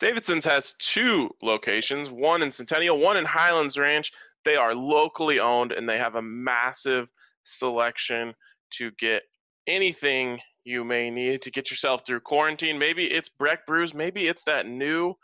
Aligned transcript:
Davidson's 0.00 0.44
has 0.44 0.74
two 0.78 1.30
locations, 1.42 2.10
one 2.10 2.42
in 2.42 2.52
Centennial, 2.52 2.98
one 2.98 3.16
in 3.16 3.24
Highlands 3.24 3.76
Ranch. 3.76 4.12
They 4.44 4.54
are 4.54 4.74
locally 4.74 5.40
owned 5.40 5.72
and 5.72 5.88
they 5.88 5.98
have 5.98 6.14
a 6.14 6.22
massive 6.22 7.08
selection 7.44 8.34
to 8.70 8.90
get 8.98 9.22
anything 9.66 10.40
you 10.64 10.84
may 10.84 11.10
need 11.10 11.42
to 11.42 11.50
get 11.50 11.70
yourself 11.70 12.02
through 12.06 12.20
quarantine. 12.20 12.78
Maybe 12.78 13.06
it's 13.06 13.28
Breck 13.28 13.66
Brews, 13.66 13.94
maybe 13.94 14.28
it's 14.28 14.44
that 14.44 14.66
new 14.66 15.14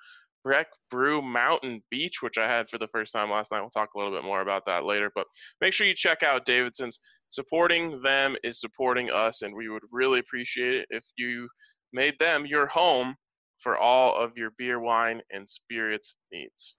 Breck 0.43 0.69
Brew 0.91 1.23
Mountain 1.23 1.83
Beach, 1.91 2.21
which 2.21 2.37
I 2.39 2.49
had 2.49 2.69
for 2.69 2.79
the 2.79 2.89
first 2.89 3.13
time 3.13 3.31
last 3.31 3.53
night. 3.53 3.61
We'll 3.61 3.71
talk 3.71 3.95
a 3.95 3.99
little 3.99 4.13
bit 4.13 4.25
more 4.25 4.41
about 4.41 4.67
that 4.67 4.85
later, 4.85 5.11
but 5.15 5.27
make 5.61 5.73
sure 5.73 5.87
you 5.87 5.95
check 5.95 6.23
out 6.23 6.47
Davidson's. 6.47 7.01
Supporting 7.31 8.01
them 8.03 8.37
is 8.45 8.61
supporting 8.61 9.11
us, 9.11 9.43
and 9.43 9.55
we 9.55 9.69
would 9.69 9.83
really 9.91 10.21
appreciate 10.21 10.75
it 10.75 10.87
if 10.91 11.05
you 11.17 11.49
made 11.93 12.17
them 12.21 12.47
your 12.47 12.67
home 12.67 13.17
for 13.65 13.79
all 13.79 14.15
of 14.15 14.37
your 14.37 14.51
beer, 14.51 14.79
wine, 14.79 15.23
and 15.33 15.49
spirits 15.49 16.17
needs. 16.31 16.77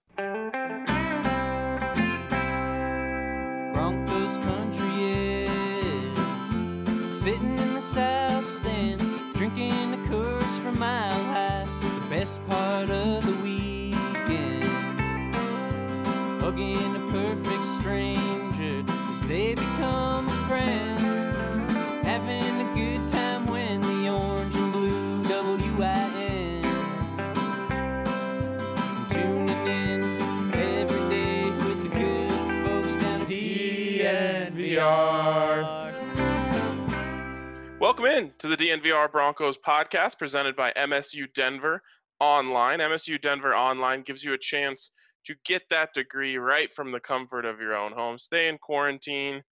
Welcome 37.97 38.23
in 38.23 38.33
to 38.39 38.49
the 38.49 38.57
DNVR 38.57 39.09
Broncos 39.09 39.57
podcast 39.57 40.17
presented 40.19 40.53
by 40.53 40.73
MSU 40.73 41.33
Denver 41.33 41.81
Online. 42.19 42.79
MSU 42.79 43.21
Denver 43.21 43.55
Online 43.55 44.01
gives 44.01 44.21
you 44.21 44.33
a 44.33 44.37
chance 44.37 44.91
to 45.25 45.33
get 45.45 45.61
that 45.69 45.93
degree 45.93 46.35
right 46.35 46.73
from 46.73 46.91
the 46.91 46.99
comfort 46.99 47.45
of 47.45 47.61
your 47.61 47.73
own 47.73 47.93
home. 47.93 48.17
Stay 48.17 48.49
in 48.49 48.57
quarantine, 48.57 49.43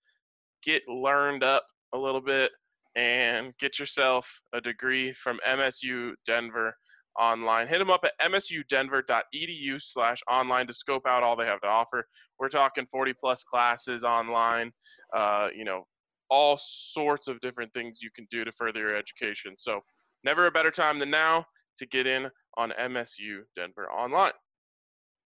get 0.62 0.82
learned 0.90 1.42
up 1.42 1.64
a 1.94 1.98
little 1.98 2.20
bit, 2.20 2.52
and 2.98 3.54
get 3.62 3.80
yourself 3.80 4.42
a 4.54 4.60
degree 4.60 5.14
from 5.14 5.40
MSU 5.48 6.12
Denver 6.26 6.76
Online. 7.18 7.70
Hit 7.70 7.80
them 7.80 7.90
up 7.90 8.04
at 8.04 8.20
msudenver.edu 8.30 9.82
slash 9.82 10.20
online 10.30 10.68
to 10.68 10.74
scope 10.74 11.08
out 11.08 11.24
all 11.24 11.38
they 11.38 11.46
have 11.46 11.62
to 11.62 11.68
offer. 11.68 12.06
We're 12.38 12.50
talking 12.50 12.88
40 12.92 13.14
plus 13.14 13.46
classes 13.46 14.04
online, 14.04 14.74
uh, 15.16 15.48
you 15.56 15.64
know, 15.64 15.86
all 16.34 16.58
sorts 16.60 17.28
of 17.28 17.40
different 17.42 17.72
things 17.74 18.00
you 18.02 18.10
can 18.16 18.28
do 18.32 18.44
to 18.44 18.52
further 18.52 18.80
your 18.80 18.98
education. 18.98 19.54
So, 19.58 19.82
never 20.24 20.48
a 20.48 20.52
better 20.52 20.72
time 20.72 20.98
than 20.98 21.12
now 21.12 21.46
to 21.78 21.86
get 21.86 22.08
in 22.08 22.30
on 22.58 22.74
MSU 22.80 23.42
Denver 23.56 23.88
Online. 23.92 24.32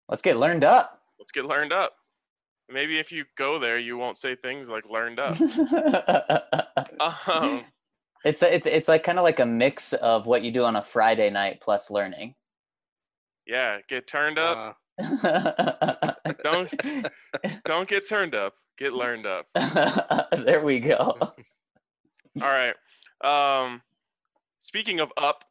Let's 0.08 0.22
get 0.22 0.38
learned 0.38 0.64
up. 0.64 1.02
Let's 1.19 1.30
get 1.30 1.44
learned 1.44 1.72
up. 1.72 1.92
Maybe 2.70 2.98
if 2.98 3.12
you 3.12 3.25
go 3.36 3.58
there, 3.58 3.78
you 3.78 3.98
won't 3.98 4.16
say 4.16 4.34
things 4.34 4.69
like 4.69 4.84
learned 4.88 5.20
up. 5.20 5.36
Um, 7.27 7.64
it's 8.25 8.42
a, 8.42 8.55
it's 8.55 8.66
it's 8.66 8.88
like 8.88 9.05
kind 9.05 9.19
of 9.19 9.25
like 9.25 9.38
a 9.38 9.44
mix 9.44 9.92
of 9.94 10.25
what 10.27 10.42
you 10.42 10.50
do 10.50 10.64
on 10.64 10.77
a 10.77 10.82
Friday 10.82 11.28
night 11.28 11.60
plus 11.60 11.91
learning. 11.91 12.34
yeah, 13.47 13.78
get 13.88 14.06
turned 14.06 14.38
up. 14.38 14.56
Uh, 14.56 14.72
Don't 16.45 16.70
don't 17.64 17.89
get 17.89 18.09
turned 18.09 18.34
up. 18.34 18.55
Get 18.78 18.92
learned 18.92 19.27
up. 19.27 19.47
there 20.45 20.62
we 20.64 20.78
go. 20.78 21.16
All 21.21 21.34
right. 22.41 22.75
Um, 23.25 23.83
speaking 24.59 25.00
of 25.00 25.10
up, 25.16 25.44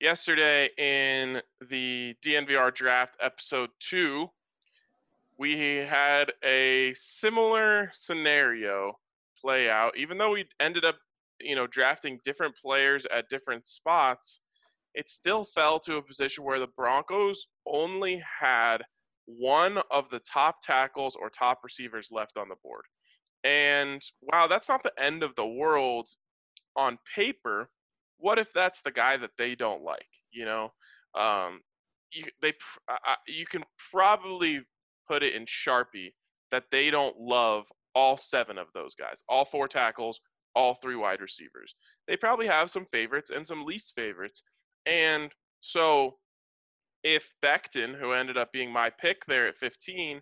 yesterday 0.00 0.68
in 0.76 1.40
the 1.68 2.14
DNVR 2.24 2.74
draft 2.74 3.16
episode 3.22 3.70
two, 3.78 4.28
we 5.38 5.76
had 5.76 6.32
a 6.44 6.92
similar 6.94 7.90
scenario 7.94 8.98
play 9.40 9.70
out. 9.70 9.96
Even 9.96 10.18
though 10.18 10.30
we 10.32 10.46
ended 10.58 10.84
up, 10.84 10.96
you 11.40 11.54
know, 11.54 11.66
drafting 11.66 12.18
different 12.24 12.56
players 12.56 13.06
at 13.14 13.28
different 13.28 13.66
spots, 13.66 14.40
it 14.94 15.08
still 15.08 15.44
fell 15.44 15.78
to 15.80 15.96
a 15.96 16.02
position 16.02 16.44
where 16.44 16.60
the 16.60 16.68
Broncos 16.76 17.46
only 17.66 18.22
had 18.40 18.78
one 19.26 19.78
of 19.90 20.10
the 20.10 20.20
top 20.20 20.56
tackles 20.62 21.16
or 21.16 21.30
top 21.30 21.60
receivers 21.64 22.08
left 22.12 22.36
on 22.36 22.48
the 22.48 22.56
board. 22.62 22.84
And 23.42 24.02
wow, 24.22 24.46
that's 24.46 24.68
not 24.68 24.82
the 24.82 24.92
end 24.98 25.22
of 25.22 25.34
the 25.34 25.46
world 25.46 26.08
on 26.76 26.98
paper. 27.14 27.70
What 28.18 28.38
if 28.38 28.52
that's 28.52 28.82
the 28.82 28.90
guy 28.90 29.16
that 29.16 29.32
they 29.38 29.54
don't 29.54 29.82
like? 29.82 30.08
You 30.30 30.44
know, 30.46 30.72
um, 31.18 31.60
you 32.12 32.24
they 32.40 32.54
I- 32.88 33.16
you 33.26 33.46
can 33.46 33.64
probably 33.90 34.62
put 35.08 35.22
it 35.22 35.34
in 35.34 35.46
Sharpie 35.46 36.14
that 36.50 36.64
they 36.70 36.90
don't 36.90 37.18
love 37.18 37.66
all 37.94 38.16
seven 38.16 38.58
of 38.58 38.68
those 38.74 38.94
guys, 38.94 39.22
all 39.28 39.44
four 39.44 39.68
tackles, 39.68 40.20
all 40.54 40.74
three 40.74 40.96
wide 40.96 41.20
receivers. 41.20 41.74
They 42.06 42.16
probably 42.16 42.46
have 42.46 42.70
some 42.70 42.86
favorites 42.86 43.30
and 43.30 43.46
some 43.46 43.64
least 43.64 43.92
favorites. 43.94 44.42
And 44.86 45.32
so 45.60 46.16
if 47.02 47.28
Becton, 47.44 47.98
who 47.98 48.12
ended 48.12 48.36
up 48.36 48.52
being 48.52 48.72
my 48.72 48.90
pick 48.90 49.24
there 49.26 49.46
at 49.46 49.56
15, 49.56 50.20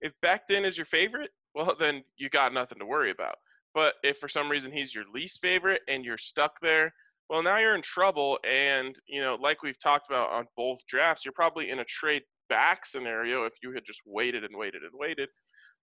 if 0.00 0.12
Becton 0.24 0.66
is 0.66 0.76
your 0.76 0.86
favorite, 0.86 1.30
well, 1.54 1.74
then 1.78 2.02
you 2.16 2.28
got 2.28 2.52
nothing 2.52 2.78
to 2.80 2.86
worry 2.86 3.10
about. 3.10 3.36
But 3.74 3.94
if 4.02 4.18
for 4.18 4.28
some 4.28 4.50
reason 4.50 4.72
he's 4.72 4.94
your 4.94 5.04
least 5.12 5.40
favorite 5.40 5.82
and 5.88 6.04
you're 6.04 6.18
stuck 6.18 6.60
there, 6.60 6.92
well, 7.28 7.42
now 7.42 7.58
you're 7.58 7.74
in 7.74 7.82
trouble. 7.82 8.38
And, 8.48 8.94
you 9.06 9.20
know, 9.20 9.36
like 9.40 9.62
we've 9.62 9.78
talked 9.78 10.06
about 10.08 10.30
on 10.30 10.46
both 10.56 10.80
drafts, 10.86 11.24
you're 11.24 11.32
probably 11.32 11.70
in 11.70 11.78
a 11.78 11.84
trade 11.84 12.22
back 12.48 12.86
scenario 12.86 13.44
if 13.44 13.54
you 13.62 13.72
had 13.72 13.84
just 13.84 14.02
waited 14.04 14.44
and 14.44 14.56
waited 14.56 14.82
and 14.82 14.92
waited. 14.94 15.28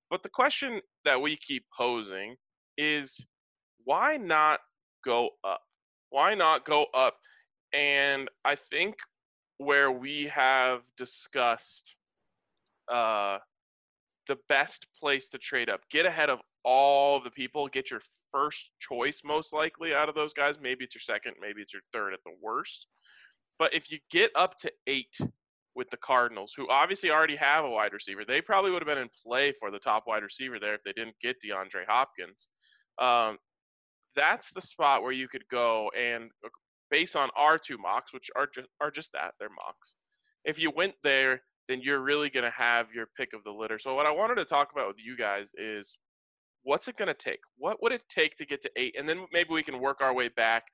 But 0.09 0.23
the 0.23 0.29
question 0.29 0.81
that 1.05 1.21
we 1.21 1.37
keep 1.37 1.65
posing 1.75 2.35
is 2.77 3.25
why 3.83 4.17
not 4.17 4.59
go 5.03 5.29
up? 5.43 5.61
Why 6.09 6.35
not 6.35 6.65
go 6.65 6.85
up? 6.93 7.15
And 7.73 8.29
I 8.43 8.55
think 8.55 8.95
where 9.57 9.91
we 9.91 10.27
have 10.33 10.81
discussed 10.97 11.95
uh, 12.91 13.37
the 14.27 14.37
best 14.49 14.87
place 14.99 15.29
to 15.29 15.37
trade 15.37 15.69
up, 15.69 15.81
get 15.89 16.05
ahead 16.05 16.29
of 16.29 16.39
all 16.63 17.21
the 17.21 17.29
people, 17.31 17.67
get 17.67 17.91
your 17.91 18.01
first 18.31 18.69
choice 18.79 19.21
most 19.23 19.53
likely 19.53 19.93
out 19.93 20.09
of 20.09 20.15
those 20.15 20.33
guys. 20.33 20.55
Maybe 20.61 20.85
it's 20.85 20.95
your 20.95 21.01
second, 21.01 21.35
maybe 21.39 21.61
it's 21.61 21.73
your 21.73 21.83
third 21.93 22.13
at 22.13 22.19
the 22.25 22.33
worst. 22.41 22.87
But 23.59 23.73
if 23.73 23.91
you 23.91 23.99
get 24.09 24.31
up 24.35 24.57
to 24.59 24.71
eight 24.87 25.17
with 25.75 25.89
the 25.89 25.97
Cardinals, 25.97 26.53
who 26.55 26.69
obviously 26.69 27.11
already 27.11 27.35
have 27.35 27.63
a 27.63 27.69
wide 27.69 27.93
receiver, 27.93 28.23
they 28.25 28.41
probably 28.41 28.71
would 28.71 28.81
have 28.81 28.87
been 28.87 28.97
in 28.97 29.09
play 29.25 29.53
for 29.59 29.71
the 29.71 29.79
top 29.79 30.03
wide 30.07 30.23
receiver 30.23 30.59
there 30.59 30.75
if 30.75 30.83
they 30.83 30.93
didn't 30.93 31.15
get 31.21 31.37
DeAndre 31.45 31.85
Hopkins. 31.87 32.47
Um, 32.99 33.37
that's 34.15 34.51
the 34.51 34.61
spot 34.61 35.03
where 35.03 35.11
you 35.11 35.27
could 35.27 35.47
go 35.49 35.91
and 35.97 36.31
based 36.91 37.15
on 37.15 37.29
our 37.35 37.57
two 37.57 37.77
mocks, 37.77 38.13
which 38.13 38.29
are 38.35 38.47
just 38.53 38.67
are 38.79 38.91
just 38.91 39.11
that 39.13 39.33
they're 39.39 39.49
mocks. 39.49 39.95
If 40.45 40.59
you 40.59 40.71
went 40.71 40.95
there, 41.03 41.41
then 41.67 41.81
you're 41.81 42.01
really 42.01 42.29
going 42.29 42.43
to 42.43 42.51
have 42.51 42.87
your 42.93 43.07
pick 43.17 43.29
of 43.33 43.43
the 43.43 43.51
litter. 43.51 43.79
So 43.79 43.95
what 43.95 44.05
I 44.05 44.11
wanted 44.11 44.35
to 44.35 44.45
talk 44.45 44.69
about 44.71 44.87
with 44.87 44.97
you 45.03 45.15
guys 45.17 45.51
is 45.57 45.97
what's 46.63 46.87
it 46.87 46.97
going 46.97 47.07
to 47.07 47.13
take? 47.13 47.39
What 47.57 47.81
would 47.81 47.91
it 47.91 48.03
take 48.09 48.35
to 48.35 48.45
get 48.45 48.61
to 48.63 48.71
eight, 48.75 48.95
and 48.97 49.07
then 49.07 49.25
maybe 49.31 49.49
we 49.51 49.63
can 49.63 49.79
work 49.79 50.01
our 50.01 50.13
way 50.13 50.27
back 50.27 50.65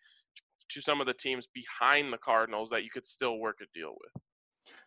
to 0.70 0.82
some 0.82 1.00
of 1.00 1.08
the 1.08 1.14
teams 1.14 1.48
behind 1.54 2.12
the 2.12 2.18
Cardinals 2.18 2.70
that 2.70 2.84
you 2.84 2.90
could 2.90 3.06
still 3.06 3.38
work 3.38 3.58
a 3.62 3.66
deal 3.78 3.96
with. 4.00 4.22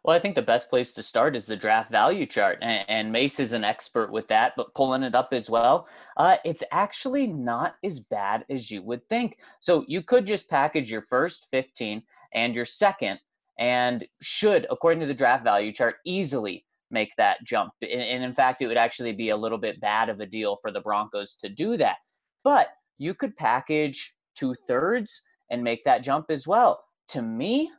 Well, 0.03 0.17
I 0.17 0.19
think 0.19 0.35
the 0.35 0.43
best 0.43 0.71
place 0.71 0.95
to 0.95 1.03
start 1.03 1.37
is 1.37 1.45
the 1.45 1.57
draft 1.57 1.91
value 1.91 2.25
chart, 2.25 2.59
and, 2.63 3.13
Mace 3.13 3.39
is 3.39 3.53
an 3.53 3.65
expert 3.65 4.11
with 4.11 4.29
that. 4.29 4.55
But 4.57 4.75
pulling 4.75 5.03
it 5.03 5.15
up 5.15 5.29
as 5.33 5.51
well, 5.51 5.89
uh, 6.17 6.37
it's 6.45 6.65
actually 6.73 7.27
not 7.27 7.77
as 7.85 8.01
bad 8.01 8.45
as 8.49 8.71
you 8.71 8.83
would 8.83 9.07
think. 9.09 9.37
So 9.61 9.85
you 9.89 10.03
could 10.03 10.27
just 10.27 10.49
package 10.49 10.91
your 10.91 11.03
first 11.03 11.49
15 11.51 12.03
and 12.33 12.55
your 12.55 12.65
second, 12.65 13.21
and 13.59 14.07
should, 14.23 14.67
according 14.71 15.01
to 15.01 15.07
the 15.07 15.15
draft 15.15 15.45
value 15.45 15.73
chart, 15.73 15.97
easily 16.07 16.65
make 16.91 17.15
that 17.17 17.45
jump. 17.45 17.73
And, 17.83 18.01
and 18.01 18.25
in 18.25 18.33
fact, 18.33 18.63
it 18.63 18.69
would 18.69 18.77
actually 18.79 19.13
be 19.13 19.29
a 19.29 19.37
little 19.37 19.59
bit 19.59 19.81
bad 19.81 20.09
of 20.09 20.21
a 20.21 20.27
deal 20.27 20.57
for 20.63 20.73
the 20.73 20.81
Broncos 20.81 21.37
to 21.37 21.49
do 21.49 21.77
that. 21.77 21.97
But 22.43 22.69
you 22.99 23.13
could 23.15 23.37
package 23.37 24.15
two 24.35 24.55
thirds 24.67 25.23
and 25.51 25.63
make 25.63 25.85
that 25.85 26.03
jump 26.03 26.27
as 26.31 26.47
well. 26.47 26.85
To 27.09 27.23
me, 27.23 27.71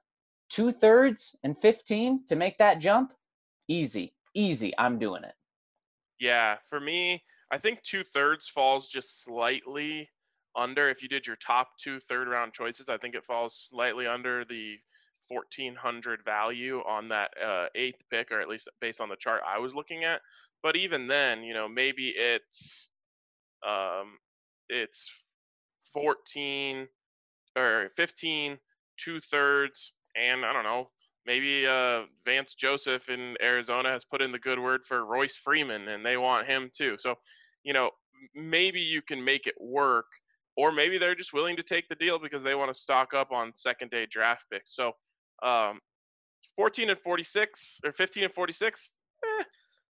two 0.51 0.71
thirds 0.71 1.37
and 1.43 1.57
15 1.57 2.25
to 2.27 2.35
make 2.35 2.57
that 2.59 2.79
jump, 2.79 3.13
easy, 3.67 4.13
easy. 4.35 4.73
I'm 4.77 4.99
doing 4.99 5.23
it. 5.23 5.33
Yeah, 6.19 6.57
for 6.69 6.79
me, 6.79 7.23
I 7.51 7.57
think 7.57 7.81
two 7.81 8.03
thirds 8.03 8.47
falls 8.47 8.87
just 8.87 9.23
slightly 9.23 10.09
under. 10.55 10.89
If 10.89 11.01
you 11.01 11.09
did 11.09 11.25
your 11.25 11.37
top 11.37 11.69
two 11.81 11.99
third 11.99 12.27
round 12.27 12.53
choices, 12.53 12.89
I 12.89 12.97
think 12.97 13.15
it 13.15 13.25
falls 13.25 13.67
slightly 13.69 14.05
under 14.05 14.45
the 14.45 14.75
1400 15.29 16.23
value 16.23 16.79
on 16.87 17.07
that 17.09 17.31
uh, 17.43 17.67
eighth 17.73 18.03
pick, 18.11 18.31
or 18.31 18.41
at 18.41 18.49
least 18.49 18.69
based 18.81 19.01
on 19.01 19.09
the 19.09 19.15
chart 19.15 19.41
I 19.47 19.57
was 19.59 19.73
looking 19.73 20.03
at. 20.03 20.21
But 20.61 20.75
even 20.75 21.07
then, 21.07 21.43
you 21.43 21.53
know, 21.53 21.67
maybe 21.67 22.13
it's 22.15 22.87
um, 23.65 24.17
it's 24.69 25.09
14 25.93 26.87
or 27.57 27.89
15, 27.95 28.57
two 28.97 29.19
thirds, 29.19 29.93
and 30.15 30.45
I 30.45 30.53
don't 30.53 30.63
know, 30.63 30.89
maybe 31.25 31.65
uh, 31.67 32.01
Vance 32.25 32.55
Joseph 32.55 33.09
in 33.09 33.35
Arizona 33.41 33.89
has 33.89 34.03
put 34.03 34.21
in 34.21 34.31
the 34.31 34.39
good 34.39 34.59
word 34.59 34.83
for 34.85 35.05
Royce 35.05 35.35
Freeman, 35.35 35.87
and 35.87 36.05
they 36.05 36.17
want 36.17 36.47
him 36.47 36.69
too. 36.75 36.95
So, 36.99 37.15
you 37.63 37.73
know, 37.73 37.91
maybe 38.35 38.79
you 38.79 39.01
can 39.01 39.23
make 39.23 39.47
it 39.47 39.55
work, 39.59 40.05
or 40.57 40.71
maybe 40.71 40.97
they're 40.97 41.15
just 41.15 41.33
willing 41.33 41.55
to 41.57 41.63
take 41.63 41.87
the 41.87 41.95
deal 41.95 42.19
because 42.19 42.43
they 42.43 42.55
want 42.55 42.73
to 42.73 42.79
stock 42.79 43.13
up 43.13 43.31
on 43.31 43.51
second 43.55 43.91
day 43.91 44.07
draft 44.09 44.45
picks. 44.51 44.75
So, 44.75 44.93
um, 45.43 45.79
14 46.55 46.89
and 46.89 46.99
46 46.99 47.79
or 47.85 47.91
15 47.91 48.25
and 48.25 48.33
46, 48.33 48.95
eh, 49.23 49.43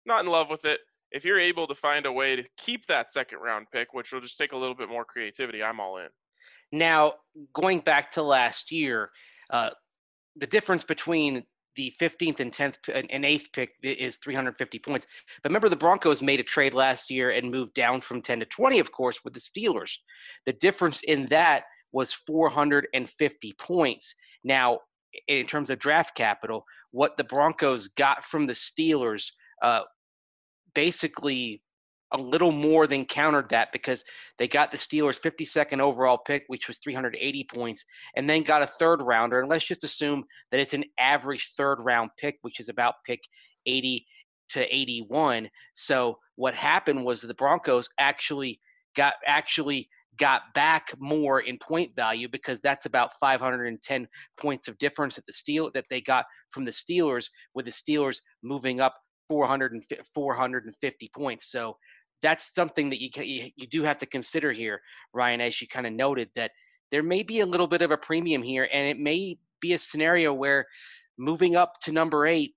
not 0.06 0.24
in 0.24 0.30
love 0.30 0.50
with 0.50 0.64
it. 0.64 0.80
If 1.10 1.24
you're 1.24 1.40
able 1.40 1.66
to 1.66 1.74
find 1.74 2.06
a 2.06 2.12
way 2.12 2.36
to 2.36 2.44
keep 2.56 2.86
that 2.86 3.12
second 3.12 3.38
round 3.38 3.66
pick, 3.72 3.92
which 3.92 4.12
will 4.12 4.20
just 4.20 4.38
take 4.38 4.52
a 4.52 4.56
little 4.56 4.74
bit 4.74 4.88
more 4.88 5.04
creativity, 5.04 5.62
I'm 5.62 5.80
all 5.80 5.98
in. 5.98 6.08
Now, 6.70 7.14
going 7.52 7.80
back 7.80 8.12
to 8.12 8.22
last 8.22 8.72
year, 8.72 9.10
uh, 9.50 9.70
the 10.36 10.46
difference 10.46 10.84
between 10.84 11.44
the 11.76 11.92
15th 12.00 12.40
and 12.40 12.52
10th 12.52 12.74
and 12.88 13.24
8th 13.24 13.52
pick 13.52 13.70
is 13.82 14.16
350 14.16 14.78
points. 14.78 15.06
But 15.42 15.50
remember, 15.50 15.68
the 15.68 15.76
Broncos 15.76 16.20
made 16.20 16.40
a 16.40 16.44
trade 16.44 16.74
last 16.74 17.10
year 17.10 17.30
and 17.30 17.50
moved 17.50 17.74
down 17.74 18.00
from 18.00 18.20
10 18.20 18.40
to 18.40 18.46
20, 18.46 18.78
of 18.78 18.92
course, 18.92 19.24
with 19.24 19.34
the 19.34 19.40
Steelers. 19.40 19.92
The 20.44 20.52
difference 20.52 21.02
in 21.02 21.26
that 21.26 21.64
was 21.92 22.12
450 22.12 23.54
points. 23.58 24.14
Now, 24.44 24.80
in 25.28 25.46
terms 25.46 25.70
of 25.70 25.78
draft 25.78 26.14
capital, 26.14 26.64
what 26.90 27.16
the 27.16 27.24
Broncos 27.24 27.88
got 27.88 28.24
from 28.24 28.46
the 28.46 28.52
Steelers 28.52 29.30
uh, 29.62 29.82
basically 30.74 31.62
a 32.12 32.18
little 32.18 32.52
more 32.52 32.86
than 32.86 33.04
countered 33.04 33.48
that 33.50 33.72
because 33.72 34.04
they 34.38 34.46
got 34.46 34.70
the 34.70 34.76
Steelers' 34.76 35.20
52nd 35.20 35.80
overall 35.80 36.18
pick, 36.18 36.44
which 36.46 36.68
was 36.68 36.78
380 36.78 37.46
points, 37.52 37.84
and 38.16 38.28
then 38.28 38.42
got 38.42 38.62
a 38.62 38.66
third 38.66 39.02
rounder. 39.02 39.40
And 39.40 39.48
let's 39.48 39.64
just 39.64 39.84
assume 39.84 40.24
that 40.50 40.60
it's 40.60 40.74
an 40.74 40.84
average 40.98 41.52
third 41.56 41.78
round 41.82 42.10
pick, 42.18 42.38
which 42.42 42.60
is 42.60 42.68
about 42.68 42.94
pick 43.06 43.20
80 43.66 44.06
to 44.50 44.74
81. 44.74 45.48
So 45.74 46.18
what 46.36 46.54
happened 46.54 47.04
was 47.04 47.20
the 47.20 47.34
Broncos 47.34 47.88
actually 47.98 48.60
got 48.94 49.14
actually 49.26 49.88
got 50.18 50.42
back 50.54 50.92
more 50.98 51.40
in 51.40 51.58
point 51.58 51.96
value 51.96 52.28
because 52.30 52.60
that's 52.60 52.84
about 52.84 53.18
510 53.18 54.06
points 54.38 54.68
of 54.68 54.76
difference 54.78 55.16
that 55.16 55.26
the 55.26 55.32
steel 55.32 55.70
that 55.72 55.86
they 55.88 56.00
got 56.02 56.26
from 56.50 56.64
the 56.66 56.70
Steelers 56.70 57.28
with 57.54 57.64
the 57.64 57.70
Steelers 57.70 58.18
moving 58.42 58.80
up 58.80 58.94
400 59.28 59.72
and 59.72 59.84
450 60.14 61.10
points. 61.14 61.50
So 61.50 61.76
that's 62.22 62.54
something 62.54 62.90
that 62.90 63.00
you, 63.00 63.10
you, 63.22 63.50
you 63.56 63.66
do 63.66 63.82
have 63.82 63.98
to 63.98 64.06
consider 64.06 64.52
here, 64.52 64.80
Ryan, 65.12 65.40
as 65.40 65.60
you 65.60 65.68
kind 65.68 65.86
of 65.86 65.92
noted 65.92 66.28
that 66.36 66.52
there 66.90 67.02
may 67.02 67.22
be 67.22 67.40
a 67.40 67.46
little 67.46 67.66
bit 67.66 67.82
of 67.82 67.90
a 67.90 67.96
premium 67.96 68.42
here, 68.42 68.68
and 68.72 68.88
it 68.88 68.98
may 68.98 69.38
be 69.60 69.72
a 69.72 69.78
scenario 69.78 70.32
where 70.32 70.66
moving 71.18 71.56
up 71.56 71.74
to 71.82 71.92
number 71.92 72.26
eight, 72.26 72.54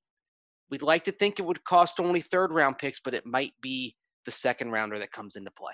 we'd 0.69 0.81
like 0.81 1.03
to 1.05 1.11
think 1.11 1.39
it 1.39 1.45
would 1.45 1.63
cost 1.63 1.99
only 1.99 2.21
third 2.21 2.51
round 2.51 2.77
picks, 2.77 2.99
but 2.99 3.13
it 3.13 3.25
might 3.25 3.53
be 3.61 3.95
the 4.25 4.31
second 4.31 4.71
rounder 4.71 4.99
that 4.99 5.11
comes 5.11 5.35
into 5.35 5.51
play. 5.51 5.73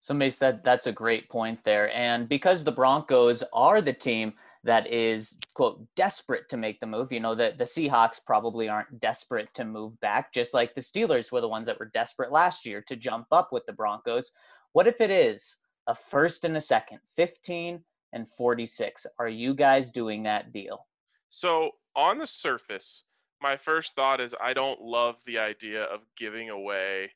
Somebody 0.00 0.30
said 0.30 0.64
that's 0.64 0.88
a 0.88 0.92
great 0.92 1.28
point 1.28 1.60
there, 1.64 1.94
and 1.94 2.28
because 2.28 2.64
the 2.64 2.72
Broncos 2.72 3.44
are 3.52 3.80
the 3.80 3.92
team 3.92 4.32
that 4.64 4.92
is 4.92 5.38
quote 5.54 5.86
desperate 5.96 6.48
to 6.50 6.56
make 6.56 6.80
the 6.80 6.86
move. 6.86 7.12
You 7.12 7.20
know 7.20 7.34
that 7.34 7.58
the 7.58 7.64
Seahawks 7.64 8.24
probably 8.24 8.68
aren't 8.68 9.00
desperate 9.00 9.52
to 9.54 9.64
move 9.64 9.98
back, 10.00 10.32
just 10.32 10.54
like 10.54 10.74
the 10.74 10.80
Steelers 10.80 11.32
were 11.32 11.40
the 11.40 11.48
ones 11.48 11.66
that 11.66 11.78
were 11.78 11.90
desperate 11.92 12.30
last 12.30 12.64
year 12.64 12.82
to 12.82 12.96
jump 12.96 13.26
up 13.32 13.52
with 13.52 13.66
the 13.66 13.72
Broncos. 13.72 14.32
What 14.72 14.86
if 14.86 15.00
it 15.00 15.10
is 15.10 15.58
a 15.86 15.94
first 15.94 16.44
and 16.44 16.56
a 16.56 16.60
second, 16.60 17.00
15 17.16 17.82
and 18.12 18.28
46? 18.28 19.06
Are 19.18 19.28
you 19.28 19.54
guys 19.54 19.90
doing 19.90 20.22
that 20.22 20.52
deal? 20.52 20.86
So 21.28 21.72
on 21.96 22.18
the 22.18 22.26
surface, 22.26 23.02
my 23.40 23.56
first 23.56 23.94
thought 23.94 24.20
is 24.20 24.34
I 24.40 24.52
don't 24.52 24.80
love 24.80 25.16
the 25.26 25.38
idea 25.38 25.82
of 25.84 26.00
giving 26.16 26.50
away 26.50 27.10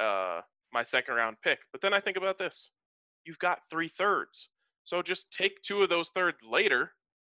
uh, 0.00 0.40
my 0.72 0.82
second 0.82 1.14
round 1.14 1.36
pick. 1.42 1.60
But 1.70 1.80
then 1.82 1.94
I 1.94 2.00
think 2.00 2.16
about 2.16 2.38
this: 2.38 2.70
you've 3.24 3.38
got 3.38 3.60
three 3.70 3.88
thirds. 3.88 4.48
So 4.84 5.02
just 5.02 5.30
take 5.30 5.62
two 5.62 5.82
of 5.82 5.88
those 5.88 6.10
thirds 6.14 6.38
later 6.48 6.92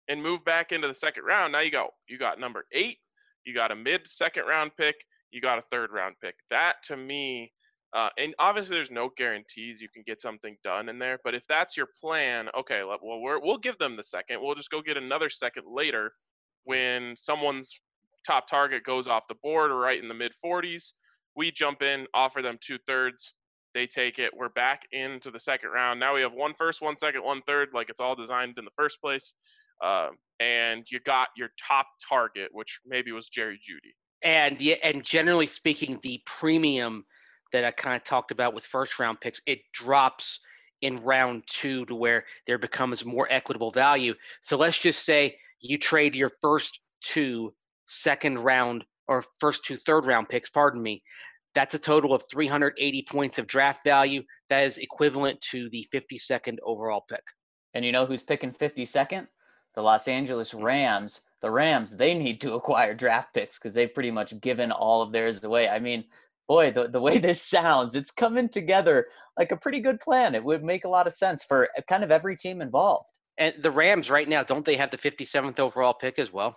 and 0.07 0.21
move 0.21 0.43
back 0.45 0.71
into 0.71 0.88
the 0.88 0.95
second 0.95 1.23
round. 1.23 1.51
Now 1.53 1.59
you 1.59 1.71
go. 1.71 1.89
You 2.07 2.17
got 2.17 2.39
number 2.39 2.65
eight, 2.71 2.97
you 3.45 3.53
got 3.53 3.71
a 3.71 3.75
mid 3.75 4.07
second 4.07 4.45
round 4.45 4.71
pick, 4.77 4.95
you 5.31 5.41
got 5.41 5.59
a 5.59 5.63
third 5.71 5.91
round 5.91 6.15
pick. 6.21 6.35
That 6.49 6.75
to 6.85 6.97
me, 6.97 7.51
uh, 7.93 8.09
and 8.17 8.33
obviously 8.39 8.77
there's 8.77 8.91
no 8.91 9.09
guarantees 9.17 9.81
you 9.81 9.89
can 9.93 10.03
get 10.05 10.21
something 10.21 10.57
done 10.63 10.89
in 10.89 10.99
there. 10.99 11.19
But 11.23 11.35
if 11.35 11.43
that's 11.47 11.75
your 11.75 11.88
plan, 12.01 12.47
okay, 12.57 12.83
well 12.83 13.21
we 13.21 13.39
will 13.39 13.57
give 13.57 13.77
them 13.77 13.95
the 13.95 14.03
second. 14.03 14.41
We'll 14.41 14.55
just 14.55 14.71
go 14.71 14.81
get 14.81 14.97
another 14.97 15.29
second 15.29 15.63
later 15.67 16.13
when 16.63 17.15
someone's 17.17 17.73
top 18.25 18.47
target 18.47 18.83
goes 18.83 19.07
off 19.07 19.27
the 19.27 19.35
board 19.41 19.71
or 19.71 19.77
right 19.77 20.01
in 20.01 20.07
the 20.07 20.13
mid 20.13 20.31
40s. 20.43 20.93
We 21.35 21.51
jump 21.51 21.81
in, 21.81 22.07
offer 22.13 22.41
them 22.41 22.57
two 22.61 22.77
thirds, 22.88 23.33
they 23.73 23.88
take 23.88 24.19
it. 24.19 24.31
We're 24.35 24.50
back 24.50 24.81
into 24.91 25.31
the 25.31 25.39
second 25.39 25.69
round. 25.69 26.00
Now 26.00 26.15
we 26.15 26.21
have 26.21 26.33
one 26.33 26.53
first, 26.57 26.81
one 26.81 26.97
second, 26.97 27.23
one 27.23 27.41
third, 27.47 27.69
like 27.73 27.89
it's 27.89 28.00
all 28.00 28.15
designed 28.15 28.57
in 28.57 28.65
the 28.65 28.71
first 28.77 29.01
place. 29.01 29.33
Uh, 29.83 30.09
and 30.39 30.85
you 30.89 31.00
got 31.00 31.29
your 31.35 31.50
top 31.68 31.88
target, 32.07 32.50
which 32.51 32.79
maybe 32.85 33.12
was 33.12 33.29
Jerry 33.29 33.57
Jeudy. 33.57 33.94
And 34.23 34.62
and 34.83 35.03
generally 35.03 35.47
speaking, 35.47 36.00
the 36.03 36.21
premium 36.25 37.06
that 37.53 37.65
I 37.65 37.71
kind 37.71 37.95
of 37.95 38.03
talked 38.03 38.31
about 38.31 38.53
with 38.53 38.65
first 38.65 39.00
round 39.00 39.19
picks, 39.19 39.41
it 39.45 39.59
drops 39.74 40.39
in 40.81 41.01
round 41.03 41.44
two 41.47 41.85
to 41.85 41.95
where 41.95 42.25
there 42.47 42.57
becomes 42.57 43.06
more 43.06 43.27
equitable 43.31 43.71
value. 43.71 44.13
So 44.41 44.57
let's 44.57 44.77
just 44.77 45.06
say 45.06 45.38
you 45.59 45.77
trade 45.77 46.15
your 46.15 46.31
first 46.41 46.79
two 47.03 47.53
second 47.88 48.39
round 48.39 48.85
or 49.07 49.24
first 49.39 49.65
two 49.65 49.77
third 49.77 50.06
round 50.06 50.29
picks, 50.29 50.50
pardon 50.50 50.81
me, 50.81 51.03
that's 51.53 51.75
a 51.75 51.80
total 51.80 52.13
of 52.13 52.24
380 52.31 53.06
points 53.09 53.38
of 53.38 53.48
draft 53.48 53.83
value. 53.83 54.24
That 54.50 54.63
is 54.63 54.77
equivalent 54.77 55.42
to 55.51 55.69
the 55.69 55.88
52nd 55.94 56.57
overall 56.65 57.06
pick. 57.09 57.24
And 57.74 57.86
you 57.86 57.92
know 57.92 58.06
who's 58.06 58.24
picking 58.24 58.51
52nd? 58.51 59.27
The 59.75 59.81
Los 59.81 60.07
Angeles 60.07 60.53
Rams. 60.53 61.21
The 61.42 61.51
Rams, 61.51 61.98
they 61.98 62.13
need 62.13 62.39
to 62.42 62.53
acquire 62.56 62.94
draft 62.94 63.33
picks 63.33 63.57
because 63.57 63.74
they've 63.74 63.94
pretty 63.94 64.12
much 64.12 64.39
given 64.42 64.71
all 64.71 65.01
of 65.01 65.12
theirs 65.12 65.43
away. 65.43 65.67
I 65.67 65.79
mean, 65.79 66.05
boy, 66.48 66.72
the, 66.72 66.88
the 66.88 67.01
way 67.01 67.17
this 67.20 67.41
sounds, 67.41 67.96
it's 67.96 68.12
coming 68.12 68.50
together 68.50 69.08
like 69.38 69.51
a 69.51 69.58
pretty 69.58 69.79
good 69.79 70.00
plan. 70.00 70.36
It 70.36 70.43
would 70.43 70.63
make 70.63 70.86
a 70.86 70.89
lot 70.89 71.08
of 71.08 71.13
sense 71.13 71.43
for 71.43 71.70
uh, 71.77 71.81
kind 71.88 72.03
of 72.03 72.12
every 72.12 72.36
team 72.36 72.62
involved. 72.62 73.08
And 73.38 73.55
the 73.62 73.72
Rams 73.72 74.10
right 74.10 74.27
now, 74.27 74.43
don't 74.43 74.65
they 74.65 74.75
have 74.75 74.91
the 74.91 74.98
57th 74.98 75.60
overall 75.60 75.93
pick 75.93 76.20
as 76.20 76.31
well? 76.31 76.55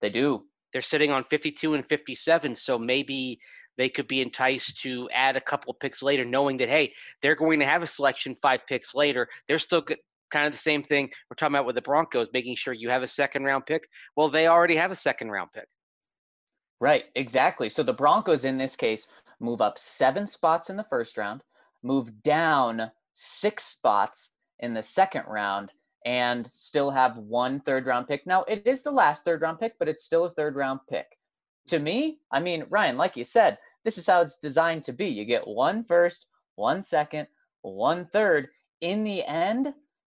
They 0.00 0.10
do. 0.10 0.44
They're 0.72 0.82
sitting 0.82 1.10
on 1.10 1.24
52 1.24 1.74
and 1.74 1.84
57. 1.84 2.54
So 2.54 2.78
maybe 2.78 3.38
they 3.78 3.88
could 3.88 4.08
be 4.08 4.20
enticed 4.20 4.80
to 4.82 5.08
add 5.10 5.36
a 5.36 5.40
couple 5.40 5.70
of 5.70 5.80
picks 5.80 6.02
later, 6.02 6.24
knowing 6.24 6.58
that, 6.58 6.68
hey, 6.68 6.92
they're 7.22 7.36
going 7.36 7.60
to 7.60 7.66
have 7.66 7.82
a 7.82 7.86
selection 7.86 8.34
five 8.34 8.66
picks 8.66 8.94
later. 8.94 9.28
They're 9.46 9.58
still 9.58 9.82
kind 10.30 10.46
of 10.46 10.52
the 10.52 10.58
same 10.58 10.82
thing 10.82 11.08
we're 11.30 11.36
talking 11.36 11.54
about 11.54 11.64
with 11.64 11.76
the 11.76 11.82
Broncos, 11.82 12.28
making 12.32 12.56
sure 12.56 12.74
you 12.74 12.90
have 12.90 13.02
a 13.02 13.06
second 13.06 13.44
round 13.44 13.64
pick. 13.64 13.88
Well, 14.16 14.28
they 14.28 14.48
already 14.48 14.76
have 14.76 14.90
a 14.90 14.96
second 14.96 15.30
round 15.30 15.50
pick. 15.54 15.66
Right, 16.80 17.04
exactly. 17.14 17.68
So 17.68 17.82
the 17.82 17.92
Broncos 17.92 18.44
in 18.44 18.58
this 18.58 18.76
case 18.76 19.08
move 19.40 19.60
up 19.60 19.78
seven 19.78 20.26
spots 20.26 20.68
in 20.68 20.76
the 20.76 20.84
first 20.84 21.16
round, 21.16 21.42
move 21.82 22.22
down 22.22 22.90
six 23.14 23.64
spots 23.64 24.34
in 24.58 24.74
the 24.74 24.82
second 24.82 25.24
round, 25.28 25.70
and 26.04 26.46
still 26.46 26.90
have 26.90 27.18
one 27.18 27.60
third 27.60 27.86
round 27.86 28.06
pick. 28.06 28.26
Now, 28.26 28.44
it 28.44 28.62
is 28.66 28.82
the 28.82 28.90
last 28.90 29.24
third 29.24 29.42
round 29.42 29.58
pick, 29.60 29.74
but 29.78 29.88
it's 29.88 30.04
still 30.04 30.24
a 30.24 30.30
third 30.30 30.56
round 30.56 30.80
pick. 30.88 31.17
To 31.68 31.78
me, 31.78 32.18
I 32.32 32.40
mean, 32.40 32.64
Ryan, 32.70 32.96
like 32.96 33.16
you 33.16 33.24
said, 33.24 33.58
this 33.84 33.98
is 33.98 34.06
how 34.06 34.20
it's 34.22 34.38
designed 34.38 34.84
to 34.84 34.92
be. 34.92 35.06
You 35.06 35.24
get 35.24 35.46
one 35.46 35.84
first, 35.84 36.26
one 36.56 36.82
second, 36.82 37.28
one 37.62 38.06
third. 38.06 38.48
In 38.80 39.04
the 39.04 39.24
end, 39.24 39.74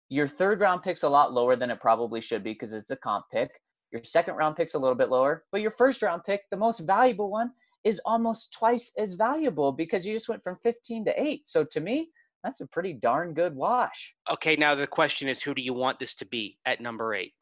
your 0.09 0.27
third 0.27 0.59
round 0.59 0.83
pick's 0.83 1.03
a 1.03 1.09
lot 1.09 1.33
lower 1.33 1.55
than 1.55 1.71
it 1.71 1.79
probably 1.79 2.21
should 2.21 2.43
be 2.43 2.53
because 2.53 2.73
it's 2.73 2.91
a 2.91 2.95
comp 2.95 3.25
pick. 3.31 3.51
Your 3.91 4.03
second 4.03 4.35
round 4.35 4.55
pick's 4.55 4.73
a 4.73 4.79
little 4.79 4.95
bit 4.95 5.09
lower, 5.09 5.43
but 5.51 5.61
your 5.61 5.71
first 5.71 6.01
round 6.01 6.23
pick, 6.23 6.41
the 6.49 6.57
most 6.57 6.79
valuable 6.79 7.29
one, 7.29 7.51
is 7.83 8.01
almost 8.05 8.53
twice 8.53 8.93
as 8.97 9.13
valuable 9.13 9.71
because 9.71 10.05
you 10.05 10.13
just 10.13 10.29
went 10.29 10.43
from 10.43 10.55
15 10.57 11.05
to 11.05 11.23
8. 11.23 11.45
So 11.45 11.63
to 11.65 11.79
me, 11.79 12.09
that's 12.43 12.61
a 12.61 12.67
pretty 12.67 12.93
darn 12.93 13.33
good 13.33 13.55
wash. 13.55 14.13
Okay, 14.31 14.55
now 14.55 14.75
the 14.75 14.87
question 14.87 15.27
is 15.27 15.41
who 15.41 15.53
do 15.53 15.61
you 15.61 15.73
want 15.73 15.99
this 15.99 16.15
to 16.15 16.25
be 16.25 16.57
at 16.65 16.81
number 16.81 17.13
8? 17.13 17.33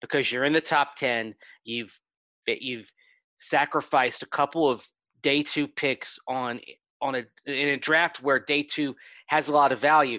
Because 0.00 0.32
you're 0.32 0.44
in 0.44 0.52
the 0.52 0.60
top 0.60 0.96
10, 0.96 1.34
you've 1.64 2.00
you've 2.46 2.90
sacrificed 3.40 4.22
a 4.22 4.26
couple 4.26 4.68
of 4.68 4.86
day 5.22 5.42
two 5.42 5.66
picks 5.66 6.18
on 6.28 6.60
on 7.02 7.14
a 7.14 7.24
in 7.46 7.68
a 7.68 7.76
draft 7.76 8.22
where 8.22 8.38
day 8.38 8.62
two 8.62 8.94
has 9.26 9.48
a 9.48 9.52
lot 9.52 9.72
of 9.72 9.80
value, 9.80 10.18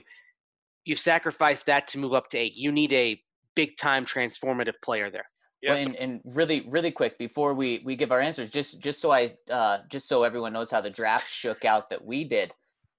you've 0.83 0.99
sacrificed 0.99 1.65
that 1.67 1.87
to 1.89 1.99
move 1.99 2.13
up 2.13 2.27
to 2.29 2.37
eight. 2.37 2.55
You 2.55 2.71
need 2.71 2.91
a 2.91 3.21
big 3.55 3.77
time 3.77 4.05
transformative 4.05 4.73
player 4.83 5.09
there. 5.09 5.25
Yeah, 5.61 5.73
Well, 5.73 5.83
and, 5.83 5.95
and 5.97 6.21
really, 6.25 6.65
really 6.67 6.91
quick 6.91 7.19
before 7.19 7.53
we 7.53 7.81
we 7.85 7.95
give 7.95 8.11
our 8.11 8.19
answers, 8.19 8.49
just 8.49 8.81
just 8.81 8.99
so 8.99 9.11
I 9.11 9.35
uh, 9.51 9.79
just 9.89 10.07
so 10.07 10.23
everyone 10.23 10.53
knows 10.53 10.71
how 10.71 10.81
the 10.81 10.89
draft 10.89 11.29
shook 11.29 11.65
out 11.65 11.89
that 11.89 12.03
we 12.03 12.23
did, 12.23 12.51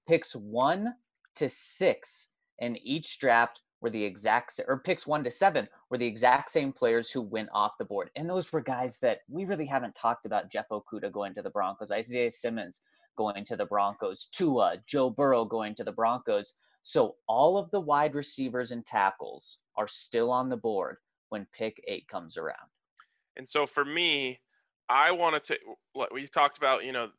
picks 0.07 0.33
one 0.33 0.93
to 1.35 1.49
six 1.49 2.29
in 2.59 2.77
each 2.77 3.19
draft 3.19 3.61
were 3.83 3.89
the 3.89 4.03
exact 4.03 4.59
or 4.67 4.79
picks 4.79 5.05
one 5.05 5.25
to 5.25 5.29
seven 5.29 5.67
were 5.89 5.97
the 5.97 6.07
exact 6.07 6.49
same 6.49 6.71
players 6.71 7.11
who 7.11 7.21
went 7.21 7.49
off 7.53 7.77
the 7.77 7.85
board, 7.85 8.09
and 8.15 8.29
those 8.29 8.51
were 8.51 8.61
guys 8.61 8.97
that 8.99 9.19
we 9.27 9.43
really 9.43 9.65
haven't 9.65 9.93
talked 9.93 10.25
about. 10.25 10.49
Jeff 10.49 10.69
Okudah 10.69 11.11
going 11.11 11.35
to 11.35 11.41
the 11.41 11.49
Broncos, 11.49 11.91
Isaiah 11.91 12.31
Simmons 12.31 12.81
going 13.17 13.43
to 13.43 13.57
the 13.57 13.65
Broncos, 13.65 14.25
Tua, 14.27 14.77
Joe 14.87 15.09
Burrow 15.09 15.43
going 15.45 15.75
to 15.75 15.83
the 15.83 15.91
Broncos. 15.91 16.55
So 16.81 17.15
all 17.27 17.57
of 17.57 17.69
the 17.71 17.81
wide 17.81 18.15
receivers 18.15 18.71
and 18.71 18.85
tackles 18.85 19.59
are 19.75 19.87
still 19.87 20.31
on 20.31 20.49
the 20.49 20.57
board 20.57 20.97
when 21.29 21.45
pick 21.53 21.83
eight 21.87 22.07
comes 22.07 22.37
around. 22.37 22.69
And 23.35 23.47
so 23.47 23.67
for 23.67 23.83
me, 23.83 24.39
I 24.89 25.11
wanted 25.11 25.43
to. 25.45 25.57
We 26.11 26.27
talked 26.27 26.57
about, 26.57 26.85
you 26.85 26.93
know, 26.93 27.09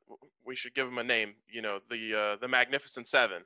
we 0.46 0.56
should 0.56 0.74
give 0.74 0.86
them 0.86 0.98
a 0.98 1.04
name. 1.04 1.34
You 1.46 1.60
know, 1.60 1.80
the 1.90 2.14
uh, 2.14 2.36
the 2.40 2.48
Magnificent 2.48 3.06
Seven, 3.06 3.42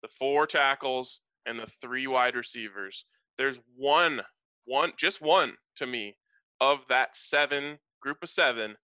the 0.00 0.08
four 0.08 0.46
tackles 0.46 1.20
and 1.46 1.58
the 1.58 1.66
three 1.80 2.06
wide 2.06 2.34
receivers. 2.34 3.04
There's 3.38 3.58
one, 3.76 4.22
one, 4.64 4.92
just 4.96 5.20
one 5.20 5.54
to 5.76 5.86
me 5.86 6.16
of 6.60 6.80
that 6.88 7.16
seven 7.16 7.78
group 8.00 8.18
of 8.22 8.30
seven 8.30 8.76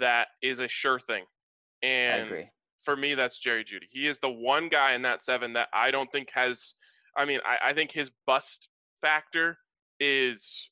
that 0.00 0.28
is 0.42 0.60
a 0.60 0.68
sure 0.68 1.00
thing. 1.00 1.24
And 1.82 2.28
for 2.82 2.96
me, 2.96 3.14
that's 3.14 3.38
Jerry 3.38 3.64
Jeudy. 3.64 3.86
He 3.90 4.06
is 4.06 4.18
the 4.20 4.30
one 4.30 4.68
guy 4.68 4.94
in 4.94 5.02
that 5.02 5.22
seven 5.22 5.52
that 5.54 5.68
I 5.72 5.90
don't 5.90 6.10
think 6.10 6.30
has. 6.34 6.74
I 7.16 7.24
mean, 7.24 7.40
I, 7.44 7.70
I 7.70 7.72
think 7.72 7.92
his 7.92 8.10
bust 8.26 8.68
factor 9.00 9.58
is 10.00 10.70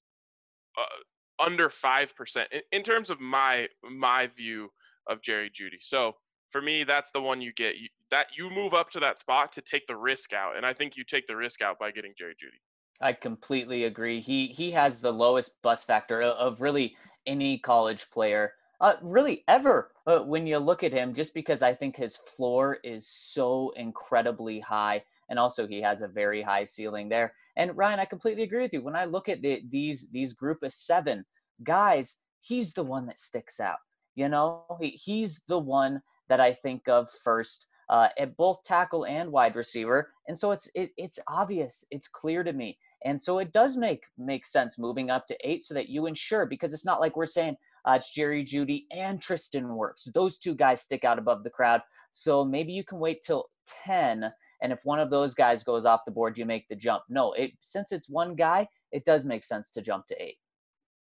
uh, 0.79 1.45
under 1.45 1.69
five 1.71 2.15
percent 2.17 2.49
in, 2.53 2.61
in 2.73 2.83
terms 2.83 3.11
of 3.11 3.21
my 3.21 3.69
my 3.83 4.29
view 4.29 4.71
of 5.09 5.23
Jerry 5.23 5.51
Jeudy. 5.51 5.79
So 5.81 6.13
for 6.51 6.63
me, 6.63 6.85
that's 6.85 7.11
the 7.11 7.21
one 7.21 7.41
you 7.41 7.53
get. 7.53 7.77
You, 7.77 7.89
that 8.11 8.27
you 8.37 8.51
move 8.51 8.75
up 8.75 8.91
to 8.91 9.01
that 9.01 9.19
spot 9.19 9.53
to 9.53 9.61
take 9.61 9.87
the 9.87 9.97
risk 9.97 10.33
out, 10.33 10.57
and 10.57 10.65
I 10.65 10.73
think 10.73 10.97
you 10.97 11.05
take 11.05 11.27
the 11.27 11.37
risk 11.37 11.63
out 11.63 11.79
by 11.79 11.91
getting 11.91 12.13
Jerry 12.17 12.35
Jeudy. 12.35 12.61
I 13.01 13.13
completely 13.13 13.85
agree. 13.85 14.21
He 14.21 14.49
he 14.49 14.71
has 14.73 15.01
the 15.01 15.13
lowest 15.13 15.61
bust 15.63 15.87
factor 15.87 16.23
of 16.23 16.61
really 16.61 16.97
any 17.27 17.59
college 17.59 18.11
player, 18.11 18.55
uh, 18.81 18.95
really 19.03 19.45
ever. 19.49 19.91
Uh, 20.07 20.21
when 20.21 20.47
you 20.47 20.59
look 20.59 20.83
at 20.83 20.93
him, 20.93 21.13
just 21.13 21.35
because 21.35 21.63
I 21.63 21.75
think 21.75 21.97
his 21.97 22.17
floor 22.17 22.79
is 22.85 23.09
so 23.09 23.73
incredibly 23.77 24.61
high, 24.61 25.03
and 25.29 25.39
also 25.39 25.67
he 25.67 25.83
has 25.83 26.03
a 26.03 26.09
very 26.09 26.43
high 26.43 26.65
ceiling 26.65 27.09
there. 27.09 27.35
And 27.57 27.77
Ryan, 27.77 28.01
I 28.01 28.05
completely 28.05 28.45
agree 28.45 28.63
with 28.63 28.73
you. 28.73 28.83
When 28.83 28.97
I 28.97 29.07
look 29.07 29.29
at 29.29 29.43
the, 29.43 29.63
these 29.69 30.11
these 30.11 30.33
group 30.33 30.63
of 30.63 30.73
seven 30.73 31.25
guys, 31.63 32.19
he's 32.41 32.73
the 32.73 32.85
one 32.85 33.07
that 33.07 33.19
sticks 33.19 33.61
out. 33.61 33.79
You 34.15 34.29
know, 34.29 34.65
he, 34.81 34.91
he's 34.91 35.43
the 35.49 35.59
one 35.59 36.01
that 36.29 36.41
I 36.41 36.55
think 36.55 36.89
of 36.89 37.11
first 37.11 37.67
uh, 37.89 38.09
at 38.19 38.37
both 38.37 38.63
tackle 38.65 39.05
and 39.05 39.31
wide 39.31 39.57
receiver. 39.57 40.13
And 40.29 40.39
so 40.39 40.53
it's 40.53 40.69
it, 40.75 40.91
it's 40.97 41.19
obvious, 41.29 41.85
it's 41.91 42.09
clear 42.09 42.43
to 42.45 42.53
me. 42.53 42.79
And 43.05 43.21
so 43.21 43.39
it 43.39 43.53
does 43.53 43.77
make 43.77 44.05
make 44.19 44.47
sense 44.47 44.79
moving 44.79 45.11
up 45.11 45.27
to 45.27 45.37
eight 45.49 45.63
so 45.63 45.75
that 45.75 45.89
you 45.89 46.07
ensure 46.07 46.47
because 46.47 46.73
it's 46.73 46.87
not 46.87 47.01
like 47.01 47.17
we're 47.17 47.27
saying 47.27 47.57
uh, 47.87 47.93
it's 47.93 48.13
Jerry 48.13 48.45
Jeudy 48.45 48.87
and 48.91 49.21
Tristan 49.21 49.65
Wirfs. 49.67 50.13
Those 50.13 50.39
two 50.39 50.55
guys 50.55 50.81
stick 50.81 51.05
out 51.05 51.19
above 51.19 51.45
the 51.45 51.51
crowd. 51.51 51.83
So 52.11 52.45
maybe 52.45 52.73
you 52.73 52.83
can 52.83 52.99
wait 52.99 53.23
till 53.23 53.47
10. 53.85 54.33
And 54.63 54.73
if 54.73 54.81
one 54.85 54.99
of 54.99 55.11
those 55.11 55.35
guys 55.35 55.63
goes 55.63 55.87
off 55.87 56.05
the 56.05 56.11
board, 56.11 56.37
you 56.37 56.47
make 56.47 56.67
the 56.69 56.75
jump. 56.75 57.05
No, 57.09 57.33
it 57.35 57.53
since 57.61 57.93
it's 57.93 58.11
one 58.11 58.35
guy, 58.35 58.69
it 58.91 59.05
does 59.05 59.25
make 59.25 59.45
sense 59.45 59.71
to 59.73 59.83
jump 59.83 60.07
to 60.09 60.21
eight. 60.21 60.39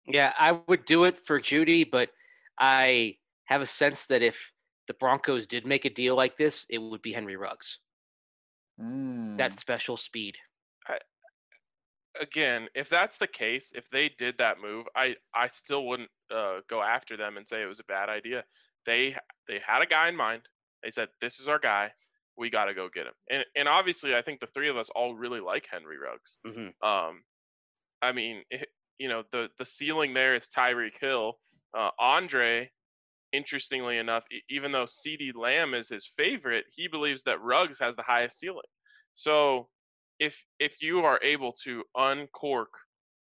Yeah, 0.05 0.33
I 0.37 0.59
would 0.67 0.85
do 0.85 1.05
it 1.05 1.17
for 1.17 1.39
Jeudy, 1.39 1.89
but 1.89 2.09
I 2.59 3.15
have 3.45 3.61
a 3.61 3.65
sense 3.65 4.05
that 4.07 4.21
if 4.21 4.51
the 4.87 4.93
Broncos 4.93 5.47
did 5.47 5.65
make 5.65 5.85
a 5.85 5.89
deal 5.89 6.15
like 6.15 6.37
this, 6.37 6.65
it 6.69 6.77
would 6.77 7.01
be 7.01 7.13
Henry 7.13 7.35
Ruggs. 7.35 7.79
Mm. 8.79 9.37
That 9.37 9.59
special 9.59 9.97
speed. 9.97 10.37
Again, 12.19 12.69
if 12.73 12.87
that's 12.87 13.17
the 13.17 13.27
case, 13.27 13.73
if 13.75 13.89
they 13.89 14.09
did 14.17 14.35
that 14.37 14.61
move, 14.61 14.85
I 14.95 15.15
I 15.33 15.49
still 15.49 15.85
wouldn't 15.85 16.09
uh, 16.33 16.59
go 16.69 16.81
after 16.81 17.17
them 17.17 17.35
and 17.35 17.45
say 17.45 17.61
it 17.61 17.67
was 17.67 17.81
a 17.81 17.85
bad 17.85 18.07
idea. 18.07 18.45
They 18.85 19.17
they 19.49 19.59
had 19.65 19.81
a 19.81 19.85
guy 19.85 20.07
in 20.07 20.15
mind. 20.15 20.43
They 20.81 20.91
said 20.91 21.09
this 21.19 21.39
is 21.39 21.49
our 21.49 21.59
guy. 21.59 21.91
We 22.37 22.49
got 22.49 22.65
to 22.65 22.73
go 22.73 22.87
get 22.93 23.07
him. 23.07 23.13
And 23.29 23.43
and 23.57 23.67
obviously, 23.67 24.15
I 24.15 24.21
think 24.21 24.39
the 24.39 24.47
three 24.47 24.69
of 24.69 24.77
us 24.77 24.89
all 24.95 25.13
really 25.13 25.41
like 25.41 25.67
Henry 25.69 25.97
Ruggs. 25.97 26.37
hmm 26.45 26.87
Um, 26.87 27.23
I 28.01 28.13
mean, 28.13 28.43
it, 28.49 28.69
you 28.97 29.09
know, 29.09 29.23
the 29.33 29.49
the 29.59 29.65
ceiling 29.65 30.13
there 30.13 30.35
is 30.35 30.47
Tyreek 30.47 30.97
Hill. 30.99 31.37
Uh, 31.77 31.89
Andre, 31.99 32.71
interestingly 33.35 33.97
enough, 33.97 34.23
even 34.49 34.71
though 34.71 34.85
CeeDee 34.85 35.35
Lamb 35.35 35.73
is 35.73 35.89
his 35.89 36.09
favorite, 36.17 36.65
he 36.75 36.87
believes 36.87 37.23
that 37.23 37.41
Ruggs 37.41 37.79
has 37.79 37.95
the 37.95 38.03
highest 38.03 38.39
ceiling. 38.39 38.61
So, 39.13 39.69
if 40.19 40.43
if 40.59 40.81
you 40.81 40.99
are 41.01 41.19
able 41.23 41.53
to 41.65 41.83
uncork 41.95 42.69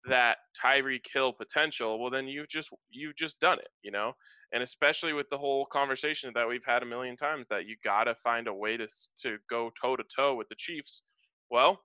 that 0.07 0.37
Tyreek 0.63 1.05
Hill 1.11 1.33
potential, 1.33 1.99
well, 1.99 2.11
then 2.11 2.27
you've 2.27 2.49
just 2.49 2.69
you've 2.89 3.15
just 3.15 3.39
done 3.39 3.59
it, 3.59 3.69
you 3.83 3.91
know. 3.91 4.13
And 4.53 4.63
especially 4.63 5.13
with 5.13 5.27
the 5.29 5.37
whole 5.37 5.65
conversation 5.65 6.31
that 6.35 6.47
we've 6.47 6.65
had 6.65 6.83
a 6.83 6.85
million 6.85 7.17
times, 7.17 7.47
that 7.49 7.65
you 7.65 7.75
got 7.83 8.05
to 8.05 8.15
find 8.15 8.47
a 8.47 8.53
way 8.53 8.77
to 8.77 8.87
to 9.23 9.37
go 9.49 9.71
toe 9.81 9.95
to 9.95 10.03
toe 10.15 10.35
with 10.35 10.47
the 10.49 10.55
Chiefs. 10.57 11.03
Well, 11.49 11.81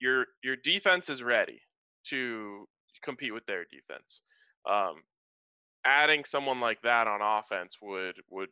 your 0.00 0.26
your 0.42 0.56
defense 0.56 1.10
is 1.10 1.22
ready 1.22 1.60
to 2.08 2.66
compete 3.04 3.34
with 3.34 3.46
their 3.46 3.64
defense. 3.64 4.22
Um, 4.68 5.02
adding 5.84 6.24
someone 6.24 6.60
like 6.60 6.82
that 6.82 7.06
on 7.06 7.20
offense 7.22 7.78
would 7.80 8.16
would 8.30 8.50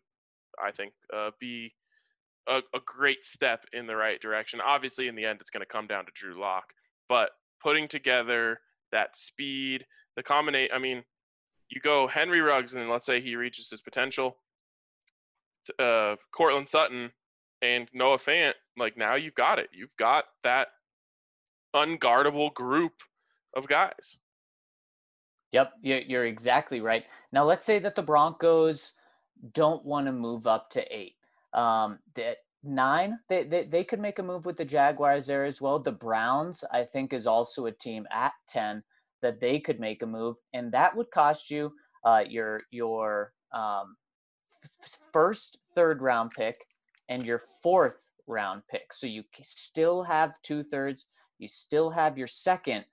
I 0.62 0.70
think 0.72 0.92
uh, 1.14 1.30
be 1.38 1.74
a, 2.48 2.58
a 2.74 2.80
great 2.84 3.24
step 3.24 3.64
in 3.72 3.86
the 3.86 3.96
right 3.96 4.20
direction. 4.20 4.60
Obviously, 4.64 5.08
in 5.08 5.14
the 5.14 5.24
end, 5.24 5.40
it's 5.40 5.50
going 5.50 5.60
to 5.60 5.66
come 5.66 5.86
down 5.86 6.06
to 6.06 6.12
Drew 6.14 6.40
Lock, 6.40 6.72
but 7.08 7.30
putting 7.62 7.88
together 7.88 8.60
that 8.92 9.16
speed, 9.16 9.84
the 10.16 10.22
combination. 10.22 10.74
I 10.74 10.78
mean, 10.78 11.04
you 11.68 11.80
go 11.80 12.06
Henry 12.06 12.40
Ruggs, 12.40 12.74
and 12.74 12.88
let's 12.88 13.06
say 13.06 13.20
he 13.20 13.36
reaches 13.36 13.70
his 13.70 13.80
potential. 13.80 14.38
Uh, 15.78 16.16
Courtland 16.32 16.68
Sutton 16.68 17.10
and 17.60 17.88
Noah 17.92 18.18
Fant, 18.18 18.54
like 18.78 18.96
now 18.96 19.16
you've 19.16 19.34
got 19.34 19.58
it. 19.58 19.68
You've 19.72 19.96
got 19.98 20.24
that 20.42 20.68
unguardable 21.76 22.54
group 22.54 22.94
of 23.54 23.68
guys. 23.68 24.18
Yep, 25.52 25.72
you're, 25.82 26.26
exactly 26.26 26.80
right. 26.80 27.04
Now, 27.32 27.44
let's 27.44 27.64
say 27.64 27.78
that 27.78 27.94
the 27.94 28.02
Broncos 28.02 28.92
don't 29.54 29.84
want 29.84 30.06
to 30.06 30.12
move 30.12 30.46
up 30.46 30.70
to 30.70 30.94
eight. 30.94 31.14
Um, 31.54 32.00
that 32.16 32.38
nine, 32.62 33.18
they, 33.28 33.44
they 33.44 33.64
they 33.64 33.84
could 33.84 34.00
make 34.00 34.18
a 34.18 34.22
move 34.22 34.44
with 34.44 34.58
the 34.58 34.64
Jaguars 34.64 35.26
there 35.26 35.46
as 35.46 35.60
well. 35.60 35.78
The 35.78 35.92
Browns, 35.92 36.64
I 36.70 36.84
think, 36.84 37.12
is 37.12 37.26
also 37.26 37.66
a 37.66 37.72
team 37.72 38.06
at 38.12 38.32
ten 38.48 38.82
that 39.22 39.40
they 39.40 39.58
could 39.58 39.80
make 39.80 40.02
a 40.02 40.06
move, 40.06 40.36
and 40.52 40.70
that 40.72 40.94
would 40.94 41.10
cost 41.10 41.50
you 41.50 41.72
uh, 42.04 42.24
your 42.28 42.62
your 42.70 43.32
um, 43.54 43.96
f- 44.62 44.98
first 45.12 45.58
third 45.74 46.02
round 46.02 46.32
pick 46.36 46.58
and 47.08 47.24
your 47.24 47.40
fourth 47.62 48.10
round 48.26 48.62
pick. 48.70 48.92
So 48.92 49.06
you 49.06 49.24
still 49.42 50.02
have 50.02 50.34
two 50.42 50.62
thirds. 50.62 51.06
You 51.38 51.48
still 51.48 51.90
have 51.90 52.18
your 52.18 52.26
second 52.28 52.84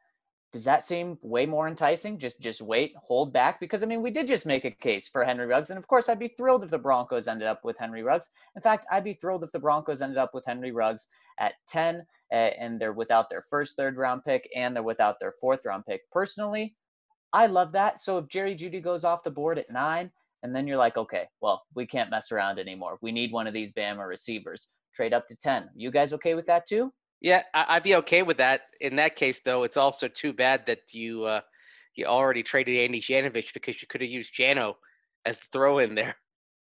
does 0.55 0.63
that 0.63 0.85
seem 0.85 1.17
way 1.21 1.45
more 1.45 1.67
enticing? 1.67 2.17
Just 2.17 2.39
just 2.39 2.61
wait, 2.61 2.93
hold 2.95 3.33
back 3.33 3.59
because 3.59 3.83
I 3.83 3.87
mean 3.87 4.01
we 4.01 4.09
did 4.09 4.25
just 4.25 4.45
make 4.45 4.63
a 4.63 4.71
case 4.71 5.09
for 5.09 5.25
Henry 5.25 5.45
Ruggs, 5.45 5.69
and 5.69 5.77
of 5.77 5.85
course 5.85 6.07
I'd 6.07 6.17
be 6.17 6.29
thrilled 6.29 6.63
if 6.63 6.69
the 6.69 6.77
Broncos 6.77 7.27
ended 7.27 7.49
up 7.49 7.65
with 7.65 7.77
Henry 7.77 8.03
Ruggs. 8.03 8.31
In 8.55 8.61
fact, 8.61 8.87
I'd 8.89 9.03
be 9.03 9.11
thrilled 9.11 9.43
if 9.43 9.51
the 9.51 9.59
Broncos 9.59 10.01
ended 10.01 10.17
up 10.17 10.33
with 10.33 10.45
Henry 10.47 10.71
Ruggs 10.71 11.09
at 11.41 11.55
ten, 11.67 12.05
and 12.31 12.79
they're 12.79 12.93
without 12.93 13.29
their 13.29 13.41
first 13.41 13.75
third 13.75 13.97
round 13.97 14.23
pick 14.23 14.49
and 14.55 14.73
they're 14.73 14.81
without 14.81 15.19
their 15.19 15.33
fourth 15.41 15.65
round 15.65 15.85
pick. 15.85 16.09
Personally, 16.09 16.77
I 17.33 17.47
love 17.47 17.73
that. 17.73 17.99
So 17.99 18.17
if 18.19 18.29
Jerry 18.29 18.55
Jeudy 18.55 18.81
goes 18.81 19.03
off 19.03 19.25
the 19.25 19.31
board 19.31 19.59
at 19.59 19.69
nine, 19.69 20.09
and 20.41 20.55
then 20.55 20.67
you're 20.67 20.77
like, 20.77 20.95
okay, 20.95 21.25
well 21.41 21.63
we 21.75 21.85
can't 21.85 22.09
mess 22.09 22.31
around 22.31 22.59
anymore. 22.59 22.97
We 23.01 23.11
need 23.11 23.33
one 23.33 23.45
of 23.45 23.53
these 23.53 23.73
Bama 23.73 24.07
receivers. 24.07 24.71
Trade 24.95 25.13
up 25.13 25.27
to 25.27 25.35
ten. 25.35 25.67
You 25.75 25.91
guys 25.91 26.13
okay 26.13 26.33
with 26.33 26.45
that 26.45 26.65
too? 26.65 26.93
Yeah, 27.25 27.41
I, 27.55 27.65
I'd 27.69 27.83
be 27.83 27.95
okay 27.95 28.21
with 28.21 28.37
that. 28.37 28.61
In 28.79 28.97
that 28.97 29.15
case, 29.15 29.41
though, 29.41 29.63
it's 29.63 29.77
also 29.77 30.07
too 30.07 30.31
bad 30.31 30.67
that 30.67 30.93
you 30.93 31.23
uh, 31.23 31.41
you 31.95 32.05
already 32.05 32.43
traded 32.43 32.77
Andy 32.77 33.01
Janovich 33.01 33.51
because 33.51 33.81
you 33.81 33.87
could 33.87 34.01
have 34.01 34.09
used 34.11 34.35
Jano 34.37 34.75
as 35.25 35.39
the 35.39 35.45
throw 35.51 35.79
in 35.79 35.95
there. 35.95 36.17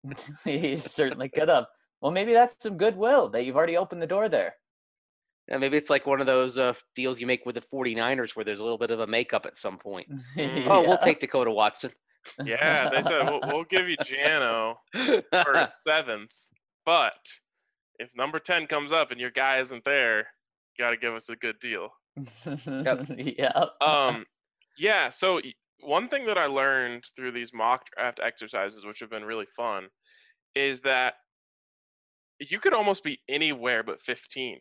he 0.45 0.77
certainly 0.77 1.29
could 1.29 1.49
have. 1.49 1.67
Well, 2.01 2.13
maybe 2.13 2.33
that's 2.33 2.63
some 2.63 2.77
goodwill 2.77 3.29
that 3.31 3.45
you've 3.45 3.57
already 3.57 3.77
opened 3.77 4.03
the 4.03 4.07
door 4.07 4.29
there. 4.29 4.55
And 5.49 5.61
maybe 5.61 5.77
it's 5.77 5.91
like 5.91 6.07
one 6.07 6.21
of 6.21 6.29
those 6.29 6.57
uh, 6.59 6.75
deals 6.95 7.19
you 7.19 7.27
make 7.27 7.45
with 7.45 7.57
the 7.57 7.61
49ers 7.61 8.37
where 8.37 8.45
there's 8.45 8.61
a 8.61 8.63
little 8.63 8.79
bit 8.79 8.93
of 8.93 9.01
a 9.01 9.07
makeup 9.09 9.47
at 9.47 9.57
some 9.57 9.79
point. 9.79 10.09
Mm. 10.37 10.67
Oh, 10.71 10.83
we'll 10.87 10.97
take 10.99 11.19
Dakota 11.19 11.51
Watson. 11.51 11.91
Yeah, 12.45 12.89
they 12.89 13.03
said 13.03 13.29
we'll, 13.29 13.41
we'll 13.49 13.65
give 13.65 13.89
you 13.89 13.97
Jano 13.97 14.77
for 14.95 15.53
a 15.55 15.67
seventh, 15.67 16.31
but 16.87 17.19
if 17.99 18.11
number 18.17 18.39
ten 18.39 18.69
comes 18.69 18.93
up 18.93 19.11
and 19.11 19.21
your 19.21 19.33
guy 19.33 19.59
isn't 19.59 19.83
there, 19.85 20.19
you 20.19 20.25
got 20.79 20.91
to 20.91 20.97
give 20.97 21.15
us 21.15 21.29
a 21.29 21.37
good 21.37 21.59
deal. 21.61 21.91
yeah. 22.67 23.65
Um, 23.81 24.25
yeah. 24.79 25.11
So 25.11 25.41
one 25.81 26.09
thing 26.09 26.27
that 26.27 26.39
I 26.39 26.47
learned 26.47 27.05
through 27.17 27.33
these 27.33 27.53
mock 27.53 27.87
draft 27.97 28.21
exercises, 28.23 28.85
which 28.85 29.01
have 29.01 29.11
been 29.11 29.25
really 29.25 29.47
fun, 29.57 29.89
is 30.55 30.81
that 30.83 31.15
you 32.39 32.59
could 32.59 32.75
almost 32.75 33.05
be 33.05 33.21
anywhere 33.29 33.83
but 33.83 34.03
15 34.03 34.59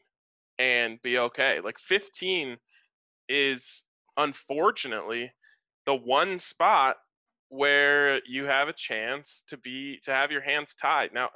and 0.59 1.01
be 1.01 1.17
okay. 1.17 1.59
Like 1.63 1.79
15 1.79 2.57
is 3.29 3.85
unfortunately 4.17 5.31
the 5.85 5.95
one 5.95 6.39
spot 6.39 6.97
where 7.49 8.21
you 8.27 8.45
have 8.45 8.67
a 8.67 8.73
chance 8.73 9.43
to 9.47 9.57
be 9.57 9.99
to 10.03 10.11
have 10.11 10.31
your 10.31 10.41
hands 10.41 10.75
tied. 10.75 11.13
Now, 11.13 11.29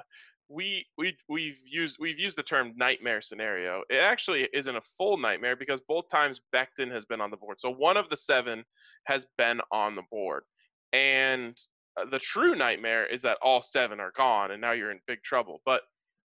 we 0.50 0.86
we 0.98 1.18
we've 1.28 1.60
used 1.66 1.98
we've 2.00 2.20
used 2.20 2.38
the 2.38 2.44
term 2.44 2.74
nightmare 2.75 3.22
scenario. 3.22 3.84
It 3.90 3.98
actually 3.98 4.48
isn't 4.54 4.75
a 4.75 4.82
full 4.98 5.18
nightmare 5.18 5.56
because 5.56 5.82
both 5.88 6.08
times 6.10 6.42
Becton 6.54 6.92
has 6.92 7.06
been 7.06 7.22
on 7.22 7.32
the 7.32 7.38
board. 7.38 7.60
So 7.60 7.72
one 7.72 7.98
of 7.98 8.10
the 8.10 8.18
seven 8.18 8.64
has 9.06 9.25
been 9.38 9.60
on 9.72 9.96
the 9.96 10.04
board. 10.12 10.44
And 10.94 11.58
uh, 12.00 12.06
the 12.10 12.20
true 12.20 12.56
nightmare 12.56 13.06
is 13.06 13.22
that 13.24 13.38
all 13.42 13.62
seven 13.62 14.00
are 14.00 14.14
gone 14.16 14.52
and 14.52 14.62
now 14.62 14.74
you're 14.74 14.92
in 14.92 15.00
big 15.08 15.24
trouble. 15.24 15.62
But 15.66 15.82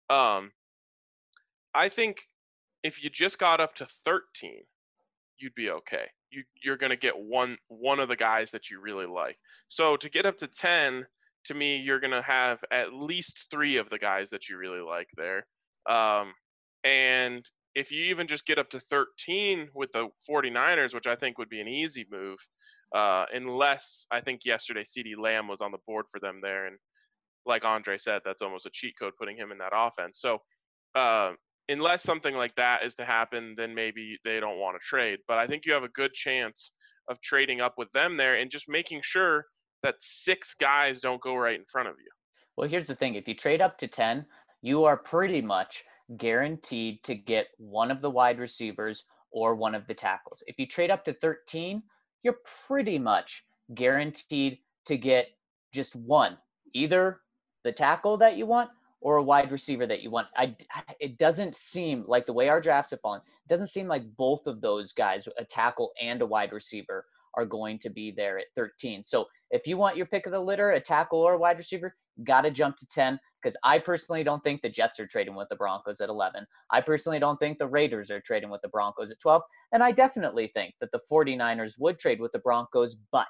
um 0.08 0.50
I 1.74 1.88
think 1.88 2.22
if 2.82 3.02
you 3.02 3.10
just 3.10 3.38
got 3.38 3.60
up 3.60 3.74
to 3.76 3.86
13, 4.04 4.62
you'd 5.38 5.54
be 5.54 5.70
okay. 5.70 6.06
You 6.30 6.44
you're 6.62 6.76
going 6.76 6.90
to 6.90 6.96
get 6.96 7.18
one 7.18 7.58
one 7.68 8.00
of 8.00 8.08
the 8.08 8.16
guys 8.16 8.50
that 8.52 8.70
you 8.70 8.80
really 8.80 9.06
like. 9.06 9.38
So 9.68 9.96
to 9.96 10.08
get 10.08 10.26
up 10.26 10.38
to 10.38 10.46
10, 10.46 11.06
to 11.46 11.54
me 11.54 11.76
you're 11.76 12.00
going 12.00 12.10
to 12.10 12.22
have 12.22 12.58
at 12.70 12.92
least 12.92 13.46
3 13.50 13.76
of 13.76 13.88
the 13.88 13.98
guys 13.98 14.30
that 14.30 14.48
you 14.48 14.56
really 14.56 14.80
like 14.80 15.08
there. 15.16 15.46
Um 15.88 16.32
and 16.84 17.44
if 17.74 17.92
you 17.92 18.04
even 18.04 18.26
just 18.26 18.46
get 18.46 18.58
up 18.58 18.70
to 18.70 18.80
13 18.80 19.68
with 19.74 19.92
the 19.92 20.08
49ers, 20.28 20.94
which 20.94 21.06
I 21.06 21.14
think 21.14 21.38
would 21.38 21.48
be 21.48 21.60
an 21.60 21.68
easy 21.68 22.06
move, 22.10 22.38
uh, 22.94 23.26
unless 23.32 24.06
I 24.10 24.20
think 24.20 24.40
yesterday 24.44 24.82
CeeDee 24.82 25.16
Lamb 25.16 25.46
was 25.46 25.60
on 25.60 25.70
the 25.70 25.78
board 25.86 26.06
for 26.10 26.18
them 26.18 26.40
there. 26.42 26.66
And 26.66 26.76
like 27.46 27.64
Andre 27.64 27.98
said, 27.98 28.22
that's 28.24 28.42
almost 28.42 28.66
a 28.66 28.70
cheat 28.72 28.94
code 28.98 29.12
putting 29.18 29.36
him 29.36 29.52
in 29.52 29.58
that 29.58 29.72
offense. 29.74 30.20
So 30.20 30.38
uh, 30.94 31.32
unless 31.68 32.02
something 32.02 32.34
like 32.34 32.54
that 32.56 32.84
is 32.84 32.96
to 32.96 33.04
happen, 33.04 33.54
then 33.56 33.74
maybe 33.74 34.18
they 34.24 34.40
don't 34.40 34.58
want 34.58 34.76
to 34.76 34.86
trade. 34.86 35.20
But 35.28 35.38
I 35.38 35.46
think 35.46 35.64
you 35.64 35.72
have 35.72 35.84
a 35.84 35.88
good 35.88 36.12
chance 36.12 36.72
of 37.08 37.20
trading 37.20 37.60
up 37.60 37.74
with 37.78 37.90
them 37.92 38.16
there 38.16 38.36
and 38.36 38.50
just 38.50 38.68
making 38.68 39.00
sure 39.02 39.46
that 39.82 39.96
six 39.98 40.54
guys 40.54 41.00
don't 41.00 41.20
go 41.20 41.34
right 41.34 41.58
in 41.58 41.64
front 41.64 41.88
of 41.88 41.96
you. 41.98 42.10
Well, 42.56 42.68
here's 42.68 42.86
the 42.86 42.94
thing 42.94 43.14
if 43.14 43.28
you 43.28 43.34
trade 43.34 43.60
up 43.60 43.78
to 43.78 43.88
10, 43.88 44.26
you 44.62 44.84
are 44.84 44.96
pretty 44.96 45.42
much 45.42 45.84
guaranteed 46.16 47.02
to 47.04 47.14
get 47.14 47.48
one 47.58 47.90
of 47.90 48.00
the 48.00 48.10
wide 48.10 48.38
receivers 48.38 49.06
or 49.30 49.54
one 49.54 49.74
of 49.74 49.86
the 49.86 49.94
tackles. 49.94 50.42
If 50.46 50.58
you 50.58 50.66
trade 50.66 50.90
up 50.90 51.04
to 51.04 51.12
13, 51.12 51.82
you're 52.22 52.38
pretty 52.66 52.98
much 52.98 53.44
guaranteed 53.74 54.58
to 54.86 54.96
get 54.96 55.28
just 55.72 55.94
one, 55.94 56.36
either 56.74 57.20
the 57.64 57.72
tackle 57.72 58.16
that 58.18 58.36
you 58.36 58.46
want 58.46 58.70
or 59.00 59.16
a 59.16 59.22
wide 59.22 59.50
receiver 59.52 59.86
that 59.86 60.02
you 60.02 60.10
want. 60.10 60.26
I, 60.36 60.56
it 60.98 61.16
doesn't 61.16 61.54
seem 61.54 62.04
like 62.06 62.26
the 62.26 62.32
way 62.32 62.48
our 62.48 62.60
drafts 62.60 62.90
have 62.90 63.00
fallen, 63.00 63.20
it 63.20 63.48
doesn't 63.48 63.68
seem 63.68 63.86
like 63.86 64.16
both 64.16 64.46
of 64.46 64.60
those 64.60 64.92
guys, 64.92 65.28
a 65.38 65.44
tackle 65.44 65.92
and 66.00 66.20
a 66.20 66.26
wide 66.26 66.52
receiver, 66.52 67.06
are 67.34 67.46
going 67.46 67.78
to 67.80 67.90
be 67.90 68.10
there 68.10 68.38
at 68.38 68.46
13. 68.56 69.04
So 69.04 69.26
if 69.50 69.66
you 69.66 69.76
want 69.76 69.96
your 69.96 70.06
pick 70.06 70.26
of 70.26 70.32
the 70.32 70.40
litter, 70.40 70.70
a 70.70 70.80
tackle 70.80 71.20
or 71.20 71.34
a 71.34 71.38
wide 71.38 71.58
receiver, 71.58 71.94
got 72.24 72.42
to 72.42 72.50
jump 72.50 72.76
to 72.78 72.86
10 72.86 73.18
because 73.42 73.56
I 73.64 73.78
personally 73.78 74.22
don't 74.22 74.42
think 74.42 74.60
the 74.60 74.68
Jets 74.68 75.00
are 75.00 75.06
trading 75.06 75.34
with 75.34 75.48
the 75.48 75.56
Broncos 75.56 76.00
at 76.00 76.08
11. 76.08 76.46
I 76.70 76.80
personally 76.80 77.18
don't 77.18 77.38
think 77.38 77.58
the 77.58 77.66
Raiders 77.66 78.10
are 78.10 78.20
trading 78.20 78.50
with 78.50 78.60
the 78.62 78.68
Broncos 78.68 79.10
at 79.10 79.20
12. 79.20 79.42
And 79.72 79.82
I 79.82 79.92
definitely 79.92 80.50
think 80.52 80.74
that 80.80 80.90
the 80.92 81.00
49ers 81.10 81.74
would 81.78 81.98
trade 81.98 82.20
with 82.20 82.32
the 82.32 82.38
Broncos, 82.38 82.96
but 83.10 83.26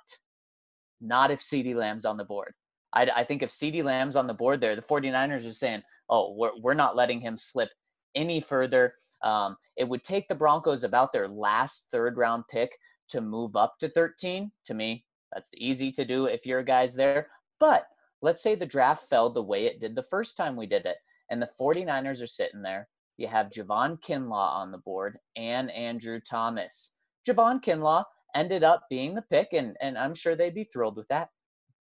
not 1.00 1.30
if 1.30 1.40
CeeDee 1.40 1.76
Lamb's 1.76 2.04
on 2.04 2.16
the 2.16 2.24
board. 2.24 2.54
I, 2.92 3.08
I 3.14 3.24
think 3.24 3.42
if 3.42 3.50
CeeDee 3.50 3.84
Lamb's 3.84 4.16
on 4.16 4.26
the 4.26 4.34
board 4.34 4.60
there, 4.60 4.74
the 4.74 4.82
49ers 4.82 5.48
are 5.48 5.52
saying, 5.52 5.82
oh, 6.08 6.34
we're, 6.36 6.58
we're 6.60 6.74
not 6.74 6.96
letting 6.96 7.20
him 7.20 7.36
slip 7.38 7.70
any 8.14 8.40
further. 8.40 8.94
Um, 9.22 9.56
it 9.76 9.88
would 9.88 10.02
take 10.02 10.28
the 10.28 10.34
Broncos 10.34 10.82
about 10.82 11.12
their 11.12 11.28
last 11.28 11.86
third 11.92 12.16
round 12.16 12.44
pick 12.50 12.70
to 13.10 13.20
move 13.20 13.56
up 13.56 13.78
to 13.80 13.88
13. 13.88 14.52
To 14.66 14.74
me, 14.74 15.04
that's 15.32 15.50
easy 15.56 15.92
to 15.92 16.04
do 16.04 16.26
if 16.26 16.46
you're 16.46 16.62
guys 16.62 16.94
there. 16.94 17.28
But 17.58 17.86
let's 18.22 18.42
say 18.42 18.54
the 18.54 18.66
draft 18.66 19.08
fell 19.08 19.30
the 19.30 19.42
way 19.42 19.66
it 19.66 19.80
did 19.80 19.94
the 19.94 20.02
first 20.02 20.36
time 20.36 20.56
we 20.56 20.66
did 20.66 20.86
it, 20.86 20.96
and 21.30 21.40
the 21.40 21.50
49ers 21.60 22.22
are 22.22 22.26
sitting 22.26 22.62
there. 22.62 22.88
You 23.16 23.28
have 23.28 23.50
Javon 23.50 24.00
Kinlaw 24.00 24.54
on 24.54 24.72
the 24.72 24.78
board 24.78 25.18
and 25.36 25.70
Andrew 25.70 26.20
Thomas. 26.20 26.94
Javon 27.28 27.62
Kinlaw 27.62 28.04
ended 28.34 28.64
up 28.64 28.84
being 28.88 29.14
the 29.14 29.22
pick, 29.22 29.48
and, 29.52 29.76
and 29.80 29.98
I'm 29.98 30.14
sure 30.14 30.34
they'd 30.34 30.54
be 30.54 30.64
thrilled 30.64 30.96
with 30.96 31.08
that. 31.08 31.28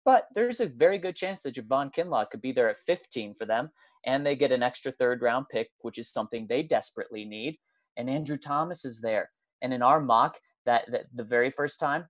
But 0.04 0.28
there's 0.34 0.60
a 0.60 0.66
very 0.66 0.98
good 0.98 1.16
chance 1.16 1.42
that 1.42 1.56
Javon 1.56 1.92
Kinlaw 1.94 2.30
could 2.30 2.40
be 2.40 2.52
there 2.52 2.70
at 2.70 2.78
15 2.86 3.34
for 3.34 3.44
them, 3.44 3.70
and 4.06 4.24
they 4.24 4.36
get 4.36 4.52
an 4.52 4.62
extra 4.62 4.92
third 4.92 5.20
round 5.20 5.46
pick, 5.50 5.68
which 5.80 5.98
is 5.98 6.10
something 6.10 6.46
they 6.46 6.62
desperately 6.62 7.24
need. 7.24 7.58
And 7.96 8.08
Andrew 8.08 8.36
Thomas 8.36 8.84
is 8.84 9.00
there. 9.00 9.30
And 9.62 9.74
in 9.74 9.82
our 9.82 10.00
mock, 10.00 10.38
that, 10.66 10.90
that 10.90 11.06
the 11.14 11.24
very 11.24 11.50
first 11.50 11.80
time, 11.80 12.06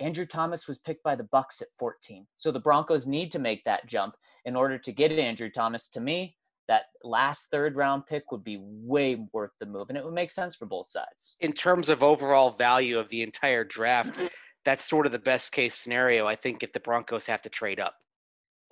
Andrew 0.00 0.26
Thomas 0.26 0.66
was 0.66 0.78
picked 0.78 1.02
by 1.02 1.14
the 1.14 1.28
Bucs 1.32 1.62
at 1.62 1.68
14. 1.78 2.26
So 2.34 2.50
the 2.50 2.60
Broncos 2.60 3.06
need 3.06 3.30
to 3.32 3.38
make 3.38 3.64
that 3.64 3.86
jump 3.86 4.14
in 4.44 4.56
order 4.56 4.78
to 4.78 4.92
get 4.92 5.12
Andrew 5.12 5.50
Thomas. 5.50 5.90
To 5.90 6.00
me, 6.00 6.36
that 6.68 6.84
last 7.02 7.50
third 7.50 7.76
round 7.76 8.06
pick 8.06 8.30
would 8.30 8.44
be 8.44 8.58
way 8.60 9.26
worth 9.32 9.50
the 9.58 9.66
move 9.66 9.88
and 9.88 9.98
it 9.98 10.04
would 10.04 10.14
make 10.14 10.30
sense 10.30 10.54
for 10.54 10.66
both 10.66 10.88
sides. 10.88 11.34
In 11.40 11.52
terms 11.52 11.88
of 11.88 12.02
overall 12.02 12.50
value 12.50 12.98
of 12.98 13.08
the 13.08 13.22
entire 13.22 13.64
draft, 13.64 14.18
that's 14.64 14.88
sort 14.88 15.06
of 15.06 15.12
the 15.12 15.18
best 15.18 15.52
case 15.52 15.74
scenario. 15.74 16.26
I 16.26 16.36
think 16.36 16.62
if 16.62 16.72
the 16.72 16.80
Broncos 16.80 17.26
have 17.26 17.42
to 17.42 17.48
trade 17.48 17.80
up, 17.80 17.96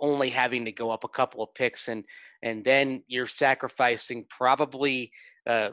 only 0.01 0.31
having 0.31 0.65
to 0.65 0.73
go 0.73 0.91
up 0.91 1.03
a 1.03 1.09
couple 1.09 1.43
of 1.43 1.53
picks 1.55 1.89
and 1.89 2.05
and 2.43 2.65
then 2.65 3.03
you're 3.09 3.27
sacrificing 3.27 4.25
probably 4.31 5.11
uh, 5.49 5.71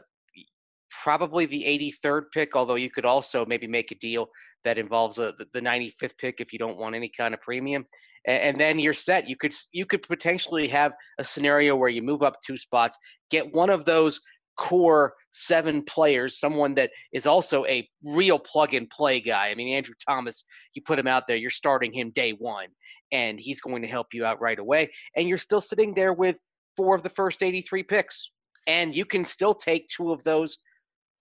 probably 1.02 1.46
the 1.46 1.62
83rd 2.04 2.22
pick, 2.32 2.56
although 2.56 2.74
you 2.74 2.90
could 2.90 3.04
also 3.04 3.44
maybe 3.46 3.66
make 3.66 3.90
a 3.92 3.96
deal 3.96 4.28
that 4.64 4.78
involves 4.78 5.18
a, 5.18 5.32
the 5.52 5.60
95th 5.60 6.18
pick 6.18 6.40
if 6.40 6.52
you 6.52 6.58
don't 6.58 6.78
want 6.78 6.94
any 6.94 7.08
kind 7.08 7.34
of 7.34 7.40
premium. 7.40 7.86
And, 8.26 8.42
and 8.42 8.60
then 8.60 8.78
you're 8.78 8.92
set. 8.92 9.28
You 9.28 9.36
could 9.36 9.54
you 9.72 9.86
could 9.86 10.02
potentially 10.02 10.68
have 10.68 10.92
a 11.18 11.24
scenario 11.24 11.76
where 11.76 11.88
you 11.88 12.02
move 12.02 12.22
up 12.22 12.36
two 12.44 12.56
spots, 12.56 12.98
get 13.30 13.54
one 13.54 13.70
of 13.70 13.84
those 13.84 14.20
core 14.56 15.14
seven 15.30 15.82
players, 15.82 16.40
someone 16.40 16.74
that 16.74 16.90
is 17.12 17.26
also 17.26 17.64
a 17.66 17.88
real 18.04 18.38
plug 18.38 18.74
and 18.74 18.88
play 18.90 19.20
guy. 19.20 19.48
I 19.48 19.54
mean, 19.54 19.74
Andrew 19.74 19.94
Thomas, 20.08 20.44
you 20.74 20.82
put 20.82 20.98
him 20.98 21.06
out 21.06 21.24
there, 21.28 21.36
you're 21.36 21.50
starting 21.50 21.92
him 21.92 22.10
day 22.14 22.32
one, 22.32 22.68
and 23.12 23.38
he's 23.38 23.60
going 23.60 23.82
to 23.82 23.88
help 23.88 24.08
you 24.12 24.24
out 24.24 24.40
right 24.40 24.58
away. 24.58 24.90
And 25.14 25.28
you're 25.28 25.38
still 25.38 25.60
sitting 25.60 25.94
there 25.94 26.12
with 26.12 26.36
four 26.76 26.94
of 26.94 27.02
the 27.02 27.10
first 27.10 27.42
83 27.42 27.82
picks. 27.82 28.30
And 28.66 28.94
you 28.94 29.04
can 29.04 29.24
still 29.24 29.54
take 29.54 29.88
two 29.88 30.10
of 30.10 30.24
those 30.24 30.58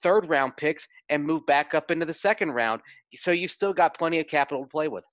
third 0.06 0.30
round 0.30 0.56
picks 0.56 0.88
and 1.10 1.26
move 1.26 1.44
back 1.48 1.74
up 1.74 1.90
into 1.90 2.06
the 2.06 2.14
second 2.14 2.52
round. 2.52 2.80
So 3.16 3.32
you 3.32 3.48
still 3.48 3.74
got 3.74 3.98
plenty 3.98 4.20
of 4.20 4.28
capital 4.28 4.64
to 4.64 4.70
play 4.70 4.88
with. 4.88 5.04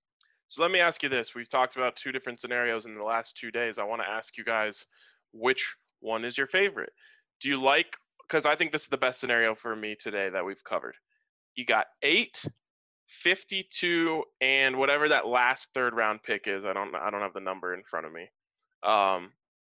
So 0.49 0.63
let 0.63 0.71
me 0.71 0.81
ask 0.81 1.03
you 1.03 1.09
this. 1.09 1.35
We've 1.35 1.49
talked 1.49 1.77
about 1.77 1.97
two 1.97 2.13
different 2.13 2.39
scenarios 2.39 2.85
in 2.85 2.93
the 2.93 3.03
last 3.03 3.39
two 3.39 3.51
days. 3.51 3.79
I 3.79 3.85
want 3.85 4.03
to 4.03 4.09
ask 4.09 4.37
you 4.37 4.45
guys 4.45 4.85
which 5.33 5.75
one 6.01 6.27
is 6.27 6.37
your 6.37 6.47
favorite? 6.47 6.93
Do 7.41 7.49
you 7.49 7.61
like, 7.61 7.97
because 8.29 8.45
I 8.45 8.55
think 8.55 8.71
this 8.71 8.83
is 8.83 8.89
the 8.89 8.99
best 8.99 9.19
scenario 9.19 9.55
for 9.55 9.75
me 9.75 9.97
today 9.99 10.29
that 10.29 10.45
we've 10.45 10.63
covered. 10.63 10.97
You 11.55 11.65
got 11.65 11.87
eight, 12.03 12.45
52, 13.07 14.25
and 14.43 14.77
whatever 14.77 15.09
that 15.09 15.27
last 15.27 15.71
third 15.73 15.95
round 15.95 16.23
pick 16.23 16.47
is. 16.47 16.67
I 16.67 16.75
don't 16.75 16.95
I 16.95 17.11
don't 17.11 17.21
have 17.23 17.35
the 17.35 17.41
number 17.41 17.73
in 17.73 17.83
front 17.83 18.05
of 18.05 18.13
me. 18.13 18.29
Um, 18.83 19.31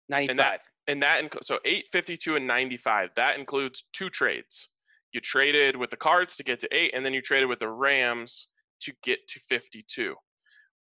95. 0.09 0.29
And 0.29 0.39
that, 0.39 0.61
and 0.87 1.03
that 1.03 1.45
so 1.45 1.59
852 1.65 2.35
and 2.35 2.47
95. 2.47 3.09
That 3.15 3.37
includes 3.37 3.83
two 3.93 4.09
trades 4.09 4.69
you 5.13 5.21
traded 5.21 5.77
with 5.77 5.91
the 5.91 5.97
cards 5.97 6.35
to 6.35 6.43
get 6.43 6.59
to 6.59 6.75
eight, 6.75 6.91
and 6.93 7.05
then 7.05 7.13
you 7.13 7.21
traded 7.21 7.47
with 7.47 7.59
the 7.59 7.69
Rams 7.69 8.47
to 8.81 8.93
get 9.03 9.27
to 9.29 9.39
52? 9.39 10.15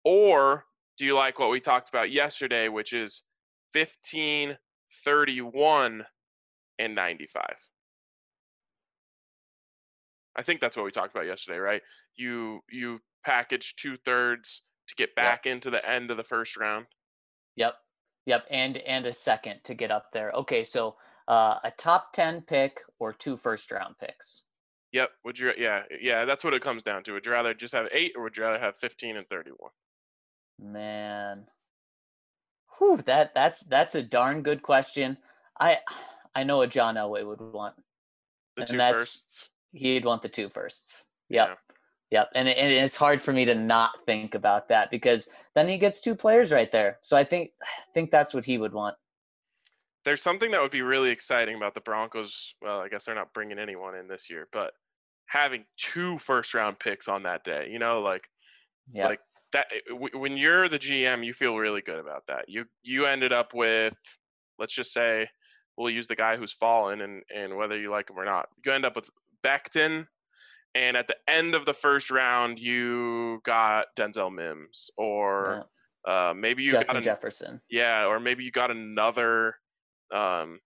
Or 0.04 0.64
do 0.96 1.04
you 1.04 1.14
like 1.14 1.38
what 1.38 1.50
we 1.50 1.60
talked 1.60 1.88
about 1.88 2.10
yesterday, 2.10 2.68
which 2.68 2.92
is 2.92 3.22
15, 3.72 4.56
31, 5.04 6.04
and 6.78 6.94
95? 6.94 7.42
I 10.36 10.42
think 10.42 10.60
that's 10.60 10.76
what 10.76 10.84
we 10.84 10.90
talked 10.90 11.14
about 11.14 11.26
yesterday, 11.26 11.58
right? 11.58 11.82
You 12.16 12.60
you 12.70 13.00
package 13.24 13.74
two 13.76 13.96
thirds 13.96 14.62
to 14.88 14.94
get 14.94 15.14
back 15.14 15.44
yep. 15.44 15.54
into 15.54 15.70
the 15.70 15.86
end 15.86 16.10
of 16.10 16.16
the 16.16 16.22
first 16.24 16.56
round. 16.56 16.86
Yep. 17.56 17.74
Yep. 18.26 18.46
And 18.50 18.76
and 18.78 19.06
a 19.06 19.12
second 19.12 19.60
to 19.64 19.74
get 19.74 19.90
up 19.90 20.12
there. 20.12 20.30
Okay, 20.32 20.64
so 20.64 20.96
uh, 21.28 21.56
a 21.64 21.72
top 21.76 22.12
10 22.12 22.42
pick 22.42 22.80
or 22.98 23.12
two 23.12 23.36
first 23.36 23.70
round 23.70 23.96
picks. 23.98 24.44
Yep. 24.92 25.10
Would 25.24 25.38
you? 25.38 25.52
Yeah. 25.56 25.82
Yeah. 26.00 26.24
That's 26.24 26.44
what 26.44 26.54
it 26.54 26.62
comes 26.62 26.82
down 26.82 27.04
to. 27.04 27.12
Would 27.12 27.26
you 27.26 27.32
rather 27.32 27.54
just 27.54 27.74
have 27.74 27.86
eight 27.92 28.12
or 28.16 28.24
would 28.24 28.36
you 28.36 28.42
rather 28.42 28.58
have 28.58 28.76
15 28.76 29.16
and 29.16 29.28
31? 29.28 29.70
Man. 30.58 31.46
Whew, 32.78 33.02
that 33.06 33.32
that's 33.34 33.60
that's 33.60 33.94
a 33.94 34.02
darn 34.02 34.42
good 34.42 34.62
question. 34.62 35.18
I 35.60 35.78
I 36.34 36.44
know 36.44 36.58
what 36.58 36.70
John 36.70 36.96
Elway 36.96 37.26
would 37.26 37.40
want. 37.40 37.74
The 38.56 38.64
two 38.64 38.78
firsts. 38.78 39.50
He'd 39.72 40.04
want 40.04 40.22
the 40.22 40.28
two 40.28 40.48
firsts. 40.48 41.06
Yep. 41.28 41.48
Yeah. 41.48 41.54
Yep, 42.10 42.30
and, 42.34 42.48
it, 42.48 42.58
and 42.58 42.72
it's 42.72 42.96
hard 42.96 43.22
for 43.22 43.32
me 43.32 43.44
to 43.44 43.54
not 43.54 43.92
think 44.04 44.34
about 44.34 44.68
that 44.68 44.90
because 44.90 45.28
then 45.54 45.68
he 45.68 45.78
gets 45.78 46.00
two 46.00 46.16
players 46.16 46.50
right 46.50 46.70
there. 46.72 46.98
So 47.02 47.16
I 47.16 47.22
think 47.22 47.50
I 47.62 47.66
think 47.94 48.10
that's 48.10 48.34
what 48.34 48.44
he 48.44 48.58
would 48.58 48.72
want. 48.72 48.96
There's 50.10 50.22
something 50.22 50.50
that 50.50 50.60
would 50.60 50.72
be 50.72 50.82
really 50.82 51.10
exciting 51.10 51.54
about 51.54 51.74
the 51.74 51.80
Broncos. 51.80 52.56
Well, 52.60 52.80
I 52.80 52.88
guess 52.88 53.04
they're 53.04 53.14
not 53.14 53.32
bringing 53.32 53.60
anyone 53.60 53.94
in 53.94 54.08
this 54.08 54.28
year, 54.28 54.48
but 54.50 54.72
having 55.26 55.66
two 55.76 56.18
first 56.18 56.52
round 56.52 56.80
picks 56.80 57.06
on 57.06 57.22
that 57.22 57.44
day, 57.44 57.68
you 57.70 57.78
know, 57.78 58.00
like 58.00 58.24
Yeah, 58.92 59.06
like 59.06 59.20
that 59.52 59.66
eh, 59.72 59.92
w- 59.92 60.18
when 60.18 60.36
you're 60.36 60.68
the 60.68 60.80
GM, 60.80 61.24
you 61.24 61.32
feel 61.32 61.56
really 61.56 61.80
good 61.80 62.00
about 62.00 62.24
that. 62.26 62.46
You 62.48 62.64
you 62.82 63.06
ended 63.06 63.32
up 63.32 63.54
with 63.54 63.96
let's 64.58 64.74
just 64.74 64.92
say 64.92 65.28
we'll 65.76 65.90
use 65.90 66.08
the 66.08 66.16
guy 66.16 66.36
who's 66.36 66.50
fallen 66.50 67.02
and 67.02 67.22
and 67.32 67.56
whether 67.56 67.78
you 67.78 67.92
like 67.92 68.10
him 68.10 68.18
or 68.18 68.24
not. 68.24 68.48
You 68.66 68.72
end 68.72 68.84
up 68.84 68.96
with 68.96 69.08
Becton 69.46 70.08
and 70.74 70.96
at 70.96 71.06
the 71.06 71.18
end 71.28 71.54
of 71.54 71.66
the 71.66 71.74
first 71.74 72.10
round 72.10 72.58
you 72.58 73.40
got 73.44 73.86
Denzel 73.96 74.34
Mims 74.34 74.90
or 74.98 75.66
uh, 76.04 76.34
maybe 76.36 76.64
you 76.64 76.72
Justin 76.72 76.94
got 76.94 76.96
an, 76.96 77.04
Jefferson. 77.04 77.60
yeah, 77.70 78.06
or 78.06 78.18
maybe 78.18 78.42
you 78.42 78.50
got 78.50 78.72
another 78.72 79.54
um, 80.12 80.60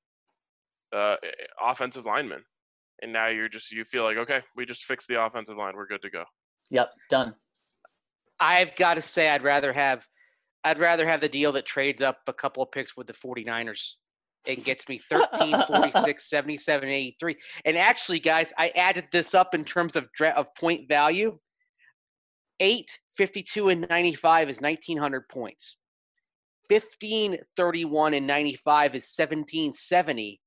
uh, 0.95 1.17
offensive 1.63 2.05
lineman, 2.05 2.43
and 3.03 3.13
now 3.13 3.29
you're 3.29 3.49
just 3.49 3.71
you 3.73 3.85
feel 3.85 4.05
like 4.05 4.17
okay, 4.17 4.43
we 4.57 4.65
just 4.67 4.85
fixed 4.85 5.09
the 5.09 5.23
offensive 5.23 5.57
line, 5.57 5.75
we're 5.77 5.87
good 5.87 6.03
to 6.03 6.11
go. 6.11 6.25
Yep, 6.71 6.91
done. 7.11 7.35
I've 8.41 8.75
got 8.77 8.95
to 8.95 9.03
say, 9.03 9.29
I'd 9.29 9.43
rather 9.45 9.73
have, 9.73 10.07
I'd 10.65 10.79
rather 10.79 11.07
have 11.07 11.21
the 11.21 11.29
deal 11.29 11.53
that 11.53 11.67
trades 11.67 12.03
up 12.03 12.19
a 12.27 12.33
couple 12.33 12.63
of 12.63 12.71
picks 12.73 12.97
with 12.97 13.07
the 13.07 13.13
49ers 13.13 13.93
and 14.47 14.63
gets 14.65 14.89
me 14.89 14.99
13, 14.99 15.57
46, 15.67 16.29
77, 16.29 16.89
83. 16.89 17.37
And 17.65 17.77
actually, 17.77 18.21
guys, 18.21 18.53
I 18.59 18.69
added 18.71 19.07
this 19.13 19.35
up 19.35 19.55
in 19.55 19.65
terms 19.65 19.97
of 19.97 20.11
dra- 20.13 20.35
of 20.37 20.55
point 20.55 20.89
value. 20.89 21.39
8, 22.61 22.99
52, 23.17 23.69
and 23.71 23.87
95 23.89 24.51
is 24.51 24.61
1,900 24.61 25.29
points. 25.29 25.77
15, 26.69 27.39
31, 27.57 28.15
and 28.15 28.27
95 28.27 28.95
is 28.95 29.13
1770. 29.17 30.41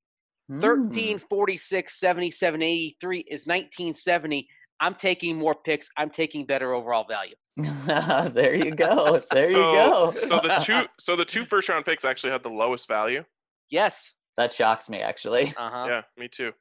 Hmm. 0.49 0.59
13, 0.59 1.19
46, 1.19 1.99
77, 1.99 2.61
83 2.61 3.19
is 3.19 3.45
1970. 3.45 4.47
I'm 4.79 4.93
taking 4.95 5.37
more 5.37 5.55
picks. 5.55 5.89
I'm 5.97 6.09
taking 6.09 6.45
better 6.45 6.73
overall 6.73 7.05
value. 7.07 7.35
There 8.33 8.55
you 8.55 8.71
go. 8.75 9.19
There 9.31 9.49
you 9.49 9.55
So- 9.55 9.73
go. 9.73 10.15
So 10.21 10.39
the 10.41 10.61
two 10.63 10.81
so 10.99 11.15
the 11.15 11.25
two 11.25 11.45
first 11.45 11.67
round 11.69 11.85
picks 11.85 12.05
actually 12.05 12.31
had 12.31 12.43
the 12.43 12.49
lowest 12.49 12.87
value. 12.87 13.23
Yes. 13.69 14.13
that 14.37 14.53
shocks 14.53 14.89
me 14.89 15.01
actually. 15.01 15.53
Uh 15.57 15.69
huh. 15.69 15.85
Yeah, 15.89 16.01
me 16.17 16.27
too. 16.27 16.51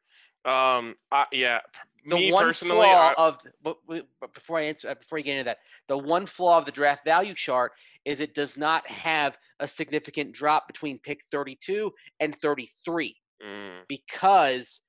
Um, 0.51 0.95
I, 1.12 1.25
yeah, 1.33 1.59
the 2.09 2.14
me 2.16 2.33
one 2.33 2.45
personally, 2.45 2.87
flaw 2.87 3.12
I, 3.19 3.27
of 3.27 3.38
but, 3.62 3.77
but 3.87 4.07
but 4.21 4.33
before 4.33 4.59
I 4.61 4.64
answer 4.66 4.88
uh, 4.90 4.95
before 4.95 5.19
you 5.19 5.25
get 5.25 5.33
into 5.38 5.45
that, 5.45 5.59
the 5.88 5.99
one 5.99 6.25
flaw 6.27 6.57
of 6.59 6.64
the 6.64 6.73
draft 6.73 7.05
value 7.05 7.35
chart 7.35 7.73
is 8.07 8.21
it 8.21 8.35
does 8.35 8.57
not 8.57 8.87
have 8.87 9.37
a 9.61 9.69
significant 9.69 10.33
drop 10.33 10.66
between 10.66 10.99
pick 11.01 11.21
32 11.31 11.90
and 12.21 12.35
33 12.40 13.14
mm, 13.45 13.79
because 13.88 14.81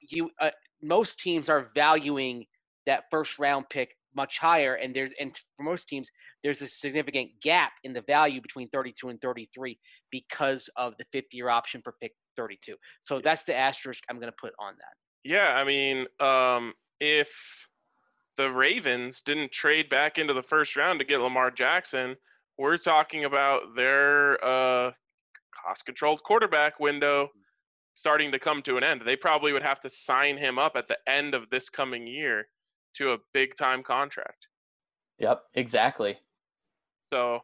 you 0.00 0.30
uh, 0.40 0.50
most 0.82 1.20
teams 1.20 1.48
are 1.48 1.68
valuing 1.74 2.44
that 2.86 3.04
first 3.10 3.38
round 3.38 3.68
pick 3.70 3.90
much 4.16 4.38
higher 4.38 4.74
and 4.74 4.96
there's 4.96 5.12
and 5.20 5.36
for 5.56 5.62
most 5.62 5.88
teams 5.88 6.10
there's 6.42 6.62
a 6.62 6.68
significant 6.68 7.28
gap 7.42 7.72
in 7.84 7.92
the 7.92 8.02
value 8.02 8.40
between 8.40 8.68
32 8.70 9.10
and 9.10 9.20
33 9.20 9.78
because 10.10 10.68
of 10.76 10.94
the 10.98 11.04
50 11.12 11.36
year 11.36 11.50
option 11.50 11.80
for 11.84 11.94
pick 12.00 12.12
32 12.36 12.74
so 13.02 13.20
that's 13.22 13.44
the 13.44 13.54
asterisk 13.54 14.02
i'm 14.10 14.18
going 14.18 14.32
to 14.32 14.36
put 14.40 14.52
on 14.58 14.74
that. 14.78 14.94
Yeah, 15.26 15.48
I 15.48 15.64
mean, 15.64 16.06
um, 16.20 16.74
if 17.00 17.28
the 18.36 18.48
Ravens 18.48 19.22
didn't 19.22 19.50
trade 19.50 19.88
back 19.88 20.18
into 20.18 20.32
the 20.32 20.42
first 20.42 20.76
round 20.76 21.00
to 21.00 21.04
get 21.04 21.20
Lamar 21.20 21.50
Jackson, 21.50 22.14
we're 22.58 22.78
talking 22.78 23.24
about 23.24 23.74
their 23.76 24.42
uh, 24.44 24.90
cost-controlled 25.64 26.22
quarterback 26.22 26.80
window 26.80 27.28
starting 27.94 28.30
to 28.32 28.38
come 28.38 28.62
to 28.62 28.76
an 28.76 28.84
end. 28.84 29.02
They 29.04 29.16
probably 29.16 29.52
would 29.52 29.62
have 29.62 29.80
to 29.80 29.90
sign 29.90 30.36
him 30.36 30.58
up 30.58 30.72
at 30.76 30.88
the 30.88 30.98
end 31.08 31.34
of 31.34 31.48
this 31.50 31.68
coming 31.68 32.06
year 32.06 32.48
to 32.96 33.12
a 33.12 33.18
big-time 33.32 33.82
contract. 33.82 34.46
Yep, 35.18 35.40
exactly. 35.54 36.18
So 37.12 37.40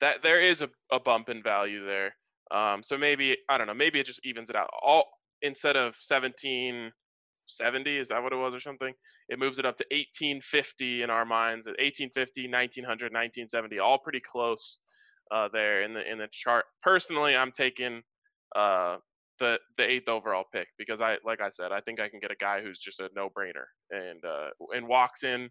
that 0.00 0.16
there 0.22 0.42
is 0.42 0.60
a, 0.60 0.68
a 0.92 1.00
bump 1.00 1.28
in 1.28 1.42
value 1.42 1.86
there. 1.86 2.16
Um, 2.50 2.82
so 2.82 2.98
maybe 2.98 3.36
I 3.48 3.56
don't 3.56 3.66
know. 3.66 3.74
Maybe 3.74 3.98
it 3.98 4.06
just 4.06 4.20
evens 4.24 4.50
it 4.50 4.56
out. 4.56 4.68
All 4.84 5.04
instead 5.40 5.76
of 5.76 5.94
seventeen 5.98 6.92
seventy, 7.46 7.98
is 7.98 8.08
that 8.08 8.22
what 8.22 8.32
it 8.32 8.36
was 8.36 8.54
or 8.54 8.60
something? 8.60 8.92
It 9.28 9.38
moves 9.38 9.58
it 9.58 9.66
up 9.66 9.76
to 9.78 9.86
eighteen 9.90 10.40
fifty 10.40 11.02
in 11.02 11.10
our 11.10 11.24
minds. 11.24 11.66
At 11.66 11.76
1850, 11.78 12.48
1900, 12.48 13.12
1970, 13.12 13.78
all 13.78 13.98
pretty 13.98 14.20
close 14.20 14.78
uh, 15.30 15.48
there 15.52 15.82
in 15.82 15.94
the 15.94 16.10
in 16.10 16.18
the 16.18 16.28
chart. 16.30 16.64
Personally, 16.82 17.36
I'm 17.36 17.52
taking 17.52 18.02
uh, 18.54 18.96
the 19.38 19.58
the 19.76 19.84
eighth 19.84 20.08
overall 20.08 20.44
pick 20.52 20.68
because 20.78 21.00
I 21.00 21.16
like 21.24 21.40
I 21.40 21.48
said, 21.48 21.72
I 21.72 21.80
think 21.80 22.00
I 22.00 22.08
can 22.08 22.20
get 22.20 22.30
a 22.30 22.36
guy 22.36 22.62
who's 22.62 22.78
just 22.78 23.00
a 23.00 23.08
no 23.14 23.28
brainer 23.28 23.66
and 23.90 24.24
uh, 24.24 24.50
and 24.74 24.86
walks 24.86 25.24
in 25.24 25.50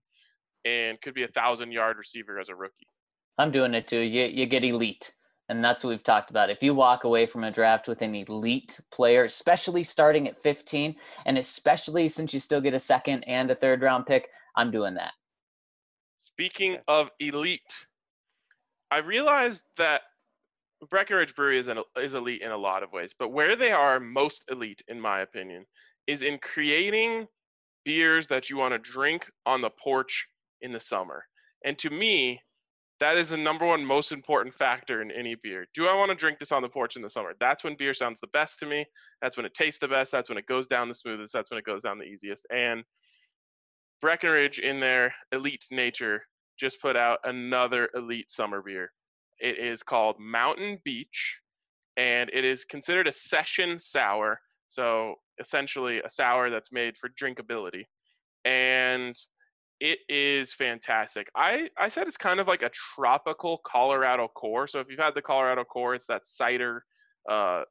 and 0.65 1.01
could 1.01 1.13
be 1.13 1.23
a 1.23 1.27
thousand 1.27 1.71
yard 1.71 1.97
receiver 1.97 2.39
as 2.39 2.49
a 2.49 2.56
rookie. 2.56 2.88
I'm 3.38 3.51
doing 3.51 3.73
it 3.73 3.88
too. 3.88 3.99
You 3.99 4.25
you 4.25 4.45
get 4.45 4.63
elite. 4.63 5.12
And 5.49 5.63
that's 5.63 5.84
what 5.84 5.89
we've 5.89 6.03
talked 6.03 6.29
about. 6.29 6.49
If 6.49 6.63
you 6.63 6.73
walk 6.73 7.03
away 7.03 7.25
from 7.25 7.43
a 7.43 7.51
draft 7.51 7.88
with 7.88 8.01
an 8.01 8.15
elite 8.15 8.79
player, 8.91 9.25
especially 9.25 9.84
starting 9.84 10.27
at 10.27 10.38
15, 10.38 10.95
and 11.25 11.38
especially 11.38 12.08
since 12.08 12.34
you 12.34 12.39
still 12.39 12.62
get 12.62 12.73
a 12.73 12.79
second 12.79 13.23
and 13.23 13.51
a 13.51 13.56
third 13.56 13.82
round 13.82 14.06
pick, 14.06 14.29
I'm 14.56 14.71
doing 14.71 14.93
that. 14.95 15.12
Speaking 16.19 16.77
of 16.88 17.10
elite, 17.19 17.86
I 18.89 18.99
realized 18.99 19.63
that 19.77 20.01
Breckenridge 20.89 21.36
Brewery 21.36 21.60
is, 21.60 21.67
an, 21.67 21.79
is 21.97 22.15
elite 22.15 22.41
in 22.41 22.51
a 22.51 22.58
lot 22.58 22.84
of 22.84 22.91
ways, 22.91 23.13
but 23.17 23.29
where 23.29 23.56
they 23.56 23.71
are 23.71 23.99
most 23.99 24.43
elite, 24.49 24.82
in 24.88 24.99
my 24.99 25.21
opinion, 25.21 25.65
is 26.08 26.21
in 26.21 26.38
creating 26.39 27.27
beers 27.86 28.27
that 28.27 28.49
you 28.49 28.58
want 28.58 28.73
to 28.73 28.91
drink 28.91 29.25
on 29.45 29.62
the 29.62 29.69
porch 29.69 30.27
in 30.62 30.71
the 30.71 30.79
summer. 30.79 31.25
And 31.65 31.77
to 31.79 31.89
me, 31.89 32.41
that 32.99 33.17
is 33.17 33.29
the 33.29 33.38
number 33.38 33.65
one 33.65 33.86
most 33.86 34.12
important 34.12 34.56
factor 34.56 35.01
in 35.01 35.12
any 35.12 35.36
beer. 35.36 35.67
Do 35.73 35.88
I 35.88 35.95
want 35.95 36.10
to 36.10 36.15
drink 36.15 36.39
this 36.39 36.51
on 36.51 36.62
the 36.62 36.69
porch 36.69 36.95
in 36.95 37.01
the 37.01 37.10
summer? 37.10 37.34
That's 37.39 37.63
when 37.63 37.75
beer 37.77 37.93
sounds 37.93 38.19
the 38.19 38.27
best 38.27 38.60
to 38.60 38.65
me. 38.65 38.86
That's 39.21 39.36
when 39.36 39.45
it 39.45 39.53
tastes 39.53 39.79
the 39.79 39.88
best. 39.88 40.12
That's 40.12 40.29
when 40.29 40.38
it 40.38 40.45
goes 40.45 40.67
down 40.67 40.88
the 40.88 40.93
smoothest. 40.93 41.34
That's 41.34 41.49
when 41.49 41.58
it 41.58 41.65
goes 41.65 41.84
down 41.84 41.97
the 41.97 42.06
easiest. 42.06 42.45
And 42.49 42.84
Breckenridge, 43.99 44.60
in 44.60 44.79
their 44.79 45.13
elite 45.32 45.65
nature, 45.71 46.23
just 46.60 46.82
put 46.82 46.95
out 46.95 47.19
another 47.23 47.89
elite 47.95 48.29
summer 48.29 48.62
beer. 48.62 48.91
It 49.39 49.58
is 49.58 49.82
called 49.82 50.17
Mountain 50.19 50.79
Beach, 50.86 51.38
and 51.97 52.29
it 52.34 52.45
is 52.45 52.65
considered 52.65 53.08
a 53.08 53.12
session 53.12 53.79
sour. 53.79 54.39
So 54.67 55.15
essentially, 55.39 55.99
a 55.99 56.10
sour 56.10 56.49
that's 56.49 56.71
made 56.71 56.97
for 56.97 57.10
drinkability. 57.10 57.84
And 58.45 59.15
it 59.85 59.99
is 60.07 60.53
fantastic. 60.53 61.27
I, 61.35 61.69
I 61.77 61.89
said 61.89 62.07
it's 62.07 62.15
kind 62.15 62.39
of 62.39 62.47
like 62.47 62.61
a 62.61 62.69
tropical 62.95 63.59
Colorado 63.65 64.29
core. 64.29 64.65
So 64.65 64.79
if 64.79 64.87
you've 64.89 64.97
had 64.99 65.13
the 65.13 65.21
Colorado 65.21 65.65
core, 65.65 65.93
it's 65.93 66.07
that 66.07 66.25
cider. 66.25 66.85
Uh, 67.29 67.63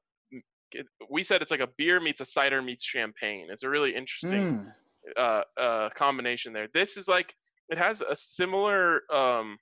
we 1.10 1.22
said 1.22 1.40
it's 1.40 1.50
like 1.50 1.60
a 1.60 1.68
beer 1.78 2.00
meets 2.00 2.20
a 2.20 2.26
cider 2.26 2.60
meets 2.60 2.84
champagne. 2.84 3.46
It's 3.50 3.62
a 3.62 3.68
really 3.70 3.94
interesting 3.94 4.42
Mm. 4.42 4.72
uh, 5.16 5.60
uh, 5.60 5.88
combination 5.96 6.52
there. 6.52 6.68
This 6.74 6.98
is 6.98 7.08
like 7.08 7.34
it 7.70 7.78
has 7.78 8.02
a 8.02 8.14
similar 8.14 9.00
um, 9.10 9.58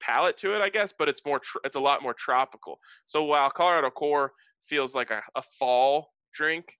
palate 0.00 0.36
to 0.38 0.54
it, 0.56 0.60
I 0.60 0.68
guess, 0.68 0.92
but 0.98 1.08
it's 1.08 1.24
more 1.24 1.38
tr- 1.38 1.58
it's 1.64 1.76
a 1.76 1.80
lot 1.80 2.02
more 2.02 2.14
tropical. 2.14 2.80
So 3.06 3.22
while 3.22 3.50
Colorado 3.50 3.90
Core 3.90 4.32
feels 4.64 4.94
like 4.96 5.10
a, 5.10 5.22
a 5.36 5.42
fall 5.42 6.12
drink, 6.34 6.78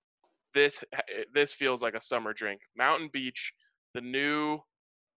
this 0.54 0.82
eh, 0.92 1.24
this 1.32 1.52
feels 1.54 1.82
like 1.82 1.94
a 1.94 2.00
summer 2.00 2.32
drink. 2.32 2.60
Mountain 2.76 3.10
Beach, 3.12 3.52
the 3.94 4.00
new 4.00 4.60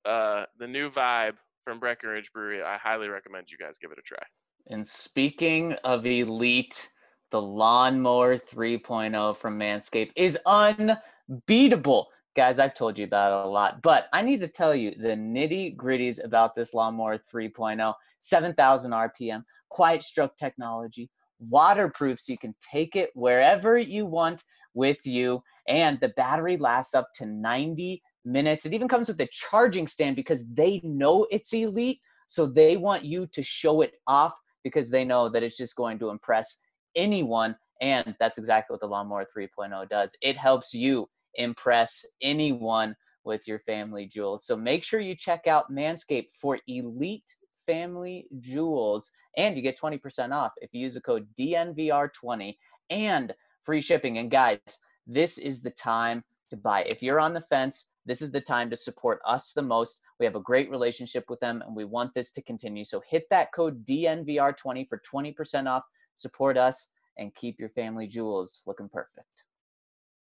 uh, 0.05 0.45
the 0.59 0.67
new 0.67 0.89
vibe 0.89 1.35
from 1.63 1.79
Breckenridge 1.79 2.31
Brewery. 2.33 2.61
I 2.61 2.77
highly 2.77 3.07
recommend 3.07 3.49
you 3.49 3.57
guys 3.57 3.77
give 3.77 3.91
it 3.91 3.97
a 3.97 4.01
try. 4.01 4.23
And 4.67 4.85
speaking 4.85 5.73
of 5.83 6.05
elite, 6.05 6.89
the 7.31 7.41
Lawnmower 7.41 8.37
3.0 8.37 9.37
from 9.37 9.59
Manscaped 9.59 10.11
is 10.15 10.37
unbeatable. 10.45 12.07
Guys, 12.35 12.59
I've 12.59 12.73
told 12.73 12.97
you 12.97 13.05
about 13.05 13.41
it 13.41 13.45
a 13.45 13.49
lot, 13.49 13.81
but 13.81 14.07
I 14.11 14.23
need 14.23 14.41
to 14.41 14.47
tell 14.47 14.73
you 14.73 14.91
the 14.91 15.09
nitty 15.09 15.75
gritties 15.75 16.23
about 16.23 16.55
this 16.55 16.73
Lawnmower 16.73 17.19
3.0 17.33 17.93
7,000 18.19 18.91
RPM, 18.91 19.43
quiet 19.69 20.03
stroke 20.03 20.37
technology, 20.37 21.09
waterproof 21.39 22.19
so 22.19 22.31
you 22.31 22.37
can 22.37 22.55
take 22.61 22.95
it 22.95 23.09
wherever 23.13 23.77
you 23.77 24.05
want 24.05 24.43
with 24.73 25.05
you. 25.05 25.43
And 25.67 25.99
the 25.99 26.09
battery 26.09 26.57
lasts 26.57 26.95
up 26.95 27.09
to 27.15 27.25
90 27.25 28.01
minutes. 28.25 28.65
It 28.65 28.73
even 28.73 28.87
comes 28.87 29.07
with 29.07 29.19
a 29.21 29.27
charging 29.31 29.87
stand 29.87 30.15
because 30.15 30.45
they 30.47 30.81
know 30.83 31.27
it's 31.31 31.53
elite. 31.53 31.99
So 32.27 32.45
they 32.45 32.77
want 32.77 33.03
you 33.03 33.27
to 33.27 33.43
show 33.43 33.81
it 33.81 33.93
off 34.07 34.33
because 34.63 34.89
they 34.89 35.05
know 35.05 35.29
that 35.29 35.43
it's 35.43 35.57
just 35.57 35.75
going 35.75 35.99
to 35.99 36.09
impress 36.09 36.59
anyone. 36.95 37.55
And 37.81 38.15
that's 38.19 38.37
exactly 38.37 38.73
what 38.73 38.81
the 38.81 38.87
Lawnmower 38.87 39.25
3.0 39.25 39.89
does. 39.89 40.15
It 40.21 40.37
helps 40.37 40.73
you 40.73 41.09
impress 41.35 42.05
anyone 42.21 42.95
with 43.25 43.47
your 43.47 43.59
family 43.59 44.05
jewels. 44.05 44.45
So 44.45 44.55
make 44.55 44.83
sure 44.83 44.99
you 44.99 45.15
check 45.15 45.47
out 45.47 45.71
Manscaped 45.71 46.29
for 46.39 46.59
elite 46.67 47.35
family 47.65 48.27
jewels 48.39 49.11
and 49.37 49.55
you 49.55 49.61
get 49.61 49.79
20% 49.79 50.31
off 50.31 50.51
if 50.57 50.73
you 50.73 50.81
use 50.81 50.93
the 50.93 51.01
code 51.01 51.27
DNVR20 51.39 52.55
and 52.89 53.33
free 53.61 53.81
shipping. 53.81 54.17
And 54.17 54.29
guys, 54.29 54.59
this 55.07 55.37
is 55.37 55.61
the 55.61 55.71
time 55.71 56.23
to 56.53 56.57
buy. 56.57 56.83
If 56.83 57.01
you're 57.01 57.19
on 57.19 57.33
the 57.33 57.41
fence, 57.41 57.89
this 58.05 58.21
is 58.21 58.31
the 58.31 58.41
time 58.41 58.69
to 58.69 58.75
support 58.75 59.19
us 59.25 59.53
the 59.53 59.61
most. 59.61 60.01
We 60.19 60.25
have 60.25 60.35
a 60.35 60.39
great 60.39 60.69
relationship 60.69 61.25
with 61.29 61.39
them 61.39 61.61
and 61.65 61.75
we 61.75 61.83
want 61.83 62.13
this 62.13 62.31
to 62.33 62.41
continue. 62.41 62.85
So 62.85 63.01
hit 63.09 63.29
that 63.29 63.51
code 63.51 63.85
DNVR20 63.85 64.87
for 64.87 65.01
20% 65.13 65.67
off. 65.67 65.83
Support 66.15 66.57
us 66.57 66.89
and 67.17 67.33
keep 67.33 67.59
your 67.59 67.69
family 67.69 68.07
jewels 68.07 68.61
looking 68.67 68.89
perfect. 68.89 69.27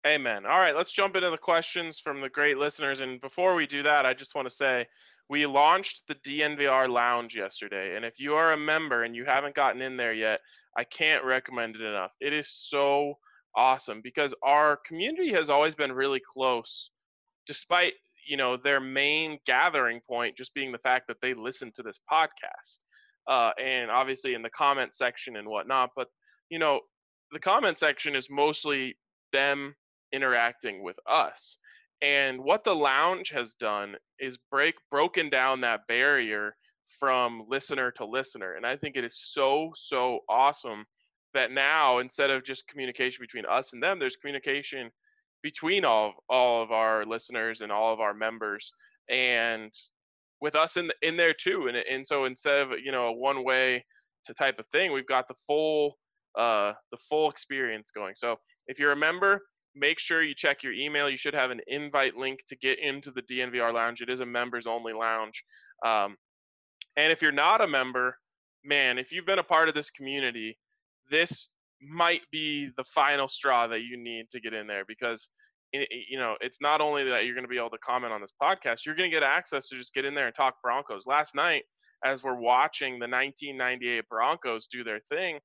Amen. 0.06 0.46
All 0.46 0.60
right, 0.60 0.76
let's 0.76 0.92
jump 0.92 1.16
into 1.16 1.30
the 1.30 1.38
questions 1.38 1.98
from 1.98 2.20
the 2.20 2.28
great 2.28 2.58
listeners. 2.58 3.00
And 3.00 3.20
before 3.20 3.54
we 3.54 3.66
do 3.66 3.82
that, 3.82 4.06
I 4.06 4.14
just 4.14 4.34
want 4.34 4.48
to 4.48 4.54
say 4.54 4.86
we 5.28 5.46
launched 5.46 6.02
the 6.08 6.14
DNVR 6.14 6.88
Lounge 6.88 7.34
yesterday. 7.34 7.96
And 7.96 8.04
if 8.04 8.20
you 8.20 8.34
are 8.34 8.52
a 8.52 8.56
member 8.56 9.04
and 9.04 9.16
you 9.16 9.24
haven't 9.24 9.54
gotten 9.54 9.82
in 9.82 9.96
there 9.96 10.12
yet, 10.14 10.40
I 10.76 10.84
can't 10.84 11.24
recommend 11.24 11.76
it 11.76 11.82
enough. 11.82 12.12
It 12.20 12.32
is 12.32 12.48
so 12.48 13.18
awesome 13.58 14.00
because 14.02 14.34
our 14.42 14.78
community 14.86 15.32
has 15.32 15.50
always 15.50 15.74
been 15.74 15.92
really 15.92 16.20
close, 16.20 16.90
despite 17.46 17.94
you 18.26 18.36
know 18.36 18.56
their 18.56 18.80
main 18.80 19.38
gathering 19.46 20.00
point 20.08 20.36
just 20.36 20.54
being 20.54 20.72
the 20.72 20.78
fact 20.78 21.08
that 21.08 21.18
they 21.20 21.34
listen 21.34 21.72
to 21.74 21.82
this 21.82 21.98
podcast, 22.10 22.78
uh, 23.28 23.50
and 23.60 23.90
obviously 23.90 24.34
in 24.34 24.42
the 24.42 24.50
comment 24.50 24.94
section 24.94 25.36
and 25.36 25.48
whatnot. 25.48 25.90
But 25.96 26.08
you 26.48 26.58
know, 26.58 26.80
the 27.32 27.40
comment 27.40 27.76
section 27.76 28.14
is 28.14 28.28
mostly 28.30 28.96
them 29.32 29.74
interacting 30.12 30.82
with 30.82 30.98
us. 31.10 31.58
And 32.00 32.40
what 32.44 32.62
the 32.64 32.74
lounge 32.74 33.30
has 33.30 33.54
done 33.54 33.96
is 34.20 34.38
break 34.50 34.76
broken 34.90 35.30
down 35.30 35.62
that 35.62 35.86
barrier 35.88 36.54
from 37.00 37.44
listener 37.48 37.90
to 37.92 38.06
listener. 38.06 38.54
And 38.54 38.64
I 38.64 38.76
think 38.76 38.96
it 38.96 39.04
is 39.04 39.18
so, 39.18 39.72
so 39.76 40.20
awesome 40.28 40.86
that 41.34 41.50
now 41.50 41.98
instead 41.98 42.30
of 42.30 42.44
just 42.44 42.68
communication 42.68 43.22
between 43.22 43.44
us 43.46 43.72
and 43.72 43.82
them, 43.82 43.98
there's 43.98 44.16
communication 44.16 44.90
between 45.42 45.84
all 45.84 46.08
of, 46.08 46.14
all 46.28 46.62
of 46.62 46.72
our 46.72 47.04
listeners 47.04 47.60
and 47.60 47.70
all 47.70 47.92
of 47.92 48.00
our 48.00 48.14
members 48.14 48.72
and 49.08 49.72
with 50.40 50.54
us 50.54 50.76
in 50.76 50.90
in 51.02 51.16
there 51.16 51.34
too. 51.34 51.68
And 51.68 51.76
and 51.76 52.06
so 52.06 52.24
instead 52.24 52.60
of 52.60 52.70
you 52.82 52.92
know 52.92 53.08
a 53.08 53.12
one 53.12 53.44
way 53.44 53.84
to 54.24 54.34
type 54.34 54.58
of 54.58 54.66
thing, 54.68 54.92
we've 54.92 55.06
got 55.06 55.28
the 55.28 55.34
full 55.46 55.98
uh 56.38 56.72
the 56.90 56.98
full 57.08 57.30
experience 57.30 57.90
going. 57.94 58.14
So 58.16 58.36
if 58.66 58.78
you're 58.78 58.92
a 58.92 58.96
member, 58.96 59.42
make 59.74 59.98
sure 59.98 60.22
you 60.22 60.34
check 60.34 60.62
your 60.62 60.72
email. 60.72 61.08
You 61.08 61.16
should 61.16 61.34
have 61.34 61.50
an 61.50 61.60
invite 61.66 62.16
link 62.16 62.40
to 62.48 62.56
get 62.56 62.78
into 62.78 63.10
the 63.10 63.22
DNVR 63.22 63.72
lounge. 63.72 64.00
It 64.00 64.10
is 64.10 64.20
a 64.20 64.26
members 64.26 64.66
only 64.66 64.92
lounge. 64.92 65.42
Um, 65.84 66.16
and 66.96 67.12
if 67.12 67.22
you're 67.22 67.32
not 67.32 67.60
a 67.60 67.66
member, 67.66 68.16
man, 68.64 68.98
if 68.98 69.12
you've 69.12 69.26
been 69.26 69.38
a 69.38 69.44
part 69.44 69.68
of 69.68 69.74
this 69.74 69.90
community, 69.90 70.58
this 71.10 71.50
might 71.80 72.22
be 72.32 72.70
the 72.76 72.84
final 72.84 73.28
straw 73.28 73.66
that 73.66 73.80
you 73.80 73.96
need 73.96 74.26
to 74.30 74.40
get 74.40 74.52
in 74.52 74.66
there 74.66 74.84
because 74.86 75.28
you 75.72 76.18
know 76.18 76.34
it's 76.40 76.58
not 76.60 76.80
only 76.80 77.04
that 77.04 77.24
you're 77.24 77.34
going 77.34 77.44
to 77.44 77.48
be 77.48 77.58
able 77.58 77.70
to 77.70 77.78
comment 77.78 78.12
on 78.12 78.20
this 78.20 78.32
podcast 78.42 78.86
you're 78.86 78.96
going 78.96 79.10
to 79.10 79.14
get 79.14 79.22
access 79.22 79.68
to 79.68 79.76
just 79.76 79.94
get 79.94 80.04
in 80.04 80.14
there 80.14 80.26
and 80.26 80.34
talk 80.34 80.54
broncos 80.62 81.06
last 81.06 81.34
night 81.34 81.62
as 82.04 82.22
we're 82.22 82.38
watching 82.38 82.94
the 82.94 83.06
1998 83.06 84.08
broncos 84.08 84.66
do 84.66 84.82
their 84.82 85.00
thing 85.08 85.38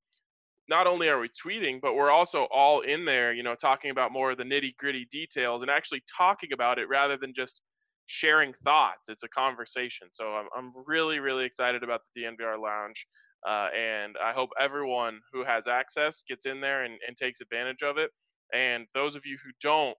not 0.69 0.87
only 0.87 1.09
are 1.09 1.19
we 1.19 1.29
tweeting, 1.29 1.81
but 1.81 1.95
we're 1.95 2.11
also 2.11 2.47
all 2.51 2.81
in 2.81 3.05
there, 3.05 3.33
you 3.33 3.43
know, 3.43 3.55
talking 3.55 3.91
about 3.91 4.11
more 4.11 4.31
of 4.31 4.37
the 4.37 4.43
nitty 4.43 4.75
gritty 4.77 5.05
details 5.11 5.61
and 5.61 5.69
actually 5.69 6.01
talking 6.17 6.53
about 6.53 6.79
it 6.79 6.87
rather 6.87 7.17
than 7.17 7.33
just 7.35 7.61
sharing 8.05 8.53
thoughts. 8.63 9.09
It's 9.09 9.23
a 9.23 9.27
conversation. 9.27 10.07
So 10.11 10.35
I'm, 10.35 10.47
I'm 10.57 10.71
really, 10.85 11.19
really 11.19 11.45
excited 11.45 11.83
about 11.83 12.01
the 12.15 12.21
DNVR 12.21 12.61
Lounge. 12.61 13.05
Uh, 13.47 13.67
and 13.77 14.15
I 14.23 14.33
hope 14.33 14.49
everyone 14.59 15.19
who 15.31 15.43
has 15.43 15.67
access 15.67 16.23
gets 16.27 16.45
in 16.45 16.61
there 16.61 16.83
and, 16.83 16.95
and 17.07 17.17
takes 17.17 17.41
advantage 17.41 17.83
of 17.83 17.97
it. 17.97 18.11
And 18.53 18.87
those 18.93 19.15
of 19.15 19.25
you 19.25 19.37
who 19.43 19.51
don't, 19.61 19.97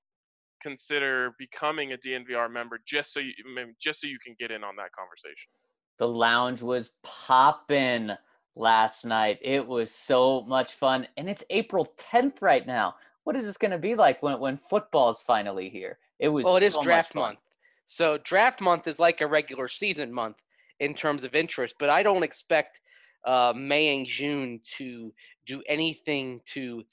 consider 0.64 1.34
becoming 1.38 1.92
a 1.92 1.96
DNVR 1.96 2.50
member 2.50 2.80
just 2.86 3.12
so 3.12 3.20
you 3.20 3.32
just 3.78 4.00
so 4.00 4.06
you 4.06 4.18
can 4.18 4.34
get 4.38 4.50
in 4.50 4.64
on 4.64 4.74
that 4.76 4.90
conversation. 4.92 5.50
The 5.98 6.08
lounge 6.08 6.62
was 6.62 6.92
popping 7.02 8.10
last 8.56 9.04
night. 9.04 9.38
It 9.42 9.66
was 9.66 9.92
so 9.92 10.40
much 10.42 10.72
fun. 10.72 11.06
And 11.16 11.28
it's 11.28 11.44
April 11.50 11.92
10th 11.98 12.40
right 12.40 12.66
now. 12.66 12.96
What 13.24 13.36
is 13.36 13.44
this 13.44 13.58
going 13.58 13.70
to 13.70 13.78
be 13.78 13.94
like 13.94 14.22
when, 14.22 14.40
when 14.40 14.56
football's 14.56 15.22
finally 15.22 15.68
here? 15.68 15.98
It 16.18 16.28
was 16.28 16.44
Well, 16.44 16.56
it 16.56 16.62
is 16.62 16.74
so 16.74 16.82
draft 16.82 17.14
month. 17.14 17.38
So 17.86 18.18
draft 18.18 18.60
month 18.60 18.86
is 18.88 18.98
like 18.98 19.20
a 19.20 19.26
regular 19.26 19.68
season 19.68 20.12
month 20.12 20.36
in 20.80 20.94
terms 20.94 21.24
of 21.24 21.34
interest, 21.34 21.76
but 21.78 21.90
I 21.90 22.02
don't 22.02 22.22
expect 22.22 22.80
uh, 23.26 23.52
May 23.56 23.96
and 23.96 24.06
June 24.06 24.60
to 24.78 25.12
do 25.46 25.62
anything 25.68 26.40
to 26.46 26.84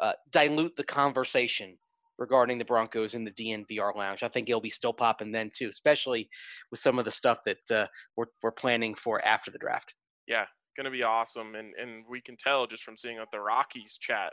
uh, 0.00 0.12
dilute 0.30 0.76
the 0.76 0.84
conversation 0.84 1.76
regarding 2.18 2.58
the 2.58 2.64
Broncos 2.64 3.14
in 3.14 3.24
the 3.24 3.30
DNVR 3.30 3.94
lounge. 3.94 4.22
I 4.22 4.28
think 4.28 4.48
it'll 4.48 4.60
be 4.60 4.70
still 4.70 4.92
popping 4.92 5.32
then 5.32 5.50
too, 5.54 5.68
especially 5.68 6.28
with 6.70 6.80
some 6.80 6.98
of 6.98 7.04
the 7.04 7.10
stuff 7.10 7.38
that 7.44 7.70
uh, 7.70 7.86
we're, 8.16 8.26
we're 8.42 8.52
planning 8.52 8.94
for 8.94 9.22
after 9.24 9.50
the 9.50 9.58
draft. 9.58 9.94
Yeah, 10.26 10.46
going 10.76 10.84
to 10.84 10.90
be 10.90 11.02
awesome. 11.02 11.54
And, 11.54 11.74
and 11.74 12.04
we 12.08 12.20
can 12.20 12.36
tell 12.36 12.66
just 12.66 12.84
from 12.84 12.96
seeing 12.96 13.18
that 13.18 13.28
the 13.32 13.40
Rockies 13.40 13.98
chat 14.00 14.32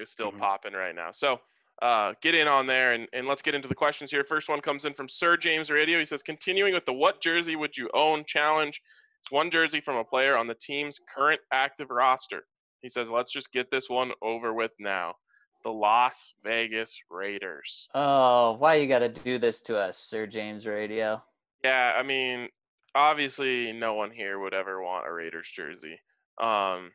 is 0.00 0.10
still 0.10 0.32
Mhm. 0.32 0.38
popping 0.38 0.72
right 0.72 0.94
now. 0.94 1.10
So 1.12 1.40
uh, 1.82 2.14
get 2.22 2.34
in 2.34 2.48
on 2.48 2.66
there 2.66 2.94
and, 2.94 3.06
and 3.12 3.26
let's 3.28 3.42
get 3.42 3.54
into 3.54 3.68
the 3.68 3.74
questions 3.74 4.10
here. 4.10 4.24
First 4.24 4.48
one 4.48 4.60
comes 4.60 4.84
in 4.84 4.94
from 4.94 5.08
Sir 5.08 5.36
James 5.36 5.70
Radio. 5.70 5.98
He 5.98 6.04
says, 6.04 6.22
continuing 6.22 6.74
with 6.74 6.86
the 6.86 6.92
what 6.92 7.20
jersey 7.20 7.56
would 7.56 7.76
you 7.76 7.88
own 7.94 8.24
challenge? 8.26 8.82
It's 9.28 9.32
one 9.34 9.50
jersey 9.50 9.82
from 9.82 9.96
a 9.96 10.04
player 10.04 10.38
on 10.38 10.46
the 10.46 10.54
team's 10.54 10.98
current 11.14 11.42
active 11.52 11.90
roster. 11.90 12.44
He 12.80 12.88
says, 12.88 13.10
let's 13.10 13.30
just 13.30 13.52
get 13.52 13.70
this 13.70 13.90
one 13.90 14.12
over 14.22 14.54
with 14.54 14.70
now. 14.80 15.16
The 15.64 15.70
Las 15.70 16.32
Vegas 16.42 16.98
Raiders. 17.10 17.88
Oh, 17.94 18.52
why 18.52 18.76
you 18.76 18.88
got 18.88 19.00
to 19.00 19.10
do 19.10 19.38
this 19.38 19.60
to 19.62 19.76
us, 19.78 19.98
Sir 19.98 20.26
James 20.26 20.66
Radio? 20.66 21.22
Yeah, 21.62 21.92
I 21.94 22.02
mean, 22.04 22.48
obviously, 22.94 23.70
no 23.74 23.92
one 23.92 24.12
here 24.12 24.38
would 24.38 24.54
ever 24.54 24.82
want 24.82 25.06
a 25.06 25.12
Raiders 25.12 25.50
jersey. 25.54 26.00
Um, 26.40 26.92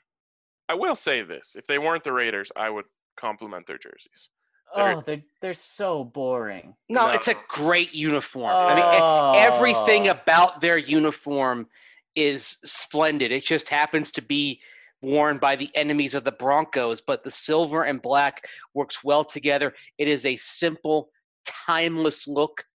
I 0.67 0.73
will 0.73 0.95
say 0.95 1.21
this: 1.21 1.55
if 1.55 1.67
they 1.67 1.77
weren't 1.77 2.03
the 2.03 2.13
Raiders, 2.13 2.51
I 2.55 2.71
would 2.71 2.85
compliment 3.15 3.67
their 3.67 3.77
jerseys. 3.77 4.29
They're- 4.75 4.95
Oh, 4.95 5.03
they're 5.05 5.21
they're 5.39 5.53
so 5.53 6.03
boring. 6.03 6.73
No, 6.89 7.05
No. 7.05 7.11
it's 7.13 7.27
a 7.27 7.35
great 7.47 7.93
uniform. 7.93 8.55
I 8.55 8.73
mean, 8.73 8.85
e- 8.85 9.45
everything 9.45 10.07
Oh. 10.07 10.11
about 10.13 10.61
their 10.61 10.77
uniform 10.79 11.67
is 12.15 12.57
splendid. 12.65 13.31
It 13.31 13.45
just 13.45 13.67
happens 13.67 14.11
to 14.13 14.21
be 14.21 14.61
worn 15.01 15.37
by 15.37 15.55
the 15.55 15.69
enemies 15.75 16.13
of 16.13 16.23
the 16.23 16.31
Broncos, 16.31 17.01
but 17.01 17.23
the 17.23 17.31
silver 17.31 17.83
and 17.83 18.01
black 18.01 18.47
works 18.73 19.03
well 19.03 19.23
together. 19.23 19.73
It 19.97 20.07
is 20.07 20.25
a 20.25 20.37
simple, 20.37 21.09
timeless 21.45 22.27
look. 22.27 22.65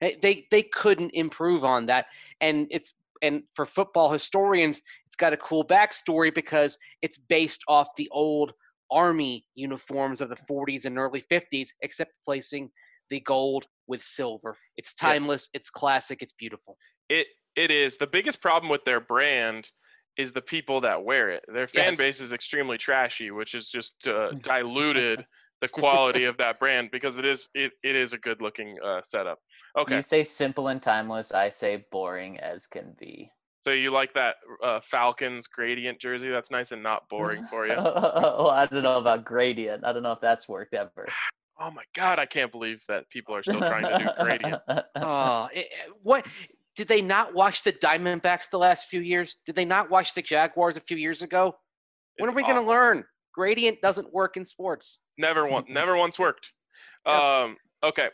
They 0.00 0.46
they 0.50 0.62
couldn't 0.62 1.10
improve 1.14 1.64
on 1.64 1.86
that, 1.86 2.06
and 2.40 2.66
it's 2.70 2.94
and 3.22 3.42
for 3.54 3.64
football 3.64 4.12
historians, 4.12 4.82
it's 5.06 5.16
got 5.16 5.32
a 5.32 5.38
cool 5.38 5.64
backstory 5.64 6.34
because 6.34 6.78
it's 7.00 7.16
based 7.16 7.62
off 7.66 7.88
the 7.96 8.08
old 8.12 8.52
army 8.90 9.46
uniforms 9.54 10.20
of 10.20 10.28
the 10.28 10.36
40s 10.36 10.84
and 10.84 10.98
early 10.98 11.22
50s, 11.30 11.68
except 11.80 12.12
placing 12.24 12.70
the 13.10 13.20
gold 13.20 13.66
with 13.86 14.02
silver. 14.02 14.56
It's 14.76 14.94
timeless, 14.94 15.48
it's 15.54 15.70
classic, 15.70 16.22
it's 16.22 16.34
beautiful. 16.34 16.76
It 17.08 17.26
it 17.56 17.70
is 17.70 17.96
the 17.96 18.06
biggest 18.06 18.40
problem 18.40 18.70
with 18.70 18.84
their 18.84 19.00
brand 19.00 19.70
is 20.16 20.32
the 20.32 20.40
people 20.42 20.80
that 20.82 21.04
wear 21.04 21.30
it. 21.30 21.44
Their 21.52 21.68
fan 21.68 21.90
Yes. 21.92 21.98
base 21.98 22.20
is 22.20 22.32
extremely 22.32 22.78
trashy, 22.78 23.30
which 23.30 23.52
has 23.52 23.68
just 23.68 24.06
uh, 24.08 24.30
diluted 24.42 25.26
the 25.60 25.68
quality 25.68 26.24
of 26.24 26.36
that 26.38 26.58
brand 26.58 26.90
because 26.90 27.18
it 27.18 27.24
is 27.24 27.48
it, 27.54 27.72
it 27.82 27.96
is 27.96 28.12
a 28.12 28.18
good 28.18 28.40
looking 28.42 28.76
uh, 28.84 29.00
setup. 29.02 29.38
Okay, 29.76 29.96
You 29.96 30.02
say 30.02 30.22
simple 30.22 30.68
and 30.68 30.82
timeless. 30.82 31.32
I 31.32 31.48
say 31.50 31.84
boring 31.90 32.38
as 32.40 32.66
can 32.66 32.94
be. 32.98 33.30
so 33.64 33.72
you 33.72 33.90
like 33.90 34.12
that 34.14 34.36
uh, 34.62 34.80
Falcons 34.80 35.46
gradient 35.46 35.98
jersey? 35.98 36.28
That's 36.30 36.50
nice 36.50 36.72
and 36.72 36.82
not 36.82 37.08
boring 37.08 37.46
for 37.50 37.66
you. 37.66 37.74
well, 37.76 38.50
I 38.50 38.66
don't 38.66 38.82
know 38.82 38.98
about 38.98 39.24
gradient. 39.24 39.84
I 39.84 39.92
don't 39.92 40.02
know 40.02 40.12
if 40.12 40.20
that's 40.20 40.48
worked 40.48 40.74
ever. 40.74 41.08
Oh 41.58 41.70
my 41.70 41.84
god, 41.94 42.18
I 42.18 42.26
can't 42.26 42.52
believe 42.52 42.82
that 42.88 43.08
people 43.08 43.34
are 43.34 43.42
still 43.42 43.62
trying 43.62 43.84
to 43.84 43.96
do 43.98 44.22
gradient. 44.22 44.60
Oh, 44.96 45.48
it- 45.54 45.60
it- 45.60 45.90
what 46.02 46.26
did 46.76 46.88
they 46.88 47.00
not 47.00 47.34
watch 47.34 47.62
the 47.64 47.72
Diamondbacks 47.72 48.50
the 48.50 48.58
last 48.58 48.86
few 48.86 49.00
years? 49.00 49.36
Did 49.46 49.56
they 49.56 49.64
not 49.64 49.90
watch 49.90 50.14
the 50.14 50.22
Jaguars 50.22 50.76
a 50.76 50.80
few 50.80 50.96
years 50.96 51.22
ago? 51.22 51.56
When 52.18 52.28
It's 52.28 52.34
are 52.34 52.36
we 52.36 52.42
going 52.42 52.56
to 52.56 52.62
learn? 52.62 53.04
Gradient 53.34 53.80
doesn't 53.80 54.12
work 54.12 54.36
in 54.36 54.44
sports. 54.44 54.98
Never 55.18 55.46
one, 55.46 55.64
never 55.68 55.96
once 55.96 56.18
worked. 56.18 56.52
Yeah. 57.06 57.44
Um, 57.44 57.56
okay, 57.82 58.08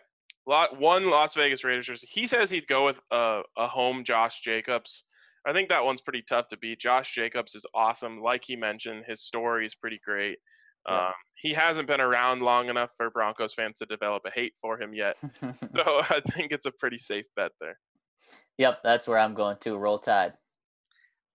lot 0.46 0.78
one 0.78 1.06
Las 1.06 1.34
Vegas 1.34 1.64
Raiders. 1.64 2.04
He 2.08 2.26
says 2.26 2.50
he'd 2.50 2.66
go 2.68 2.86
with 2.86 2.96
a, 3.10 3.42
a 3.56 3.66
home 3.66 4.04
Josh 4.04 4.40
Jacobs. 4.40 5.04
I 5.46 5.52
think 5.52 5.68
that 5.70 5.84
one's 5.84 6.00
pretty 6.00 6.22
tough 6.28 6.48
to 6.48 6.56
beat. 6.56 6.80
Josh 6.80 7.12
Jacobs 7.14 7.56
is 7.56 7.66
awesome. 7.74 8.20
Like 8.22 8.44
he 8.44 8.54
mentioned, 8.54 9.04
his 9.08 9.20
story 9.20 9.66
is 9.66 9.74
pretty 9.74 10.00
great. 10.04 10.38
Yeah. 10.88 11.06
Um, 11.06 11.12
he 11.34 11.52
hasn't 11.52 11.88
been 11.88 12.00
around 12.00 12.42
long 12.42 12.68
enough 12.68 12.90
for 12.96 13.10
Broncos 13.10 13.54
fans 13.54 13.78
to 13.78 13.86
develop 13.86 14.22
a 14.24 14.30
hate 14.30 14.54
for 14.60 14.80
him 14.80 14.94
yet. 14.94 15.16
So 15.42 16.02
I 16.10 16.20
think 16.32 16.52
it's 16.52 16.66
a 16.66 16.72
pretty 16.72 16.98
safe 16.98 17.24
bet 17.34 17.52
there. 17.60 17.78
Yep, 18.62 18.80
that's 18.84 19.08
where 19.08 19.18
I'm 19.18 19.34
going 19.34 19.56
to. 19.62 19.76
Roll 19.76 19.98
Tide. 19.98 20.34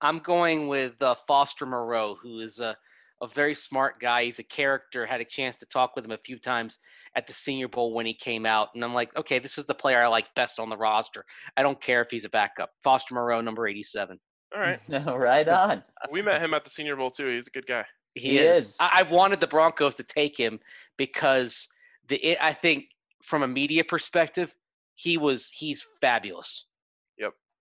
I'm 0.01 0.19
going 0.19 0.67
with 0.69 1.01
uh, 1.01 1.15
Foster 1.27 1.65
Moreau, 1.65 2.15
who 2.15 2.39
is 2.39 2.59
a, 2.59 2.77
a 3.21 3.27
very 3.27 3.53
smart 3.53 3.99
guy. 3.99 4.23
He's 4.23 4.39
a 4.39 4.43
character. 4.43 5.05
Had 5.05 5.19
a 5.19 5.25
chance 5.25 5.57
to 5.57 5.65
talk 5.65 5.95
with 5.95 6.05
him 6.05 6.11
a 6.11 6.17
few 6.17 6.39
times 6.39 6.79
at 7.15 7.27
the 7.27 7.33
Senior 7.33 7.67
Bowl 7.67 7.93
when 7.93 8.05
he 8.05 8.13
came 8.13 8.45
out, 8.45 8.69
and 8.75 8.83
I'm 8.83 8.93
like, 8.93 9.15
okay, 9.17 9.39
this 9.39 9.57
is 9.57 9.65
the 9.65 9.73
player 9.73 10.01
I 10.01 10.07
like 10.07 10.33
best 10.35 10.57
on 10.57 10.69
the 10.69 10.77
roster. 10.77 11.25
I 11.57 11.63
don't 11.63 11.81
care 11.81 12.01
if 12.01 12.09
he's 12.09 12.25
a 12.25 12.29
backup. 12.29 12.71
Foster 12.83 13.15
Moreau, 13.15 13.41
number 13.41 13.67
87. 13.67 14.19
All 14.55 14.61
right. 14.61 14.79
right 14.89 15.47
on. 15.49 15.83
We 16.11 16.21
met 16.21 16.41
him 16.41 16.53
at 16.53 16.63
the 16.63 16.69
Senior 16.69 16.95
Bowl 16.95 17.11
too. 17.11 17.27
He's 17.27 17.47
a 17.47 17.51
good 17.51 17.67
guy. 17.67 17.83
He, 18.13 18.29
He 18.29 18.37
is. 18.37 18.69
is. 18.69 18.75
I, 18.79 18.99
I 18.99 19.03
wanted 19.03 19.41
the 19.41 19.47
Broncos 19.47 19.95
to 19.95 20.03
take 20.03 20.39
him 20.39 20.59
because 20.95 21.67
the 22.07 22.15
it, 22.15 22.37
I 22.41 22.53
think 22.53 22.85
from 23.21 23.43
a 23.43 23.47
media 23.47 23.83
perspective, 23.83 24.55
he 24.95 25.17
was 25.17 25.49
he's 25.51 25.85
fabulous, 26.01 26.65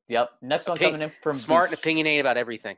Yep. 0.08 0.30
Next 0.42 0.68
one 0.68 0.76
Opin- 0.78 0.90
coming 0.92 1.02
in 1.02 1.12
from 1.22 1.36
smart 1.36 1.70
and 1.70 1.78
opinionated 1.78 2.20
about 2.20 2.36
everything. 2.36 2.76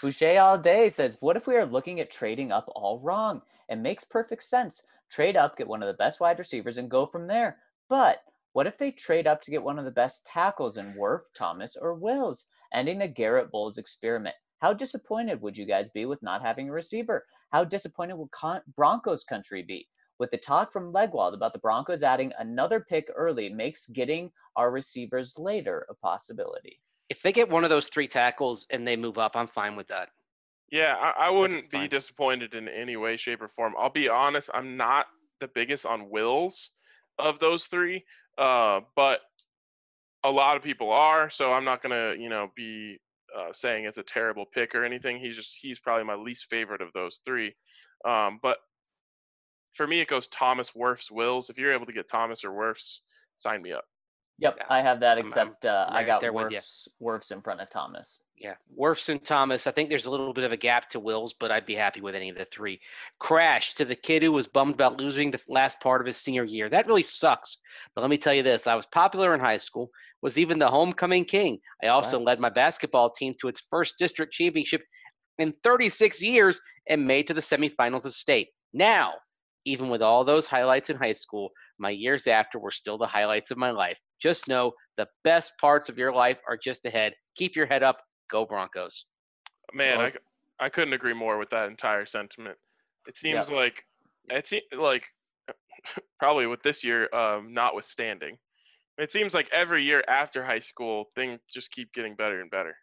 Boucher 0.00 0.38
all 0.40 0.56
day 0.56 0.88
says, 0.88 1.16
What 1.20 1.36
if 1.36 1.46
we 1.46 1.56
are 1.56 1.66
looking 1.66 2.00
at 2.00 2.10
trading 2.10 2.52
up 2.52 2.70
all 2.74 3.00
wrong? 3.00 3.42
It 3.68 3.76
makes 3.76 4.04
perfect 4.04 4.42
sense. 4.44 4.86
Trade 5.10 5.36
up, 5.36 5.56
get 5.56 5.68
one 5.68 5.82
of 5.82 5.88
the 5.88 5.94
best 5.94 6.20
wide 6.20 6.38
receivers, 6.38 6.78
and 6.78 6.90
go 6.90 7.06
from 7.06 7.26
there. 7.26 7.58
But 7.88 8.22
what 8.52 8.66
if 8.66 8.78
they 8.78 8.92
trade 8.92 9.26
up 9.26 9.42
to 9.42 9.50
get 9.50 9.62
one 9.62 9.78
of 9.78 9.84
the 9.84 9.90
best 9.90 10.26
tackles 10.26 10.76
in 10.76 10.94
Wirfs, 10.94 11.32
Thomas, 11.36 11.76
or 11.76 11.94
Wills, 11.94 12.46
ending 12.72 13.02
a 13.02 13.08
Garett 13.08 13.50
Bolles 13.50 13.78
experiment? 13.78 14.36
How 14.60 14.72
disappointed 14.72 15.40
would 15.40 15.56
you 15.56 15.64
guys 15.64 15.90
be 15.90 16.06
with 16.06 16.22
not 16.22 16.42
having 16.42 16.68
a 16.68 16.72
receiver? 16.72 17.26
How 17.50 17.64
disappointed 17.64 18.16
would 18.16 18.30
con- 18.30 18.62
Broncos 18.76 19.24
country 19.24 19.62
be? 19.62 19.88
With 20.20 20.30
the 20.30 20.36
talk 20.36 20.70
from 20.70 20.92
Legwold 20.92 21.32
about 21.32 21.54
the 21.54 21.58
Broncos 21.58 22.02
adding 22.02 22.30
another 22.38 22.78
pick 22.78 23.10
early 23.16 23.48
makes 23.48 23.86
getting 23.86 24.30
our 24.54 24.70
receivers 24.70 25.38
later 25.38 25.86
a 25.88 25.94
possibility. 25.94 26.82
If 27.08 27.22
they 27.22 27.32
get 27.32 27.48
one 27.48 27.64
of 27.64 27.70
those 27.70 27.88
three 27.88 28.06
tackles 28.06 28.66
and 28.68 28.86
they 28.86 28.96
move 28.96 29.16
up, 29.16 29.34
I'm 29.34 29.48
fine 29.48 29.76
with 29.76 29.88
that. 29.88 30.10
Yeah, 30.70 30.94
I, 31.00 31.28
I 31.28 31.30
wouldn't 31.30 31.70
be 31.70 31.88
disappointed 31.88 32.52
in 32.52 32.68
any 32.68 32.98
way, 32.98 33.16
shape, 33.16 33.40
or 33.40 33.48
form. 33.48 33.74
I'll 33.78 33.88
be 33.88 34.10
honest, 34.10 34.50
I'm 34.52 34.76
not 34.76 35.06
the 35.40 35.48
biggest 35.48 35.86
on 35.86 36.10
wills 36.10 36.72
of 37.18 37.38
those 37.38 37.64
three, 37.64 38.04
uh, 38.36 38.80
but 38.94 39.20
a 40.22 40.30
lot 40.30 40.58
of 40.58 40.62
people 40.62 40.92
are. 40.92 41.30
So 41.30 41.54
I'm 41.54 41.64
not 41.64 41.82
gonna, 41.82 42.14
you 42.18 42.28
know, 42.28 42.50
be 42.54 43.00
uh, 43.34 43.54
saying 43.54 43.86
it's 43.86 43.96
a 43.96 44.02
terrible 44.02 44.44
pick 44.44 44.74
or 44.74 44.84
anything. 44.84 45.18
He's 45.18 45.34
just 45.34 45.56
he's 45.58 45.78
probably 45.78 46.04
my 46.04 46.14
least 46.14 46.44
favorite 46.50 46.82
of 46.82 46.92
those 46.92 47.22
three. 47.24 47.54
Um, 48.04 48.38
but 48.42 48.58
for 49.72 49.86
me, 49.86 50.00
it 50.00 50.08
goes 50.08 50.28
Thomas, 50.28 50.72
Wirfs, 50.72 51.10
Wills. 51.10 51.50
If 51.50 51.58
you're 51.58 51.72
able 51.72 51.86
to 51.86 51.92
get 51.92 52.08
Thomas 52.08 52.44
or 52.44 52.50
Wirfs, 52.50 52.98
sign 53.36 53.62
me 53.62 53.72
up. 53.72 53.84
Yep, 54.40 54.56
Yeah, 54.58 54.64
I 54.70 54.80
have 54.80 55.00
that. 55.00 55.18
Except 55.18 55.66
uh, 55.66 55.86
I 55.90 56.02
got 56.02 56.22
there 56.22 56.32
with 56.32 56.50
ya. 56.50 56.60
Wirfs, 56.60 56.88
Wirfs 57.00 57.30
in 57.30 57.42
front 57.42 57.60
of 57.60 57.68
Thomas. 57.68 58.24
Yeah, 58.38 58.54
Wirfs 58.78 59.10
and 59.10 59.22
Thomas. 59.22 59.66
I 59.66 59.70
think 59.70 59.90
there's 59.90 60.06
a 60.06 60.10
little 60.10 60.32
bit 60.32 60.44
of 60.44 60.52
a 60.52 60.56
gap 60.56 60.88
to 60.90 61.00
Wills, 61.00 61.34
but 61.38 61.50
I'd 61.50 61.66
be 61.66 61.74
happy 61.74 62.00
with 62.00 62.14
any 62.14 62.30
of 62.30 62.38
the 62.38 62.46
three. 62.46 62.80
Crash 63.18 63.74
to 63.74 63.84
the 63.84 63.94
kid 63.94 64.22
who 64.22 64.32
was 64.32 64.48
bummed 64.48 64.74
about 64.74 64.98
losing 64.98 65.30
the 65.30 65.40
last 65.48 65.78
part 65.80 66.00
of 66.00 66.06
his 66.06 66.16
senior 66.16 66.44
year. 66.44 66.70
That 66.70 66.86
really 66.86 67.02
sucks. 67.02 67.58
But 67.94 68.00
let 68.00 68.08
me 68.08 68.16
tell 68.16 68.32
you 68.32 68.42
this: 68.42 68.66
I 68.66 68.74
was 68.74 68.86
popular 68.86 69.34
in 69.34 69.40
high 69.40 69.58
school, 69.58 69.90
was 70.22 70.38
even 70.38 70.58
the 70.58 70.68
homecoming 70.68 71.26
king. 71.26 71.58
I 71.82 71.88
also 71.88 72.18
led 72.18 72.40
my 72.40 72.50
basketball 72.50 73.10
team 73.10 73.34
to 73.40 73.48
its 73.48 73.60
first 73.70 73.96
district 73.98 74.32
championship 74.32 74.82
in 75.38 75.52
36 75.62 76.22
years 76.22 76.60
and 76.88 77.06
made 77.06 77.26
to 77.26 77.34
the 77.34 77.40
semifinals 77.42 78.06
of 78.06 78.14
state. 78.14 78.48
Now, 78.72 79.14
even 79.64 79.88
with 79.88 80.02
all 80.02 80.24
those 80.24 80.46
highlights 80.46 80.90
in 80.90 80.96
high 80.96 81.12
school, 81.12 81.50
my 81.78 81.90
years 81.90 82.26
after 82.26 82.58
were 82.58 82.70
still 82.70 82.98
the 82.98 83.06
highlights 83.06 83.50
of 83.50 83.58
my 83.58 83.70
life. 83.70 84.00
Just 84.20 84.48
know 84.48 84.72
the 84.96 85.08
best 85.24 85.52
parts 85.58 85.88
of 85.88 85.98
your 85.98 86.12
life 86.12 86.38
are 86.48 86.56
just 86.56 86.84
ahead. 86.86 87.14
Keep 87.36 87.56
your 87.56 87.66
head 87.66 87.82
up. 87.82 87.98
Go 88.30 88.44
Broncos. 88.46 89.06
Man, 89.72 90.00
I 90.00 90.06
I, 90.06 90.10
c- 90.10 90.18
I 90.60 90.68
couldn't 90.68 90.94
agree 90.94 91.14
more 91.14 91.38
with 91.38 91.50
that 91.50 91.68
entire 91.68 92.06
sentiment. 92.06 92.58
It 93.08 93.16
seems 93.16 93.50
like 93.50 93.84
it 94.28 94.46
seems 94.46 94.64
like 94.76 95.04
probably 96.18 96.46
with 96.46 96.62
this 96.62 96.84
year 96.84 97.12
um, 97.14 97.52
notwithstanding, 97.52 98.38
it 98.98 99.10
seems 99.10 99.34
like 99.34 99.48
every 99.52 99.84
year 99.84 100.04
after 100.06 100.44
high 100.44 100.58
school 100.58 101.06
things 101.14 101.40
just 101.52 101.70
keep 101.70 101.92
getting 101.92 102.14
better 102.14 102.40
and 102.40 102.50
better. 102.50 102.76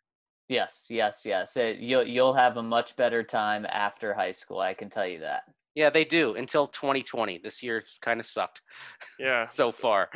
Yes, 0.50 0.88
yes, 0.90 1.24
yes. 1.26 1.58
It, 1.58 1.80
you'll 1.80 2.04
you'll 2.04 2.34
have 2.34 2.58
a 2.58 2.64
much 2.64 2.96
better 2.96 3.22
time 3.24 3.66
after 3.66 4.14
high 4.14 4.32
school. 4.32 4.60
I 4.60 4.74
can 4.74 4.90
tell 4.90 5.06
you 5.08 5.20
that. 5.20 5.44
Yeah, 5.78 5.92
they 5.92 6.06
do 6.06 6.34
until 6.34 6.66
2020. 6.66 7.38
This 7.38 7.62
year 7.62 7.84
kind 8.02 8.20
of 8.20 8.26
sucked 8.26 8.64
Yeah, 9.20 9.46
so 9.46 9.72
far. 9.72 10.10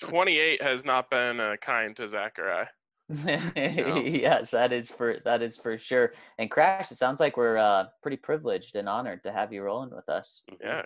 28 0.00 0.62
has 0.62 0.84
not 0.84 1.08
been 1.08 1.40
uh, 1.40 1.56
kind 1.62 1.96
to 1.96 2.06
Zachariah. 2.06 2.66
yes, 3.08 4.50
that 4.50 4.74
is 4.74 4.90
for 4.90 5.16
that 5.24 5.40
is 5.40 5.56
for 5.56 5.78
sure. 5.78 6.12
And 6.38 6.50
Crash, 6.50 6.90
it 6.90 6.96
sounds 6.96 7.20
like 7.20 7.38
we're 7.38 7.56
uh, 7.56 7.84
pretty 8.02 8.18
privileged 8.18 8.76
and 8.76 8.86
honored 8.86 9.22
to 9.22 9.32
have 9.32 9.50
you 9.50 9.62
rolling 9.62 9.94
with 9.94 10.10
us. 10.10 10.44
Yeah, 10.60 10.82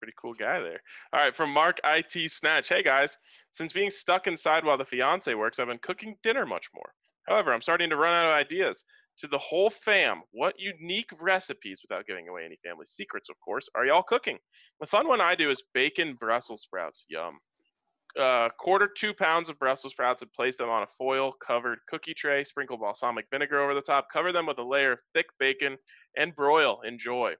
pretty 0.00 0.14
cool 0.18 0.32
guy 0.32 0.60
there. 0.60 0.80
All 1.12 1.22
right, 1.22 1.36
from 1.36 1.50
Mark 1.50 1.80
IT 1.84 2.30
Snatch. 2.30 2.70
Hey 2.70 2.82
guys, 2.82 3.18
since 3.50 3.74
being 3.74 3.90
stuck 3.90 4.26
inside 4.26 4.64
while 4.64 4.78
the 4.78 4.86
fiance 4.86 5.34
works, 5.34 5.58
I've 5.58 5.66
been 5.66 5.78
cooking 5.82 6.16
dinner 6.22 6.46
much 6.46 6.68
more. 6.74 6.94
However, 7.26 7.52
I'm 7.52 7.60
starting 7.60 7.90
to 7.90 7.96
run 7.96 8.14
out 8.14 8.30
of 8.30 8.32
ideas. 8.32 8.84
To 9.20 9.26
the 9.26 9.38
whole 9.38 9.68
fam, 9.70 10.22
what 10.30 10.54
unique 10.58 11.10
recipes, 11.20 11.80
without 11.82 12.06
giving 12.06 12.28
away 12.28 12.44
any 12.44 12.56
family 12.64 12.86
secrets, 12.86 13.28
of 13.28 13.34
course, 13.40 13.68
are 13.74 13.84
y'all 13.84 14.02
cooking? 14.02 14.38
The 14.80 14.86
fun 14.86 15.08
one 15.08 15.20
I 15.20 15.34
do 15.34 15.50
is 15.50 15.62
bacon 15.74 16.14
Brussels 16.14 16.62
sprouts. 16.62 17.04
Yum. 17.08 17.38
Uh, 18.18 18.48
quarter 18.58 18.88
two 18.96 19.12
pounds 19.12 19.50
of 19.50 19.58
Brussels 19.58 19.92
sprouts 19.92 20.22
and 20.22 20.32
place 20.32 20.56
them 20.56 20.68
on 20.70 20.82
a 20.82 20.86
foil 20.96 21.32
covered 21.44 21.78
cookie 21.88 22.14
tray. 22.14 22.44
Sprinkle 22.44 22.78
balsamic 22.78 23.26
vinegar 23.30 23.60
over 23.60 23.74
the 23.74 23.80
top. 23.82 24.06
Cover 24.12 24.32
them 24.32 24.46
with 24.46 24.58
a 24.58 24.62
layer 24.62 24.92
of 24.92 25.00
thick 25.14 25.26
bacon 25.38 25.76
and 26.16 26.34
broil. 26.34 26.80
Enjoy. 26.86 27.34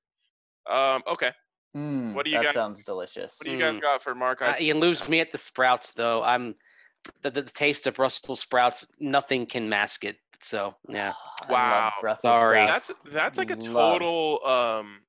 Um, 0.71 1.03
okay. 1.11 1.31
Mm, 1.77 2.15
What 2.15 2.25
do 2.25 2.31
you 2.31 2.39
that 2.39 2.47
guys- 2.47 2.55
sounds 2.55 2.85
delicious. 2.85 3.39
What 3.39 3.47
do 3.47 3.53
you 3.53 3.59
guys 3.59 3.77
Mm. 3.77 3.81
got 3.83 4.03
for 4.03 4.15
Mark? 4.15 4.43
Uh, 4.43 4.55
you 4.59 4.75
lose 4.75 5.09
me 5.09 5.21
at 5.21 5.33
the 5.33 5.39
sprouts, 5.39 5.93
though. 5.93 6.23
I'm 6.23 6.57
the, 7.23 7.31
the, 7.31 7.43
the 7.43 7.51
taste 7.51 7.87
of 7.87 7.95
Brussels 7.95 8.41
sprouts. 8.41 8.85
Nothing 8.99 9.47
can 9.47 9.69
mask 9.69 10.05
it. 10.05 10.17
So 10.41 10.75
yeah, 10.89 11.13
Wow. 11.49 11.93
Sorry. 12.19 12.67
That's 12.67 12.95
that's 13.13 13.39
like 13.39 13.51
a 13.51 13.57
Love. 13.57 14.01
total 14.01 14.41
um 14.47 15.01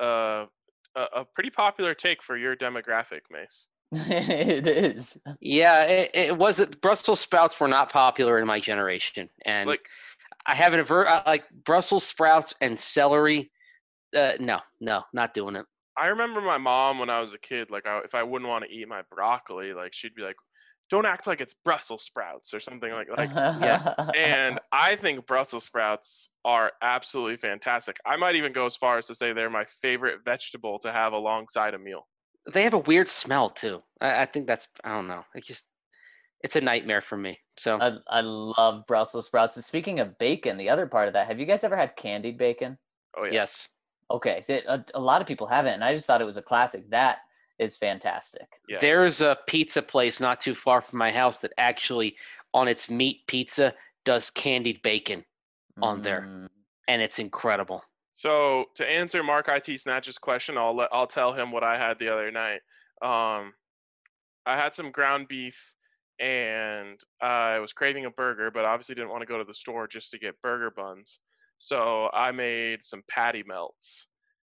uh 0.00 0.46
a, 0.94 1.20
a 1.20 1.24
pretty 1.24 1.50
popular 1.50 1.94
take 1.94 2.22
for 2.22 2.36
your 2.36 2.56
demographic, 2.56 3.22
Mace. 3.30 3.68
it 3.92 4.66
is. 4.66 5.22
yeah. 5.40 5.82
It, 5.84 6.10
it 6.14 6.38
wasn't. 6.38 6.80
Brussels 6.80 7.20
sprouts 7.20 7.58
were 7.60 7.68
not 7.68 7.90
popular 7.90 8.38
in 8.38 8.46
my 8.46 8.60
generation, 8.60 9.28
and 9.44 9.68
Like 9.68 9.82
I 10.46 10.54
have 10.54 10.74
an 10.74 10.80
aver- 10.80 11.22
like 11.26 11.44
Brussels 11.64 12.04
sprouts 12.04 12.54
and 12.60 12.78
celery. 12.78 13.50
Uh, 14.14 14.32
no, 14.40 14.60
no, 14.80 15.02
not 15.12 15.34
doing 15.34 15.56
it. 15.56 15.66
I 15.96 16.06
remember 16.06 16.40
my 16.40 16.58
mom 16.58 16.98
when 16.98 17.10
I 17.10 17.20
was 17.20 17.34
a 17.34 17.38
kid, 17.38 17.70
like 17.70 17.86
I, 17.86 18.00
if 18.04 18.14
I 18.14 18.22
wouldn't 18.22 18.48
want 18.48 18.64
to 18.64 18.70
eat 18.70 18.88
my 18.88 19.02
broccoli, 19.10 19.74
like 19.74 19.92
she'd 19.94 20.14
be 20.14 20.22
like, 20.22 20.36
"Don't 20.92 21.06
act 21.06 21.26
like 21.26 21.40
it's 21.40 21.54
Brussels 21.64 22.02
sprouts" 22.02 22.52
or 22.52 22.60
something 22.60 22.92
like 22.92 23.08
like. 23.16 23.30
yeah. 23.34 23.94
and 24.16 24.60
I 24.70 24.96
think 24.96 25.26
Brussels 25.26 25.64
sprouts 25.64 26.28
are 26.44 26.72
absolutely 26.82 27.38
fantastic. 27.38 27.96
I 28.04 28.16
might 28.16 28.36
even 28.36 28.52
go 28.52 28.66
as 28.66 28.76
far 28.76 28.98
as 28.98 29.06
to 29.06 29.14
say 29.14 29.32
they're 29.32 29.48
my 29.48 29.64
favorite 29.64 30.18
vegetable 30.22 30.78
to 30.80 30.92
have 30.92 31.14
alongside 31.14 31.72
a 31.72 31.78
meal. 31.78 32.06
They 32.52 32.62
have 32.64 32.74
a 32.74 32.78
weird 32.78 33.08
smell 33.08 33.48
too. 33.48 33.82
I, 34.02 34.22
I 34.22 34.26
think 34.26 34.46
that's. 34.46 34.68
I 34.84 34.94
don't 34.94 35.08
know. 35.08 35.24
It 35.34 35.46
just. 35.46 35.64
It's 36.44 36.56
a 36.56 36.60
nightmare 36.60 37.00
for 37.00 37.16
me. 37.16 37.38
So 37.56 37.78
I, 37.80 37.94
I 38.08 38.20
love 38.20 38.84
Brussels 38.86 39.28
sprouts. 39.28 39.56
And 39.56 39.64
speaking 39.64 39.98
of 39.98 40.18
bacon, 40.18 40.58
the 40.58 40.68
other 40.68 40.86
part 40.86 41.06
of 41.06 41.14
that, 41.14 41.28
have 41.28 41.40
you 41.40 41.46
guys 41.46 41.64
ever 41.64 41.76
had 41.76 41.96
candied 41.96 42.36
bacon? 42.36 42.76
Oh 43.16 43.24
yeah. 43.24 43.32
yes. 43.32 43.68
Okay, 44.10 44.44
a, 44.68 44.84
a 44.92 45.00
lot 45.00 45.22
of 45.22 45.26
people 45.26 45.46
haven't, 45.46 45.72
and 45.72 45.84
I 45.84 45.94
just 45.94 46.06
thought 46.06 46.20
it 46.20 46.26
was 46.26 46.36
a 46.36 46.42
classic. 46.42 46.90
That 46.90 47.18
is 47.58 47.76
fantastic. 47.76 48.46
Yeah. 48.68 48.78
There's 48.80 49.20
a 49.20 49.38
pizza 49.46 49.82
place 49.82 50.20
not 50.20 50.40
too 50.40 50.54
far 50.54 50.80
from 50.80 50.98
my 50.98 51.10
house 51.10 51.38
that 51.38 51.52
actually, 51.58 52.16
on 52.54 52.68
its 52.68 52.90
meat 52.90 53.26
pizza, 53.26 53.74
does 54.04 54.30
candied 54.30 54.82
bacon, 54.82 55.24
On 55.80 56.02
there. 56.02 56.22
Mm, 56.22 56.48
and 56.88 57.02
it's 57.02 57.18
incredible. 57.18 57.82
So 58.14 58.66
to 58.74 58.86
answer 58.86 59.22
Mark 59.22 59.48
IT 59.48 59.80
Snatch's 59.80 60.18
question, 60.18 60.58
I'll 60.58 60.76
let 60.76 60.88
I'll 60.92 61.06
tell 61.06 61.32
him 61.32 61.50
what 61.50 61.64
I 61.64 61.78
had 61.78 61.98
the 61.98 62.12
other 62.12 62.30
night. 62.30 62.60
Um, 63.02 63.54
I 64.44 64.56
had 64.56 64.74
some 64.74 64.90
ground 64.90 65.28
beef, 65.28 65.74
and 66.20 67.00
I 67.20 67.58
was 67.58 67.72
craving 67.72 68.04
a 68.04 68.10
burger, 68.10 68.50
but 68.50 68.64
obviously 68.64 68.94
didn't 68.94 69.10
want 69.10 69.22
to 69.22 69.26
go 69.26 69.38
to 69.38 69.44
the 69.44 69.54
store 69.54 69.86
just 69.86 70.10
to 70.10 70.18
get 70.18 70.40
burger 70.42 70.70
buns. 70.70 71.20
So 71.58 72.10
I 72.12 72.32
made 72.32 72.84
some 72.84 73.02
patty 73.08 73.44
melts, 73.46 74.06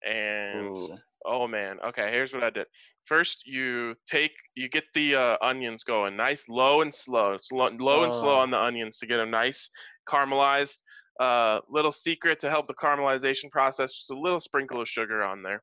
and 0.08 0.78
ooh. 0.78 0.98
Oh 1.26 1.48
man. 1.48 1.78
Okay, 1.90 2.10
here's 2.12 2.34
what 2.34 2.44
I 2.44 2.50
did. 2.50 2.68
First, 3.06 3.44
you 3.46 3.96
take 4.10 4.32
you 4.56 4.70
get 4.70 4.86
the 4.94 5.16
uh, 5.16 5.38
onions 5.42 5.84
going, 5.84 6.16
nice 6.16 6.48
low 6.48 6.82
and 6.82 6.94
slow, 6.94 7.38
slow, 7.38 7.70
low 7.80 8.04
and 8.04 8.14
slow 8.14 8.36
Oh. 8.36 8.40
on 8.40 8.52
the 8.52 8.60
onions 8.60 9.00
to 9.00 9.08
get 9.08 9.18
them 9.18 9.32
nice 9.32 9.70
caramelized. 10.08 10.82
Uh, 11.20 11.60
little 11.70 11.92
secret 11.92 12.40
to 12.40 12.50
help 12.50 12.66
the 12.68 12.74
caramelization 12.74 13.52
process, 13.52 13.94
just 13.94 14.12
a 14.12 14.18
little 14.18 14.40
sprinkle 14.40 14.80
of 14.80 14.88
sugar 14.88 15.22
on 15.22 15.44
there. 15.44 15.62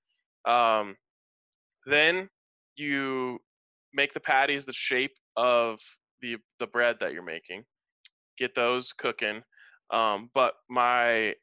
Um, 0.52 0.96
then 1.86 2.28
you 2.76 3.38
make 3.94 4.12
the 4.12 4.20
patties 4.20 4.66
the 4.66 4.72
shape 4.74 5.14
of 5.36 5.78
the 6.20 6.36
the 6.58 6.66
bread 6.66 6.96
that 7.00 7.12
you're 7.12 7.22
making. 7.24 7.64
Get 8.38 8.54
those 8.54 8.92
cooking. 8.92 9.42
Um, 9.90 10.30
but 10.34 10.54
my 10.68 11.34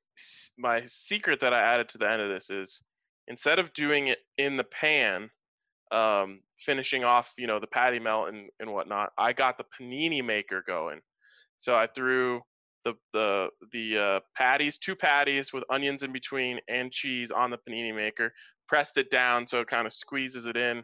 my 0.59 0.83
secret 0.85 1.39
that 1.39 1.53
I 1.53 1.61
added 1.73 1.89
to 1.89 1.97
the 1.97 2.09
end 2.09 2.21
of 2.21 2.29
this 2.29 2.49
is 2.51 2.81
instead 3.27 3.59
of 3.59 3.73
doing 3.73 4.07
it 4.07 4.19
in 4.37 4.57
the 4.57 4.63
pan, 4.63 5.29
um, 5.91 6.41
finishing 6.59 7.03
off 7.03 7.33
you 7.37 7.47
know 7.47 7.59
the 7.59 7.67
patty 7.67 7.99
melt 7.99 8.29
and, 8.29 8.49
and 8.59 8.71
whatnot, 8.71 9.11
I 9.17 9.33
got 9.33 9.57
the 9.57 9.65
panini 9.79 10.23
maker 10.23 10.63
going. 10.65 11.01
So 11.57 11.75
I 11.75 11.87
threw 11.87 12.41
the 12.83 12.93
the 13.13 13.47
the 13.71 13.97
uh, 13.97 14.19
patties, 14.35 14.77
two 14.77 14.95
patties 14.95 15.53
with 15.53 15.63
onions 15.69 16.03
in 16.03 16.11
between 16.11 16.59
and 16.67 16.91
cheese 16.91 17.31
on 17.31 17.51
the 17.51 17.57
panini 17.57 17.95
maker. 17.95 18.33
Pressed 18.67 18.97
it 18.97 19.11
down 19.11 19.45
so 19.45 19.59
it 19.61 19.67
kind 19.67 19.85
of 19.85 19.93
squeezes 19.93 20.45
it 20.45 20.57
in, 20.57 20.83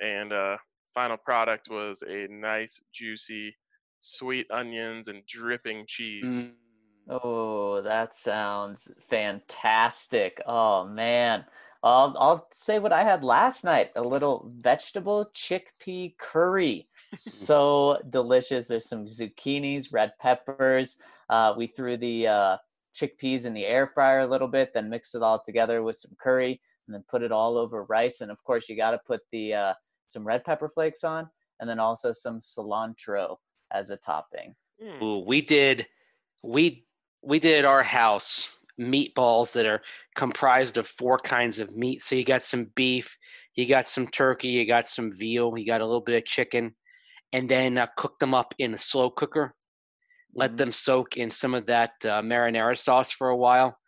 and 0.00 0.32
uh, 0.32 0.56
final 0.94 1.16
product 1.16 1.68
was 1.70 2.02
a 2.08 2.26
nice 2.28 2.80
juicy 2.92 3.54
sweet 4.00 4.50
onions 4.50 5.08
and 5.08 5.24
dripping 5.26 5.84
cheese. 5.86 6.24
Mm. 6.24 6.52
Oh, 7.08 7.82
that 7.82 8.14
sounds 8.14 8.90
fantastic. 9.08 10.40
Oh 10.46 10.84
man. 10.84 11.44
I'll 11.82 12.14
I'll 12.18 12.48
say 12.52 12.78
what 12.78 12.92
I 12.92 13.04
had 13.04 13.24
last 13.24 13.64
night, 13.64 13.90
a 13.96 14.02
little 14.02 14.50
vegetable 14.58 15.30
chickpea 15.34 16.16
curry. 16.18 16.88
so 17.16 17.98
delicious. 18.10 18.68
There's 18.68 18.88
some 18.88 19.06
zucchinis, 19.06 19.92
red 19.92 20.12
peppers. 20.20 20.98
Uh, 21.28 21.54
we 21.56 21.66
threw 21.66 21.96
the 21.96 22.26
uh, 22.26 22.56
chickpeas 22.94 23.46
in 23.46 23.54
the 23.54 23.64
air 23.64 23.86
fryer 23.86 24.20
a 24.20 24.26
little 24.26 24.48
bit, 24.48 24.72
then 24.74 24.90
mixed 24.90 25.14
it 25.14 25.22
all 25.22 25.40
together 25.44 25.82
with 25.82 25.96
some 25.96 26.12
curry, 26.20 26.60
and 26.86 26.94
then 26.94 27.04
put 27.08 27.22
it 27.22 27.32
all 27.32 27.56
over 27.56 27.84
rice. 27.84 28.20
And 28.20 28.30
of 28.30 28.42
course, 28.44 28.68
you 28.68 28.76
got 28.76 28.92
to 28.92 29.00
put 29.06 29.20
the 29.32 29.54
uh, 29.54 29.74
some 30.06 30.24
red 30.24 30.44
pepper 30.44 30.68
flakes 30.68 31.02
on, 31.02 31.28
and 31.60 31.68
then 31.68 31.80
also 31.80 32.12
some 32.12 32.40
cilantro 32.40 33.36
as 33.72 33.90
a 33.90 33.96
topping. 33.96 34.54
Mm. 34.82 35.02
Ooh, 35.02 35.24
we 35.26 35.40
did 35.40 35.86
we 36.42 36.84
we 37.22 37.38
did 37.38 37.64
our 37.64 37.82
house 37.82 38.48
meatballs 38.80 39.52
that 39.52 39.66
are 39.66 39.82
comprised 40.16 40.78
of 40.78 40.88
four 40.88 41.18
kinds 41.18 41.58
of 41.58 41.76
meat. 41.76 42.02
So 42.02 42.14
you 42.14 42.24
got 42.24 42.42
some 42.42 42.66
beef, 42.74 43.16
you 43.54 43.66
got 43.66 43.86
some 43.86 44.06
turkey, 44.08 44.48
you 44.48 44.66
got 44.66 44.88
some 44.88 45.12
veal, 45.12 45.56
you 45.56 45.66
got 45.66 45.80
a 45.82 45.86
little 45.86 46.00
bit 46.00 46.16
of 46.16 46.24
chicken, 46.24 46.74
and 47.32 47.48
then 47.48 47.78
uh, 47.78 47.86
cook 47.96 48.18
them 48.18 48.34
up 48.34 48.54
in 48.58 48.74
a 48.74 48.78
slow 48.78 49.10
cooker. 49.10 49.54
Let 50.34 50.52
Mhm. 50.52 50.56
them 50.56 50.72
soak 50.72 51.16
in 51.16 51.30
some 51.30 51.54
of 51.54 51.66
that 51.66 51.92
uh, 52.04 52.22
marinara 52.22 52.78
sauce 52.78 53.10
for 53.12 53.28
a 53.28 53.36
while. 53.36 53.78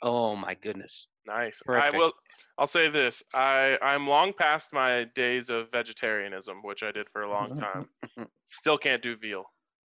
Oh 0.00 0.34
my 0.36 0.54
goodness! 0.54 1.08
Nice. 1.26 1.60
Perfect. 1.64 1.94
I 1.94 1.98
will. 1.98 2.12
I'll 2.58 2.66
say 2.66 2.88
this. 2.88 3.22
I 3.34 3.78
I'm 3.82 4.06
long 4.08 4.32
past 4.32 4.72
my 4.72 5.04
days 5.14 5.50
of 5.50 5.70
vegetarianism, 5.72 6.58
which 6.62 6.82
I 6.82 6.92
did 6.92 7.08
for 7.10 7.22
a 7.22 7.30
long 7.30 7.54
time. 7.56 7.88
Still 8.46 8.78
can't 8.78 9.02
do 9.02 9.16
veal. 9.16 9.44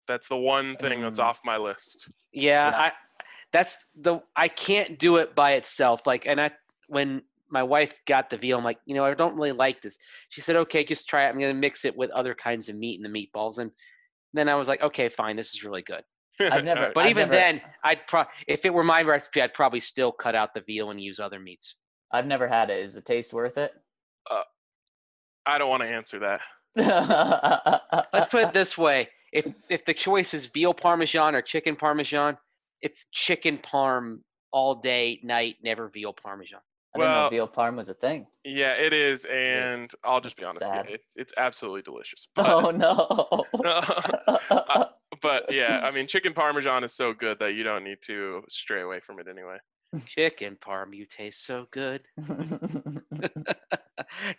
That's 0.08 0.28
the 0.28 0.38
one 0.38 0.76
thing 0.78 1.02
that's 1.02 1.20
Mm. 1.20 1.24
off 1.24 1.40
my 1.46 1.58
list. 1.58 2.10
Yeah, 2.32 2.70
Yeah. 2.70 2.78
I 2.80 2.92
that's 3.54 3.78
the 3.96 4.20
I 4.36 4.48
can't 4.50 5.00
do 5.00 5.18
it 5.18 5.36
by 5.36 5.54
itself. 5.54 6.06
Like, 6.06 6.26
and 6.26 6.42
I 6.42 6.52
when 6.88 7.22
my 7.50 7.64
wife 7.64 8.00
got 8.08 8.30
the 8.32 8.38
veal, 8.38 8.58
I'm 8.58 8.64
like, 8.64 8.80
you 8.86 8.96
know, 8.96 9.06
I 9.06 9.14
don't 9.14 9.36
really 9.36 9.52
like 9.52 9.82
this. 9.82 9.98
She 10.30 10.42
said, 10.42 10.56
okay, 10.56 10.84
just 10.84 11.08
try 11.08 11.26
it. 11.26 11.30
I'm 11.30 11.40
gonna 11.40 11.54
mix 11.54 11.86
it 11.86 11.96
with 11.96 12.10
other 12.12 12.34
kinds 12.34 12.68
of 12.68 12.76
meat 12.76 13.00
in 13.00 13.10
the 13.10 13.10
meatballs, 13.10 13.60
and 13.60 13.72
then 14.34 14.50
I 14.50 14.56
was 14.56 14.68
like, 14.68 14.82
okay, 14.82 15.08
fine, 15.08 15.36
this 15.36 15.54
is 15.54 15.64
really 15.64 15.84
good. 15.84 16.04
I've 16.40 16.64
never- 16.66 16.92
But 16.96 17.06
I've 17.06 17.12
even 17.12 17.30
never- 17.30 17.36
then, 17.36 17.62
I'd 17.84 18.08
pro 18.08 18.26
if 18.48 18.66
it 18.66 18.74
were 18.74 18.84
my 18.84 19.04
recipe, 19.04 19.42
I'd 19.42 19.54
probably 19.54 19.80
still 19.80 20.12
cut 20.12 20.34
out 20.36 20.56
the 20.56 20.62
veal 20.62 20.90
and 20.90 21.00
use 21.00 21.20
other 21.20 21.40
meats. 21.40 21.76
I've 22.12 22.26
never 22.26 22.48
had 22.48 22.70
it. 22.72 22.80
Is 22.84 22.96
the 22.96 23.02
taste 23.02 23.34
worth 23.34 23.58
it? 23.58 23.72
Uh, 24.30 24.42
I 25.46 25.58
don't 25.60 25.70
want 25.70 25.84
to 25.84 25.88
answer 25.90 26.20
that. 26.20 26.42
Let's 28.14 28.30
put 28.32 28.42
it 28.42 28.54
this 28.54 28.78
way: 28.78 29.10
if 29.32 29.54
if 29.70 29.86
the 29.86 29.94
choice 29.94 30.34
is 30.34 30.48
veal 30.48 30.74
parmesan 30.74 31.36
or 31.36 31.42
chicken 31.42 31.76
parmesan, 31.76 32.38
it's 32.84 33.06
chicken 33.12 33.58
parm 33.58 34.20
all 34.52 34.76
day, 34.76 35.20
night, 35.24 35.56
never 35.64 35.88
veal 35.88 36.14
parmesan. 36.14 36.60
I 36.94 37.00
didn't 37.00 37.14
know 37.14 37.30
veal 37.30 37.48
parm 37.48 37.76
was 37.76 37.90
a 37.90 37.96
thing. 37.96 38.28
Yeah, 38.44 38.74
it 38.74 38.94
is, 38.94 39.26
and 39.26 39.90
I'll 40.04 40.22
just 40.22 40.38
be 40.38 40.44
honest. 40.44 40.62
Yeah, 40.62 40.82
it, 40.82 41.02
it's 41.16 41.34
absolutely 41.38 41.82
delicious. 41.82 42.28
But, 42.36 42.46
Oh 42.46 42.70
no. 42.70 43.46
but 45.24 45.52
yeah, 45.52 45.80
I 45.84 45.90
mean, 45.90 46.08
chicken 46.08 46.34
parmesan 46.34 46.84
is 46.84 46.94
so 46.94 47.14
good 47.14 47.40
that 47.40 47.54
you 47.54 47.64
don't 47.64 47.84
need 47.84 47.98
to 48.06 48.44
stray 48.50 48.82
away 48.82 49.00
from 49.00 49.18
it 49.20 49.28
anyway. 49.28 49.58
Chicken 50.08 50.58
parm, 50.62 50.96
you 50.96 51.06
taste 51.06 51.46
so 51.46 51.68
good. 51.72 52.02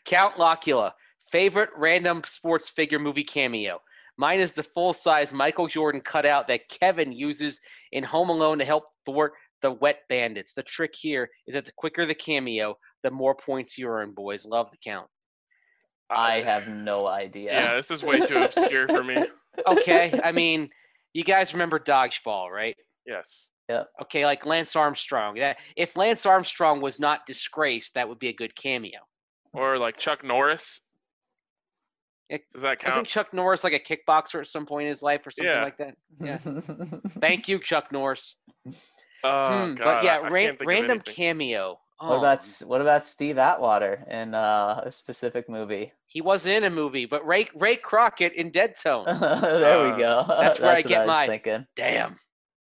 Count 0.04 0.38
Locula, 0.38 0.94
favorite 1.32 1.70
random 1.76 2.22
sports 2.26 2.68
figure 2.68 2.98
movie 2.98 3.24
cameo. 3.24 3.80
Mine 4.16 4.40
is 4.40 4.52
the 4.52 4.62
full 4.62 4.92
size 4.92 5.32
Michael 5.32 5.66
Jordan 5.66 6.00
cutout 6.00 6.48
that 6.48 6.68
Kevin 6.68 7.12
uses 7.12 7.60
in 7.92 8.04
Home 8.04 8.28
Alone 8.28 8.58
to 8.58 8.64
help 8.64 8.84
thwart 9.04 9.32
the 9.62 9.72
wet 9.72 10.00
bandits. 10.08 10.54
The 10.54 10.62
trick 10.62 10.94
here 10.94 11.30
is 11.46 11.54
that 11.54 11.64
the 11.64 11.72
quicker 11.76 12.06
the 12.06 12.14
cameo, 12.14 12.76
the 13.02 13.10
more 13.10 13.34
points 13.34 13.76
you 13.78 13.88
earn, 13.88 14.12
boys. 14.12 14.44
Love 14.44 14.70
the 14.70 14.76
count. 14.76 15.08
I 16.10 16.40
have 16.40 16.68
no 16.68 17.06
idea. 17.06 17.52
Yeah, 17.52 17.74
this 17.76 17.90
is 17.90 18.02
way 18.02 18.24
too 18.24 18.36
obscure 18.36 18.88
for 18.88 19.02
me. 19.02 19.24
Okay, 19.68 20.18
I 20.24 20.32
mean, 20.32 20.68
you 21.12 21.22
guys 21.22 21.54
remember 21.54 21.78
Dodgeball, 21.78 22.50
right? 22.50 22.74
Yes. 23.06 23.50
Yeah. 23.68 23.84
Okay, 24.02 24.26
like 24.26 24.44
Lance 24.44 24.74
Armstrong. 24.74 25.36
That 25.36 25.58
if 25.76 25.96
Lance 25.96 26.26
Armstrong 26.26 26.80
was 26.80 26.98
not 26.98 27.24
disgraced, 27.24 27.94
that 27.94 28.08
would 28.08 28.18
be 28.18 28.28
a 28.28 28.32
good 28.32 28.56
cameo. 28.56 28.98
Or 29.52 29.78
like 29.78 29.96
Chuck 29.96 30.24
Norris. 30.24 30.80
It- 32.28 32.42
Does 32.52 32.62
that 32.62 32.82
Wasn't? 32.84 33.06
Chuck 33.06 33.32
Norris 33.34 33.62
like 33.64 33.74
a 33.74 33.78
kickboxer 33.78 34.40
at 34.40 34.46
some 34.46 34.66
point 34.66 34.84
in 34.84 34.88
his 34.88 35.02
life 35.02 35.26
or 35.26 35.30
something 35.30 35.50
Yeah. 35.52 35.62
like 35.64 35.76
that? 35.78 35.94
Yeah. 36.20 36.38
Thank 37.20 37.48
you, 37.48 37.58
Chuck 37.58 37.92
Norris. 37.92 38.36
Oh, 38.66 39.68
Hmm, 39.68 39.74
God, 39.74 39.78
but 39.84 40.04
yeah, 40.04 40.16
I, 40.18 40.26
I 40.26 40.28
ran- 40.30 40.46
can't 40.46 40.58
think 40.58 40.60
of 40.60 40.66
random 40.66 40.90
anything. 40.92 41.14
cameo. 41.14 41.78
What 41.98 42.16
Oh, 42.16 42.18
about 42.18 42.44
what 42.66 42.80
about 42.80 43.04
Steve 43.04 43.38
Atwater 43.38 44.04
in 44.10 44.34
uh, 44.34 44.82
a 44.84 44.90
specific 44.90 45.48
movie? 45.48 45.92
he 46.06 46.20
wasn't 46.20 46.54
in 46.54 46.64
a 46.64 46.70
movie, 46.70 47.06
but 47.06 47.24
Ray 47.26 47.48
Ray 47.54 47.76
Crockett 47.76 48.34
in 48.34 48.50
Dead 48.50 48.74
Tone. 48.82 49.04
there 49.20 49.78
Uh, 49.86 49.92
we 49.96 50.02
go. 50.02 50.24
that's 50.28 50.58
where 50.60 50.76
I 50.76 50.82
get 50.82 51.06
was 51.06 51.14
my- 51.14 51.26
thinking. 51.26 51.66
Damn. 51.76 52.16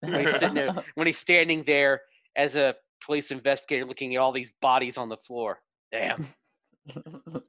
When 0.01 0.21
he's 0.25 0.33
sitting 0.33 0.55
there, 0.55 0.75
when 0.95 1.07
he's 1.07 1.19
standing 1.19 1.63
there 1.65 2.01
as 2.35 2.57
a 2.57 2.75
police 3.05 3.31
investigator, 3.31 3.85
looking 3.85 4.15
at 4.17 4.19
all 4.19 4.33
these 4.33 4.53
bodies 4.63 4.97
on 4.97 5.11
the 5.11 5.19
floor. 5.19 5.61
Damn. 5.93 6.27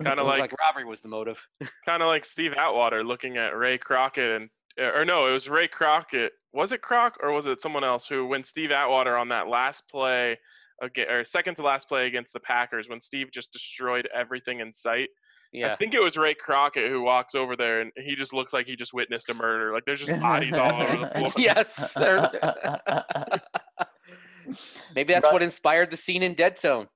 Kind 0.04 0.20
of 0.20 0.28
like, 0.28 0.40
like 0.40 0.54
robbery 0.60 0.86
was 0.86 1.02
the 1.02 1.08
motive. 1.08 1.46
kind 1.86 2.02
of 2.02 2.08
like 2.08 2.26
Steve 2.26 2.54
Atwater 2.54 3.04
looking 3.04 3.38
at 3.38 3.56
Ray 3.58 3.78
Crockett 3.78 4.42
and 4.42 4.50
er, 4.80 5.02
or 5.02 5.06
no, 5.06 5.28
it 5.28 5.32
was 5.32 5.50
Ray 5.50 5.68
Crockett. 5.68 6.34
Was 6.54 6.72
it 6.72 6.82
Croc 6.82 7.18
or 7.22 7.32
was 7.32 7.46
it 7.46 7.62
someone 7.62 7.84
else 7.84 8.08
who 8.08 8.28
when 8.28 8.44
Steve 8.44 8.72
Atwater 8.72 9.16
on 9.18 9.30
that 9.30 9.48
last 9.48 9.90
play 9.90 10.38
aga 10.84 11.12
or 11.12 11.26
second 11.26 11.56
to 11.56 11.64
last 11.64 11.88
play 11.88 12.08
against 12.08 12.34
the 12.34 12.40
Packers 12.40 12.90
when 12.90 13.00
Steve 13.00 13.32
just 13.32 13.54
destroyed 13.54 14.08
everything 14.14 14.60
in 14.60 14.74
sight. 14.74 15.10
Yeah. 15.54 15.74
I 15.74 15.76
think 15.76 15.94
it 15.94 16.02
was 16.02 16.18
Ray 16.18 16.34
Crockett 16.34 16.90
who 16.90 17.02
walks 17.02 17.36
over 17.36 17.56
there 17.58 17.82
and 17.82 17.92
he 17.98 18.16
just 18.16 18.34
looks 18.34 18.54
like 18.54 18.66
he 18.68 18.76
just 18.78 18.94
witnessed 18.94 19.30
a 19.30 19.34
murder. 19.34 19.74
Like 19.74 19.84
there's 19.86 20.00
just 20.04 20.22
bodies 20.22 20.56
all 20.56 20.82
over 20.82 20.98
the 20.98 21.08
floor. 21.20 21.32
yes. 21.38 21.94
Maybe 24.96 25.14
that's 25.14 25.26
Right. 25.26 25.34
what 25.34 25.44
inspired 25.44 25.92
the 25.92 25.98
scene 25.98 26.24
in 26.24 26.34
Dead 26.34 26.58
Tone. 26.58 26.88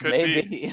Could 0.00 0.12
be. 0.12 0.72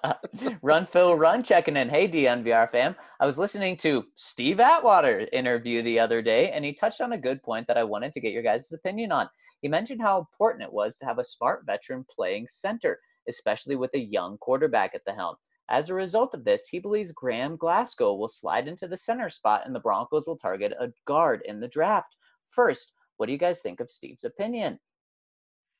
run 0.62 0.84
Phil 0.84 1.14
Run 1.14 1.42
checking 1.42 1.78
in. 1.78 1.88
Hey 1.88 2.06
DNVR 2.06 2.70
fam. 2.70 2.94
I 3.18 3.24
was 3.24 3.38
listening 3.38 3.78
to 3.78 4.04
Steve 4.16 4.60
Atwater 4.60 5.26
interview 5.32 5.80
the 5.80 5.98
other 5.98 6.20
day 6.20 6.50
and 6.50 6.62
he 6.62 6.74
touched 6.74 7.00
on 7.00 7.12
a 7.12 7.18
good 7.18 7.42
point 7.42 7.66
that 7.68 7.78
I 7.78 7.84
wanted 7.84 8.12
to 8.12 8.20
get 8.20 8.32
your 8.32 8.42
guys' 8.42 8.72
opinion 8.72 9.12
on. 9.12 9.30
He 9.62 9.68
mentioned 9.68 10.02
how 10.02 10.18
important 10.18 10.62
it 10.62 10.72
was 10.72 10.98
to 10.98 11.06
have 11.06 11.18
a 11.18 11.24
smart 11.24 11.64
veteran 11.64 12.04
playing 12.14 12.48
center, 12.48 13.00
especially 13.26 13.76
with 13.76 13.94
a 13.94 13.98
young 13.98 14.36
quarterback 14.36 14.94
at 14.94 15.06
the 15.06 15.14
helm. 15.14 15.36
As 15.70 15.88
a 15.88 15.94
result 15.94 16.34
of 16.34 16.44
this, 16.44 16.68
he 16.68 16.78
believes 16.78 17.12
Graham 17.12 17.56
Glasgow 17.56 18.14
will 18.14 18.28
slide 18.28 18.68
into 18.68 18.86
the 18.86 18.98
center 18.98 19.30
spot 19.30 19.62
and 19.64 19.74
the 19.74 19.80
Broncos 19.80 20.26
will 20.26 20.36
target 20.36 20.74
a 20.78 20.92
guard 21.06 21.40
in 21.46 21.60
the 21.60 21.68
draft. 21.68 22.14
First, 22.44 22.92
what 23.16 23.26
do 23.26 23.32
you 23.32 23.38
guys 23.38 23.60
think 23.60 23.80
of 23.80 23.90
Steve's 23.90 24.24
opinion? 24.24 24.78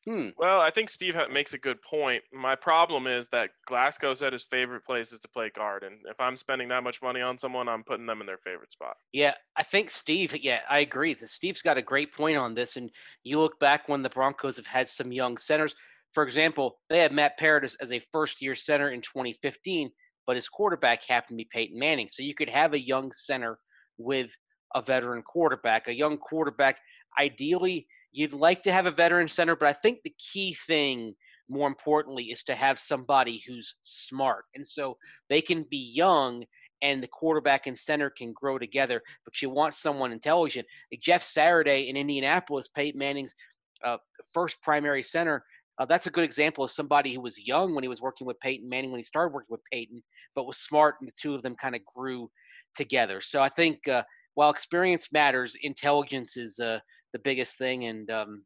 Hmm. 0.07 0.29
Well, 0.39 0.61
I 0.61 0.71
think 0.71 0.89
Steve 0.89 1.17
makes 1.33 1.53
a 1.53 1.59
good 1.59 1.83
point. 1.83 2.23
My 2.33 2.55
problem 2.55 3.09
is 3.09 3.29
that 3.31 3.51
Glasgow 3.67 4.15
said 4.15 4.33
his 4.33 4.45
favorite 4.45 4.85
place 4.85 5.13
is 5.13 5.19
to 5.21 5.29
play 5.29 5.51
guard, 5.51 5.83
and 5.83 6.01
if 6.09 6.21
I'm 6.21 6.37
spending 6.37 6.69
that 6.69 6.85
much 6.85 7.03
money 7.03 7.21
on 7.21 7.37
someone, 7.39 7.69
I'm 7.69 7.83
putting 7.83 8.07
them 8.07 8.21
in 8.21 8.27
their 8.27 8.39
favorite 8.39 8.71
spot. 8.71 8.97
Yeah, 9.13 9.35
I 9.57 9.65
think 9.65 9.91
Steve. 9.91 10.37
Yeah, 10.37 10.61
I 10.71 10.79
agree. 10.79 11.15
that 11.15 11.29
Steve's 11.29 11.61
got 11.61 11.77
a 11.77 11.83
great 11.83 12.15
point 12.15 12.37
on 12.37 12.55
this. 12.55 12.77
And 12.77 12.91
you 13.25 13.41
look 13.41 13.59
back 13.59 13.89
when 13.89 14.03
the 14.03 14.09
Broncos 14.09 14.57
have 14.59 14.67
had 14.67 14.89
some 14.89 15.11
young 15.11 15.39
centers. 15.39 15.75
For 16.15 16.23
example, 16.23 16.79
they 16.89 17.01
had 17.01 17.13
Matt 17.13 17.37
Paradis 17.37 17.77
as 17.81 17.91
a 17.91 17.99
first-year 18.13 18.55
center 18.55 18.91
in 18.91 19.01
2015, 19.01 19.91
but 20.25 20.37
his 20.37 20.49
quarterback 20.49 21.03
happened 21.05 21.39
to 21.39 21.45
be 21.45 21.49
Peyton 21.53 21.79
Manning. 21.79 22.09
So 22.09 22.23
you 22.23 22.35
could 22.35 22.49
have 22.49 22.75
a 22.75 22.81
young 22.81 23.11
center 23.13 23.59
with 23.99 24.31
a 24.75 24.83
veteran 24.83 25.23
quarterback. 25.23 25.89
A 25.89 25.95
young 25.95 26.17
quarterback, 26.17 26.79
ideally, 27.19 27.89
you'd 28.17 28.33
like 28.33 28.63
to 28.63 28.73
have 28.73 28.87
a 28.87 28.91
veteran 28.91 29.29
center, 29.29 29.55
but 29.55 29.69
I 29.69 29.75
think 29.75 29.99
the 30.03 30.15
key 30.33 30.57
thing, 30.67 31.15
more 31.49 31.69
importantly, 31.69 32.25
is 32.25 32.43
to 32.45 32.55
have 32.55 32.79
somebody 32.79 33.43
who's 33.47 33.75
smart. 33.83 34.45
And 34.55 34.67
so 34.67 34.97
they 35.29 35.43
can 35.43 35.67
be 35.71 35.93
young 35.95 36.45
and 36.83 37.03
the 37.03 37.09
quarterback 37.09 37.67
and 37.67 37.79
center 37.79 38.11
can 38.11 38.33
grow 38.33 38.59
together, 38.59 39.03
but 39.25 39.41
you 39.41 39.51
want 39.51 39.75
someone 39.75 40.13
intelligent. 40.13 40.67
Like 40.91 41.01
Jeff 41.01 41.23
Saturday 41.23 41.89
in 41.89 41.97
Indianapolis, 41.97 42.69
Peyton 42.69 42.99
Manning's 42.99 43.35
uh, 43.85 43.99
first 44.33 44.63
primary 44.63 45.03
center. 45.03 45.45
Uh, 45.79 45.85
that's 45.85 46.07
a 46.07 46.11
good 46.11 46.25
example 46.25 46.65
of 46.65 46.71
somebody 46.71 47.13
who 47.13 47.21
was 47.21 47.39
young 47.39 47.75
when 47.75 47.85
he 47.85 47.89
was 47.89 48.01
working 48.01 48.27
with 48.27 48.41
Peyton 48.41 48.69
Manning 48.69 48.91
when 48.91 48.99
he 48.99 49.05
started 49.05 49.35
working 49.35 49.51
with 49.51 49.61
Peyton, 49.71 50.03
but 50.35 50.47
was 50.47 50.57
smart, 50.57 50.97
and 51.01 51.09
the 51.09 51.13
two 51.21 51.35
of 51.35 51.43
them 51.43 51.55
kind 51.55 51.75
of 51.75 51.83
grew 51.85 52.31
together. 52.75 53.21
So 53.21 53.43
I 53.43 53.51
think 53.51 53.87
uh, 53.87 54.03
while 54.35 54.51
experience 54.51 55.09
matters, 55.13 55.55
intelligence 55.63 56.37
is 56.39 56.59
uh, 56.59 56.79
the 57.17 57.23
biggest 57.23 57.57
thing, 57.57 57.85
and 57.87 58.11
um, 58.11 58.43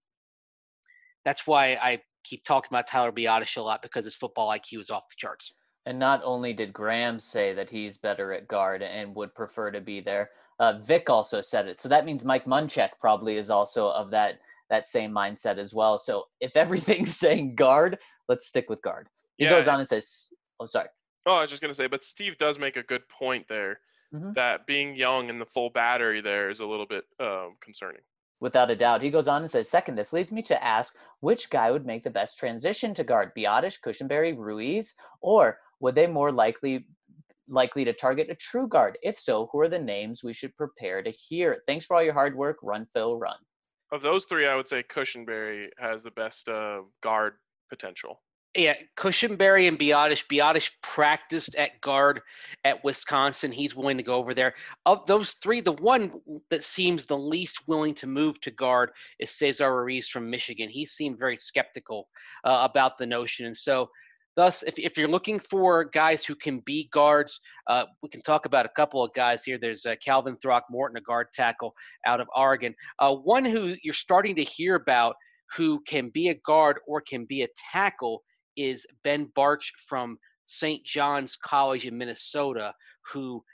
that's 1.24 1.46
why 1.46 1.72
I 1.74 2.00
keep 2.24 2.44
talking 2.44 2.68
about 2.70 2.86
Tyler 2.86 3.10
Biadasz 3.12 3.56
a 3.56 3.62
lot 3.62 3.82
because 3.82 4.04
his 4.04 4.14
football 4.14 4.48
IQ 4.50 4.80
is 4.80 4.90
off 4.90 5.08
the 5.10 5.16
charts. 5.16 5.52
And 5.86 5.98
not 5.98 6.20
only 6.24 6.52
did 6.52 6.72
Graham 6.72 7.18
say 7.18 7.52
that 7.54 7.70
he's 7.70 7.98
better 7.98 8.32
at 8.32 8.46
guard 8.46 8.82
and 8.82 9.14
would 9.16 9.34
prefer 9.34 9.70
to 9.72 9.80
be 9.80 10.00
there, 10.00 10.30
uh, 10.60 10.74
Vic 10.86 11.08
also 11.10 11.40
said 11.40 11.66
it. 11.66 11.78
So 11.78 11.88
that 11.88 12.04
means 12.04 12.24
Mike 12.24 12.44
Munchak 12.44 12.90
probably 13.00 13.36
is 13.36 13.50
also 13.50 13.90
of 13.90 14.10
that 14.10 14.38
that 14.68 14.86
same 14.86 15.10
mindset 15.10 15.58
as 15.58 15.74
well. 15.74 15.98
So 15.98 16.26
if 16.38 16.54
everything's 16.56 17.16
saying 17.24 17.56
guard, 17.56 17.98
let's 18.28 18.46
stick 18.46 18.70
with 18.70 18.82
guard. 18.82 19.08
He 19.36 19.44
Yeah. 19.44 19.50
goes 19.50 19.66
on 19.66 19.80
and 19.80 19.88
says, 19.88 20.32
"Oh, 20.60 20.66
sorry." 20.66 20.88
Oh, 21.26 21.32
I 21.34 21.40
was 21.40 21.50
just 21.50 21.60
gonna 21.62 21.74
say, 21.74 21.88
but 21.88 22.04
Steve 22.04 22.38
does 22.38 22.56
make 22.58 22.76
a 22.76 22.82
good 22.84 23.08
point 23.08 23.46
there. 23.48 23.80
Mhm. 24.14 24.34
That 24.34 24.66
being 24.66 24.94
young 24.94 25.28
and 25.30 25.40
the 25.40 25.46
full 25.46 25.70
battery 25.70 26.20
there 26.20 26.50
is 26.50 26.60
a 26.60 26.66
little 26.66 26.86
bit 26.86 27.04
um, 27.18 27.56
concerning. 27.60 28.02
Without 28.41 28.70
a 28.70 28.76
doubt. 28.76 29.03
He 29.03 29.11
goes 29.11 29.28
on 29.28 29.43
and 29.43 29.51
says, 29.51 29.68
second, 29.68 29.97
this 29.97 30.12
leads 30.12 30.32
me 30.32 30.43
to 30.43 30.64
ask 30.64 30.97
which 31.20 31.51
guy 31.51 31.70
would 31.70 31.84
make 31.84 32.05
the 32.05 32.11
best 32.11 32.38
transition 32.38 32.95
to 32.95 33.05
guard, 33.05 33.32
Biadasz, 33.36 33.78
Cushenberry, 33.84 34.36
Ruiz, 34.36 34.95
or 35.20 35.59
would 35.80 35.95
they 35.95 36.07
more 36.07 36.32
likely 36.32 36.86
likely 37.49 37.84
to 37.84 37.93
target 37.93 38.30
a 38.30 38.34
true 38.34 38.68
guard? 38.68 38.97
If 39.03 39.18
so, 39.18 39.49
who 39.53 39.61
are 39.61 39.68
the 39.68 39.78
names 39.78 40.22
we 40.22 40.32
should 40.32 40.57
prepare 40.57 41.03
to 41.03 41.11
hear? 41.11 41.62
Thanks 41.66 41.84
for 41.84 41.97
all 41.97 42.03
your 42.03 42.14
hard 42.14 42.36
work. 42.36 42.59
Run, 42.62 42.86
Phil, 42.86 43.18
run. 43.18 43.36
Of 43.93 44.03
those 44.03 44.24
three, 44.24 44.47
I 44.47 44.55
would 44.55 44.68
say 44.68 44.84
Cushenberry 44.84 45.68
has 45.78 46.05
the 46.05 46.12
best 46.12 46.49
uh, 46.49 46.82
guard 47.03 47.34
potential. 47.68 48.22
Yeah, 48.57 48.74
Cushenberry 48.96 49.68
and 49.68 49.78
Biadasz. 49.78 50.26
Biadasz 50.26 50.70
practiced 50.82 51.55
at 51.55 51.80
guard 51.80 52.20
at 52.64 52.82
Wisconsin. 52.82 53.53
He's 53.53 53.76
willing 53.76 53.96
to 53.96 54.03
go 54.03 54.16
over 54.16 54.34
there. 54.34 54.55
Of 54.86 55.07
those 55.07 55.34
three, 55.40 55.61
the 55.61 55.74
one 55.74 56.12
that 56.51 56.64
seems 56.64 57.07
the 57.07 57.16
least 57.16 57.68
willing 57.68 57.94
to 57.94 58.09
move 58.09 58.40
to 58.40 58.51
guard 58.51 58.90
is 59.20 59.30
Cesar 59.30 59.72
Ruiz 59.84 60.09
from 60.09 60.28
Michigan. 60.28 60.68
He 60.68 60.84
seemed 60.84 61.16
very 61.16 61.36
skeptical 61.36 62.09
uh, 62.42 62.66
about 62.68 62.98
the 62.98 63.07
notion. 63.07 63.46
And 63.46 63.57
so, 63.57 63.88
thus, 64.34 64.64
if, 64.64 64.76
if 64.80 64.98
you're 64.98 65.07
looking 65.07 65.38
for 65.38 65.84
guys 65.84 66.24
who 66.24 66.34
can 66.34 66.59
be 66.66 66.88
guards, 66.92 67.38
uh, 67.68 67.84
we 68.03 68.09
can 68.09 68.22
talk 68.22 68.46
about 68.46 68.66
a 68.66 68.70
couple 68.70 69.05
of 69.05 69.14
guys 69.14 69.44
here. 69.44 69.59
There's 69.61 69.86
uh, 69.86 69.94
Calvin 70.05 70.34
Throckmorton, 70.34 70.96
a 70.96 71.01
guard 71.01 71.28
tackle 71.32 71.72
out 72.05 72.20
of 72.20 72.26
Oregon. 72.34 72.74
Uh, 72.98 73.14
one 73.14 73.44
who 73.44 73.76
you're 73.84 73.94
starting 73.94 74.34
to 74.34 74.42
hear 74.42 74.74
about 74.74 75.14
who 75.57 75.80
can 75.86 76.09
be 76.09 76.30
a 76.30 76.34
guard 76.34 76.78
or 76.88 77.01
can 77.01 77.26
be 77.26 77.42
a 77.42 77.48
tackle 77.72 78.24
is 78.61 78.86
Ben 79.04 79.26
Bartch 79.36 79.70
from 79.86 80.18
St. 80.44 80.84
John's 80.84 81.36
College 81.36 81.86
in 81.86 81.96
Minnesota, 81.96 82.74
who 83.12 83.44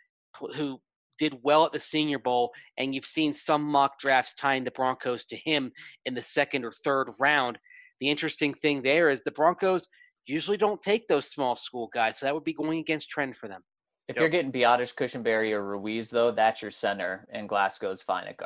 who 0.55 0.81
did 1.19 1.39
well 1.43 1.65
at 1.65 1.73
the 1.73 1.81
Senior 1.81 2.19
Bowl, 2.19 2.53
and 2.77 2.95
you've 2.95 3.07
seen 3.07 3.33
some 3.33 3.63
mock 3.63 3.99
drafts 3.99 4.35
tying 4.35 4.65
the 4.65 4.71
Broncos 4.71 5.25
to 5.27 5.37
him 5.37 5.73
in 6.05 6.15
the 6.15 6.23
second 6.23 6.65
or 6.65 6.73
third 6.73 7.09
round. 7.19 7.59
The 8.01 8.11
interesting 8.11 8.53
thing 8.53 8.83
there 8.83 9.09
is 9.09 9.23
the 9.23 9.31
Broncos 9.31 9.89
usually 10.27 10.59
don't 10.59 10.83
take 10.83 11.09
those 11.09 11.31
small 11.31 11.57
school 11.57 11.89
guys, 11.95 12.19
so 12.19 12.27
that 12.27 12.35
would 12.35 12.45
be 12.45 12.53
going 12.53 12.79
against 12.81 13.09
trend 13.09 13.35
for 13.37 13.49
them. 13.49 13.63
If 14.09 14.17
Yep. 14.17 14.21
you're 14.21 14.29
getting 14.29 14.53
Biadasz, 14.53 14.95
Cushenberry, 14.95 15.53
or 15.53 15.65
Ruiz, 15.65 16.11
though, 16.11 16.33
that's 16.33 16.61
your 16.61 16.71
center, 16.71 17.27
and 17.33 17.49
Glasgow's 17.49 18.03
fine 18.03 18.27
at, 18.27 18.37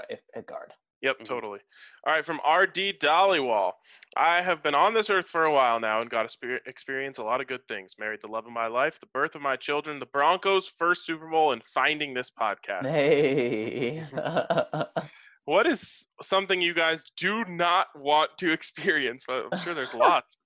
guard. 0.46 0.72
Yep, 1.02 1.18
Mhm. 1.20 1.24
totally. 1.24 1.60
All 2.06 2.12
right, 2.12 2.24
from 2.24 2.40
RD 2.44 2.92
Dollywall. 2.92 3.72
I 4.16 4.42
have 4.42 4.62
been 4.62 4.74
on 4.74 4.94
this 4.94 5.08
earth 5.08 5.26
for 5.26 5.44
a 5.44 5.52
while 5.52 5.78
now 5.78 6.00
and 6.00 6.10
got 6.10 6.28
to 6.28 6.58
experience 6.66 7.18
a 7.18 7.24
lot 7.24 7.40
of 7.40 7.46
good 7.46 7.66
things. 7.68 7.94
Married 7.98 8.20
the 8.22 8.28
love 8.28 8.46
of 8.46 8.52
my 8.52 8.66
life, 8.66 8.98
the 8.98 9.06
birth 9.06 9.34
of 9.34 9.42
my 9.42 9.56
children, 9.56 10.00
the 10.00 10.06
Broncos' 10.06 10.66
first 10.66 11.06
Super 11.06 11.28
Bowl, 11.28 11.52
and 11.52 11.62
finding 11.62 12.14
this 12.14 12.30
podcast. 12.30 12.88
Hey. 12.88 14.04
What 15.50 15.66
is 15.66 16.06
something 16.22 16.60
you 16.60 16.74
guys 16.74 17.06
do 17.16 17.44
not 17.44 17.88
want 17.96 18.30
to 18.38 18.52
experience? 18.52 19.24
But 19.26 19.46
I'm 19.50 19.58
sure 19.60 19.74
there's 19.74 19.94
lots. 19.94 20.36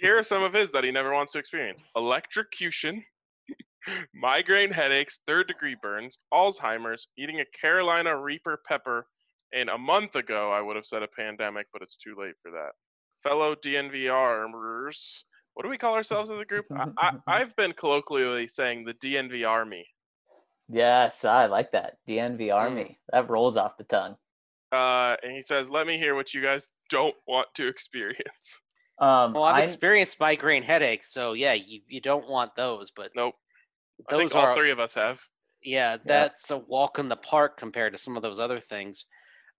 Here 0.00 0.18
are 0.18 0.24
some 0.24 0.42
of 0.42 0.52
his 0.52 0.72
that 0.72 0.82
he 0.82 0.90
never 0.90 1.12
wants 1.12 1.32
to 1.32 1.38
experience 1.38 1.84
electrocution, 1.94 3.04
migraine 4.14 4.72
headaches, 4.72 5.20
third 5.28 5.46
degree 5.46 5.76
burns, 5.80 6.18
Alzheimer's, 6.34 7.06
eating 7.16 7.38
a 7.38 7.44
Carolina 7.60 8.16
Reaper 8.16 8.60
pepper. 8.66 9.06
And 9.52 9.68
a 9.68 9.78
month 9.78 10.14
ago, 10.14 10.52
I 10.52 10.60
would 10.60 10.76
have 10.76 10.86
said 10.86 11.02
a 11.02 11.08
pandemic, 11.08 11.66
but 11.72 11.82
it's 11.82 11.96
too 11.96 12.14
late 12.18 12.34
for 12.42 12.50
that. 12.52 12.70
Fellow 13.22 13.54
DNVRers, 13.54 15.22
what 15.54 15.62
do 15.64 15.68
we 15.68 15.78
call 15.78 15.94
ourselves 15.94 16.30
as 16.30 16.38
a 16.38 16.44
group? 16.44 16.66
I, 16.74 16.88
I, 16.98 17.10
I've 17.26 17.54
been 17.56 17.72
colloquially 17.72 18.46
saying 18.46 18.84
the 18.84 18.94
DNV 18.94 19.46
Army. 19.48 19.86
yes, 20.68 21.24
I 21.24 21.46
like 21.46 21.72
that. 21.72 21.94
DNV 22.08 22.54
Army. 22.54 22.98
That 23.12 23.28
rolls 23.28 23.56
off 23.56 23.76
the 23.76 23.84
tongue. 23.84 24.16
Uh, 24.72 25.16
and 25.22 25.32
he 25.32 25.42
says, 25.42 25.68
let 25.68 25.86
me 25.86 25.98
hear 25.98 26.14
what 26.14 26.32
you 26.32 26.40
guys 26.42 26.70
don't 26.90 27.16
want 27.26 27.48
to 27.56 27.66
experience. 27.74 28.60
Um, 29.00 29.32
Well, 29.34 29.44
I've 29.44 29.56
I'm- 29.56 29.64
experienced 29.68 30.20
migraine 30.20 30.62
headaches, 30.62 31.12
so 31.12 31.32
yeah, 31.32 31.54
you, 31.54 31.80
you 31.88 32.00
don't 32.00 32.28
want 32.28 32.54
those, 32.56 32.92
but 32.94 33.10
Nope. 33.16 33.34
I 34.08 34.16
think 34.16 34.34
all 34.34 34.42
are 34.46 34.54
three 34.54 34.70
of 34.70 34.78
us 34.80 34.94
have. 34.94 35.20
Yeah, 35.62 35.98
that's 36.06 36.50
a 36.50 36.56
walk 36.56 36.98
in 36.98 37.08
the 37.10 37.16
park 37.16 37.58
compared 37.58 37.92
to 37.92 37.98
some 37.98 38.16
of 38.16 38.22
those 38.22 38.38
other 38.38 38.60
things. 38.60 39.04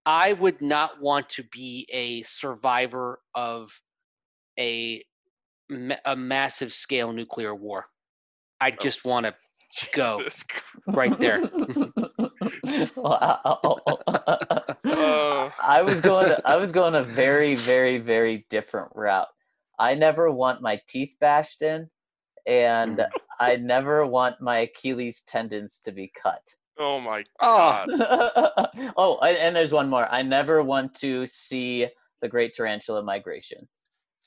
I 0.05 0.33
would 0.33 0.61
not 0.61 1.01
want 1.01 1.29
to 1.29 1.43
be 1.43 1.87
a 1.91 2.23
survivor 2.23 3.19
of 3.35 3.81
a 4.59 5.03
a 6.05 6.15
massive 6.17 6.73
scale 6.73 7.13
nuclear 7.13 7.55
war. 7.55 7.85
I 8.59 8.71
Oh, 8.71 8.75
just 8.81 9.05
want 9.05 9.25
to 9.27 9.35
go 9.93 10.27
right 10.87 11.17
there. 11.19 11.39
wow. 12.95 13.59
Uh. 14.85 15.49
I 15.59 15.81
was 15.83 16.01
going. 16.01 16.35
I 16.45 16.57
was 16.57 16.71
going 16.71 16.95
a 16.95 17.03
very, 17.03 17.55
very, 17.55 17.97
very 17.99 18.45
different 18.49 18.91
route. 18.95 19.29
I 19.79 19.95
never 19.95 20.29
want 20.31 20.61
my 20.61 20.81
teeth 20.87 21.15
bashed 21.19 21.61
in, 21.61 21.89
and 22.45 22.97
Mm. 22.99 23.11
I 23.39 23.55
never 23.55 24.05
want 24.05 24.41
my 24.41 24.59
Achilles 24.59 25.23
tendons 25.27 25.81
to 25.85 25.91
be 25.91 26.11
cut. 26.13 26.55
Oh 26.81 26.99
my 26.99 27.23
Oh. 27.41 27.85
god. 27.87 28.93
oh, 28.97 29.15
I- 29.21 29.31
and 29.33 29.55
there's 29.55 29.71
one 29.71 29.87
more. 29.87 30.07
I 30.11 30.23
never 30.23 30.63
want 30.63 30.95
to 30.95 31.27
see 31.27 31.87
the 32.21 32.27
Great 32.27 32.55
Tarantula 32.55 33.03
Migration. 33.03 33.67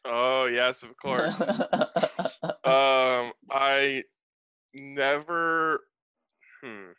Oh 0.05 0.45
yes, 0.47 0.83
of 0.85 0.97
course. 0.97 1.41
um, 2.65 3.33
I 3.51 4.03
never. 4.73 5.81
Hmm. 6.63 6.93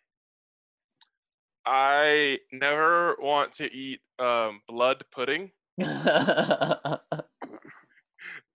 I 1.65 2.37
never 2.51 3.15
want 3.19 3.53
to 3.53 3.71
eat 3.71 4.01
um 4.19 4.61
blood 4.67 5.03
pudding. 5.13 5.51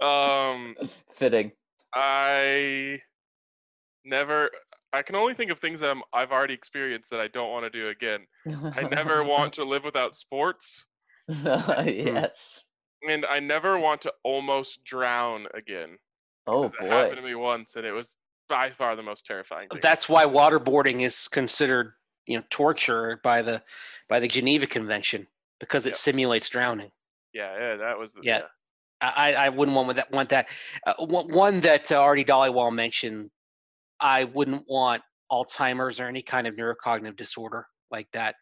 Um, 0.02 0.76
Fitting. 1.14 1.52
I 1.94 3.00
never. 4.04 4.50
I 4.92 5.02
can 5.02 5.14
only 5.14 5.34
think 5.34 5.50
of 5.50 5.58
things 5.60 5.80
that 5.80 5.90
I'm, 5.90 6.02
I've 6.12 6.32
already 6.32 6.54
experienced 6.54 7.10
that 7.10 7.20
I 7.20 7.28
don't 7.28 7.50
want 7.50 7.64
to 7.64 7.70
do 7.70 7.88
again. 7.88 8.26
I 8.76 8.82
never 8.82 9.22
want 9.34 9.52
to 9.54 9.64
live 9.64 9.84
without 9.84 10.16
sports, 10.16 10.86
yes. 11.28 12.64
and 13.08 13.24
I 13.26 13.40
never 13.40 13.78
want 13.78 14.00
to 14.02 14.12
almost 14.24 14.84
drown 14.84 15.46
again. 15.54 15.98
Oh 16.46 16.70
'cause 16.70 16.78
It 16.80 16.88
happened 16.90 17.16
to 17.16 17.22
me 17.22 17.34
once, 17.34 17.76
and 17.76 17.86
it 17.86 17.92
was 17.92 18.16
by 18.48 18.70
far 18.70 18.96
the 18.96 19.02
most 19.02 19.26
terrifying 19.26 19.68
thing. 19.68 19.80
That's 19.82 20.08
why 20.08 20.24
waterboarding 20.24 21.02
is 21.02 21.28
considered, 21.28 21.92
you 22.26 22.38
know, 22.38 22.44
torture 22.50 23.20
by 23.22 23.42
the 23.42 23.62
by 24.08 24.18
the 24.18 24.28
Geneva 24.28 24.66
Convention 24.66 25.28
because 25.60 25.86
it 25.86 25.90
Yep. 25.90 25.96
simulates 25.98 26.48
drowning. 26.48 26.90
yeah, 27.32 27.56
yeah, 27.58 27.76
that 27.76 27.98
was 27.98 28.12
the, 28.14 28.22
Yeah. 28.24 28.42
I, 29.02 29.34
I 29.34 29.48
wouldn't 29.48 29.74
want 29.74 29.94
that. 29.96 30.10
Want 30.10 30.28
that. 30.28 30.48
Uh, 30.86 30.92
one 31.06 31.60
that 31.60 31.90
uh, 31.90 31.96
Artie 31.98 32.24
Dollywall 32.24 32.70
mentioned. 32.74 33.30
I 34.00 34.24
wouldn't 34.24 34.64
want 34.68 35.02
Alzheimer's 35.30 36.00
or 36.00 36.06
any 36.06 36.22
kind 36.22 36.46
of 36.46 36.54
neurocognitive 36.54 37.16
disorder 37.16 37.66
like 37.90 38.08
that. 38.12 38.34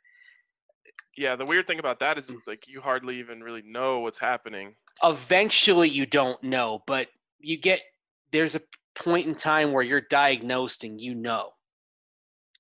Yeah, 1.17 1.37
the 1.37 1.45
weird 1.45 1.67
thing 1.67 1.81
about 1.81 1.99
that 2.01 2.17
is 2.17 2.31
Mm. 2.31 2.41
like 2.47 2.69
you 2.69 2.81
hardly 2.81 3.19
even 3.19 3.43
really 3.43 3.63
know 3.63 4.01
what's 4.01 4.19
happening. 4.19 4.77
Eventually, 5.03 5.89
you 5.89 6.07
don't 6.07 6.43
know, 6.43 6.83
but 6.87 7.09
you 7.41 7.57
get 7.57 7.83
there's 8.31 8.55
a 8.55 8.63
point 8.95 9.27
in 9.27 9.35
time 9.35 9.73
where 9.73 9.83
you're 9.83 10.01
diagnosed 10.01 10.85
and 10.85 11.01
you 11.01 11.15
know, 11.15 11.53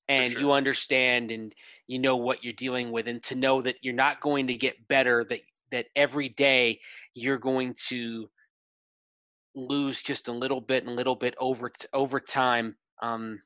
and 0.08 0.32
you 0.32 0.52
understand 0.52 1.30
and 1.30 1.54
you 1.86 1.98
know 1.98 2.16
what 2.16 2.42
you're 2.42 2.52
dealing 2.52 2.90
with, 2.90 3.06
and 3.06 3.22
to 3.24 3.34
know 3.34 3.62
that 3.62 3.76
you're 3.82 3.94
not 3.94 4.20
going 4.20 4.46
to 4.48 4.54
get 4.54 4.88
better, 4.88 5.24
that 5.24 5.40
that 5.70 5.86
every 5.94 6.28
day 6.30 6.80
you're 7.14 7.38
going 7.38 7.74
to 7.88 8.28
lose 9.54 10.02
just 10.02 10.28
a 10.28 10.32
little 10.32 10.60
bit 10.60 10.82
and 10.84 10.92
a 10.92 10.94
little 10.94 11.16
bit 11.16 11.34
over 11.38 11.70
over 11.92 12.20
time. 12.20 12.76
Um, 13.02 13.40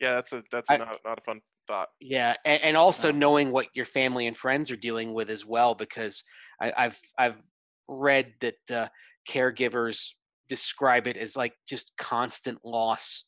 Yeah, 0.00 0.14
that's 0.14 0.32
a 0.32 0.42
that's 0.50 0.70
I- 0.70 0.76
not, 0.78 0.98
not 1.04 1.18
a 1.18 1.22
fun 1.22 1.40
thought. 1.66 1.88
yeah, 2.00 2.34
and, 2.44 2.62
and 2.62 2.76
also 2.76 3.10
No. 3.12 3.18
knowing 3.18 3.52
what 3.52 3.68
your 3.74 3.86
family 3.86 4.26
and 4.26 4.36
friends 4.36 4.70
are 4.70 4.76
dealing 4.76 5.12
with 5.14 5.30
as 5.30 5.44
well, 5.46 5.74
because 5.74 6.24
I, 6.60 6.72
I've 6.76 7.00
I've 7.18 7.42
read 7.88 8.34
that 8.40 8.70
uh, 8.72 8.88
caregivers 9.28 10.10
describe 10.48 11.06
it 11.06 11.16
as 11.16 11.36
like 11.36 11.54
just 11.68 11.92
constant 11.98 12.58
loss 12.64 13.24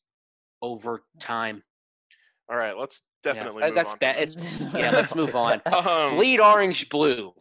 over 0.60 1.02
time. 1.20 1.62
All 2.50 2.56
right, 2.56 2.76
let's 2.76 3.02
definitely 3.22 3.62
uh, 3.62 3.66
move 3.66 3.74
that's 3.76 3.94
bad. 3.94 4.34
Yeah, 4.74 4.90
let's 4.90 5.14
move 5.14 5.34
on. 5.36 5.60
Um, 5.72 6.16
Bleed 6.16 6.40
orange 6.40 6.88
blue. 6.88 7.32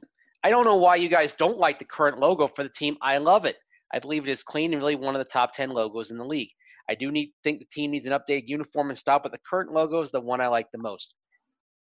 I 0.44 0.50
don't 0.50 0.66
know 0.66 0.76
why 0.78 0.96
you 0.96 1.10
guys 1.10 1.34
don't 1.36 1.58
like 1.58 1.80
the 1.80 1.86
current 1.86 2.20
logo 2.20 2.48
for 2.48 2.64
the 2.64 2.70
team. 2.70 2.98
I 3.02 3.18
love 3.18 3.46
it. 3.46 3.58
I 3.94 4.00
believe 4.00 4.28
it 4.28 4.32
is 4.32 4.42
clean 4.44 4.74
and 4.74 4.82
really 4.82 4.96
one 4.96 5.16
of 5.16 5.20
the 5.20 5.30
top 5.30 5.54
10 5.54 5.70
logos 5.72 6.10
in 6.12 6.18
the 6.18 6.26
league. 6.26 6.50
I 6.90 6.96
do 6.96 7.12
need 7.12 7.32
think 7.44 7.60
the 7.60 7.66
team 7.72 7.92
needs 7.92 8.06
an 8.06 8.14
updated 8.14 8.48
uniform 8.48 8.90
and 8.90 8.98
style, 8.98 9.20
but 9.22 9.32
the 9.32 9.40
current 9.50 9.72
logo 9.72 10.02
is 10.02 10.12
the 10.12 10.20
one 10.22 10.42
I 10.42 10.48
like 10.48 10.68
the 10.72 10.78
most. 10.80 11.14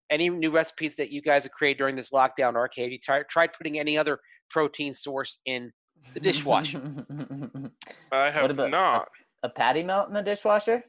Any 0.09 0.29
new 0.29 0.51
recipes 0.51 0.95
that 0.95 1.11
you 1.11 1.21
guys 1.21 1.43
have 1.43 1.51
created 1.51 1.79
during 1.79 1.95
this 1.95 2.11
lockdown, 2.11 2.55
RK? 2.55 2.75
Have 2.77 2.91
you 2.91 2.99
tried, 2.99 3.27
tried 3.29 3.53
putting 3.53 3.77
any 3.77 3.97
other 3.97 4.19
protein 4.49 4.93
source 4.93 5.39
in 5.45 5.71
the 6.13 6.19
dishwasher? 6.19 6.81
I 8.11 8.31
have 8.31 8.49
about- 8.49 8.71
not. 8.71 9.09
a 9.43 9.49
patty 9.49 9.83
melt 9.83 10.07
in 10.07 10.13
the 10.13 10.21
dishwasher? 10.23 10.83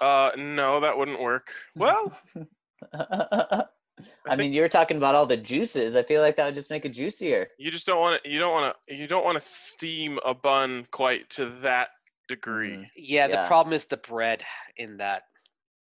Uh, 0.00 0.30
no, 0.36 0.80
that 0.80 0.96
wouldn't 0.98 1.20
work. 1.20 1.48
Well, 1.76 2.12
I 2.94 4.36
mean, 4.36 4.52
you're 4.52 4.68
talking 4.68 4.96
about 4.96 5.14
all 5.14 5.26
the 5.26 5.36
juices. 5.36 5.94
I 5.94 6.02
feel 6.02 6.22
like 6.22 6.36
that 6.36 6.46
would 6.46 6.54
just 6.54 6.70
make 6.70 6.84
it 6.84 6.90
juicier. 6.90 7.48
you 7.58 7.70
just 7.70 7.86
don't 7.86 8.00
want 8.00 8.22
to. 8.22 8.28
You 8.28 8.38
don't 8.40 8.52
want 8.52 8.74
to. 8.88 8.94
You 8.94 9.06
don't 9.06 9.24
want 9.24 9.36
to 9.36 9.46
steam 9.46 10.18
a 10.24 10.34
bun 10.34 10.86
quite 10.90 11.28
to 11.30 11.52
that 11.62 11.88
degree. 12.36 12.70
Mhm. 12.76 12.86
yeah, 12.96 13.26
the 13.28 13.46
problem 13.46 13.72
is 13.74 13.86
the 13.86 13.96
bread 13.96 14.42
in 14.76 14.96
that. 14.98 15.22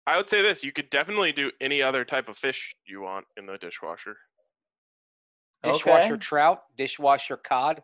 I 0.08 0.18
would 0.18 0.30
say 0.30 0.42
this: 0.42 0.64
you 0.64 0.72
could 0.72 0.90
definitely 0.90 1.32
do 1.32 1.52
any 1.62 1.82
other 1.82 2.04
type 2.06 2.30
of 2.30 2.38
fish 2.38 2.76
you 2.86 3.02
want 3.02 3.26
in 3.38 3.46
the 3.46 3.58
dishwasher. 3.58 4.18
Dishwasher 5.64 6.14
Okay. 6.14 6.20
trout, 6.22 6.64
dishwasher 6.78 7.38
cod. 7.38 7.84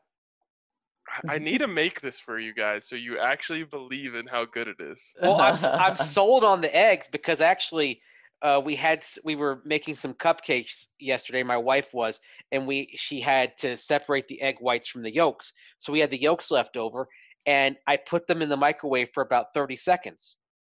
I- 1.08 1.36
I 1.36 1.38
need 1.38 1.60
to 1.60 1.68
make 1.68 2.02
this 2.02 2.20
for 2.20 2.40
you 2.40 2.54
guys 2.54 2.88
so 2.88 2.96
you 2.96 3.20
actually 3.20 3.64
believe 3.64 4.16
in 4.16 4.26
how 4.28 4.46
good 4.46 4.68
it 4.68 4.78
is. 4.80 5.14
Well, 5.22 5.40
I'm, 5.40 5.54
s- 5.54 5.64
I'm 5.86 5.96
sold 5.98 6.44
on 6.44 6.62
the 6.62 6.76
eggs 6.76 7.08
because 7.12 7.42
actually, 7.42 8.02
uh, 8.42 8.60
we 8.64 8.76
had 8.76 9.06
we 9.24 9.36
were 9.36 9.62
making 9.66 9.96
some 9.96 10.14
cupcakes 10.16 10.88
yesterday. 11.00 11.44
My 11.44 11.58
wife 11.58 11.94
was, 11.94 12.22
and 12.52 12.66
we 12.66 12.90
she 12.96 13.20
had 13.22 13.56
to 13.60 13.78
separate 13.78 14.28
the 14.28 14.42
egg 14.42 14.56
whites 14.60 14.88
from 14.88 15.04
the 15.04 15.14
yolks. 15.14 15.54
So 15.78 15.94
we 15.94 16.00
had 16.00 16.10
the 16.10 16.22
yolks 16.22 16.50
left 16.50 16.76
over, 16.76 17.08
and 17.46 17.78
I 17.88 17.98
put 17.98 18.28
them 18.28 18.42
in 18.42 18.50
the 18.50 18.58
microwave 18.58 19.10
for 19.14 19.22
about 19.24 19.54
30 19.54 19.76
seconds, 19.76 20.36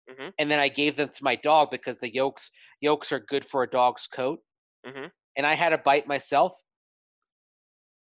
Mhm. 0.10 0.34
and 0.38 0.50
then 0.52 0.60
I 0.60 0.68
gave 0.70 0.96
them 0.96 1.10
to 1.10 1.24
my 1.24 1.36
dog 1.36 1.70
because 1.72 2.00
the 2.00 2.14
yolks 2.14 2.52
yolks 2.82 3.12
are 3.12 3.20
good 3.20 3.46
for 3.46 3.64
a 3.64 3.70
dog's 3.70 4.08
coat. 4.08 4.44
Mhm. 4.86 5.12
And 5.36 5.46
I 5.46 5.54
had 5.56 5.74
a 5.74 5.78
bite 5.78 6.08
myself. 6.08 6.54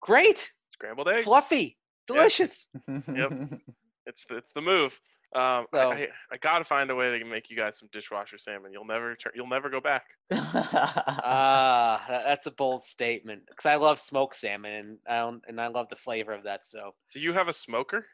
Great, 0.00 0.50
Scrambled 0.72 1.08
eggs. 1.08 1.24
fluffy, 1.24 1.78
delicious. 2.06 2.68
Yep. 2.88 3.00
It's 4.04 4.24
the, 4.24 4.36
it's 4.36 4.52
the 4.52 4.60
move. 4.60 5.00
Um, 5.32 5.66
I, 5.72 5.76
So- 5.76 5.92
I, 5.92 6.08
I 6.32 6.36
gotta 6.38 6.64
find 6.64 6.90
a 6.90 6.94
way 6.96 7.16
to 7.16 7.24
make 7.24 7.48
you 7.50 7.56
guys 7.56 7.78
some 7.78 7.88
dishwasher 7.92 8.36
salmon. 8.36 8.72
You'll 8.72 8.84
never 8.84 9.14
turn. 9.14 9.32
You'll 9.36 9.46
never 9.46 9.70
go 9.70 9.80
back. 9.80 10.02
Ah, 10.32 12.04
tha- 12.08 12.22
that's 12.26 12.46
a 12.46 12.50
bold 12.50 12.82
statement. 12.84 13.44
Because 13.48 13.66
I 13.66 13.76
love 13.76 14.00
smoked 14.00 14.34
salmon, 14.36 14.72
and 14.72 14.98
I 15.08 15.18
don't, 15.18 15.42
and 15.46 15.60
I 15.60 15.68
love 15.68 15.88
the 15.88 15.94
flavor 15.96 16.32
of 16.32 16.42
that. 16.42 16.64
So 16.64 16.94
Do 17.12 17.20
you 17.20 17.32
have 17.32 17.46
a 17.46 17.52
smoker? 17.52 18.04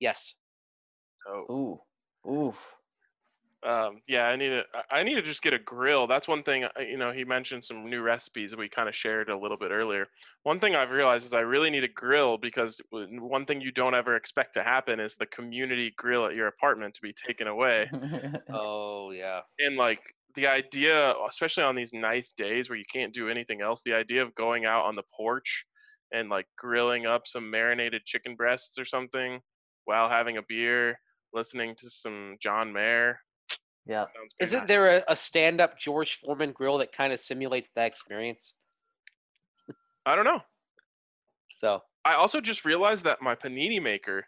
Yes, 0.00 0.34
Oh, 1.26 1.80
Ooh, 2.26 2.30
oof. 2.30 2.74
um, 3.62 4.00
yeah. 4.08 4.24
I 4.24 4.36
need 4.36 4.48
to. 4.48 4.62
I- 4.74 4.84
I 5.00 5.02
need 5.02 5.14
to 5.14 5.22
just 5.22 5.42
get 5.42 5.52
a 5.52 5.58
grill. 5.58 6.06
That's 6.06 6.26
one 6.28 6.42
thing. 6.42 6.64
You 6.78 6.96
know, 6.98 7.12
he 7.12 7.24
mentioned 7.24 7.64
some 7.64 7.88
new 7.90 8.00
recipes 8.02 8.50
that 8.50 8.58
we 8.58 8.68
kind 8.68 8.88
of 8.88 8.96
shared 8.96 9.28
a 9.30 9.38
little 9.38 9.56
bit 9.58 9.70
earlier. 9.70 10.06
One 10.44 10.60
thing 10.60 10.74
I've 10.74 10.90
realized 10.90 11.26
is 11.26 11.32
I 11.34 11.40
really 11.40 11.70
need 11.70 11.84
a 11.84 11.88
grill 11.88 12.38
because 12.38 12.80
one 12.90 13.46
thing 13.46 13.60
you 13.60 13.70
don't 13.72 13.94
ever 13.94 14.16
expect 14.16 14.54
to 14.54 14.62
happen 14.64 14.98
is 15.00 15.16
the 15.16 15.26
community 15.26 15.92
grill 15.96 16.26
at 16.26 16.34
your 16.34 16.48
apartment 16.48 16.94
to 16.94 17.02
be 17.02 17.12
taken 17.12 17.46
away. 17.48 17.90
oh 18.50 19.10
yeah, 19.12 19.42
and 19.58 19.76
like 19.76 20.00
the 20.34 20.46
idea 20.46 21.14
especially 21.28 21.64
on 21.64 21.74
these 21.76 21.92
nice 21.92 22.32
days 22.32 22.68
where 22.68 22.78
you 22.78 22.84
can't 22.92 23.12
do 23.12 23.28
anything 23.28 23.60
else 23.60 23.82
the 23.82 23.92
idea 23.94 24.22
of 24.22 24.32
going 24.36 24.64
out 24.64 24.84
on 24.84 24.94
the 24.94 25.02
porch 25.16 25.64
and 26.12 26.28
like 26.28 26.46
grilling 26.56 27.04
up 27.04 27.26
some 27.26 27.50
marinated 27.50 28.04
chicken 28.04 28.36
breasts 28.36 28.78
or 28.78 28.84
something 28.84 29.40
while 29.90 30.08
having 30.08 30.36
a 30.36 30.42
beer 30.48 31.00
listening 31.34 31.74
to 31.74 31.90
some 31.90 32.36
john 32.40 32.72
mayer. 32.72 33.18
Yeah. 33.86 34.04
isn't 34.40 34.60
nice. 34.60 34.68
there 34.68 34.98
a, 34.98 35.02
a 35.08 35.16
stand-up 35.16 35.76
George 35.80 36.20
Foreman 36.20 36.52
grill 36.52 36.78
that 36.78 36.92
kind 36.92 37.12
of 37.12 37.18
simulates 37.18 37.70
that 37.74 37.86
experience? 37.88 38.54
i 40.06 40.14
don't 40.14 40.24
know. 40.24 40.40
So. 41.56 41.80
I 42.04 42.14
also 42.14 42.40
just 42.40 42.64
realized 42.64 43.02
that 43.04 43.20
my 43.20 43.34
panini 43.34 43.82
maker 43.82 44.26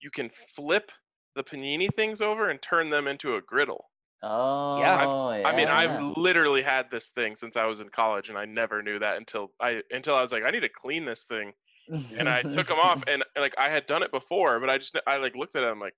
you 0.00 0.10
can 0.10 0.30
flip 0.56 0.90
the 1.36 1.44
panini 1.44 1.88
things 1.94 2.22
over 2.22 2.48
and 2.48 2.60
turn 2.62 2.88
them 2.88 3.06
into 3.06 3.36
a 3.36 3.42
griddle. 3.42 3.84
Oh, 4.22 4.80
I've- 4.80 5.44
i 5.44 5.56
mean 5.56 5.68
i've 5.68 6.16
literally 6.16 6.62
had 6.62 6.86
this 6.92 7.08
thing 7.08 7.34
since 7.34 7.56
i 7.56 7.66
was 7.66 7.80
in 7.80 7.88
college 7.88 8.28
and 8.28 8.38
i 8.38 8.44
never 8.44 8.80
knew 8.80 8.98
that 9.00 9.16
until 9.16 9.50
i 9.60 9.82
until 9.90 10.14
i 10.14 10.22
was 10.22 10.30
like 10.30 10.44
i 10.44 10.50
need 10.52 10.60
to 10.60 10.68
clean 10.68 11.04
this 11.04 11.24
thing 11.24 11.52
and 11.88 12.28
I 12.28 12.42
took 12.42 12.66
them 12.68 12.78
off, 12.78 13.02
and 13.06 13.24
like 13.36 13.54
I 13.58 13.68
had 13.68 13.86
done 13.86 14.02
it 14.02 14.10
before, 14.10 14.60
but 14.60 14.70
I 14.70 14.78
just 14.78 14.96
I 15.06 15.16
like 15.16 15.34
looked 15.36 15.56
at 15.56 15.62
it. 15.62 15.66
I'm 15.66 15.80
like, 15.80 15.94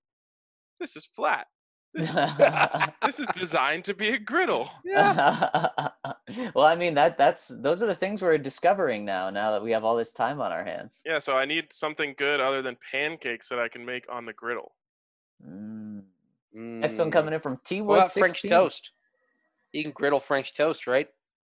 this 0.79 0.95
is 0.95 1.05
flat. 1.05 1.47
This 1.93 3.19
is 3.19 3.27
designed 3.35 3.85
to 3.85 3.93
be 3.93 4.09
a 4.09 4.17
griddle. 4.19 4.69
Yeah. 4.83 5.69
well, 6.53 6.65
I 6.65 6.75
mean 6.75 6.95
that 6.95 7.17
that's 7.17 7.47
those 7.47 7.81
are 7.81 7.87
the 7.87 7.95
things 7.95 8.21
we're 8.21 8.37
discovering 8.37 9.05
now. 9.05 9.29
Now 9.29 9.51
that 9.51 9.63
we 9.63 9.71
have 9.71 9.83
all 9.83 9.95
this 9.95 10.11
time 10.11 10.41
on 10.41 10.51
our 10.51 10.63
hands. 10.65 11.01
Yeah, 11.05 11.19
so 11.19 11.37
I 11.37 11.45
need 11.45 11.71
something 11.71 12.15
good 12.17 12.39
other 12.39 12.61
than 12.61 12.77
pancakes 12.91 13.47
that 13.49 13.59
I 13.59 13.67
can 13.69 13.85
make 13.85 14.05
on 14.11 14.25
the 14.25 14.33
griddle. 14.33 14.73
Mm. 15.45 16.03
Next 16.53 16.97
one 16.97 17.11
coming 17.11 17.33
in 17.33 17.39
from 17.39 17.59
T 17.63 17.81
What 17.81 17.87
Wood 17.87 17.97
about 17.97 18.11
French 18.11 18.41
toast? 18.43 18.91
You 19.73 19.83
can 19.83 19.91
griddle 19.91 20.21
French 20.21 20.53
toast, 20.53 20.87
right? 20.87 21.07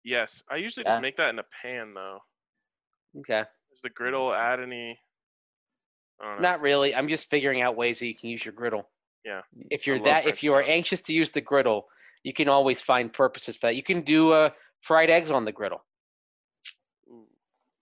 Yes, 0.04 0.42
I 0.48 0.56
usually 0.56 0.84
Yeah. 0.86 0.92
just 0.92 1.02
make 1.02 1.16
that 1.16 1.30
in 1.30 1.38
a 1.38 1.44
pan 1.62 1.94
though. 1.94 2.20
Okay. 3.18 3.44
Does 3.72 3.80
the 3.82 3.90
griddle 3.90 4.32
add 4.32 4.60
any? 4.60 4.98
I 6.20 6.24
don't 6.26 6.36
know. 6.36 6.48
Not 6.48 6.60
really. 6.60 6.94
I'm 6.94 7.08
just 7.08 7.30
figuring 7.30 7.62
out 7.62 7.76
ways 7.76 7.98
that 7.98 8.06
you 8.06 8.14
can 8.14 8.28
use 8.28 8.44
your 8.44 8.54
griddle. 8.54 8.88
Yeah. 9.24 9.40
If 9.70 9.86
you're 9.86 10.00
that, 10.00 10.26
if 10.26 10.42
you 10.42 10.52
are 10.52 10.62
toast. 10.62 10.72
anxious 10.72 11.00
to 11.02 11.12
use 11.12 11.30
the 11.30 11.40
griddle, 11.40 11.86
you 12.22 12.32
can 12.32 12.48
always 12.48 12.82
find 12.82 13.12
purposes 13.12 13.56
for 13.56 13.68
that. 13.68 13.76
You 13.76 13.82
can 13.82 14.02
do 14.02 14.32
uh, 14.32 14.50
fried 14.80 15.10
eggs 15.10 15.30
on 15.30 15.44
the 15.44 15.52
griddle. 15.52 15.84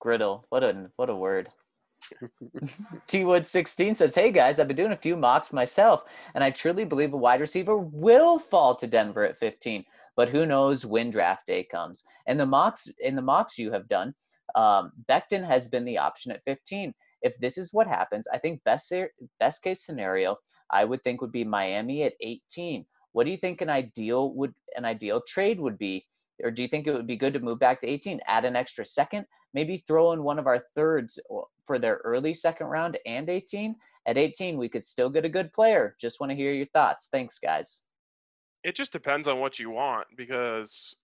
Griddle. 0.01 0.47
What 0.49 0.63
a 0.63 0.91
what 0.97 1.11
a 1.11 1.17
word. 1.17 1.49
T 3.07 3.25
Wood 3.25 3.47
16 3.47 3.97
says, 3.97 4.15
Hey 4.15 4.31
guys, 4.31 4.59
I've 4.59 4.69
been 4.69 4.77
doing 4.77 4.93
a 4.93 4.97
few 4.97 5.17
mocks 5.17 5.53
myself, 5.53 6.05
and 6.35 6.43
I 6.43 6.51
truly 6.51 6.85
believe 6.85 7.13
a 7.13 7.17
wide 7.17 7.41
receiver 7.41 7.77
will 7.77 8.39
fall 8.39 8.75
to 8.77 8.87
Denver 8.87 9.25
at 9.25 9.37
15. 9.37 9.85
But 10.17 10.29
who 10.29 10.45
knows 10.45 10.85
when 10.85 11.11
draft 11.11 11.47
day 11.47 11.65
comes. 11.65 12.05
And 12.27 12.39
the 12.39 12.47
mocks 12.47 12.91
in 13.01 13.17
the 13.17 13.23
mocks 13.23 13.59
you 13.59 13.73
have 13.73 13.89
done, 13.89 14.15
um, 14.55 14.93
Becton 15.09 15.47
has 15.47 15.69
been 15.69 15.85
the 15.85 15.99
option 15.99 16.33
at 16.33 16.43
15. 16.43 16.95
If 17.23 17.39
this 17.39 17.59
is 17.59 17.73
what 17.73 17.87
happens, 17.87 18.27
I 18.33 18.39
think 18.39 18.65
best 18.65 18.93
best 19.39 19.63
case 19.63 19.85
scenario, 19.85 20.37
I 20.71 20.85
would 20.85 21.03
think 21.05 21.21
would 21.21 21.33
be 21.33 21.45
Miami 21.45 22.03
at 22.05 22.15
18. 22.21 22.87
What 23.13 23.25
do 23.25 23.31
you 23.31 23.37
think 23.37 23.61
an 23.61 23.71
ideal 23.71 24.33
would 24.35 24.55
an 24.77 24.85
ideal 24.85 25.21
trade 25.27 25.61
would 25.61 25.79
be? 25.79 26.07
Or 26.43 26.51
do 26.51 26.63
you 26.63 26.69
think 26.69 26.87
it 26.87 26.95
would 26.95 27.07
be 27.07 27.17
good 27.17 27.35
to 27.35 27.41
move 27.41 27.59
back 27.59 27.81
to 27.81 27.89
18, 27.89 28.21
add 28.27 28.47
an 28.47 28.57
extra 28.57 28.85
second, 28.85 29.27
maybe 29.53 29.77
throw 29.77 30.13
in 30.13 30.23
one 30.23 30.39
of 30.39 30.47
our 30.47 30.63
thirds 30.75 31.21
for 31.67 31.79
their 31.79 32.01
early 32.05 32.33
second 32.33 32.69
round 32.69 32.99
and 33.05 33.29
18? 33.29 33.77
At 34.07 34.17
18, 34.17 34.57
we 34.57 34.71
could 34.71 34.85
still 34.85 35.11
get 35.11 35.27
a 35.27 35.29
good 35.29 35.53
player. 35.53 35.95
Just 36.01 36.21
want 36.21 36.31
to 36.31 36.37
hear 36.37 36.53
your 36.53 36.67
thoughts. 36.67 37.09
Thanks, 37.13 37.39
guys. 37.39 37.83
It 38.65 38.75
just 38.75 38.93
depends 38.93 39.29
on 39.29 39.41
what 39.41 39.59
you 39.59 39.71
want 39.71 40.07
because 40.17 40.95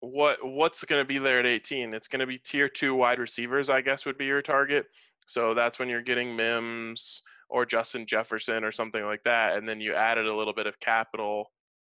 what 0.00 0.38
what's 0.44 0.84
going 0.84 1.02
to 1.02 1.06
be 1.06 1.18
there 1.18 1.40
at 1.40 1.46
18? 1.46 1.94
It's 1.94 2.08
going 2.08 2.20
to 2.20 2.26
be 2.26 2.38
tier 2.38 2.68
two 2.68 2.94
wide 2.94 3.18
receivers, 3.18 3.70
I 3.70 3.80
guess, 3.80 4.06
would 4.06 4.18
be 4.18 4.26
your 4.26 4.42
target. 4.42 4.86
So 5.26 5.54
that's 5.54 5.78
when 5.78 5.88
you're 5.88 6.02
getting 6.02 6.36
Mims 6.36 7.22
or 7.50 7.66
Justin 7.66 8.06
Jefferson 8.06 8.64
or 8.64 8.72
something 8.72 9.04
like 9.04 9.22
that, 9.24 9.56
and 9.56 9.68
then 9.68 9.80
you 9.80 9.94
added 9.94 10.26
a 10.26 10.34
little 10.34 10.52
bit 10.52 10.66
of 10.66 10.78
capital 10.80 11.50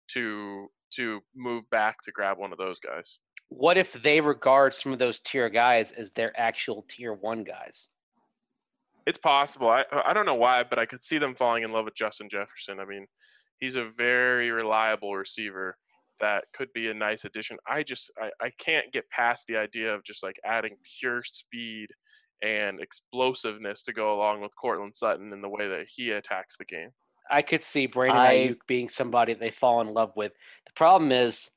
to 0.09 0.67
to 0.95 1.21
move 1.35 1.67
back 1.69 2.01
to 2.03 2.11
grab 2.11 2.37
one 2.37 2.51
of 2.51 2.57
those 2.57 2.79
guys. 2.79 3.19
What 3.49 3.77
if 3.77 3.93
they 3.93 4.21
regard 4.21 4.73
some 4.73 4.93
of 4.93 4.99
those 4.99 5.19
tier 5.19 5.49
guys 5.49 5.91
as 5.91 6.11
their 6.11 6.39
actual 6.39 6.85
tier 6.87 7.13
one 7.13 7.43
guys? 7.43 7.89
It's 9.05 9.17
possible. 9.17 9.69
I 9.69 9.83
I 10.05 10.13
don't 10.13 10.25
know 10.25 10.35
why, 10.35 10.63
but 10.63 10.79
I 10.79 10.85
could 10.85 11.03
see 11.03 11.17
them 11.17 11.35
falling 11.35 11.63
in 11.63 11.71
love 11.71 11.85
with 11.85 11.95
Justin 11.95 12.29
Jefferson. 12.29 12.79
I 12.79 12.85
mean, 12.85 13.07
he's 13.59 13.75
a 13.75 13.89
very 13.97 14.51
reliable 14.51 15.15
receiver 15.15 15.77
that 16.23 16.45
could 16.53 16.71
be 16.73 16.87
a 16.87 16.93
nice 16.93 17.25
addition. 17.25 17.57
I 17.67 17.83
just 17.83 18.09
I, 18.19 18.29
I 18.45 18.49
can't 18.57 18.91
get 18.93 19.09
past 19.09 19.45
the 19.47 19.57
idea 19.57 19.93
of 19.93 20.03
just 20.05 20.23
like 20.23 20.37
adding 20.45 20.77
pure 20.99 21.21
speed 21.23 21.87
and 22.41 22.79
explosiveness 22.79 23.83
to 23.83 23.93
go 23.93 24.15
along 24.15 24.41
with 24.41 24.55
Courtland 24.55 24.95
Sutton 24.95 25.33
in 25.33 25.41
the 25.41 25.49
way 25.49 25.67
that 25.67 25.85
he 25.93 26.11
attacks 26.11 26.55
the 26.57 26.65
game. 26.65 26.89
I 27.29 27.41
could 27.41 27.61
see 27.61 27.87
Brandon 27.87 28.21
I- 28.21 28.35
Aiyuk 28.35 28.59
being 28.67 28.87
somebody 28.87 29.33
they 29.33 29.51
fall 29.51 29.81
in 29.81 29.93
love 29.93 30.13
with. 30.15 30.31
The 30.65 30.73
problem 30.75 31.11
is, 31.11 31.51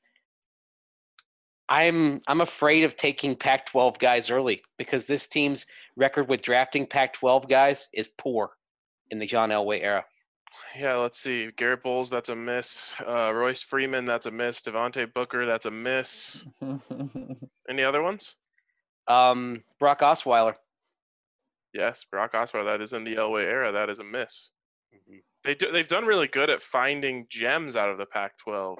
I'm 1.69 2.21
I'm 2.27 2.41
afraid 2.41 2.83
of 2.83 2.97
taking 2.97 3.35
Pac-12 3.35 3.99
guys 3.99 4.29
early 4.29 4.63
because 4.77 5.05
this 5.05 5.27
team's 5.27 5.65
record 5.95 6.27
with 6.27 6.41
drafting 6.41 6.85
Pac-12 6.85 7.49
guys 7.49 7.87
is 7.93 8.09
poor 8.17 8.51
in 9.11 9.19
the 9.19 9.25
John 9.25 9.49
Elway 9.49 9.81
era. 9.81 10.05
Yeah, 10.77 10.95
let's 10.95 11.19
see. 11.19 11.49
Garett 11.57 11.83
Bolles, 11.83 12.09
that's 12.09 12.29
a 12.29 12.35
miss. 12.35 12.93
Uh, 13.05 13.31
Royce 13.33 13.61
Freeman, 13.61 14.05
that's 14.05 14.25
a 14.25 14.31
miss. 14.31 14.61
Devontae 14.61 15.13
Booker, 15.13 15.45
that's 15.45 15.65
a 15.65 15.71
miss. 15.71 16.45
Any 17.69 17.83
other 17.83 18.01
ones? 18.01 18.35
Um, 19.07 19.63
Brock 19.79 20.01
Osweiler. 20.01 20.55
Yes, 21.73 22.05
Brock 22.11 22.33
Osweiler. 22.33 22.65
That 22.65 22.81
is 22.81 22.93
in 22.93 23.03
the 23.03 23.15
Elway 23.15 23.43
era. 23.43 23.71
That 23.71 23.89
is 23.89 23.99
a 23.99 24.03
miss. 24.03 24.49
Mhm. 24.93 25.19
They 25.43 25.55
do, 25.55 25.71
they've 25.71 25.87
done 25.87 26.05
really 26.05 26.27
good 26.27 26.49
at 26.49 26.61
finding 26.61 27.25
gems 27.29 27.75
out 27.75 27.89
of 27.89 27.97
the 27.97 28.05
Pac-12. 28.05 28.77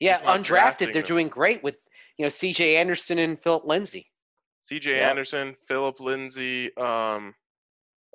Yeah, 0.00 0.20
undrafted. 0.20 0.92
They're 0.92 1.02
them. 1.02 1.04
doing 1.04 1.28
great 1.28 1.62
with 1.62 1.76
you 2.18 2.24
know 2.24 2.28
C.J. 2.28 2.76
Anderson 2.76 3.18
and 3.18 3.40
Philip 3.42 3.64
Lindsay. 3.64 4.10
C.J. 4.66 4.96
Yeah. 4.96 5.08
Anderson, 5.08 5.56
Philip 5.68 6.00
Lindsay. 6.00 6.76
Um, 6.76 7.34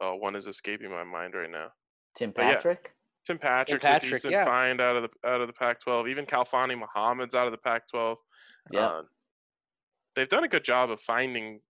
oh, 0.02 0.16
one 0.16 0.36
is 0.36 0.48
escaping 0.48 0.92
my 0.92 1.04
mind 1.04 1.34
right 1.34 1.50
now. 1.50 1.70
Tim 2.16 2.32
But 2.36 2.44
yeah. 2.44 2.54
Patrick. 2.54 2.94
Tim 3.26 3.38
Patrick's 3.38 3.86
Patrick, 3.86 4.12
a 4.12 4.16
decent 4.16 4.34
yeah. 4.34 4.46
find 4.46 4.82
out 4.82 4.96
of 4.96 5.04
the 5.04 5.30
out 5.30 5.42
of 5.42 5.48
the 5.48 5.54
Pac-12. 5.54 6.10
Even 6.10 6.26
Khalfani 6.26 6.78
Muhammad's 6.78 7.36
out 7.36 7.46
of 7.46 7.52
the 7.52 7.58
Pac-12. 7.58 8.16
Yeah. 8.72 8.88
Uh, 8.88 9.02
they've 10.16 10.28
done 10.30 10.44
a 10.44 10.48
good 10.48 10.64
job 10.64 10.90
of 10.90 11.00
finding 11.00 11.62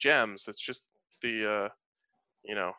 gems. 0.00 0.46
It's 0.48 0.60
just 0.60 0.88
the 1.20 1.66
uh, 1.66 1.68
you 2.44 2.54
know 2.54 2.72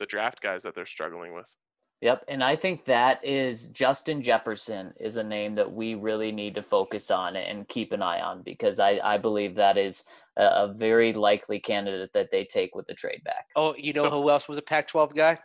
the 0.00 0.06
draft 0.06 0.42
guys 0.42 0.62
that 0.64 0.74
they're 0.74 0.86
struggling 0.86 1.34
with. 1.34 1.54
Yep, 2.00 2.24
and 2.28 2.44
I 2.44 2.56
think 2.56 2.84
that 2.84 3.24
is 3.24 3.70
Justin 3.70 4.20
Jefferson 4.20 4.92
is 5.00 5.16
a 5.16 5.22
name 5.24 5.54
that 5.54 5.72
we 5.72 5.94
really 5.94 6.32
need 6.32 6.54
to 6.56 6.62
focus 6.62 7.10
on 7.10 7.36
and 7.36 7.66
keep 7.68 7.92
an 7.92 8.02
eye 8.02 8.20
on 8.20 8.42
because 8.42 8.78
I, 8.78 9.00
I 9.02 9.16
believe 9.16 9.54
that 9.54 9.78
is 9.78 10.04
a, 10.36 10.44
a 10.44 10.74
very 10.74 11.14
likely 11.14 11.58
candidate 11.60 12.10
that 12.12 12.30
they 12.30 12.44
take 12.44 12.74
with 12.74 12.86
the 12.88 12.94
trade 12.94 13.22
back. 13.24 13.46
Oh, 13.56 13.74
you 13.78 13.94
know 13.94 14.02
So- 14.02 14.10
who 14.10 14.28
else 14.28 14.48
was 14.48 14.58
a 14.58 14.62
Pac-12 14.62 15.14
guy? 15.14 15.38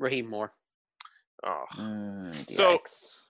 Rahim 0.00 0.28
Moore. 0.28 0.52
Oh, 1.44 1.64
Mm, 1.76 2.54
So- 2.56 2.78
yikes. 2.78 3.26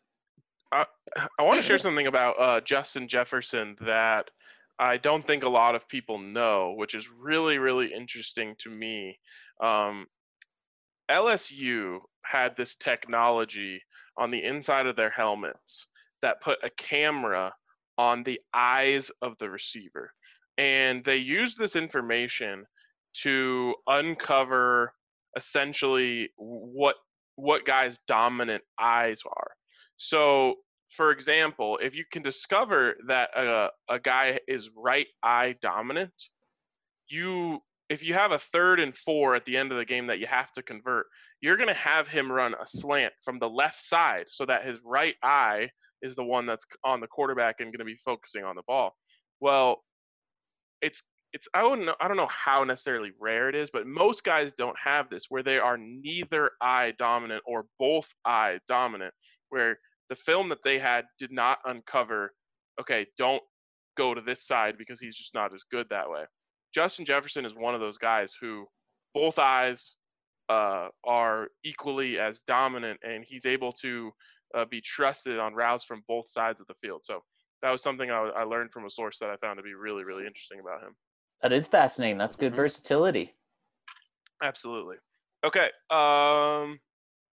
I 0.72 1.42
want 1.42 1.56
to 1.56 1.62
share 1.64 1.78
something 1.78 2.06
about 2.06 2.38
uh, 2.40 2.60
Justin 2.60 3.08
Jefferson 3.08 3.74
that 3.80 4.30
I 4.78 4.96
don't 4.98 5.26
think 5.26 5.42
a 5.42 5.48
lot 5.48 5.74
of 5.74 5.88
people 5.88 6.18
know, 6.18 6.72
which 6.76 6.94
is 6.94 7.10
really, 7.10 7.58
really 7.58 7.92
interesting 7.92 8.54
to 8.60 8.70
me. 8.70 9.18
Um, 9.60 10.06
LSU 11.10 11.98
had 12.24 12.56
this 12.56 12.76
technology 12.76 13.82
on 14.16 14.30
the 14.30 14.44
inside 14.44 14.86
of 14.86 14.94
their 14.94 15.10
helmets 15.10 15.86
that 16.22 16.40
put 16.40 16.58
a 16.62 16.70
camera 16.70 17.52
on 17.98 18.22
the 18.22 18.40
eyes 18.54 19.10
of 19.22 19.36
the 19.38 19.50
receiver. 19.50 20.12
And 20.56 21.04
they 21.04 21.16
used 21.16 21.58
this 21.58 21.74
information 21.74 22.66
to 23.22 23.74
uncover 23.88 24.94
essentially 25.36 26.30
what 26.36 26.96
what 27.36 27.64
guys' 27.64 27.98
dominant 28.06 28.62
eyes 28.78 29.20
are. 29.26 29.52
So, 29.96 30.56
for 30.90 31.10
example, 31.10 31.78
if 31.82 31.94
you 31.94 32.04
can 32.10 32.22
discover 32.22 32.96
that 33.08 33.30
a, 33.36 33.68
a 33.88 33.98
guy 33.98 34.40
is 34.46 34.70
right 34.76 35.06
eye 35.22 35.56
dominant, 35.62 36.12
you 37.08 37.60
if 37.88 38.04
you 38.04 38.14
have 38.14 38.30
a 38.30 38.38
third 38.38 38.78
and 38.78 38.96
four 38.96 39.34
at 39.34 39.44
the 39.44 39.56
end 39.56 39.72
of 39.72 39.78
the 39.78 39.84
game 39.84 40.06
that 40.06 40.20
you 40.20 40.26
have 40.26 40.52
to 40.52 40.62
convert, 40.62 41.06
you're 41.40 41.56
going 41.56 41.68
to 41.68 41.74
have 41.74 42.06
him 42.06 42.30
run 42.30 42.54
a 42.54 42.66
slant 42.66 43.12
from 43.24 43.40
the 43.40 43.48
left 43.48 43.80
side 43.80 44.26
so 44.28 44.46
that 44.46 44.64
his 44.64 44.78
right 44.84 45.16
eye 45.24 45.68
is 46.00 46.14
the 46.14 46.24
one 46.24 46.46
that's 46.46 46.64
on 46.84 47.00
the 47.00 47.08
quarterback 47.08 47.56
and 47.58 47.72
going 47.72 47.80
to 47.80 47.84
be 47.84 47.98
focusing 48.04 48.44
on 48.44 48.54
the 48.54 48.62
ball. 48.66 48.94
Well, 49.40 49.82
it's 50.80 51.02
it's 51.32 51.48
I 51.54 51.62
wouldn't 51.62 51.86
know, 51.86 51.94
I 52.00 52.08
don't 52.08 52.16
know 52.16 52.28
how 52.28 52.64
necessarily 52.64 53.12
rare 53.20 53.48
it 53.48 53.54
is, 53.54 53.70
but 53.70 53.86
most 53.86 54.24
guys 54.24 54.52
don't 54.52 54.76
have 54.82 55.08
this 55.08 55.26
where 55.28 55.42
they 55.42 55.58
are 55.58 55.78
neither 55.78 56.50
eye 56.60 56.92
dominant 56.98 57.42
or 57.46 57.66
both 57.78 58.12
eye 58.24 58.58
dominant 58.66 59.14
where 59.50 59.78
the 60.08 60.16
film 60.16 60.48
that 60.48 60.62
they 60.64 60.78
had 60.78 61.04
did 61.18 61.30
not 61.30 61.58
uncover 61.64 62.32
okay, 62.80 63.06
don't 63.18 63.42
go 63.96 64.14
to 64.14 64.20
this 64.20 64.46
side 64.46 64.76
because 64.78 65.00
he's 65.00 65.16
just 65.16 65.34
not 65.34 65.54
as 65.54 65.62
good 65.70 65.86
that 65.90 66.08
way. 66.08 66.24
Justin 66.74 67.04
Jefferson 67.04 67.44
is 67.44 67.54
one 67.54 67.74
of 67.74 67.80
those 67.80 67.98
guys 67.98 68.34
who 68.40 68.66
both 69.14 69.38
eyes 69.38 69.96
uh, 70.48 70.88
are 71.04 71.48
equally 71.64 72.18
as 72.18 72.42
dominant, 72.42 72.98
and 73.02 73.24
he's 73.24 73.44
able 73.44 73.72
to 73.72 74.10
uh, 74.56 74.64
be 74.64 74.80
trusted 74.80 75.38
on 75.38 75.54
routes 75.54 75.84
from 75.84 76.02
both 76.08 76.28
sides 76.28 76.60
of 76.60 76.66
the 76.66 76.74
field. 76.82 77.02
So 77.04 77.20
that 77.62 77.70
was 77.70 77.82
something 77.82 78.10
I, 78.10 78.30
I 78.36 78.42
learned 78.44 78.72
from 78.72 78.86
a 78.86 78.90
source 78.90 79.18
that 79.18 79.30
I 79.30 79.36
found 79.36 79.58
to 79.58 79.62
be 79.62 79.74
really, 79.74 80.04
really 80.04 80.26
interesting 80.26 80.60
about 80.60 80.82
him. 80.82 80.94
That 81.42 81.52
is 81.52 81.68
fascinating. 81.68 82.18
That's 82.18 82.36
good 82.36 82.52
Mhm. 82.52 82.56
versatility. 82.56 83.34
Absolutely. 84.42 84.96
Okay. 85.44 85.70
Um, 85.90 86.80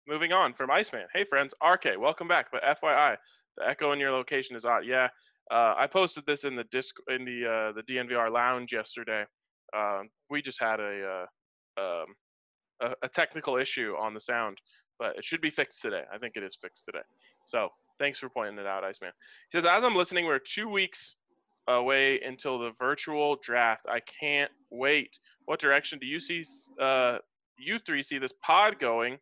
moving 0.07 0.33
on 0.33 0.55
from 0.55 0.71
Iceman. 0.71 1.07
Hey 1.13 1.25
friends, 1.25 1.55
RK, 1.61 1.97
welcome 1.97 2.29
back. 2.29 2.51
But 2.51 2.63
FYI, 2.65 3.19
the 3.57 3.67
echo 3.69 3.93
in 3.93 3.99
your 4.01 4.11
location 4.11 4.57
is 4.57 4.65
odd. 4.65 4.85
Yeah, 4.87 5.09
uh, 5.51 5.75
I 5.77 5.87
posted 5.87 6.25
this 6.27 6.45
in 6.45 6.57
the 6.57 6.65
disc 6.65 6.97
in 7.09 7.25
the 7.25 7.47
uh, 7.47 7.73
the 7.73 7.83
DNVR 7.83 8.31
lounge 8.31 8.73
yesterday. 8.73 9.27
Um, 9.73 10.11
we 10.29 10.43
just 10.43 10.59
had 10.61 10.81
a, 10.81 11.27
uh, 11.79 11.81
um, 11.81 12.17
a 12.81 12.97
a 13.03 13.09
technical 13.09 13.57
issue 13.57 13.95
on 13.99 14.15
the 14.15 14.21
sound, 14.21 14.61
but 14.99 15.17
it 15.17 15.25
should 15.25 15.41
be 15.41 15.51
fixed 15.51 15.81
today. 15.83 16.05
I 16.13 16.19
think 16.19 16.37
it 16.37 16.43
is 16.43 16.57
fixed 16.57 16.87
today. 16.87 17.05
So 17.45 17.73
thanks 17.99 18.19
for 18.19 18.29
pointing 18.31 18.59
it 18.59 18.67
out, 18.67 18.83
Iceman. 18.85 19.13
He 19.51 19.59
says, 19.59 19.67
as 19.67 19.85
I'm 19.85 19.95
listening, 19.95 20.25
we're 20.27 20.39
two 20.39 20.69
weeks 20.69 21.17
away 21.75 22.21
until 22.21 22.59
the 22.59 22.73
virtual 22.79 23.37
draft. 23.43 23.87
I 23.89 24.01
can't 24.01 24.51
wait. 24.71 25.19
What 25.47 25.61
direction 25.61 25.99
do 25.99 26.07
you 26.07 26.21
see 26.21 26.45
uh, 26.81 27.19
you 27.59 27.79
three 27.79 28.03
see 28.03 28.19
this 28.19 28.33
pod 28.43 28.79
going 28.79 29.19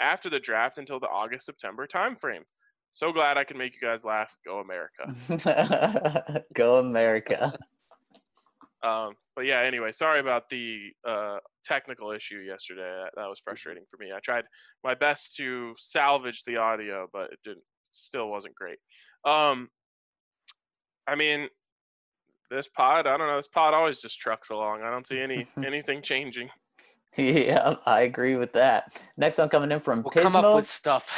after 0.00 0.30
the 0.30 0.40
draft 0.40 0.78
until 0.78 1.00
the 1.00 1.08
August 1.08 1.46
September 1.46 1.86
timeframe? 1.86 2.42
So 2.90 3.10
glad 3.10 3.38
I 3.38 3.44
can 3.44 3.56
make 3.56 3.74
you 3.74 3.80
guys 3.80 4.04
laugh. 4.04 4.36
Go 4.44 4.60
America. 4.60 6.44
Go 6.54 6.78
America. 6.78 7.54
Um, 8.82 9.12
but 9.36 9.42
yeah, 9.42 9.60
anyway, 9.60 9.92
sorry 9.92 10.18
about 10.18 10.50
the 10.50 10.90
uh, 11.08 11.38
technical 11.64 12.10
issue 12.10 12.38
yesterday. 12.38 12.80
That, 12.82 13.10
that 13.14 13.28
was 13.28 13.40
frustrating 13.42 13.84
for 13.88 13.96
me. 13.96 14.10
I 14.12 14.18
tried 14.18 14.44
my 14.82 14.94
best 14.94 15.36
to 15.36 15.74
salvage 15.78 16.42
the 16.44 16.56
audio, 16.56 17.06
but 17.12 17.32
it 17.32 17.38
didn't. 17.44 17.62
Still 17.90 18.28
wasn't 18.28 18.56
great. 18.56 18.78
Um, 19.24 19.68
I 21.06 21.14
mean, 21.14 21.48
this 22.52 22.68
pod. 22.68 23.06
I 23.06 23.16
don't 23.16 23.26
know. 23.26 23.36
This 23.36 23.46
pod 23.48 23.74
always 23.74 24.00
just 24.00 24.18
trucks 24.20 24.50
along. 24.50 24.82
I 24.82 24.90
don't 24.90 25.06
see 25.06 25.18
any 25.20 25.46
anything 25.64 26.02
changing. 26.02 26.48
yeah, 27.16 27.74
I 27.86 28.02
agree 28.02 28.36
with 28.36 28.52
that. 28.54 29.02
Next 29.16 29.38
one 29.38 29.48
coming 29.48 29.70
in 29.72 29.80
from 29.80 30.02
We'll 30.02 30.10
come 30.10 30.34
up 30.36 30.44
Pismo. 30.44 30.56
with 30.56 30.66
stuff. 30.66 31.10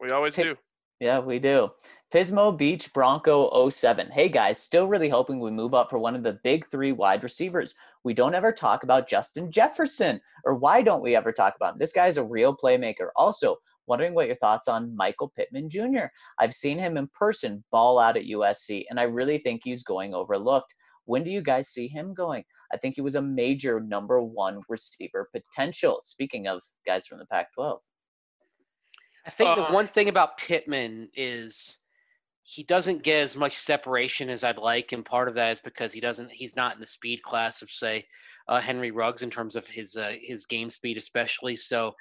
We 0.00 0.10
always 0.10 0.34
Hey, 0.34 0.44
do. 0.44 0.56
Yeah, 1.00 1.18
we 1.18 1.38
do. 1.38 1.70
Pismo 2.12 2.56
Beach 2.56 2.92
Bronco 2.92 3.68
07. 3.68 4.10
Hey 4.12 4.28
guys, 4.28 4.62
still 4.62 4.86
really 4.86 5.08
hoping 5.08 5.40
we 5.40 5.50
move 5.50 5.74
up 5.74 5.90
for 5.90 5.98
one 5.98 6.14
of 6.14 6.22
the 6.22 6.38
big 6.44 6.66
three 6.70 6.92
wide 6.92 7.24
receivers. 7.24 7.74
We 8.04 8.14
don't 8.14 8.34
ever 8.34 8.52
talk 8.52 8.84
about 8.84 9.08
Justin 9.08 9.50
Jefferson, 9.50 10.20
or 10.44 10.54
why 10.54 10.82
don't 10.82 11.02
we 11.02 11.16
ever 11.16 11.32
talk 11.32 11.54
about 11.56 11.72
him? 11.74 11.78
This 11.80 11.92
guy's 11.92 12.16
a 12.16 12.24
real 12.24 12.56
playmaker. 12.56 13.08
Also, 13.16 13.56
wondering 13.86 14.14
what 14.14 14.26
your 14.26 14.36
thoughts 14.36 14.68
on 14.68 14.94
Michael 14.96 15.32
Pittman 15.36 15.68
Jr. 15.68 16.06
I've 16.38 16.54
seen 16.54 16.78
him 16.78 16.96
in 16.96 17.08
person 17.08 17.64
ball 17.70 17.98
out 17.98 18.16
at 18.16 18.24
USC, 18.24 18.84
and 18.90 18.98
I 18.98 19.04
really 19.04 19.38
think 19.38 19.62
he's 19.64 19.82
going 19.82 20.14
overlooked. 20.14 20.74
When 21.04 21.24
do 21.24 21.30
you 21.30 21.42
guys 21.42 21.68
see 21.68 21.88
him 21.88 22.14
going? 22.14 22.44
I 22.72 22.76
think 22.76 22.94
he 22.94 23.02
was 23.02 23.14
a 23.14 23.22
major 23.22 23.80
number 23.80 24.22
one 24.22 24.60
receiver 24.68 25.28
potential. 25.32 25.98
Speaking 26.02 26.48
of 26.48 26.62
guys 26.86 27.06
from 27.06 27.18
the 27.18 27.26
Pac 27.26 27.52
12. 27.54 27.80
I 29.26 29.30
think 29.30 29.50
Uh, 29.50 29.66
the 29.66 29.72
one 29.72 29.88
thing 29.88 30.08
about 30.08 30.38
Pittman 30.38 31.08
is 31.14 31.78
he 32.42 32.62
doesn't 32.62 33.02
get 33.02 33.22
as 33.22 33.36
much 33.36 33.56
separation 33.56 34.28
as 34.28 34.44
I'd 34.44 34.58
like, 34.58 34.92
and 34.92 35.04
part 35.04 35.28
of 35.28 35.34
that 35.34 35.52
is 35.52 35.60
because 35.60 35.92
he 35.92 36.00
doesn't. 36.00 36.30
He's 36.30 36.56
not 36.56 36.74
in 36.74 36.80
the 36.80 36.86
speed 36.86 37.22
class 37.22 37.62
of 37.62 37.70
say 37.70 38.06
uh, 38.48 38.60
Henry 38.60 38.90
Ruggs 38.90 39.22
in 39.22 39.30
terms 39.30 39.56
of 39.56 39.66
his 39.66 39.96
uh, 39.96 40.12
his 40.20 40.44
game 40.44 40.68
speed, 40.68 40.98
especially. 40.98 41.56
So 41.56 41.94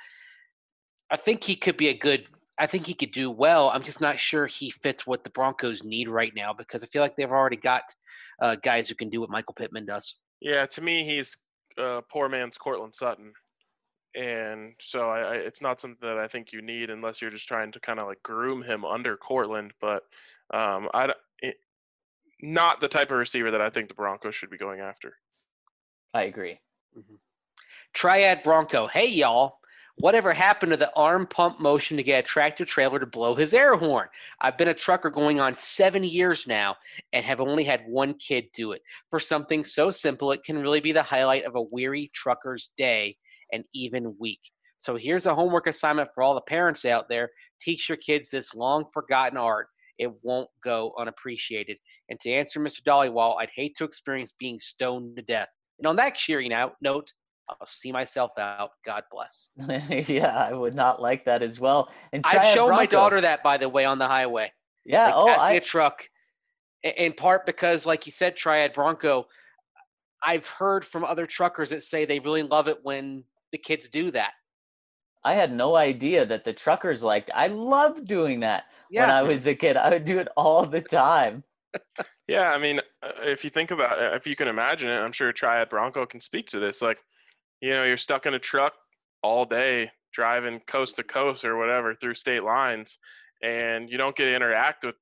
I 1.14 1.16
think 1.16 1.44
he 1.44 1.56
could 1.56 1.78
be 1.78 1.90
a 1.90 1.94
good. 1.94 2.28
I 2.58 2.66
think 2.66 2.88
he 2.88 2.96
could 2.96 3.12
do 3.12 3.30
well. 3.30 3.70
I'm 3.70 3.84
just 3.84 4.02
not 4.02 4.20
sure 4.20 4.48
he 4.48 4.72
fits 4.72 5.06
what 5.06 5.24
the 5.24 5.30
Broncos 5.30 5.84
need 5.84 6.10
right 6.10 6.34
now 6.36 6.54
because 6.54 6.84
I 6.84 6.88
feel 6.88 7.04
like 7.04 7.16
they've 7.16 7.30
already 7.30 7.56
got 7.56 7.84
uh, 8.42 8.56
guys 8.56 8.90
who 8.90 8.96
can 8.96 9.10
do 9.10 9.22
what 9.22 9.30
Michael 9.30 9.54
Pittman 9.54 9.86
does. 9.86 10.16
Yeah, 10.42 10.66
to 10.66 10.82
me, 10.82 11.06
he's 11.06 11.38
uh, 11.80 12.02
poor 12.12 12.30
man's 12.30 12.58
Courtland 12.58 12.96
Sutton, 12.96 13.32
and 14.16 14.74
so 14.82 15.10
I, 15.10 15.20
I, 15.20 15.34
it's 15.36 15.62
not 15.62 15.80
something 15.80 16.00
that 16.02 16.18
I 16.18 16.28
think 16.28 16.52
you 16.52 16.64
need 16.64 16.90
unless 16.90 17.22
you're 17.22 17.32
just 17.32 17.48
trying 17.48 17.72
to 17.74 17.80
kind 17.80 18.00
of 18.00 18.08
like 18.08 18.22
groom 18.24 18.64
him 18.64 18.84
under 18.84 19.16
Courtland. 19.16 19.72
But 19.80 20.04
um, 20.52 20.90
I, 20.96 21.08
d- 21.08 21.14
it, 21.44 21.56
not 22.42 22.82
the 22.82 22.88
type 22.88 23.12
of 23.12 23.18
receiver 23.18 23.52
that 23.52 23.62
I 23.62 23.70
think 23.70 23.88
the 23.88 23.94
Broncos 23.94 24.36
should 24.36 24.50
be 24.50 24.58
going 24.58 24.80
after. 24.80 25.14
I 26.14 26.24
agree. 26.24 26.60
Triad 27.94 28.42
Bronco. 28.42 28.88
Hey, 28.88 29.08
y'all. 29.08 29.60
Whatever 29.98 30.34
happened 30.34 30.72
to 30.72 30.78
the 30.78 30.92
arm 30.96 31.28
pump 31.28 31.60
motion 31.60 31.98
to 31.98 32.04
get 32.04 32.20
a 32.20 32.28
tractor 32.28 32.66
trailer 32.66 33.00
to 33.00 33.06
blow 33.06 33.36
his 33.36 33.54
air 33.54 33.76
horn? 33.76 34.08
I've 34.42 34.58
been 34.58 34.68
a 34.68 34.74
trucker 34.74 35.10
going 35.10 35.40
on 35.40 35.54
seven 35.54 36.04
years 36.04 36.48
now 36.48 36.76
and 37.14 37.24
have 37.24 37.40
only 37.40 37.64
had 37.64 37.86
one 37.88 38.16
kid 38.16 38.46
do 38.54 38.72
it. 38.72 38.82
For 39.10 39.20
something 39.20 39.64
so 39.64 39.92
simple, 39.92 40.32
it 40.32 40.44
can 40.44 40.60
really 40.60 40.80
be 40.80 40.92
the 40.92 41.04
highlight 41.04 41.46
of 41.46 41.56
a 41.56 41.62
weary 41.62 42.12
trucker's 42.14 42.72
day 42.78 43.18
and 43.52 43.64
even 43.74 44.16
week. 44.20 44.42
So 44.78 44.98
here's 44.98 45.28
a 45.28 45.36
homework 45.36 45.68
assignment 45.68 46.10
for 46.14 46.24
all 46.24 46.34
the 46.34 46.42
parents 46.42 46.84
out 46.86 47.08
there. 47.08 47.30
Teach 47.62 47.88
your 47.88 47.98
kids 47.98 48.30
this 48.30 48.54
long 48.56 48.86
forgotten 48.92 49.38
art. 49.38 49.68
It 50.00 50.12
won't 50.24 50.50
go 50.64 50.94
unappreciated. 50.98 51.78
And 52.10 52.20
to 52.22 52.32
answer 52.32 52.60
Mr. 52.60 52.82
Dollywall, 52.84 53.40
I'd 53.40 53.52
hate 53.56 53.76
to 53.78 53.86
experience 53.86 54.34
being 54.38 54.60
stoned 54.60 55.16
to 55.16 55.22
death. 55.22 55.48
And 55.80 55.88
on 55.88 55.96
that 55.98 56.16
cheering 56.16 56.52
out, 56.52 56.76
note, 56.82 57.14
I'll 57.50 57.68
see 57.68 57.92
myself 57.92 58.32
out. 58.38 58.72
God 58.86 59.04
bless. 59.12 59.50
yeah, 60.10 60.36
I 60.36 60.54
would 60.54 60.76
not 60.76 61.02
like 61.02 61.26
that 61.26 61.42
as 61.44 61.60
well. 61.60 61.92
And 62.12 62.24
I've 62.26 62.34
Triad 62.34 62.54
shown 62.54 62.72
my 62.72 62.86
daughter 62.86 63.20
that, 63.22 63.44
by 63.44 63.58
the 63.58 63.70
way, 63.70 63.86
on 63.86 64.00
the 64.00 64.08
highway. 64.08 64.52
Yeah. 64.86 65.06
like 65.06 65.14
oh, 65.16 65.28
passing 65.28 65.44
I, 65.44 65.52
a 65.54 65.62
truck, 65.62 66.10
in 66.84 67.14
part 67.14 67.46
because, 67.46 67.86
like 67.86 68.06
you 68.06 68.12
said, 68.12 68.36
Triad 68.36 68.74
Bronco. 68.74 69.28
I've 70.26 70.48
heard 70.48 70.86
from 70.86 71.04
other 71.04 71.26
truckers 71.26 71.72
that 71.72 71.84
say 71.84 72.06
they 72.06 72.20
really 72.20 72.44
love 72.44 72.70
it 72.70 72.80
when 72.84 73.26
the 73.52 73.58
kids 73.58 73.90
do 73.90 74.10
that. 74.12 74.32
I 75.26 75.34
had 75.34 75.54
no 75.54 75.76
idea 75.76 76.26
that 76.26 76.46
the 76.46 76.54
truckers 76.54 77.04
liked. 77.04 77.30
I 77.34 77.48
loved 77.48 78.08
doing 78.08 78.42
that 78.42 78.66
when 78.90 79.10
I 79.10 79.24
was 79.24 79.48
a 79.48 79.56
kid. 79.56 79.76
I 79.76 79.90
would 79.90 80.06
do 80.06 80.20
it 80.20 80.28
all 80.38 80.66
the 80.66 80.82
time. 80.82 81.44
Yeah, 82.26 82.52
I 82.52 82.58
mean, 82.58 82.80
uh, 83.02 83.10
if 83.24 83.44
you 83.44 83.50
think 83.50 83.72
about 83.72 84.02
it, 84.02 84.14
if 84.14 84.26
you 84.26 84.36
can 84.36 84.48
imagine 84.48 84.90
it, 84.90 84.96
I'm 84.96 85.12
sure 85.12 85.34
Triad 85.34 85.70
Bronco 85.70 86.06
can 86.06 86.22
speak 86.22 86.48
to 86.48 86.60
this. 86.60 86.82
Like, 86.82 87.00
you 87.64 87.70
know, 87.74 87.86
you're 87.86 87.96
stuck 87.98 88.26
in 88.26 88.34
a 88.34 88.40
truck 88.40 88.74
all 89.22 89.46
day 89.46 89.90
driving 90.14 90.60
coast 90.68 90.98
to 90.98 91.04
coast 91.04 91.46
or 91.46 91.58
whatever 91.58 91.96
through 91.96 92.14
state 92.14 92.44
lines, 92.44 93.00
and 93.42 93.90
you 93.90 93.98
don't 93.98 94.16
get 94.16 94.26
to 94.26 94.36
interact 94.36 94.84
with 94.86 94.96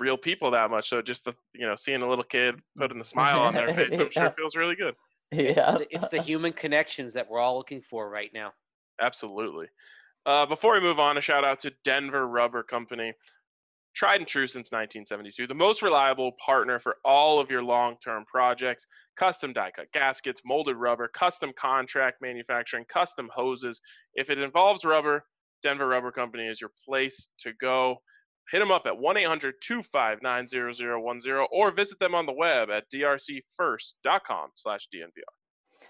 real 0.00 0.16
people 0.16 0.50
that 0.50 0.70
much. 0.70 0.88
So 0.88 1.00
just 1.02 1.24
the, 1.24 1.34
you 1.54 1.66
know, 1.66 1.76
seeing 1.76 2.02
a 2.02 2.08
little 2.08 2.24
kid 2.24 2.56
putting 2.76 3.00
a 3.00 3.04
smile 3.04 3.40
on 3.42 3.54
their 3.54 3.72
face, 3.74 3.92
I'm 3.96 4.10
sure 4.10 4.24
Yeah. 4.24 4.30
feels 4.30 4.56
really 4.56 4.74
good. 4.74 4.94
It's, 5.30 5.56
Yeah. 5.56 5.78
the, 5.78 5.86
it's 5.94 6.08
the 6.08 6.20
human 6.20 6.52
connections 6.52 7.14
that 7.14 7.30
we're 7.30 7.38
all 7.38 7.56
looking 7.56 7.80
for 7.88 8.10
right 8.10 8.30
now. 8.34 8.52
Absolutely. 9.00 9.68
Uh, 10.26 10.46
before 10.46 10.74
we 10.74 10.80
move 10.80 10.98
on, 10.98 11.16
a 11.16 11.20
shout 11.20 11.44
out 11.44 11.60
to 11.60 11.72
Denver 11.84 12.26
Rubber 12.26 12.62
Company. 12.64 13.12
Tried 13.94 14.18
and 14.18 14.26
true 14.26 14.46
since 14.46 14.70
1972, 14.72 15.46
the 15.46 15.54
most 15.54 15.80
reliable 15.82 16.32
partner 16.44 16.78
for 16.80 16.96
all 17.04 17.40
of 17.40 17.50
your 17.50 17.62
long 17.62 17.96
term 18.04 18.24
projects 18.24 18.86
custom 19.20 19.52
die 19.52 19.70
cut 19.76 19.92
gaskets, 19.92 20.40
molded 20.46 20.76
rubber, 20.76 21.06
custom 21.06 21.52
contract 21.60 22.22
manufacturing, 22.22 22.86
custom 22.90 23.28
hoses. 23.34 23.82
If 24.14 24.30
it 24.30 24.38
involves 24.38 24.84
rubber, 24.84 25.24
Denver 25.62 25.86
Rubber 25.86 26.10
Company 26.10 26.46
is 26.46 26.60
your 26.60 26.70
place 26.88 27.28
to 27.40 27.52
go. 27.60 27.96
Hit 28.50 28.60
them 28.60 28.72
up 28.72 28.86
at 28.86 28.98
1 28.98 29.16
800 29.18 29.54
259 29.62 30.46
0010 30.46 31.46
or 31.52 31.70
visit 31.70 31.98
them 32.00 32.14
on 32.14 32.24
the 32.24 32.32
web 32.32 32.70
at 32.70 32.84
drcfirst.com 32.92 34.50
slash 34.56 34.88
DNVR. 34.92 35.36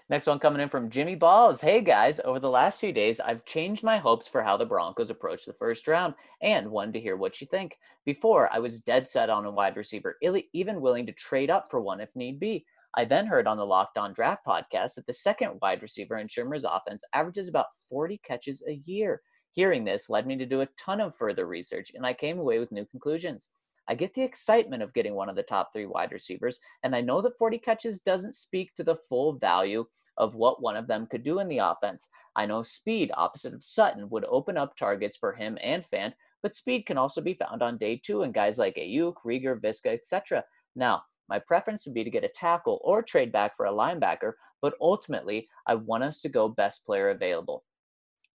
Next 0.09 0.27
one 0.27 0.39
coming 0.39 0.61
in 0.61 0.69
from 0.69 0.89
Jimmy 0.89 1.15
Balls. 1.15 1.61
Hey 1.61 1.81
guys, 1.81 2.19
over 2.25 2.39
the 2.39 2.49
last 2.49 2.81
few 2.81 2.91
days, 2.91 3.21
I've 3.21 3.45
changed 3.45 3.83
my 3.83 3.97
hopes 3.97 4.27
for 4.27 4.43
how 4.43 4.57
the 4.57 4.65
Broncos 4.65 5.09
approach 5.09 5.45
the 5.45 5.53
first 5.53 5.87
round 5.87 6.15
and 6.41 6.69
wanted 6.69 6.93
to 6.95 6.99
hear 6.99 7.15
what 7.15 7.39
you 7.39 7.47
think. 7.47 7.77
Before, 8.05 8.51
I 8.53 8.59
was 8.59 8.81
dead 8.81 9.07
set 9.07 9.29
on 9.29 9.45
a 9.45 9.51
wide 9.51 9.77
receiver, 9.77 10.17
even 10.53 10.81
willing 10.81 11.05
to 11.05 11.13
trade 11.13 11.49
up 11.49 11.67
for 11.69 11.79
one 11.79 12.01
if 12.01 12.13
need 12.15 12.39
be. 12.39 12.65
I 12.93 13.05
then 13.05 13.25
heard 13.25 13.47
on 13.47 13.57
the 13.57 13.65
Locked 13.65 13.97
On 13.97 14.11
Draft 14.13 14.45
podcast 14.45 14.95
that 14.95 15.07
the 15.07 15.13
second 15.13 15.59
wide 15.61 15.81
receiver 15.81 16.17
in 16.17 16.27
Shurmur's 16.27 16.65
offense 16.65 17.03
averages 17.13 17.47
about 17.47 17.67
40 17.89 18.19
catches 18.25 18.63
a 18.67 18.81
year. 18.85 19.21
Hearing 19.53 19.85
this 19.85 20.09
led 20.09 20.27
me 20.27 20.37
to 20.37 20.45
do 20.45 20.61
a 20.61 20.67
ton 20.77 20.99
of 20.99 21.15
further 21.15 21.45
research, 21.45 21.91
and 21.95 22.05
I 22.05 22.13
came 22.13 22.37
away 22.37 22.59
with 22.59 22.71
new 22.71 22.85
conclusions. 22.85 23.49
I 23.87 23.95
get 23.95 24.13
the 24.13 24.23
excitement 24.23 24.83
of 24.83 24.93
getting 24.93 25.15
one 25.15 25.29
of 25.29 25.35
the 25.35 25.43
top 25.43 25.71
three 25.73 25.85
wide 25.85 26.11
receivers, 26.11 26.59
and 26.83 26.95
I 26.95 27.01
know 27.01 27.21
that 27.21 27.37
40 27.37 27.59
catches 27.59 28.01
doesn't 28.01 28.35
speak 28.35 28.75
to 28.75 28.83
the 28.83 28.95
full 28.95 29.33
value 29.33 29.85
of 30.17 30.35
what 30.35 30.61
one 30.61 30.75
of 30.75 30.87
them 30.87 31.07
could 31.07 31.23
do 31.23 31.39
in 31.39 31.47
the 31.47 31.59
offense. 31.59 32.09
I 32.35 32.45
know 32.45 32.63
speed, 32.63 33.11
opposite 33.15 33.53
of 33.53 33.63
Sutton, 33.63 34.09
would 34.09 34.25
open 34.25 34.57
up 34.57 34.75
targets 34.75 35.17
for 35.17 35.33
him 35.33 35.57
and 35.61 35.83
Fant, 35.83 36.13
but 36.43 36.55
speed 36.55 36.85
can 36.85 36.97
also 36.97 37.21
be 37.21 37.33
found 37.33 37.61
on 37.61 37.77
day 37.77 38.01
two 38.03 38.23
in 38.23 38.31
guys 38.31 38.57
like 38.57 38.75
Aiyuk, 38.75 39.15
Reagor, 39.25 39.59
Visca, 39.59 39.93
etc. 39.93 40.43
Now, 40.75 41.03
my 41.31 41.39
preference 41.39 41.85
would 41.85 41.95
be 41.95 42.03
to 42.03 42.09
get 42.09 42.25
a 42.25 42.27
tackle 42.27 42.81
or 42.83 43.01
trade 43.01 43.31
back 43.31 43.55
for 43.55 43.65
a 43.65 43.71
linebacker, 43.71 44.33
but 44.61 44.75
ultimately, 44.81 45.47
I 45.65 45.75
want 45.75 46.03
us 46.03 46.21
to 46.21 46.29
go 46.29 46.49
best 46.49 46.85
player 46.85 47.09
available. 47.09 47.63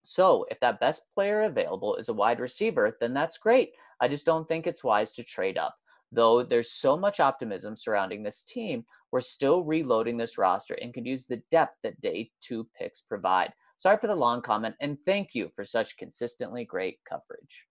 So, 0.03 0.47
if 0.49 0.59
that 0.61 0.79
best 0.79 1.03
player 1.13 1.41
available 1.41 1.95
is 1.97 2.09
a 2.09 2.13
wide 2.13 2.39
receiver, 2.39 2.97
then 2.99 3.13
that's 3.13 3.37
great. 3.37 3.73
I 4.01 4.07
just 4.07 4.25
don't 4.25 4.47
think 4.47 4.65
it's 4.65 4.83
wise 4.83 5.13
to 5.13 5.23
trade 5.23 5.59
up. 5.59 5.75
Though 6.11 6.41
there's 6.41 6.71
so 6.71 6.97
much 6.97 7.19
optimism 7.19 7.75
surrounding 7.75 8.23
this 8.23 8.41
team, 8.43 8.85
we're 9.11 9.21
still 9.21 9.63
reloading 9.63 10.17
this 10.17 10.39
roster 10.39 10.73
and 10.73 10.93
could 10.93 11.05
use 11.05 11.27
the 11.27 11.43
depth 11.51 11.75
that 11.83 12.01
day 12.01 12.31
two 12.41 12.67
picks 12.75 13.03
provide. 13.03 13.53
Sorry 13.77 13.97
for 13.97 14.07
the 14.07 14.15
long 14.15 14.41
comment, 14.41 14.75
and 14.81 14.97
thank 15.05 15.35
you 15.35 15.49
for 15.55 15.63
such 15.63 15.97
consistently 15.97 16.65
great 16.65 16.97
coverage. 17.07 17.65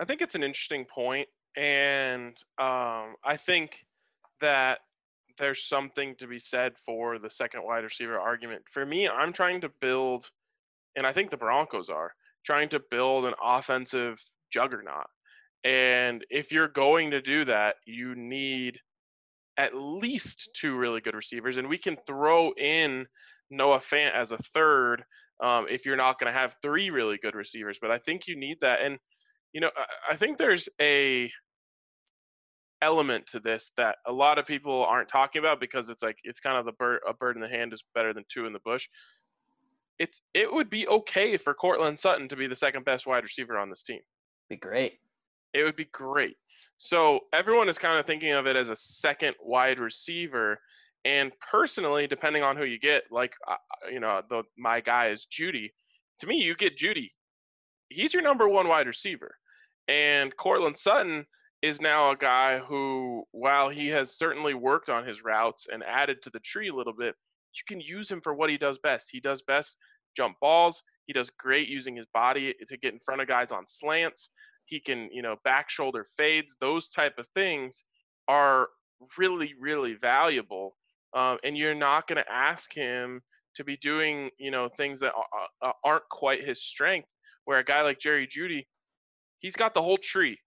I 0.00 0.06
think 0.06 0.22
it's 0.22 0.34
an 0.34 0.42
interesting 0.42 0.86
point, 0.86 1.28
and 1.56 2.36
um, 2.58 3.16
I 3.22 3.36
think 3.38 3.84
that 4.40 4.78
there's 5.38 5.64
something 5.64 6.14
to 6.16 6.26
be 6.26 6.38
said 6.38 6.72
for 6.84 7.18
the 7.18 7.30
second 7.30 7.62
wide 7.64 7.84
receiver 7.84 8.18
argument. 8.18 8.62
For 8.70 8.84
me, 8.84 9.08
I'm 9.08 9.32
trying 9.32 9.60
to 9.62 9.70
build, 9.80 10.30
and 10.96 11.06
I 11.06 11.12
think 11.12 11.30
the 11.30 11.36
Broncos 11.36 11.90
are 11.90 12.14
trying 12.44 12.68
to 12.70 12.82
build 12.90 13.24
an 13.24 13.34
offensive 13.42 14.18
juggernaut. 14.50 15.06
And 15.64 16.24
if 16.30 16.52
you're 16.52 16.68
going 16.68 17.10
to 17.10 17.20
do 17.20 17.44
that, 17.46 17.76
you 17.84 18.14
need 18.14 18.80
at 19.58 19.74
least 19.74 20.50
two 20.54 20.76
really 20.76 21.00
good 21.00 21.14
receivers, 21.14 21.56
and 21.56 21.68
we 21.68 21.78
can 21.78 21.96
throw 22.06 22.52
in 22.52 23.06
Noah 23.50 23.78
Fant 23.80 24.14
as 24.14 24.30
a 24.30 24.38
third 24.38 25.04
um, 25.42 25.66
if 25.68 25.84
you're 25.84 25.96
not 25.96 26.18
going 26.18 26.32
to 26.32 26.38
have 26.38 26.56
three 26.62 26.90
really 26.90 27.18
good 27.18 27.34
receivers. 27.34 27.78
But 27.80 27.90
I 27.90 27.98
think 27.98 28.26
you 28.26 28.36
need 28.36 28.58
that, 28.60 28.80
and 28.82 28.98
you 29.52 29.60
know, 29.60 29.70
I, 29.76 30.12
I 30.12 30.16
think 30.16 30.38
there's 30.38 30.68
a 30.80 31.30
element 32.86 33.26
to 33.26 33.40
this 33.40 33.72
that 33.76 33.96
a 34.06 34.12
lot 34.12 34.38
of 34.38 34.46
people 34.46 34.84
aren't 34.84 35.08
talking 35.08 35.40
about 35.40 35.58
because 35.58 35.88
it's 35.90 36.04
like 36.04 36.18
it's 36.22 36.38
kind 36.38 36.56
of 36.56 36.64
the 36.64 36.72
bird 36.72 37.00
a 37.06 37.12
bird 37.12 37.34
in 37.34 37.42
the 37.42 37.48
hand 37.48 37.72
is 37.72 37.82
better 37.96 38.14
than 38.14 38.24
two 38.28 38.46
in 38.46 38.52
the 38.52 38.60
bush. 38.64 38.88
It's 39.98 40.22
it 40.32 40.52
would 40.52 40.70
be 40.70 40.86
okay 40.86 41.36
for 41.36 41.52
Courtland 41.52 41.98
Sutton 41.98 42.28
to 42.28 42.36
be 42.36 42.46
the 42.46 42.54
second 42.54 42.84
best 42.84 43.04
wide 43.04 43.24
receiver 43.24 43.58
on 43.58 43.68
this 43.68 43.82
team. 43.82 44.00
Be 44.48 44.56
great. 44.56 45.00
It 45.52 45.64
would 45.64 45.74
be 45.74 45.88
great. 45.92 46.36
So 46.78 47.20
everyone 47.32 47.68
is 47.68 47.78
kind 47.78 47.98
of 47.98 48.06
thinking 48.06 48.32
of 48.32 48.46
it 48.46 48.54
as 48.54 48.70
a 48.70 48.76
second 48.76 49.34
wide 49.42 49.80
receiver. 49.80 50.60
And 51.04 51.32
personally, 51.50 52.06
depending 52.06 52.44
on 52.44 52.56
who 52.56 52.64
you 52.64 52.78
get, 52.78 53.02
like 53.10 53.32
uh, 53.48 53.56
you 53.90 53.98
know, 53.98 54.22
the 54.30 54.44
my 54.56 54.80
guy 54.80 55.08
is 55.08 55.26
Jeudy. 55.26 55.70
To 56.20 56.26
me, 56.28 56.36
you 56.36 56.54
get 56.54 56.78
Jeudy. 56.78 57.10
He's 57.88 58.14
your 58.14 58.22
number 58.22 58.48
one 58.48 58.68
wide 58.68 58.86
receiver, 58.86 59.34
and 59.88 60.36
Courtland 60.36 60.78
Sutton 60.78 61.26
is 61.66 61.80
now 61.80 62.10
a 62.10 62.16
guy 62.16 62.58
who, 62.58 63.24
while 63.32 63.68
he 63.68 63.88
has 63.88 64.16
certainly 64.16 64.54
worked 64.54 64.88
on 64.88 65.06
his 65.06 65.24
routes 65.24 65.66
and 65.70 65.82
added 65.82 66.22
to 66.22 66.30
the 66.30 66.38
tree 66.38 66.68
a 66.68 66.74
little 66.74 66.92
bit, 66.92 67.16
you 67.54 67.62
can 67.66 67.80
use 67.80 68.10
him 68.10 68.20
for 68.20 68.34
what 68.34 68.50
he 68.50 68.56
does 68.56 68.78
best. 68.78 69.08
He 69.10 69.18
does 69.18 69.42
best 69.42 69.76
jump 70.16 70.36
balls. 70.40 70.82
He 71.06 71.12
does 71.12 71.30
great 71.38 71.68
using 71.68 71.96
his 71.96 72.06
body 72.14 72.54
to 72.66 72.76
get 72.76 72.92
in 72.92 73.00
front 73.04 73.20
of 73.20 73.28
guys 73.28 73.50
on 73.50 73.66
slants. 73.66 74.30
He 74.66 74.78
can, 74.78 75.08
you 75.12 75.22
know, 75.22 75.36
back 75.44 75.68
shoulder 75.68 76.06
fades. 76.16 76.56
Those 76.60 76.88
type 76.88 77.14
of 77.18 77.26
things 77.34 77.84
are 78.28 78.68
really, 79.18 79.52
really 79.60 79.94
valuable. 80.00 80.76
Um, 81.16 81.38
and 81.42 81.56
you're 81.56 81.74
not 81.74 82.06
going 82.06 82.22
to 82.22 82.32
ask 82.32 82.72
him 82.72 83.22
to 83.56 83.64
be 83.64 83.76
doing, 83.76 84.30
you 84.38 84.50
know, 84.50 84.68
things 84.68 85.00
that 85.00 85.12
aren't 85.84 86.08
quite 86.10 86.46
his 86.46 86.62
strength. 86.62 87.08
Where 87.44 87.58
a 87.58 87.64
guy 87.64 87.82
like 87.82 88.00
Jerry 88.00 88.26
Jeudy, 88.26 88.66
he's 89.38 89.56
got 89.56 89.72
the 89.74 89.82
whole 89.82 89.98
tree 89.98 90.38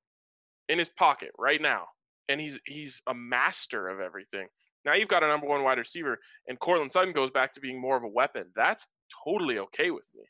in 0.69 0.79
his 0.79 0.89
pocket 0.89 1.31
right 1.37 1.61
now, 1.61 1.85
and 2.29 2.39
he's 2.39 2.57
he's 2.65 3.01
a 3.07 3.13
master 3.13 3.89
of 3.89 3.99
everything. 3.99 4.47
Now 4.85 4.93
you've 4.93 5.09
got 5.09 5.23
a 5.23 5.27
number 5.27 5.47
one 5.47 5.63
wide 5.63 5.77
receiver, 5.77 6.19
and 6.47 6.59
Courtland 6.59 6.91
Sutton 6.91 7.11
goes 7.11 7.31
back 7.31 7.53
to 7.53 7.59
being 7.59 7.81
more 7.81 7.97
of 7.97 8.03
a 8.03 8.07
weapon. 8.07 8.45
That's 8.55 8.87
totally 9.25 9.57
okay 9.59 9.91
with 9.91 10.05
me. 10.15 10.23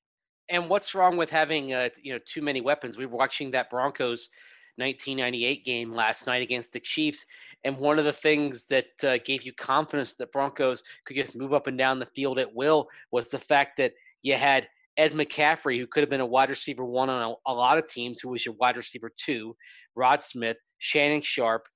And 0.50 0.68
what's 0.68 0.96
wrong 0.96 1.18
with 1.18 1.30
having 1.30 1.74
uh, 1.74 1.90
you 2.02 2.14
know 2.14 2.20
too 2.26 2.42
many 2.42 2.62
weapons? 2.62 2.98
We 2.98 3.06
were 3.06 3.18
watching 3.18 3.52
that 3.52 3.70
Broncos 3.70 4.30
1998 4.78 5.66
game 5.66 5.94
last 5.94 6.26
night 6.26 6.42
against 6.42 6.74
the 6.74 6.80
Chiefs, 6.80 7.26
and 7.64 7.78
one 7.78 8.00
of 8.00 8.06
the 8.06 8.14
things 8.14 8.66
that 8.68 8.88
uh, 9.04 9.18
gave 9.24 9.44
you 9.44 9.54
confidence 9.54 10.16
that 10.16 10.32
Broncos 10.32 10.84
could 11.06 11.18
just 11.18 11.36
move 11.36 11.54
up 11.54 11.68
and 11.68 11.78
down 11.78 12.00
the 12.00 12.06
field 12.08 12.40
at 12.40 12.56
will 12.56 12.88
was 13.12 13.30
the 13.30 13.40
fact 13.40 13.78
that 13.78 13.92
you 14.22 14.36
had 14.36 14.68
Ed 15.00 15.14
McCaffrey, 15.14 15.80
who 15.80 15.88
could 15.88 16.02
have 16.02 16.10
been 16.10 16.20
a 16.20 16.26
wide 16.26 16.50
receiver 16.50 16.84
one 16.84 17.10
on 17.10 17.32
a, 17.32 17.52
a 17.52 17.54
lot 17.54 17.78
of 17.78 17.88
teams, 17.88 18.20
who 18.20 18.30
was 18.30 18.46
your 18.46 18.56
wide 18.56 18.76
receiver 18.76 19.10
two, 19.16 19.56
Rod 19.96 20.22
Smith, 20.22 20.58
Shannon 20.78 21.22
Sharpe, 21.22 21.68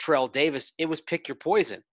Terrell 0.00 0.26
Davis. 0.26 0.72
It 0.76 0.86
was 0.86 1.00
pick 1.00 1.28
your 1.28 1.36
poison. 1.36 1.84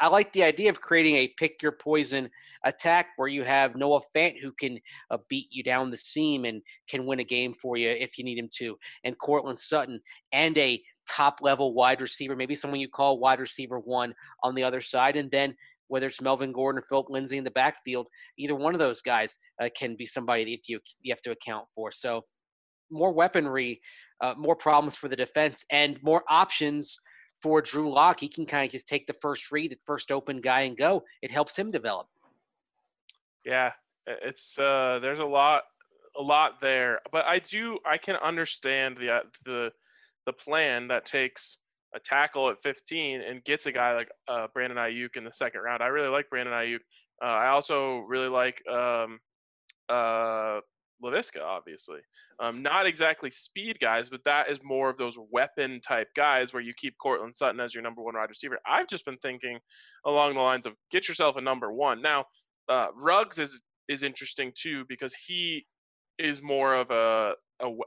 I 0.00 0.08
like 0.08 0.32
the 0.32 0.42
idea 0.42 0.68
of 0.68 0.80
creating 0.80 1.14
a 1.14 1.32
pick 1.38 1.62
your 1.62 1.72
poison 1.72 2.28
attack 2.64 3.10
where 3.16 3.28
you 3.28 3.44
have 3.44 3.76
Noah 3.76 4.00
Fant 4.14 4.34
who 4.42 4.52
can 4.58 4.80
uh, 5.10 5.18
beat 5.28 5.46
you 5.50 5.62
down 5.62 5.90
the 5.90 5.96
seam 5.96 6.44
and 6.44 6.60
can 6.88 7.06
win 7.06 7.20
a 7.20 7.24
game 7.24 7.54
for 7.54 7.76
you 7.76 7.90
if 7.90 8.18
you 8.18 8.24
need 8.24 8.38
him 8.38 8.48
to, 8.58 8.76
and 9.04 9.18
Courtland 9.18 9.58
Sutton 9.58 10.00
and 10.32 10.58
a 10.58 10.82
top 11.08 11.38
level 11.40 11.72
wide 11.72 12.00
receiver, 12.00 12.34
maybe 12.34 12.54
someone 12.54 12.80
you 12.80 12.88
call 12.88 13.18
wide 13.18 13.40
receiver 13.40 13.78
one 13.78 14.14
on 14.42 14.54
the 14.54 14.62
other 14.62 14.80
side, 14.80 15.16
and 15.16 15.30
then 15.30 15.54
whether 15.90 16.06
it's 16.06 16.20
Melvin 16.20 16.52
Gordon 16.52 16.78
or 16.78 16.84
Philip 16.88 17.10
Lindsay 17.10 17.36
in 17.36 17.44
the 17.44 17.50
backfield, 17.50 18.06
either 18.38 18.54
one 18.54 18.74
of 18.74 18.78
those 18.78 19.02
guys 19.02 19.36
uh, 19.60 19.68
can 19.76 19.96
be 19.96 20.06
somebody 20.06 20.44
that 20.44 20.68
you 20.68 20.78
you 21.02 21.12
have 21.12 21.20
to 21.22 21.32
account 21.32 21.66
for. 21.74 21.90
So 21.90 22.22
more 22.90 23.12
weaponry, 23.12 23.80
uh, 24.20 24.34
more 24.38 24.56
problems 24.56 24.96
for 24.96 25.08
the 25.08 25.16
defense, 25.16 25.64
and 25.70 25.98
more 26.02 26.22
options 26.28 26.96
for 27.42 27.60
Drew 27.60 27.92
Lock. 27.92 28.20
He 28.20 28.28
can 28.28 28.46
kind 28.46 28.64
of 28.64 28.70
just 28.70 28.88
take 28.88 29.06
the 29.08 29.18
first 29.20 29.50
read, 29.50 29.72
the 29.72 29.78
first 29.84 30.12
open 30.12 30.40
guy, 30.40 30.62
and 30.62 30.76
go. 30.76 31.02
It 31.22 31.32
helps 31.32 31.56
him 31.56 31.72
develop. 31.72 32.06
Yeah, 33.44 33.72
it's 34.06 34.58
uh, 34.58 35.00
there's 35.02 35.18
a 35.18 35.24
lot, 35.24 35.62
a 36.16 36.22
lot 36.22 36.60
there, 36.60 37.00
but 37.10 37.24
I 37.24 37.40
do 37.40 37.78
I 37.84 37.98
can 37.98 38.14
understand 38.16 38.96
the 38.96 39.10
uh, 39.10 39.20
the 39.44 39.70
the 40.26 40.32
plan 40.32 40.86
that 40.88 41.04
takes 41.04 41.58
a 41.94 42.00
tackle 42.00 42.50
at 42.50 42.62
15 42.62 43.20
and 43.20 43.44
gets 43.44 43.66
a 43.66 43.72
guy 43.72 43.94
like 43.94 44.08
uh, 44.28 44.46
Brandon 44.52 44.78
Aiyuk 44.78 45.16
in 45.16 45.24
the 45.24 45.32
second 45.32 45.60
round. 45.62 45.82
I 45.82 45.86
really 45.86 46.08
like 46.08 46.30
Brandon 46.30 46.54
Aiyuk. 46.54 46.80
Uh, 47.22 47.26
I 47.26 47.48
also 47.48 47.98
really 48.08 48.28
like 48.28 48.62
um, 48.68 49.18
uh, 49.88 50.60
Laviska, 51.02 51.42
obviously. 51.42 52.00
Um, 52.38 52.62
not 52.62 52.86
exactly 52.86 53.30
speed 53.30 53.78
guys, 53.80 54.08
but 54.08 54.24
that 54.24 54.50
is 54.50 54.58
more 54.62 54.88
of 54.88 54.96
those 54.96 55.18
weapon 55.30 55.80
type 55.80 56.08
guys 56.16 56.52
where 56.52 56.62
you 56.62 56.72
keep 56.74 56.96
Courtland 56.98 57.34
Sutton 57.36 57.60
as 57.60 57.74
your 57.74 57.82
number 57.82 58.02
one 58.02 58.14
wide 58.14 58.30
receiver. 58.30 58.58
I've 58.66 58.88
just 58.88 59.04
been 59.04 59.18
thinking 59.18 59.58
along 60.06 60.34
the 60.34 60.40
lines 60.40 60.66
of 60.66 60.74
get 60.90 61.08
yourself 61.08 61.36
a 61.36 61.40
number 61.40 61.72
one. 61.72 62.00
Now, 62.00 62.24
uh, 62.68 62.88
Ruggs 62.94 63.38
is 63.38 63.60
is 63.88 64.02
interesting 64.04 64.52
too 64.54 64.84
because 64.88 65.14
he 65.26 65.66
is 66.18 66.40
more 66.40 66.74
of 66.74 66.90
a, 66.90 67.32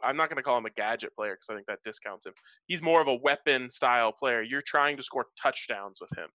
I'm 0.04 0.18
not 0.18 0.30
going 0.30 0.38
to 0.38 0.44
call 0.44 0.58
him 0.58 0.66
a 0.66 0.72
gadget 0.72 1.16
player 1.16 1.34
because 1.34 1.50
I 1.50 1.56
think 1.56 1.68
that 1.68 1.84
discounts 1.84 2.26
him. 2.26 2.34
He's 2.68 2.82
more 2.82 3.02
of 3.02 3.08
a 3.08 3.16
weapon 3.16 3.70
style 3.70 4.12
player. 4.12 4.42
You're 4.42 4.62
trying 4.62 4.98
to 4.98 5.04
score 5.04 5.26
touchdowns 5.42 6.00
with 6.00 6.12
him, 6.18 6.30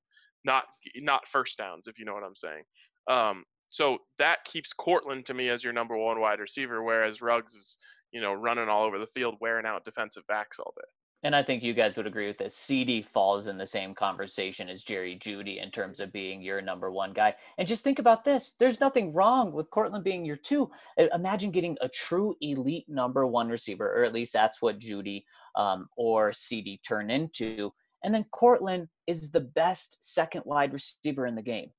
not 0.44 0.64
not 0.96 1.28
first 1.28 1.58
downs, 1.58 1.86
if 1.86 1.98
you 1.98 2.04
know 2.04 2.14
what 2.14 2.24
I'm 2.24 2.36
saying. 2.36 2.64
Um, 3.08 3.44
so 3.70 3.98
that 4.18 4.44
keeps 4.44 4.72
Courtland 4.72 5.26
to 5.26 5.34
me 5.34 5.48
as 5.50 5.62
your 5.62 5.72
number 5.72 5.96
one 5.96 6.20
wide 6.20 6.40
receiver, 6.40 6.82
whereas 6.82 7.20
Ruggs 7.20 7.54
is 7.54 7.76
you 8.12 8.20
know 8.20 8.32
running 8.32 8.68
all 8.68 8.84
over 8.84 8.98
the 8.98 9.06
field, 9.06 9.36
wearing 9.40 9.66
out 9.66 9.84
defensive 9.84 10.26
backs 10.26 10.58
all 10.58 10.74
day. 10.76 10.88
And 11.24 11.34
I 11.34 11.42
think 11.42 11.64
you 11.64 11.74
guys 11.74 11.96
would 11.96 12.06
agree 12.06 12.28
with 12.28 12.38
this. 12.38 12.54
CeeDee 12.54 13.04
falls 13.04 13.48
in 13.48 13.58
the 13.58 13.66
same 13.66 13.92
conversation 13.92 14.68
as 14.68 14.84
Jerry 14.84 15.18
Jeudy 15.20 15.60
in 15.60 15.70
terms 15.72 15.98
of 15.98 16.12
being 16.12 16.40
your 16.40 16.60
number 16.62 16.92
one 16.92 17.12
guy. 17.12 17.34
And 17.58 17.66
just 17.66 17.82
think 17.82 17.98
about 17.98 18.24
this 18.24 18.52
there's 18.52 18.80
nothing 18.80 19.12
wrong 19.12 19.52
with 19.52 19.70
Courtland 19.70 20.04
being 20.04 20.24
your 20.24 20.36
two. 20.36 20.70
Imagine 20.96 21.50
getting 21.50 21.76
a 21.80 21.88
true 21.88 22.36
elite 22.40 22.88
number 22.88 23.26
one 23.26 23.48
receiver, 23.48 23.92
or 23.92 24.04
at 24.04 24.12
least 24.12 24.32
that's 24.32 24.62
what 24.62 24.78
Jeudy 24.78 25.24
um, 25.56 25.88
or 25.96 26.30
CeeDee 26.30 26.80
turn 26.86 27.10
into. 27.10 27.72
And 28.04 28.14
then 28.14 28.24
Courtland 28.30 28.88
is 29.08 29.32
the 29.32 29.40
best 29.40 29.98
second 30.00 30.42
wide 30.44 30.72
receiver 30.72 31.26
in 31.26 31.34
the 31.34 31.42
game. 31.42 31.70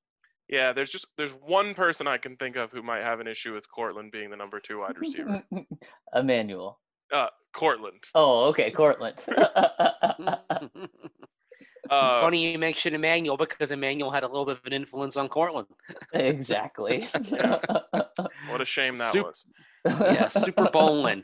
Yeah, 0.50 0.74
there's 0.74 0.92
just 0.92 1.06
there's 1.16 1.32
one 1.32 1.76
person 1.76 2.08
I 2.08 2.18
can 2.18 2.36
think 2.36 2.56
of 2.56 2.72
who 2.72 2.82
might 2.82 3.04
have 3.04 3.20
an 3.20 3.28
issue 3.28 3.54
with 3.54 3.70
Courtland 3.72 4.12
being 4.12 4.32
the 4.32 4.36
number 4.36 4.60
two 4.60 4.80
wide 4.80 4.98
receiver. 4.98 5.44
Emmanuel. 6.14 6.80
Uh, 7.14 7.28
Courtland. 7.54 8.04
Oh, 8.16 8.46
okay, 8.50 8.72
Courtland. 8.72 9.16
Uh, 11.90 12.22
Funny 12.22 12.52
you 12.52 12.60
mentioned 12.60 12.94
Emmanuel 12.96 13.36
because 13.36 13.72
Emmanuel 13.72 14.12
had 14.12 14.24
a 14.24 14.28
little 14.28 14.46
bit 14.46 14.58
of 14.58 14.66
an 14.66 14.74
influence 14.74 15.18
on 15.18 15.28
Courtland. 15.28 15.68
exactly. 16.14 17.08
what 17.30 18.62
a 18.62 18.66
shame 18.66 18.96
that 18.98 19.12
Sup- 19.12 19.26
was. 19.26 19.46
yeah, 19.86 20.30
Super 20.30 20.70
Bowling. 20.72 21.24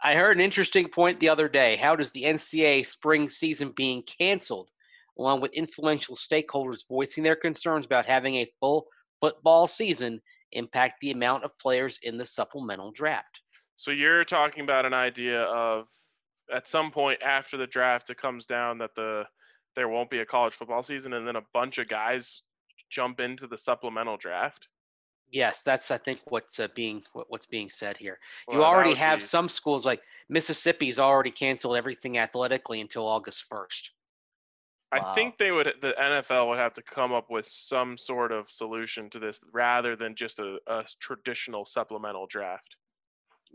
I 0.00 0.14
heard 0.14 0.36
an 0.36 0.42
interesting 0.42 0.88
point 0.88 1.18
the 1.18 1.28
other 1.28 1.48
day. 1.48 1.74
How 1.76 1.96
does 1.96 2.12
the 2.12 2.22
NCAA 2.24 2.86
spring 2.86 3.28
season 3.28 3.72
being 3.74 4.02
canceled, 4.02 4.70
along 5.18 5.40
with 5.40 5.52
influential 5.52 6.14
stakeholders 6.14 6.86
voicing 6.88 7.24
their 7.24 7.34
concerns 7.34 7.84
about 7.84 8.06
having 8.06 8.36
a 8.36 8.52
full 8.60 8.86
football 9.20 9.66
season, 9.66 10.20
impact 10.52 11.00
the 11.00 11.10
amount 11.10 11.42
of 11.42 11.58
players 11.58 11.98
in 12.04 12.18
the 12.18 12.26
supplemental 12.26 12.92
draft? 12.92 13.40
So 13.78 13.92
you're 13.92 14.24
talking 14.24 14.64
about 14.64 14.86
an 14.86 14.92
idea 14.92 15.42
of 15.42 15.86
at 16.52 16.66
some 16.66 16.90
point 16.90 17.22
after 17.22 17.56
the 17.56 17.66
draft, 17.66 18.10
it 18.10 18.16
comes 18.20 18.44
down 18.44 18.78
that 18.78 18.96
the 18.96 19.22
there 19.76 19.88
won't 19.88 20.10
be 20.10 20.18
a 20.18 20.26
college 20.26 20.52
football 20.52 20.82
season, 20.82 21.12
and 21.12 21.26
then 21.26 21.36
a 21.36 21.44
bunch 21.54 21.78
of 21.78 21.86
guys 21.86 22.42
jump 22.90 23.20
into 23.20 23.46
the 23.46 23.56
supplemental 23.56 24.16
draft. 24.16 24.66
Yes, 25.30 25.62
that's 25.62 25.92
I 25.92 25.98
think 25.98 26.20
what's 26.24 26.58
uh, 26.58 26.66
being 26.74 27.04
what, 27.12 27.26
what's 27.30 27.46
being 27.46 27.70
said 27.70 27.96
here. 27.96 28.18
Well, 28.48 28.56
you 28.56 28.64
already 28.64 28.94
have 28.94 29.20
be- 29.20 29.24
some 29.26 29.48
schools 29.48 29.86
like 29.86 30.02
Mississippi's 30.28 30.98
already 30.98 31.30
canceled 31.30 31.76
everything 31.76 32.18
athletically 32.18 32.80
until 32.80 33.06
August 33.06 33.44
first. 33.48 33.92
I 34.90 34.98
Wow. 34.98 35.14
think 35.14 35.38
they 35.38 35.52
would 35.52 35.72
the 35.80 35.94
NFL 35.96 36.48
would 36.48 36.58
have 36.58 36.74
to 36.74 36.82
come 36.82 37.12
up 37.12 37.30
with 37.30 37.46
some 37.46 37.96
sort 37.96 38.32
of 38.32 38.50
solution 38.50 39.08
to 39.10 39.20
this 39.20 39.38
rather 39.52 39.94
than 39.94 40.16
just 40.16 40.40
a, 40.40 40.58
a 40.66 40.84
traditional 40.98 41.64
supplemental 41.64 42.26
draft. 42.26 42.74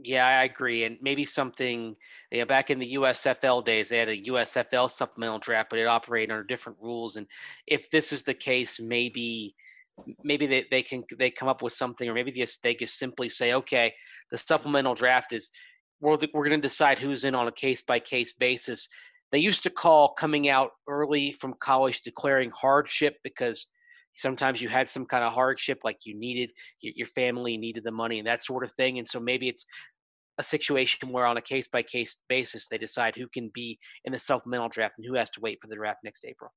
Yeah, 0.01 0.25
I 0.25 0.43
agree, 0.43 0.85
and 0.85 0.97
maybe 1.01 1.25
something. 1.25 1.95
You 2.31 2.39
know, 2.39 2.45
back 2.45 2.69
in 2.71 2.79
the 2.79 2.95
USFL 2.95 3.63
days, 3.63 3.89
they 3.89 3.97
had 3.99 4.09
a 4.09 4.23
USFL 4.23 4.89
supplemental 4.89 5.39
draft, 5.39 5.69
but 5.69 5.79
it 5.79 5.87
operated 5.87 6.31
under 6.31 6.43
different 6.43 6.79
rules. 6.81 7.15
And 7.15 7.27
if 7.67 7.91
this 7.91 8.11
is 8.11 8.23
the 8.23 8.33
case, 8.33 8.79
maybe 8.79 9.55
maybe 10.23 10.47
they, 10.47 10.65
they 10.71 10.81
can 10.81 11.03
they 11.17 11.29
come 11.29 11.47
up 11.47 11.61
with 11.61 11.73
something, 11.73 12.09
or 12.09 12.13
maybe 12.13 12.31
just 12.31 12.63
they 12.63 12.73
just 12.73 12.97
simply 12.97 13.29
say, 13.29 13.53
okay, 13.53 13.93
the 14.31 14.37
supplemental 14.37 14.95
draft 14.95 15.31
is 15.31 15.51
we're 16.01 16.17
we're 16.33 16.49
going 16.49 16.61
to 16.61 16.67
decide 16.67 16.99
who's 16.99 17.23
in 17.23 17.35
on 17.35 17.47
a 17.47 17.51
case 17.51 17.81
by 17.81 17.99
case 17.99 18.33
basis. 18.33 18.87
They 19.31 19.39
used 19.39 19.63
to 19.63 19.69
call 19.69 20.13
coming 20.13 20.49
out 20.49 20.71
early 20.87 21.31
from 21.31 21.55
college 21.59 22.01
declaring 22.01 22.51
hardship 22.51 23.17
because 23.23 23.67
sometimes 24.16 24.61
you 24.61 24.70
had 24.70 24.89
some 24.89 25.05
kind 25.05 25.24
of 25.24 25.34
hardship, 25.34 25.80
like 25.84 25.99
you 26.05 26.16
needed 26.16 26.51
your, 26.82 27.07
family 27.07 27.57
needed 27.57 27.84
the 27.84 27.91
money 27.91 28.20
and 28.20 28.28
that 28.28 28.43
sort 28.43 28.64
of 28.64 28.72
thing. 28.74 28.97
And 28.97 29.07
so 29.07 29.20
maybe 29.20 29.47
it's 29.49 29.66
a 30.38 30.43
situation 30.43 31.09
where 31.09 31.26
on 31.26 31.38
a 31.38 31.41
case 31.41 31.68
by 31.68 31.84
case 31.84 32.16
basis 32.28 32.68
they 32.68 32.78
decide 32.78 33.16
who 33.16 33.28
can 33.28 33.51
be 33.53 33.78
in 34.05 34.14
the 34.14 34.20
supplemental 34.20 34.70
draft 34.70 34.95
and 34.97 35.05
who 35.05 35.16
has 35.16 35.30
to 35.32 35.41
wait 35.41 35.59
for 35.61 35.68
the 35.68 35.76
draft 35.76 35.99
next 36.03 36.26
April. 36.26 36.51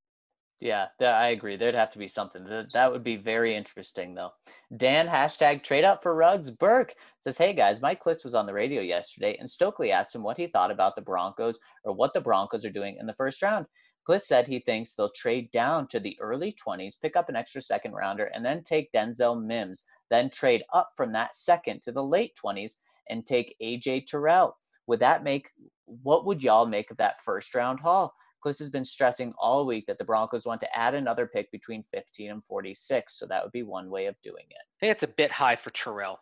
Yeah, 0.59 0.87
I 1.03 1.29
agree. 1.29 1.57
There'd 1.57 1.75
have 1.75 1.91
to 1.93 1.99
be 1.99 2.09
something. 2.09 2.47
That, 2.73 2.91
would 2.91 3.05
be 3.05 3.17
very 3.17 3.55
interesting, 3.55 4.15
though. 4.15 4.31
Dan, 4.75 5.07
hashtag 5.07 5.63
trade 5.63 5.85
up 5.85 6.03
for 6.03 6.15
Ruggs. 6.15 6.51
Burke 6.51 6.95
says, 7.21 7.37
Hey 7.37 7.53
guys, 7.53 7.83
Mike 7.83 8.03
Klis 8.03 8.25
was 8.25 8.35
on 8.35 8.47
the 8.47 8.55
radio 8.55 8.81
yesterday, 8.81 9.37
and 9.39 9.49
Stokley 9.49 9.93
asked 9.93 10.15
him 10.15 10.23
what 10.23 10.39
he 10.39 10.47
thought 10.47 10.71
about 10.71 10.97
the 10.97 11.03
Broncos 11.03 11.59
or 11.85 11.95
what 11.95 12.15
the 12.15 12.23
Broncos 12.23 12.65
are 12.65 12.71
doing 12.71 12.97
in 12.99 13.07
the 13.07 13.15
first 13.15 13.43
round. 13.43 13.67
Klis 14.09 14.23
said 14.23 14.47
he 14.47 14.61
thinks 14.61 14.95
they'll 14.95 15.11
trade 15.11 15.51
down 15.51 15.89
to 15.89 15.99
the 15.99 16.17
early 16.21 16.55
20s, 16.65 17.01
pick 17.01 17.17
up 17.17 17.29
an 17.29 17.37
extra 17.37 17.61
second 17.61 17.93
rounder, 17.93 18.27
and 18.27 18.45
then 18.45 18.63
take 18.63 18.93
Denzel 18.93 19.43
Mims, 19.43 19.85
then 20.11 20.31
trade 20.31 20.63
up 20.73 20.91
from 20.97 21.13
that 21.13 21.37
second 21.37 21.83
to 21.83 21.93
the 21.93 22.05
late 22.05 22.39
20s 22.43 22.77
and 23.09 23.27
take 23.27 23.57
AJ 23.61 24.07
Terrell. 24.07 24.57
Would 24.87 25.01
that 25.01 25.25
make 25.25 25.49
what 25.87 26.27
would 26.27 26.43
y'all 26.43 26.67
make 26.67 26.91
of 26.91 26.97
that 26.99 27.21
first 27.21 27.55
round 27.55 27.81
haul? 27.81 28.15
Klis 28.45 28.59
has 28.59 28.71
been 28.71 28.85
stressing 28.85 29.33
all 29.39 29.67
week 29.67 29.87
that 29.87 29.99
the 29.99 30.05
Broncos 30.05 30.47
want 30.47 30.61
to 30.61 30.77
add 30.77 30.95
another 30.95 31.27
pick 31.27 31.51
between 31.51 31.83
15 31.83 32.31
and 32.31 32.45
46, 32.45 33.19
so 33.19 33.27
that 33.27 33.43
would 33.43 33.53
be 33.53 33.63
one 33.63 33.91
way 33.91 34.07
of 34.07 34.15
doing 34.23 34.45
it. 34.51 34.57
I 34.57 34.77
think 34.81 34.93
it's 34.93 35.03
a 35.03 35.09
bit 35.09 35.33
high 35.33 35.57
for 35.57 35.71
Terrell. 35.71 36.21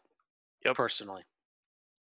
Yep. 0.65 0.77
Personally. 0.77 1.23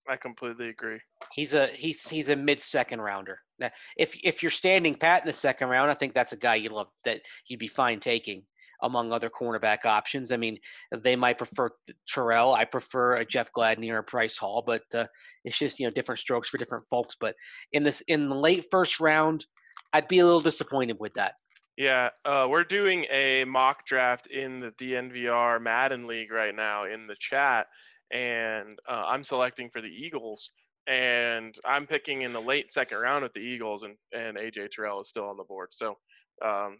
I 0.09 0.17
completely 0.17 0.69
agree. 0.69 0.99
He's 1.33 1.55
a 1.55 1.69
he's 1.69 2.09
he's 2.09 2.29
a 2.29 2.37
mid 2.37 2.61
second 2.61 3.01
rounder. 3.01 3.41
Now, 3.59 3.71
if 3.97 4.19
if 4.23 4.43
you're 4.43 4.51
standing 4.51 4.95
pat 4.95 5.23
in 5.23 5.29
the 5.29 5.35
second 5.35 5.69
round, 5.69 5.91
I 5.91 5.95
think 5.95 6.15
that's 6.15 6.33
a 6.33 6.37
guy 6.37 6.57
you 6.57 6.71
love 6.71 6.89
that 7.05 7.21
you'd 7.47 7.61
be 7.61 7.69
fine 7.69 8.01
taking 8.01 8.43
among 8.83 9.13
other 9.13 9.31
cornerback 9.31 9.85
options. 9.85 10.33
I 10.33 10.37
mean, 10.37 10.59
they 10.91 11.15
might 11.15 11.39
prefer 11.39 11.71
Terrell. 12.09 12.55
I 12.55 12.65
prefer 12.65 13.17
a 13.17 13.25
Jeff 13.25 13.53
Gladney 13.53 13.91
or 13.93 13.99
a 13.99 14.03
Bryce 14.03 14.37
Hall, 14.37 14.63
but 14.67 14.83
uh, 14.95 15.07
it's 15.45 15.59
just 15.59 15.79
you 15.79 15.87
know 15.87 15.93
different 15.93 16.19
strokes 16.19 16.49
for 16.49 16.59
different 16.59 16.85
folks. 16.91 17.17
But 17.19 17.35
in 17.73 17.85
this 17.85 18.03
in 18.09 18.29
the 18.29 18.35
late 18.35 18.67
first 18.71 19.01
round, 19.01 19.47
I'd 19.93 20.09
be 20.09 20.19
a 20.19 20.25
little 20.25 20.41
disappointed 20.41 20.97
with 20.99 21.15
that. 21.15 21.35
Yeah, 21.77 22.11
uh, 22.25 22.47
we're 22.51 22.65
doing 22.65 23.07
a 23.11 23.45
mock 23.45 23.87
draft 23.87 24.27
in 24.27 24.61
the 24.61 24.73
DNVR 24.73 25.61
Madden 25.61 26.07
League 26.07 26.31
right 26.31 26.55
now 26.55 26.85
in 26.85 27.07
the 27.07 27.17
chat, 27.19 27.67
and 28.13 28.79
uh, 28.89 29.05
I'm 29.07 29.25
selecting 29.25 29.71
for 29.71 29.81
the 29.81 29.89
Eagles, 29.89 30.51
and 30.87 31.57
I'm 31.65 31.87
picking 31.87 32.23
in 32.23 32.33
the 32.33 32.41
late 32.41 32.71
second 32.71 32.99
round 32.99 33.23
with 33.25 33.33
the 33.33 33.41
Eagles, 33.41 33.83
and 33.83 33.97
and 34.13 34.37
AJ 34.37 34.71
Terrell 34.71 35.01
is 35.01 35.09
still 35.09 35.29
on 35.29 35.37
the 35.37 35.45
board. 35.45 35.69
So, 35.73 35.99
um, 36.45 36.79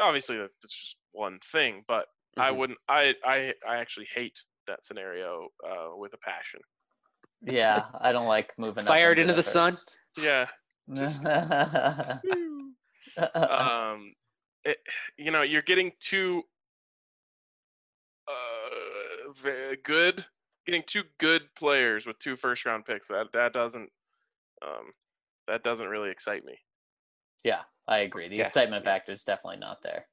obviously 0.00 0.36
that- 0.38 0.50
that's 0.62 0.74
just 0.74 0.96
one 1.12 1.38
thing, 1.52 1.84
but 1.86 2.06
I 2.36 2.50
Mhm. 2.50 2.56
wouldn't. 2.56 2.78
I 2.88 3.14
I 3.24 3.54
I 3.66 3.76
actually 3.76 4.06
hate 4.14 4.38
that 4.66 4.84
scenario 4.84 5.48
uh, 5.66 5.96
with 5.96 6.14
a 6.14 6.18
passion. 6.18 6.60
Yeah, 7.42 7.86
I 8.00 8.12
don't 8.12 8.28
like 8.28 8.56
moving. 8.58 8.84
Fired 8.84 9.18
into 9.18 9.32
into 9.32 9.42
the 9.42 9.44
sun? 9.48 9.74
Yeah. 10.16 10.46
Just- 10.94 11.24
um, 13.34 14.14
it, 14.64 14.78
you 15.16 15.30
know, 15.30 15.42
you're 15.42 15.62
getting 15.62 15.92
too 16.00 16.42
ve- 16.42 16.46
good, 19.84 20.24
getting 20.66 20.82
two 20.86 21.04
good 21.18 21.42
players 21.56 22.06
with 22.06 22.18
two 22.18 22.36
first 22.36 22.64
round 22.64 22.84
picks. 22.84 23.08
That 23.08 23.26
that 23.32 23.52
doesn't 23.52 23.90
um, 24.62 24.92
that 25.48 25.62
doesn't 25.64 25.88
really 25.88 26.10
excite 26.10 26.44
me. 26.44 26.58
Yeah, 27.44 27.62
I 27.88 27.98
agree. 27.98 28.28
The 28.28 28.36
Yeah. 28.36 28.42
excitement 28.42 28.84
factor 28.84 29.12
is 29.12 29.24
definitely 29.24 29.58
not 29.60 29.82
there. 29.82 30.06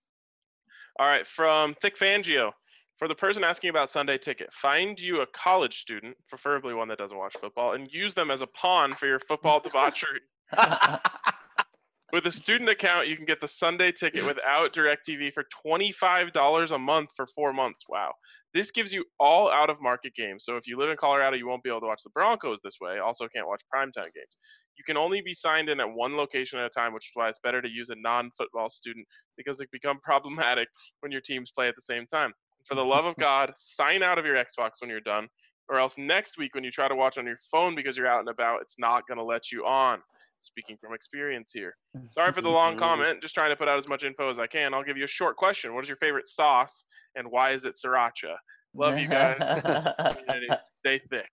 All 0.99 1.07
right, 1.07 1.28
from 1.28 1.76
Thick 1.76 1.97
Fangio. 1.97 2.51
For 2.97 3.07
the 3.07 3.13
person 3.13 3.43
asking 3.43 3.70
about 3.70 3.91
Sunday 3.91 4.18
ticket, 4.18 4.51
find 4.51 4.99
you 4.99 5.22
a 5.22 5.28
college 5.28 5.82
student, 5.82 6.18
preferably 6.28 6.74
one 6.74 6.88
that 6.88 6.97
doesn't 6.97 7.15
watch 7.18 7.36
football, 7.39 7.74
and 7.74 7.88
use 7.91 8.15
them 8.15 8.32
as 8.32 8.41
a 8.41 8.47
pawn 8.47 8.91
for 8.93 9.05
your 9.05 9.20
football 9.20 9.59
debauchery. 9.59 10.22
With 12.13 12.26
a 12.26 12.32
student 12.32 12.70
account, 12.70 13.07
you 13.07 13.15
can 13.15 13.26
get 13.26 13.39
the 13.39 13.47
Sunday 13.47 13.91
ticket 13.91 14.26
without 14.26 14.74
DirecTV 14.74 15.32
for 15.34 15.45
$25 15.65 16.72
a 16.72 16.80
month 16.80 17.09
for 17.15 17.28
four 17.28 17.53
months. 17.53 17.84
Wow. 17.88 18.13
This 18.58 18.72
gives 18.72 18.91
you 18.91 19.05
all 19.20 19.51
out 19.51 19.70
of 19.70 19.80
market 19.80 20.16
games. 20.16 20.43
So 20.43 20.58
if 20.58 20.66
you 20.66 20.80
live 20.80 20.89
in 20.89 20.97
Colorado, 20.97 21.38
you 21.38 21.47
won't 21.47 21.62
be 21.62 21.70
able 21.70 21.82
to 21.82 21.86
watch 21.86 22.01
the 22.03 22.10
Broncos 22.10 22.58
this 22.64 22.78
way. 22.82 22.97
Also, 22.97 23.28
can't 23.28 23.47
watch 23.47 23.62
primetime 23.72 24.12
games. 24.16 24.36
You 24.80 24.84
can 24.84 24.97
only 24.97 25.22
be 25.22 25.32
signed 25.32 25.70
in 25.70 25.80
at 25.80 25.93
one 25.93 26.18
location 26.18 26.58
at 26.58 26.66
a 26.66 26.70
time, 26.70 26.91
which 26.91 27.05
is 27.05 27.12
why 27.14 27.30
it's 27.30 27.38
better 27.38 27.62
to 27.62 27.70
use 27.70 27.91
a 27.91 27.95
non 27.95 28.32
football 28.36 28.68
student 28.72 29.05
because 29.38 29.62
it 29.62 29.70
become 29.72 29.99
problematic 30.03 30.70
when 31.01 31.12
your 31.12 31.22
teams 31.22 31.51
play 31.51 31.68
at 31.68 31.76
the 31.76 31.84
same 31.84 32.08
time. 32.08 32.34
For 32.68 32.74
the 32.74 32.84
love 32.84 33.05
of 33.05 33.16
God, 33.20 33.51
sign 33.55 34.01
out 34.01 34.18
of 34.18 34.26
your 34.26 34.38
Xbox 34.38 34.72
when 34.80 34.89
you're 34.89 35.01
done, 35.01 35.28
or 35.70 35.78
else 35.78 35.93
next 35.95 36.39
week 36.39 36.55
when 36.55 36.64
you 36.64 36.72
try 36.72 36.88
to 36.88 36.95
watch 36.95 37.20
on 37.20 37.28
your 37.28 37.38
phone 37.51 37.76
because 37.76 37.95
you're 37.95 38.08
out 38.08 38.22
and 38.22 38.30
about, 38.30 38.64
it's 38.64 38.80
not 38.80 39.03
going 39.08 39.20
to 39.20 39.24
let 39.24 39.51
you 39.51 39.68
on. 39.68 39.99
Speaking 40.40 40.78
from 40.80 40.94
experience 40.94 41.52
here. 41.54 41.76
Sorry 42.10 42.32
for 42.32 42.42
the 42.42 42.50
long 42.50 42.78
comment. 42.78 43.22
Just 43.22 43.34
trying 43.34 43.50
to 43.50 43.56
put 43.56 43.68
out 43.68 43.78
as 43.78 43.88
much 43.88 44.04
info 44.04 44.30
as 44.30 44.40
I 44.40 44.48
can. 44.48 44.74
I'll 44.74 44.84
give 44.84 44.98
you 44.98 45.04
a 45.06 45.08
short 45.08 45.36
question. 45.36 45.74
What 45.74 45.84
is 45.84 45.90
your 45.90 45.98
favorite 45.98 46.28
sauce 46.28 46.86
and 47.16 47.30
why 47.32 47.52
is 47.54 47.66
it 47.66 47.76
sriracha? 47.76 48.36
Love 48.76 49.00
you 49.00 49.08
guys. 49.08 49.38
Stay 50.80 51.02
thick. 51.10 51.30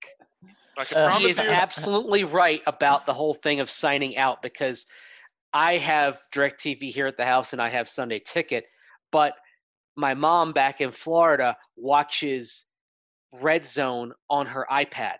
I 0.79 0.85
can 0.85 0.99
Uh, 0.99 1.19
he 1.19 1.29
is 1.29 1.37
you. 1.39 1.45
absolutely 1.45 2.25
right 2.25 2.63
about 2.67 3.07
the 3.07 3.13
whole 3.15 3.35
thing 3.35 3.61
of 3.61 3.69
signing 3.69 4.17
out 4.17 4.41
because 4.43 4.87
I 5.53 5.77
have 5.77 6.21
DirecTV 6.35 6.91
here 6.91 7.07
at 7.07 7.17
the 7.17 7.25
house 7.27 7.53
and 7.53 7.61
I 7.63 7.69
have 7.69 7.89
Sunday 7.89 8.21
Ticket, 8.25 8.65
but 9.13 9.35
my 9.97 10.15
mom 10.15 10.53
back 10.53 10.81
in 10.81 10.91
Florida 10.91 11.57
watches 11.77 12.65
Red 13.41 13.67
Zone 13.67 14.13
on 14.31 14.47
her 14.47 14.67
iPad 14.71 15.17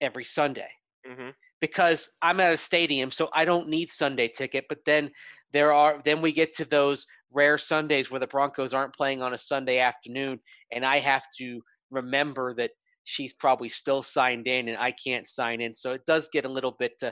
every 0.00 0.24
Sunday 0.24 0.68
Mhm. 1.06 1.34
Because 1.60 2.08
I'm 2.22 2.40
at 2.40 2.52
a 2.52 2.58
stadium, 2.58 3.10
so 3.10 3.28
I 3.34 3.44
don't 3.44 3.68
need 3.68 3.90
Sunday 3.90 4.28
Ticket. 4.28 4.66
But 4.68 4.84
then 4.84 5.10
there 5.52 5.72
are 5.72 6.00
then 6.04 6.20
we 6.22 6.32
get 6.32 6.54
to 6.56 6.64
those 6.64 7.06
rare 7.32 7.58
Sundays 7.58 8.10
where 8.10 8.20
the 8.20 8.26
Broncos 8.26 8.72
aren't 8.72 8.94
playing 8.94 9.22
on 9.22 9.34
a 9.34 9.38
Sunday 9.38 9.78
afternoon, 9.78 10.40
and 10.72 10.84
I 10.84 10.98
have 10.98 11.24
to 11.38 11.60
remember 11.90 12.54
that 12.54 12.70
she's 13.04 13.32
probably 13.32 13.68
still 13.68 14.02
signed 14.02 14.46
in 14.46 14.68
and 14.68 14.78
I 14.78 14.92
can't 14.92 15.26
sign 15.26 15.60
in. 15.60 15.74
So 15.74 15.92
it 15.92 16.06
does 16.06 16.28
get 16.32 16.44
a 16.44 16.48
little 16.48 16.76
bit 16.78 16.92
uh, 17.02 17.10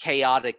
chaotic. 0.00 0.56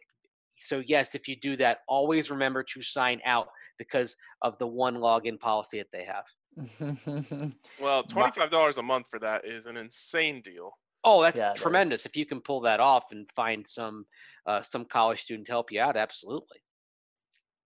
So 0.56 0.82
yes, 0.86 1.16
if 1.16 1.28
you 1.28 1.36
do 1.36 1.58
that, 1.58 1.80
always 1.88 2.32
remember 2.32 2.64
to 2.64 2.82
sign 2.82 3.20
out 3.26 3.48
because 3.78 4.16
of 4.42 4.58
the 4.60 4.68
one 4.68 4.96
login 4.96 5.40
policy 5.40 5.80
that 5.80 5.88
they 5.92 6.06
have. 6.06 6.26
Well, 7.82 8.04
twenty-five 8.04 8.52
dollars 8.52 8.78
a 8.78 8.84
month 8.84 9.08
for 9.10 9.20
that 9.20 9.46
is 9.46 9.66
an 9.66 9.78
insane 9.78 10.42
deal. 10.42 10.74
Oh, 11.04 11.22
that's 11.22 11.38
Yeah, 11.38 11.52
it 11.52 11.56
is. 11.56 11.62
tremendous! 11.62 12.06
If 12.06 12.16
you 12.16 12.26
can 12.26 12.42
pull 12.42 12.62
that 12.62 12.80
off 12.80 13.06
and 13.12 13.30
find 13.32 13.68
some 13.68 14.06
uh, 14.46 14.62
some 14.62 14.86
college 14.86 15.22
student 15.22 15.48
to 15.48 15.54
help 15.54 15.72
you 15.72 15.82
out, 15.82 15.98
absolutely. 15.98 16.60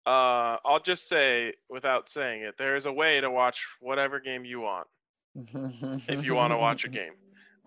Uh, 0.05 0.57
I'll 0.63 0.81
just 0.83 1.09
say, 1.09 1.53
without 1.69 2.09
saying 2.09 2.43
it, 2.43 2.55
there 2.59 2.75
is 2.75 2.85
a 2.85 2.91
way 2.91 3.19
to 3.21 3.31
watch 3.31 3.65
whatever 3.79 4.19
game 4.19 4.45
you 4.45 4.61
want 4.61 4.87
if 6.07 6.23
you 6.23 6.35
want 6.35 6.53
to 6.53 6.57
watch 6.57 6.85
a 6.85 6.89
game. 6.89 7.13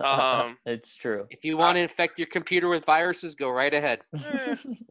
Um, 0.01 0.57
it's 0.65 0.95
true. 0.95 1.27
If 1.31 1.45
you 1.45 1.57
want 1.57 1.77
to 1.77 1.81
infect 1.81 2.19
your 2.19 2.29
computer 2.29 2.69
with 2.69 2.85
viruses, 2.85 3.35
go 3.35 3.51
right 3.51 3.75
ahead. 3.75 4.03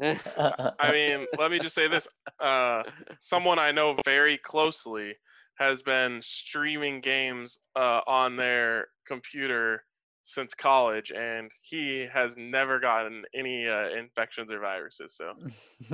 eh, 0.02 0.18
I 0.80 0.92
mean, 0.92 1.26
let 1.40 1.50
me 1.50 1.60
just 1.60 1.74
say 1.74 1.88
this: 1.88 2.08
uh, 2.40 2.84
someone 3.20 3.60
I 3.60 3.72
know 3.72 3.96
very 4.06 4.38
closely 4.38 5.16
has 5.58 5.82
been 5.82 6.20
streaming 6.22 7.02
games 7.02 7.58
uh, 7.76 8.02
on 8.06 8.36
their 8.36 8.88
computer 9.08 9.84
since 10.28 10.54
college, 10.54 11.12
and 11.12 11.50
he 11.62 12.06
has 12.14 12.36
never 12.38 12.82
gotten 12.82 13.24
any 13.34 13.66
uh, 13.66 13.90
infections 13.98 14.52
or 14.52 14.60
viruses. 14.60 15.16
So, 15.16 15.34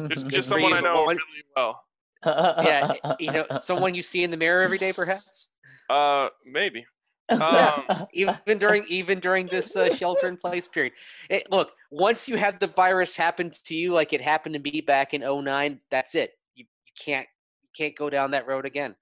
just, 0.09 0.27
just 0.29 0.49
someone 0.49 0.71
you, 0.71 0.77
I 0.77 0.81
know 0.81 1.03
what- 1.03 1.17
really 1.17 1.43
well. 1.55 1.84
yeah, 2.25 2.93
you 3.19 3.31
know, 3.31 3.45
someone 3.61 3.93
you 3.93 4.01
see 4.01 4.23
in 4.23 4.31
the 4.31 4.38
mirror 4.38 4.63
every 4.63 4.79
day, 4.79 4.91
perhaps. 4.91 5.47
Uh, 5.88 6.29
maybe. 6.45 6.84
Um, 7.29 8.07
even 8.13 8.57
during 8.57 8.86
even 8.88 9.19
during 9.19 9.45
this 9.47 9.75
uh, 9.75 9.95
shelter 9.95 10.27
in 10.27 10.38
place 10.38 10.67
period. 10.67 10.93
It, 11.29 11.49
look, 11.51 11.71
once 11.91 12.27
you 12.27 12.38
have 12.38 12.59
the 12.59 12.67
virus 12.67 13.15
happen 13.15 13.51
to 13.65 13.75
you, 13.75 13.93
like 13.93 14.13
it 14.13 14.21
happened 14.21 14.55
to 14.55 14.59
me 14.59 14.81
back 14.81 15.13
in 15.13 15.21
09, 15.21 15.79
that's 15.91 16.15
it. 16.15 16.31
You, 16.55 16.65
you 16.86 16.91
can't 16.99 17.27
you 17.61 17.69
can't 17.77 17.95
go 17.95 18.09
down 18.09 18.31
that 18.31 18.47
road 18.47 18.65
again. 18.65 18.95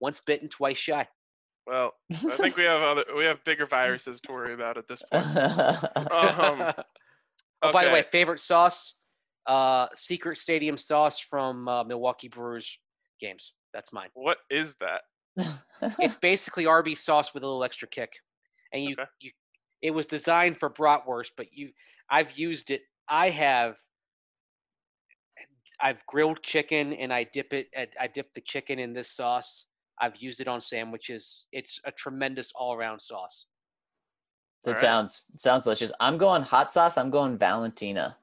Once 0.00 0.20
bitten, 0.20 0.48
twice 0.48 0.78
shy. 0.78 1.06
Well, 1.68 1.92
I 2.10 2.36
think 2.36 2.56
we 2.56 2.64
have 2.64 2.80
other 2.80 3.04
we 3.14 3.24
have 3.24 3.44
bigger 3.44 3.66
viruses 3.66 4.20
to 4.22 4.32
worry 4.32 4.54
about 4.54 4.78
at 4.78 4.88
this 4.88 5.02
point. 5.12 5.26
Um, 5.36 6.72
oh, 7.62 7.72
by 7.72 7.84
the 7.84 7.90
way, 7.90 8.02
favorite 8.10 8.40
sauce, 8.40 8.94
uh, 9.46 9.88
Secret 9.94 10.38
Stadium 10.38 10.78
sauce 10.78 11.18
from 11.18 11.68
uh, 11.68 11.84
Milwaukee 11.84 12.28
Brewers 12.28 12.78
games. 13.20 13.52
That's 13.74 13.92
mine. 13.92 14.08
what 14.14 14.38
is 14.50 14.76
that? 14.80 15.02
It's 15.98 16.16
basically 16.16 16.64
Arby's 16.74 17.04
sauce 17.04 17.34
with 17.34 17.42
a 17.42 17.46
little 17.46 17.64
extra 17.64 17.86
kick, 17.86 18.12
and 18.72 18.82
you 18.82 18.92
Okay. 18.92 19.04
you. 19.20 19.30
It 19.82 19.90
was 19.90 20.06
designed 20.06 20.58
for 20.58 20.70
bratwurst, 20.70 21.32
but 21.36 21.46
you, 21.52 21.70
I've 22.10 22.36
used 22.38 22.70
it. 22.70 22.80
I 23.08 23.28
have. 23.28 23.76
I've 25.80 26.04
grilled 26.06 26.42
chicken 26.42 26.92
and 26.94 27.12
I 27.12 27.24
dip 27.24 27.52
it. 27.52 27.68
I 27.76 28.06
dip 28.08 28.32
the 28.34 28.40
chicken 28.40 28.78
in 28.78 28.94
this 28.94 29.12
sauce. 29.12 29.66
I've 30.00 30.16
used 30.16 30.40
it 30.40 30.48
on 30.48 30.60
sandwiches. 30.60 31.46
It's 31.52 31.80
a 31.84 31.90
tremendous 31.92 32.52
all-around 32.54 33.00
sauce. 33.00 33.46
that 34.64 34.70
Alright. 34.70 34.80
sounds 34.80 35.22
sounds 35.34 35.64
delicious. 35.64 35.92
I'm 36.00 36.18
going 36.18 36.42
hot 36.42 36.72
sauce. 36.72 36.96
I'm 36.98 37.10
going 37.10 37.38
Valentina. 37.38 38.16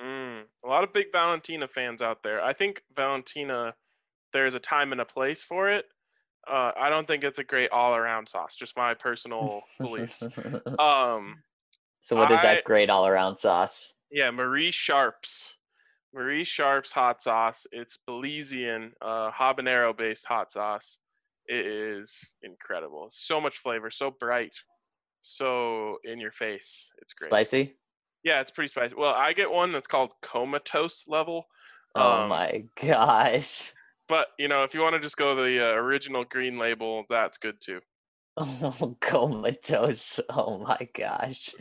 Mm, 0.00 0.42
a 0.64 0.68
lot 0.68 0.84
of 0.84 0.92
big 0.92 1.06
Valentina 1.12 1.66
fans 1.68 2.02
out 2.02 2.22
there. 2.22 2.42
I 2.42 2.52
think 2.52 2.82
Valentina, 2.94 3.74
there's 4.32 4.54
a 4.54 4.58
time 4.60 4.92
and 4.92 5.00
a 5.00 5.04
place 5.06 5.42
for 5.42 5.70
it. 5.70 5.86
Uh, 6.48 6.70
I 6.78 6.90
don't 6.90 7.08
think 7.08 7.24
it's 7.24 7.38
a 7.40 7.44
great 7.44 7.70
all-around 7.70 8.28
sauce. 8.28 8.54
Just 8.56 8.76
my 8.76 8.94
personal 8.94 9.62
beliefs. 9.80 10.22
Um, 10.78 11.42
so 11.98 12.14
what 12.16 12.30
is 12.30 12.40
I- 12.40 12.54
that 12.56 12.64
great 12.64 12.88
all 12.90 13.06
around 13.06 13.36
sauce? 13.36 13.94
yeah, 14.12 14.30
Marie 14.30 14.70
Sharp's, 14.70 15.56
Marie 16.14 16.44
Sharp's 16.44 16.92
hot 16.92 17.20
sauce. 17.20 17.66
It's 17.72 17.98
Belizean, 18.08 18.92
uh, 19.02 19.32
habanero-based 19.32 20.24
hot 20.26 20.52
sauce. 20.52 20.98
It 21.48 21.66
is 21.66 22.34
incredible. 22.42 23.08
So 23.10 23.40
much 23.40 23.58
flavor, 23.58 23.90
so 23.90 24.10
bright, 24.10 24.54
so 25.22 25.98
in 26.04 26.18
your 26.20 26.32
face. 26.32 26.90
It's 27.00 27.12
great. 27.12 27.28
Spicy? 27.28 27.76
Yeah, 28.24 28.40
it's 28.40 28.50
pretty 28.50 28.68
spicy. 28.68 28.96
Well, 28.96 29.14
I 29.14 29.32
get 29.32 29.50
one 29.50 29.72
that's 29.72 29.86
called 29.86 30.12
comatose 30.22 31.06
level. 31.08 31.46
Oh 31.94 32.22
Um, 32.22 32.28
my 32.28 32.64
gosh. 32.82 33.72
But 34.08 34.28
you 34.38 34.48
know, 34.48 34.64
if 34.64 34.74
you 34.74 34.80
want 34.80 34.94
to 34.94 35.00
just 35.00 35.16
go 35.16 35.34
the 35.36 35.60
uh, 35.64 35.74
original 35.74 36.24
green 36.24 36.58
label, 36.58 37.04
that's 37.08 37.38
good 37.38 37.60
too. 37.60 37.80
Oh, 38.62 38.96
comatose. 39.00 40.20
Oh 40.28 40.58
my 40.58 40.78
gosh. 40.92 41.54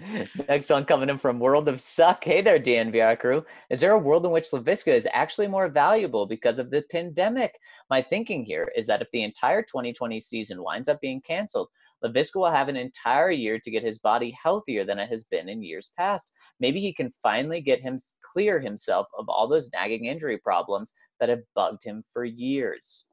Next 0.49 0.69
one 0.69 0.83
coming 0.83 1.09
in 1.09 1.17
from 1.17 1.39
World 1.39 1.69
of 1.69 1.79
Suck. 1.79 2.21
Hey 2.21 2.41
there, 2.41 2.59
DNVR 2.59 3.17
crew. 3.17 3.45
Is 3.69 3.79
there 3.79 3.93
a 3.93 3.99
world 3.99 4.25
in 4.25 4.31
which 4.31 4.51
Laviska 4.51 4.93
is 4.93 5.07
actually 5.13 5.47
more 5.47 5.69
valuable 5.69 6.25
because 6.25 6.59
of 6.59 6.71
the 6.71 6.83
pandemic? 6.91 7.57
My 7.89 8.01
thinking 8.01 8.43
here 8.43 8.69
is 8.75 8.87
that 8.87 9.01
if 9.01 9.09
the 9.11 9.23
entire 9.23 9.61
2020 9.61 10.19
season 10.19 10.61
winds 10.61 10.89
up 10.89 10.99
being 10.99 11.21
canceled, 11.21 11.69
Laviska 12.03 12.35
will 12.35 12.51
have 12.51 12.67
an 12.67 12.75
entire 12.75 13.31
year 13.31 13.57
to 13.57 13.71
get 13.71 13.83
his 13.83 13.99
body 13.99 14.35
healthier 14.43 14.83
than 14.83 14.99
it 14.99 15.09
has 15.09 15.23
been 15.23 15.47
in 15.47 15.63
years 15.63 15.93
past. 15.97 16.33
Maybe 16.59 16.81
he 16.81 16.91
can 16.93 17.09
finally 17.23 17.61
get 17.61 17.79
him 17.79 17.99
clear 18.21 18.59
himself 18.59 19.07
of 19.17 19.29
all 19.29 19.47
those 19.47 19.71
nagging 19.73 20.05
injury 20.05 20.37
problems 20.37 20.93
that 21.21 21.29
have 21.29 21.43
bugged 21.55 21.85
him 21.85 22.03
for 22.11 22.25
years. 22.25 23.07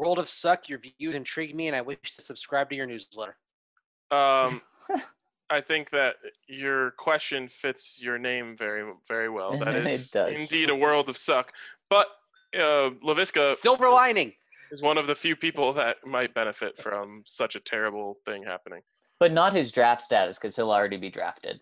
World 0.00 0.18
of 0.18 0.30
Suck, 0.30 0.66
your 0.70 0.78
views 0.78 1.14
intrigue 1.14 1.54
me, 1.54 1.66
and 1.66 1.76
I 1.76 1.82
wish 1.82 1.98
to 2.16 2.22
subscribe 2.22 2.70
to 2.70 2.74
your 2.74 2.86
newsletter. 2.86 3.36
Um, 4.10 4.62
I 5.50 5.60
think 5.60 5.90
that 5.90 6.14
your 6.48 6.92
question 6.92 7.48
fits 7.48 8.00
your 8.00 8.18
name 8.18 8.56
very, 8.56 8.90
very 9.06 9.28
well. 9.28 9.58
That 9.58 9.74
is 9.74 9.84
It 9.86 9.90
is 9.92 10.10
does. 10.10 10.38
indeed 10.40 10.70
a 10.70 10.74
world 10.74 11.10
of 11.10 11.18
suck. 11.18 11.52
But 11.90 12.06
uh, 12.54 12.90
Laviska 13.06 13.54
Silver 13.56 13.90
lining. 13.90 14.32
is 14.70 14.80
one 14.80 14.96
of 14.96 15.06
the 15.06 15.14
few 15.14 15.36
people 15.36 15.70
that 15.74 15.96
might 16.06 16.32
benefit 16.32 16.78
from 16.78 17.22
such 17.26 17.54
a 17.54 17.60
terrible 17.60 18.16
thing 18.24 18.42
happening. 18.42 18.80
But 19.18 19.32
not 19.32 19.52
his 19.52 19.70
draft 19.70 20.00
status 20.00 20.38
because 20.38 20.56
he'll 20.56 20.70
already 20.72 20.96
be 20.96 21.10
drafted. 21.10 21.60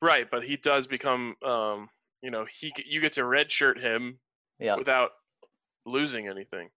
Right, 0.00 0.30
but 0.30 0.44
he 0.44 0.56
does 0.56 0.86
become, 0.86 1.34
um, 1.44 1.88
you 2.22 2.30
know, 2.30 2.46
he 2.60 2.72
you 2.86 3.00
get 3.00 3.14
to 3.14 3.22
redshirt 3.22 3.80
him 3.80 4.20
Yeah. 4.60 4.76
without 4.76 5.10
losing 5.86 6.28
anything 6.28 6.68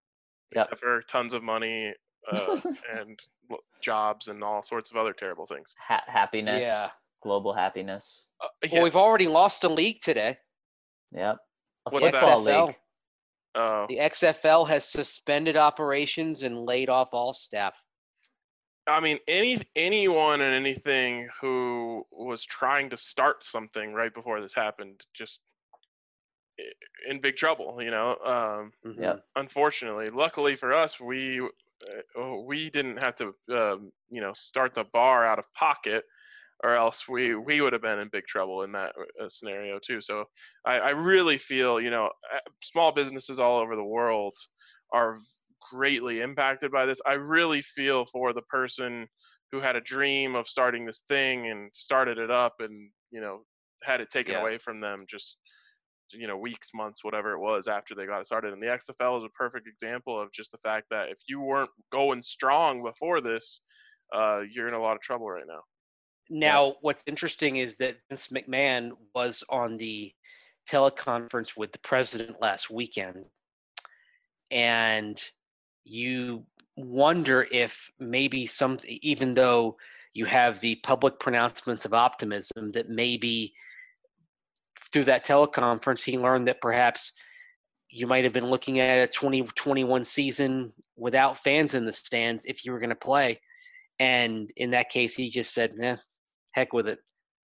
Yep. 0.56 0.65
except 0.65 0.82
for 0.82 1.02
tons 1.03 1.34
of 1.34 1.44
money 1.44 1.94
uh, 2.32 2.61
and 2.98 3.19
jobs 3.82 4.28
and 4.28 4.44
all 4.44 4.61
sorts 4.64 4.91
of 4.91 4.98
other 4.98 5.14
terrible 5.14 5.45
things. 5.45 5.76
ha- 5.80 6.03
happiness, 6.07 6.65
Yeah. 6.65 6.90
global 7.22 7.53
happiness. 7.53 8.28
Uh, 8.41 8.48
Well, 8.72 8.84
we've 8.84 8.95
already 8.95 9.28
lost 9.28 9.64
a 9.64 9.69
league 9.69 10.02
today. 10.02 10.38
Yep. 11.11 11.38
A 11.86 11.90
What's 11.90 12.10
football 12.10 12.41
XFL. 12.44 12.65
league. 12.68 12.76
Uh, 13.56 13.86
The 13.88 13.98
XFL 13.99 14.68
has 14.68 14.86
suspended 14.86 15.57
operations 15.57 16.44
and 16.44 16.65
laid 16.65 16.90
off 16.90 17.10
all 17.14 17.34
staff. 17.34 17.76
I 18.88 18.99
mean, 19.02 19.19
any 19.28 19.61
anyone 19.76 20.40
and 20.40 20.53
anything 20.56 21.28
who 21.41 22.06
was 22.11 22.45
trying 22.45 22.90
to 22.91 22.98
start 22.98 23.44
something 23.44 23.94
right 23.94 24.14
before 24.14 24.40
this 24.40 24.53
happened 24.53 25.03
just 25.14 25.41
i- 25.41 25.56
in 27.07 27.21
big 27.21 27.35
trouble. 27.35 27.81
You 27.81 27.91
know, 27.91 28.17
um, 28.17 28.71
Mhm. 28.84 28.95
Yep. 29.01 29.27
unfortunately. 29.35 30.09
Luckily 30.09 30.55
for 30.55 30.73
us, 30.73 30.99
we 30.99 31.41
uh, 31.41 32.35
we 32.45 32.69
didn't 32.69 32.97
have 32.97 33.15
to 33.17 33.34
um, 33.51 33.91
you 34.09 34.21
know 34.21 34.34
start 34.34 34.75
the 34.75 34.85
bar 34.85 35.25
out 35.25 35.39
of 35.39 35.45
pocket, 35.53 36.05
or 36.63 36.75
else 36.75 37.07
we 37.07 37.35
we 37.35 37.61
would 37.61 37.73
have 37.73 37.81
been 37.81 37.99
in 37.99 38.09
big 38.09 38.25
trouble 38.27 38.63
in 38.63 38.71
that 38.73 38.95
uh, 39.21 39.29
scenario 39.29 39.79
too. 39.79 40.01
So 40.01 40.25
I, 40.65 40.75
I 40.79 40.89
really 40.91 41.38
feel 41.38 41.81
you 41.81 41.91
know 41.91 42.07
uh, 42.34 42.39
small 42.63 42.91
businesses 42.91 43.39
all 43.39 43.59
over 43.59 43.75
the 43.75 43.84
world 43.85 44.35
are 44.93 45.17
greatly 45.71 46.21
impacted 46.21 46.71
by 46.71 46.85
this. 46.85 47.01
I 47.05 47.13
really 47.13 47.61
feel 47.61 48.05
for 48.05 48.34
the 48.34 48.41
person 48.43 49.07
who 49.51 49.61
had 49.61 49.75
a 49.75 49.81
dream 49.81 50.35
of 50.35 50.47
starting 50.47 50.85
this 50.85 51.03
thing 51.07 51.49
and 51.49 51.71
started 51.73 52.17
it 52.17 52.31
up 52.31 52.55
and 52.59 52.91
you 53.11 53.21
know 53.21 53.43
had 53.84 54.01
it 54.01 54.09
taken 54.09 54.34
Yeah. 54.34 54.35
away 54.35 54.57
from 54.57 54.81
them 54.81 54.99
just 55.07 55.38
you 56.11 56.27
know 56.27 56.38
weeks 56.38 56.69
months 56.73 57.03
whatever 57.03 57.34
it 57.34 57.39
was 57.39 57.67
after 57.67 57.93
they 57.93 58.05
got 58.05 58.19
it 58.19 58.25
started 58.25 58.53
and 58.53 58.61
the 58.61 58.67
xfl 58.67 59.17
is 59.17 59.23
a 59.23 59.29
perfect 59.29 59.67
example 59.67 60.19
of 60.21 60.31
just 60.31 60.51
the 60.51 60.57
fact 60.59 60.85
that 60.89 61.09
if 61.09 61.17
you 61.27 61.41
weren't 61.41 61.69
going 61.91 62.21
strong 62.21 62.81
before 62.81 63.19
this 63.21 63.59
uh, 64.13 64.41
you're 64.51 64.67
in 64.67 64.73
a 64.73 64.81
lot 64.81 64.95
of 64.95 65.01
trouble 65.01 65.29
right 65.29 65.47
now. 65.47 65.61
Now, 66.29 66.75
what's 66.81 67.03
interesting 67.07 67.57
is 67.57 67.77
that 67.77 67.97
Vince 68.09 68.27
McMahon 68.27 68.91
was 69.15 69.43
on 69.49 69.77
the 69.77 70.11
teleconference 70.69 71.55
with 71.55 71.71
the 71.71 71.79
president 71.79 72.41
last 72.41 72.69
weekend, 72.69 73.25
and 74.51 75.21
you 75.85 76.45
wonder 76.75 77.47
if 77.51 77.89
maybe 77.99 78.45
some, 78.45 78.77
even 78.85 79.34
though 79.34 79.77
you 80.13 80.25
have 80.25 80.59
the 80.59 80.75
public 80.75 81.19
pronouncements 81.19 81.85
of 81.85 81.93
optimism, 81.93 82.71
that 82.73 82.89
maybe 82.89 83.53
through 84.91 85.05
that 85.05 85.26
teleconference 85.26 86.03
he 86.03 86.18
learned 86.18 86.47
that 86.47 86.61
perhaps 86.61 87.11
you 87.89 88.07
might 88.07 88.23
have 88.23 88.34
been 88.34 88.49
looking 88.49 88.80
at 88.80 89.09
a 89.09 89.11
2021 89.11 90.03
season 90.03 90.73
without 90.95 91.38
fans 91.38 91.73
in 91.73 91.85
the 91.85 91.93
stands 91.93 92.45
if 92.45 92.65
you 92.65 92.72
were 92.72 92.80
going 92.80 92.89
to 92.89 92.95
play. 92.95 93.39
And 93.99 94.51
in 94.55 94.72
that 94.72 94.89
case, 94.89 95.15
he 95.15 95.30
just 95.30 95.53
said, 95.53 95.73
"Nah, 95.76 95.97
heck 96.51 96.73
with 96.73 96.88
it. 96.88 96.99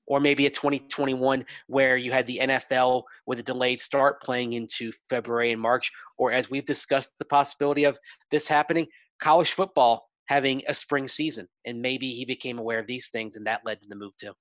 Or 0.05 0.19
maybe 0.19 0.45
a 0.45 0.49
2021 0.49 1.45
where 1.67 1.95
you 1.95 2.11
had 2.11 2.27
the 2.27 2.39
NFL 2.39 3.03
with 3.25 3.39
a 3.39 3.43
delayed 3.43 3.79
start 3.79 4.21
playing 4.21 4.53
into 4.53 4.91
February 5.09 5.53
and 5.53 5.61
March, 5.61 5.91
or 6.17 6.33
as 6.33 6.49
we've 6.49 6.65
discussed, 6.65 7.11
the 7.19 7.25
possibility 7.25 7.85
of 7.85 7.97
this 8.29 8.47
happening, 8.47 8.87
college 9.19 9.51
football 9.53 10.09
having 10.25 10.61
a 10.67 10.73
spring 10.73 11.07
season. 11.07 11.47
And 11.65 11.81
maybe 11.81 12.11
he 12.11 12.25
became 12.25 12.59
aware 12.59 12.79
of 12.79 12.87
these 12.87 13.09
things 13.09 13.37
and 13.37 13.47
that 13.47 13.61
led 13.65 13.81
to 13.81 13.87
the 13.87 13.95
move 13.95 14.15
too. 14.17 14.33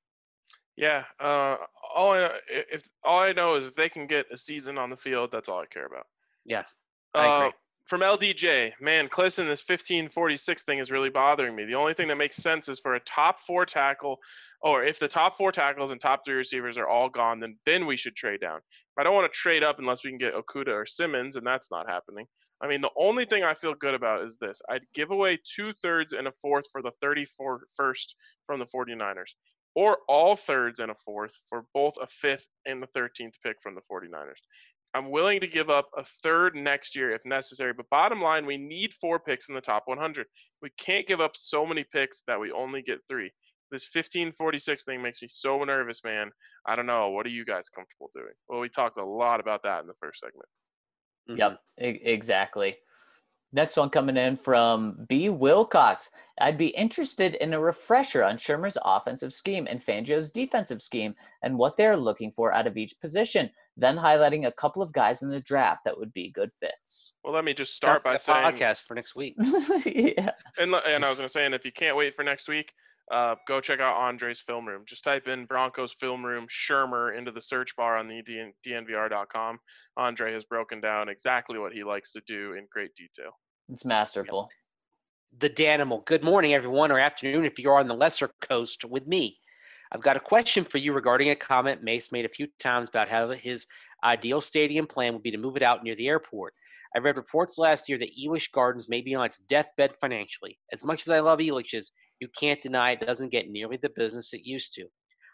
Yeah 0.76 1.04
uh, 1.20 1.56
all 1.94 2.12
I, 2.12 2.30
if 2.48 2.88
all 3.04 3.20
i 3.20 3.32
know 3.32 3.56
is 3.56 3.66
if 3.66 3.74
they 3.74 3.88
can 3.88 4.06
get 4.06 4.26
a 4.32 4.36
season 4.36 4.78
on 4.78 4.90
the 4.90 4.96
field 4.96 5.30
that's 5.32 5.48
all 5.48 5.60
i 5.60 5.66
care 5.66 5.86
about 5.86 6.06
Yeah, 6.44 6.64
Uh, 7.14 7.50
from 7.86 8.00
LDJ, 8.00 8.72
man, 8.80 9.08
Clisson, 9.08 9.48
this 9.48 9.64
1546 9.66 10.62
thing 10.62 10.78
is 10.78 10.90
really 10.90 11.10
bothering 11.10 11.54
me. 11.54 11.64
The 11.64 11.74
only 11.74 11.94
thing 11.94 12.08
that 12.08 12.16
makes 12.16 12.36
sense 12.36 12.68
is 12.68 12.80
for 12.80 12.94
a 12.94 13.00
top 13.00 13.40
four 13.40 13.66
tackle, 13.66 14.18
or 14.62 14.84
if 14.84 14.98
the 14.98 15.08
top 15.08 15.36
four 15.36 15.52
tackles 15.52 15.90
and 15.90 16.00
top 16.00 16.24
three 16.24 16.34
receivers 16.34 16.78
are 16.78 16.88
all 16.88 17.08
gone, 17.08 17.40
then 17.40 17.58
then 17.66 17.86
we 17.86 17.96
should 17.96 18.16
trade 18.16 18.40
down. 18.40 18.60
I 18.98 19.02
don't 19.02 19.14
want 19.14 19.30
to 19.30 19.36
trade 19.36 19.62
up 19.62 19.78
unless 19.78 20.04
we 20.04 20.10
can 20.10 20.18
get 20.18 20.34
Okudah 20.34 20.68
or 20.68 20.86
Simmons, 20.86 21.36
and 21.36 21.46
that's 21.46 21.70
not 21.70 21.88
happening. 21.88 22.26
I 22.60 22.68
mean, 22.68 22.80
the 22.80 22.90
only 22.96 23.26
thing 23.26 23.42
I 23.42 23.54
feel 23.54 23.74
good 23.74 23.94
about 23.94 24.22
is 24.24 24.38
this: 24.38 24.62
I'd 24.70 24.86
give 24.94 25.10
away 25.10 25.38
two 25.44 25.72
thirds 25.72 26.12
and 26.12 26.28
a 26.28 26.32
fourth 26.40 26.66
for 26.70 26.82
the 26.82 26.92
34 27.00 27.62
from 28.46 28.60
the 28.60 28.66
49ers, 28.66 29.34
or 29.74 29.98
all 30.08 30.36
thirds 30.36 30.78
and 30.80 30.90
a 30.90 30.94
fourth 30.94 31.34
for 31.48 31.66
both 31.74 31.94
a 32.00 32.06
fifth 32.06 32.48
and 32.66 32.82
the 32.82 32.88
13th 32.88 33.34
pick 33.44 33.56
from 33.62 33.74
the 33.74 33.80
49ers. 33.90 34.40
I'm 34.94 35.10
willing 35.10 35.40
to 35.40 35.46
give 35.46 35.70
up 35.70 35.88
a 35.96 36.04
third 36.22 36.54
next 36.54 36.94
year 36.94 37.12
if 37.12 37.22
necessary. 37.24 37.72
But 37.72 37.88
bottom 37.88 38.20
line, 38.20 38.44
we 38.44 38.58
need 38.58 38.92
four 39.00 39.18
picks 39.18 39.48
in 39.48 39.54
the 39.54 39.60
top 39.62 39.84
100. 39.86 40.26
We 40.60 40.70
can't 40.78 41.06
give 41.06 41.20
up 41.20 41.32
so 41.34 41.64
many 41.64 41.84
picks 41.90 42.22
that 42.26 42.38
we 42.38 42.52
only 42.52 42.82
get 42.82 42.98
three. 43.08 43.32
This 43.70 43.88
1546 43.90 44.84
thing 44.84 45.00
makes 45.00 45.22
me 45.22 45.28
so 45.28 45.64
nervous, 45.64 46.04
man. 46.04 46.30
I 46.66 46.76
don't 46.76 46.84
know. 46.84 47.08
What 47.08 47.24
are 47.24 47.30
you 47.30 47.46
guys 47.46 47.70
comfortable 47.70 48.10
doing? 48.14 48.34
Well, 48.48 48.60
we 48.60 48.68
talked 48.68 48.98
a 48.98 49.04
lot 49.04 49.40
about 49.40 49.62
that 49.62 49.80
in 49.80 49.86
the 49.86 49.94
first 49.94 50.20
segment. 50.20 50.48
Mhm. 51.30 51.38
Yep, 51.38 51.62
exactly. 51.78 52.76
Next 53.52 53.76
one 53.76 53.90
coming 53.90 54.16
in 54.16 54.36
from 54.36 55.04
B. 55.08 55.28
Wilcox. 55.28 56.10
I'd 56.40 56.56
be 56.56 56.68
interested 56.68 57.34
in 57.34 57.52
a 57.52 57.60
refresher 57.60 58.24
on 58.24 58.38
Shurmur's 58.38 58.78
offensive 58.82 59.32
scheme 59.32 59.66
and 59.68 59.80
Fangio's 59.80 60.30
defensive 60.30 60.80
scheme 60.80 61.14
and 61.42 61.58
what 61.58 61.76
they're 61.76 61.96
looking 61.96 62.30
for 62.30 62.52
out 62.52 62.66
of 62.66 62.78
each 62.78 62.98
position, 63.00 63.50
then 63.76 63.96
highlighting 63.96 64.46
a 64.46 64.52
couple 64.52 64.82
of 64.82 64.92
guys 64.92 65.22
in 65.22 65.28
the 65.28 65.40
draft 65.40 65.84
that 65.84 65.98
would 65.98 66.12
be 66.14 66.30
good 66.30 66.50
fits. 66.52 67.14
Well, 67.22 67.34
let 67.34 67.44
me 67.44 67.52
just 67.52 67.76
start 67.76 68.02
by 68.02 68.14
the 68.14 68.18
saying, 68.18 68.38
podcast 68.38 68.82
for 68.82 68.94
next 68.94 69.14
week. 69.14 69.34
yeah. 69.84 70.30
and, 70.56 70.74
and 70.74 71.04
I 71.04 71.10
was 71.10 71.18
going 71.18 71.28
to 71.28 71.32
say, 71.32 71.44
and 71.44 71.54
if 71.54 71.66
you 71.66 71.72
can't 71.72 71.96
wait 71.96 72.16
for 72.16 72.22
next 72.22 72.48
week, 72.48 72.72
uh, 73.10 73.34
go 73.46 73.60
check 73.60 73.80
out 73.80 73.96
Andre's 73.96 74.40
film 74.40 74.66
room. 74.66 74.84
Just 74.86 75.04
type 75.04 75.28
in 75.28 75.44
Broncos 75.44 75.92
film 75.92 76.24
room 76.24 76.46
Shermer 76.48 77.16
into 77.16 77.30
the 77.30 77.42
search 77.42 77.76
bar 77.76 77.98
on 77.98 78.08
the 78.08 78.22
DN- 78.22 78.52
DNVR.com. 78.66 79.58
Andre 79.98 80.32
has 80.32 80.44
broken 80.44 80.80
down 80.80 81.10
exactly 81.10 81.58
what 81.58 81.72
he 81.72 81.84
likes 81.84 82.12
to 82.12 82.22
do 82.26 82.54
in 82.54 82.66
great 82.72 82.94
detail. 82.94 83.32
It's 83.68 83.84
masterful. 83.84 84.50
the 85.38 85.48
Danimal. 85.48 86.04
Good 86.04 86.22
morning, 86.22 86.52
everyone, 86.52 86.92
or 86.92 86.98
afternoon 86.98 87.44
if 87.44 87.58
you're 87.58 87.78
on 87.78 87.86
the 87.86 87.94
lesser 87.94 88.30
coast 88.40 88.84
with 88.84 89.06
me. 89.06 89.38
I've 89.92 90.02
got 90.02 90.16
a 90.16 90.20
question 90.20 90.64
for 90.64 90.78
you 90.78 90.92
regarding 90.92 91.30
a 91.30 91.34
comment 91.34 91.82
Mace 91.82 92.12
made 92.12 92.24
a 92.24 92.30
few 92.30 92.48
times 92.58 92.88
about 92.88 93.08
how 93.08 93.30
his 93.30 93.66
ideal 94.04 94.40
stadium 94.40 94.86
plan 94.86 95.14
would 95.14 95.22
be 95.22 95.30
to 95.30 95.38
move 95.38 95.56
it 95.56 95.62
out 95.62 95.84
near 95.84 95.94
the 95.94 96.08
airport. 96.08 96.54
I 96.94 96.98
read 96.98 97.16
reports 97.16 97.56
last 97.56 97.88
year 97.88 97.98
that 97.98 98.10
Elitch 98.18 98.52
Gardens 98.52 98.88
may 98.88 99.00
be 99.00 99.14
on 99.14 99.24
its 99.24 99.38
deathbed 99.48 99.94
financially. 100.00 100.58
As 100.72 100.84
much 100.84 101.02
as 101.02 101.08
I 101.08 101.20
love 101.20 101.38
Elitch's, 101.38 101.92
you 102.20 102.28
can't 102.38 102.60
deny 102.60 102.90
it 102.90 103.00
doesn't 103.00 103.32
get 103.32 103.48
nearly 103.48 103.78
the 103.78 103.90
business 103.96 104.34
it 104.34 104.44
used 104.44 104.74
to. 104.74 104.86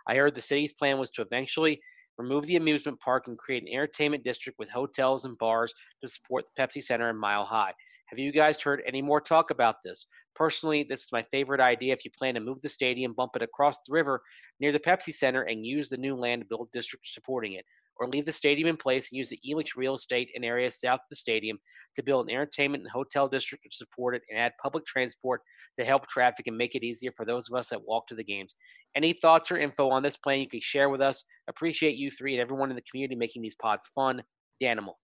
I 0.06 0.14
heard 0.14 0.34
the 0.34 0.42
city's 0.42 0.74
plan 0.74 0.98
was 0.98 1.10
to 1.12 1.22
eventually 1.22 1.80
remove 2.18 2.46
the 2.46 2.56
amusement 2.56 3.00
park 3.00 3.26
and 3.26 3.38
create 3.38 3.62
an 3.62 3.68
entertainment 3.68 4.22
district 4.22 4.58
with 4.58 4.68
hotels 4.70 5.24
and 5.24 5.36
bars 5.38 5.74
to 6.02 6.08
support 6.08 6.44
the 6.44 6.62
Pepsi 6.62 6.82
Center 6.82 7.10
and 7.10 7.18
Mile 7.18 7.44
High. 7.44 7.72
Have 8.08 8.18
you 8.18 8.32
guys 8.32 8.60
heard 8.60 8.82
any 8.86 9.02
more 9.02 9.20
talk 9.20 9.50
about 9.50 9.76
this? 9.84 10.06
Personally, 10.34 10.82
this 10.88 11.02
is 11.04 11.12
my 11.12 11.22
favorite 11.30 11.60
idea. 11.60 11.92
If 11.92 12.04
you 12.04 12.10
plan 12.16 12.34
to 12.34 12.40
move 12.40 12.62
the 12.62 12.68
stadium, 12.68 13.12
bump 13.12 13.32
it 13.36 13.42
across 13.42 13.76
the 13.86 13.92
river 13.92 14.22
near 14.60 14.72
the 14.72 14.78
Pepsi 14.80 15.12
Center, 15.12 15.42
and 15.42 15.66
use 15.66 15.88
the 15.88 15.96
new 15.96 16.16
land 16.16 16.42
to 16.42 16.46
build 16.48 16.70
district 16.72 17.06
supporting 17.06 17.52
it, 17.52 17.64
or 17.96 18.08
leave 18.08 18.24
the 18.24 18.32
stadium 18.32 18.68
in 18.68 18.76
place 18.76 19.10
and 19.10 19.18
use 19.18 19.28
the 19.28 19.40
Elitch's 19.46 19.76
real 19.76 19.94
estate 19.94 20.30
and 20.34 20.44
area 20.44 20.70
south 20.72 21.00
of 21.00 21.06
the 21.10 21.16
stadium 21.16 21.58
to 21.96 22.02
build 22.02 22.26
an 22.28 22.34
entertainment 22.34 22.82
and 22.82 22.90
hotel 22.90 23.28
district 23.28 23.64
to 23.64 23.76
support 23.76 24.14
it, 24.14 24.22
and 24.30 24.38
add 24.38 24.52
public 24.62 24.86
transport 24.86 25.42
to 25.78 25.84
help 25.84 26.06
traffic 26.06 26.46
and 26.46 26.56
make 26.56 26.74
it 26.74 26.82
easier 26.82 27.12
for 27.12 27.26
those 27.26 27.48
of 27.50 27.56
us 27.58 27.68
that 27.68 27.84
walk 27.84 28.06
to 28.06 28.14
the 28.14 28.24
games. 28.24 28.54
Any 28.94 29.12
thoughts 29.12 29.50
or 29.50 29.58
info 29.58 29.90
on 29.90 30.02
this 30.02 30.16
plan 30.16 30.40
you 30.40 30.48
can 30.48 30.60
share 30.62 30.88
with 30.88 31.02
us? 31.02 31.24
Appreciate 31.46 31.96
you 31.96 32.10
three 32.10 32.34
and 32.34 32.40
everyone 32.40 32.70
in 32.70 32.76
the 32.76 32.82
community 32.90 33.16
making 33.16 33.42
these 33.42 33.54
pods 33.54 33.86
fun. 33.94 34.22
Danimal. 34.62 34.94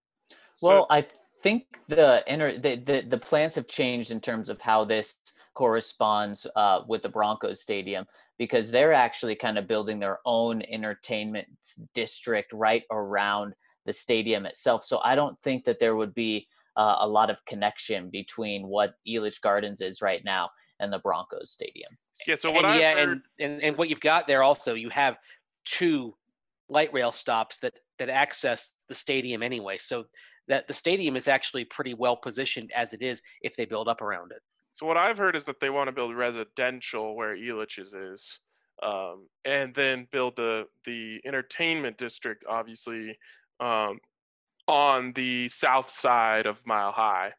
So- 0.54 0.68
Well, 0.68 0.86
I 0.88 1.04
think 1.44 1.66
the 1.88 2.24
inner 2.26 2.58
the, 2.58 2.76
the 2.76 3.04
the 3.06 3.18
plans 3.18 3.54
have 3.54 3.68
changed 3.68 4.10
in 4.10 4.18
terms 4.18 4.48
of 4.48 4.60
how 4.62 4.82
this 4.82 5.18
corresponds 5.52 6.46
uh, 6.56 6.80
with 6.88 7.02
the 7.02 7.08
Broncos 7.08 7.60
stadium 7.60 8.06
because 8.38 8.70
they're 8.70 8.94
actually 8.94 9.36
kind 9.36 9.58
of 9.58 9.68
building 9.68 10.00
their 10.00 10.18
own 10.24 10.62
entertainment 10.62 11.46
district 11.92 12.52
right 12.52 12.82
around 12.90 13.52
the 13.84 13.92
stadium 13.92 14.46
itself. 14.46 14.82
So 14.84 15.00
I 15.04 15.14
don't 15.14 15.38
think 15.40 15.64
that 15.66 15.78
there 15.78 15.94
would 15.94 16.14
be 16.14 16.48
uh, 16.76 16.96
a 17.00 17.06
lot 17.06 17.30
of 17.30 17.44
connection 17.44 18.08
between 18.10 18.66
what 18.66 18.94
Elitch 19.06 19.40
Gardens 19.40 19.82
is 19.82 20.00
right 20.00 20.24
now 20.24 20.48
and 20.80 20.92
the 20.92 20.98
Broncos 20.98 21.52
stadium. 21.52 21.92
yeah, 22.26 22.34
so 22.36 22.50
what 22.50 22.64
and 22.64 22.72
I've 22.72 22.80
yeah, 22.80 22.94
heard, 22.94 23.08
and, 23.10 23.22
and 23.38 23.62
and 23.62 23.76
what 23.76 23.90
you've 23.90 24.00
got 24.00 24.26
there 24.26 24.42
also, 24.42 24.74
you 24.74 24.88
have 24.88 25.18
two 25.66 26.16
light 26.70 26.92
rail 26.94 27.12
stops 27.12 27.58
that 27.58 27.74
that 27.98 28.08
access 28.08 28.72
the 28.88 28.94
stadium 28.94 29.42
anyway. 29.42 29.76
So 29.78 30.06
that 30.48 30.68
the 30.68 30.74
stadium 30.74 31.16
is 31.16 31.28
actually 31.28 31.64
pretty 31.64 31.94
well 31.94 32.16
positioned 32.16 32.70
as 32.74 32.92
it 32.92 33.02
is 33.02 33.22
if 33.42 33.56
they 33.56 33.64
build 33.64 33.88
up 33.88 34.02
around 34.02 34.32
it. 34.32 34.42
So 34.72 34.86
what 34.86 34.96
I've 34.96 35.18
heard 35.18 35.36
is 35.36 35.44
that 35.44 35.60
they 35.60 35.70
want 35.70 35.88
to 35.88 35.92
build 35.92 36.16
residential 36.16 37.14
where 37.14 37.36
Elitch's 37.36 37.94
is, 37.94 38.40
um, 38.82 39.28
and 39.44 39.72
then 39.74 40.08
build 40.10 40.34
the 40.36 40.64
the 40.84 41.20
entertainment 41.24 41.96
district, 41.96 42.44
obviously, 42.48 43.16
um, 43.60 44.00
on 44.66 45.12
the 45.14 45.48
south 45.48 45.90
side 45.90 46.46
of 46.46 46.60
Mile 46.66 46.92
High. 46.92 47.32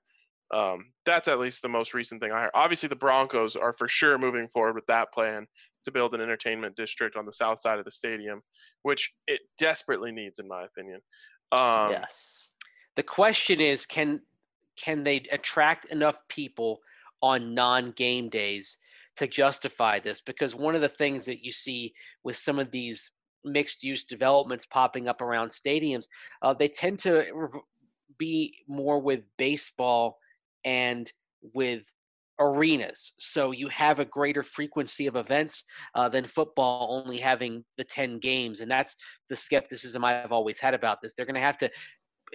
Um, 0.54 0.94
that's 1.06 1.28
at 1.28 1.40
least 1.40 1.62
the 1.62 1.68
most 1.68 1.94
recent 1.94 2.22
thing 2.22 2.32
I 2.32 2.44
heard. 2.44 2.52
Obviously, 2.54 2.88
the 2.88 2.96
Broncos 2.96 3.56
are 3.56 3.74
for 3.74 3.88
sure 3.88 4.18
moving 4.18 4.48
forward 4.48 4.76
with 4.76 4.86
that 4.86 5.12
plan 5.12 5.48
to 5.86 5.92
build 5.92 6.14
an 6.14 6.22
entertainment 6.22 6.76
district 6.76 7.16
on 7.16 7.26
the 7.26 7.34
south 7.34 7.60
side 7.60 7.80
of 7.80 7.86
the 7.86 7.92
stadium, 7.92 8.42
which 8.84 9.14
it 9.28 9.42
desperately 9.58 10.12
needs, 10.12 10.40
in 10.40 10.48
my 10.48 10.64
opinion. 10.64 11.02
Um, 11.52 11.92
yes. 11.92 12.45
The 12.96 13.04
question 13.04 13.60
is, 13.60 13.86
can 13.86 14.22
can 14.78 15.04
they 15.04 15.26
attract 15.32 15.86
enough 15.86 16.20
people 16.28 16.80
on 17.22 17.54
non-game 17.54 18.30
days 18.30 18.78
to 19.18 19.28
justify 19.28 20.00
this? 20.00 20.20
Because 20.22 20.54
one 20.54 20.76
of 20.76 20.82
the 20.82 20.90
things 20.90 21.24
that 21.26 21.44
you 21.44 21.52
see 21.52 21.94
with 22.24 22.36
some 22.36 22.60
of 22.60 22.72
these 22.72 23.10
mixed-use 23.46 24.04
developments 24.04 24.66
popping 24.66 25.08
up 25.08 25.22
around 25.22 25.50
stadiums, 25.50 26.08
uh, 26.42 26.54
they 26.54 26.68
tend 26.68 27.00
to 27.00 27.26
be 28.18 28.54
more 28.68 29.00
with 29.00 29.22
baseball 29.38 30.18
and 30.66 31.12
with 31.54 31.84
arenas. 32.40 33.14
So 33.18 33.52
you 33.52 33.70
have 33.70 34.00
a 34.00 34.06
greater 34.06 34.44
frequency 34.44 35.08
of 35.08 35.16
events 35.16 35.64
uh, 35.94 36.10
than 36.10 36.26
football 36.26 37.02
only 37.06 37.18
having 37.18 37.64
the 37.78 37.84
10 37.84 38.20
games. 38.20 38.60
And 38.60 38.70
that's 38.70 38.96
the 39.30 39.36
skepticism 39.36 40.04
I've 40.04 40.32
always 40.32 40.60
had 40.60 40.74
about 40.74 41.02
this. 41.02 41.14
They're 41.14 41.26
going 41.26 41.36
to 41.36 41.42
have 41.42 41.58
to 41.60 41.70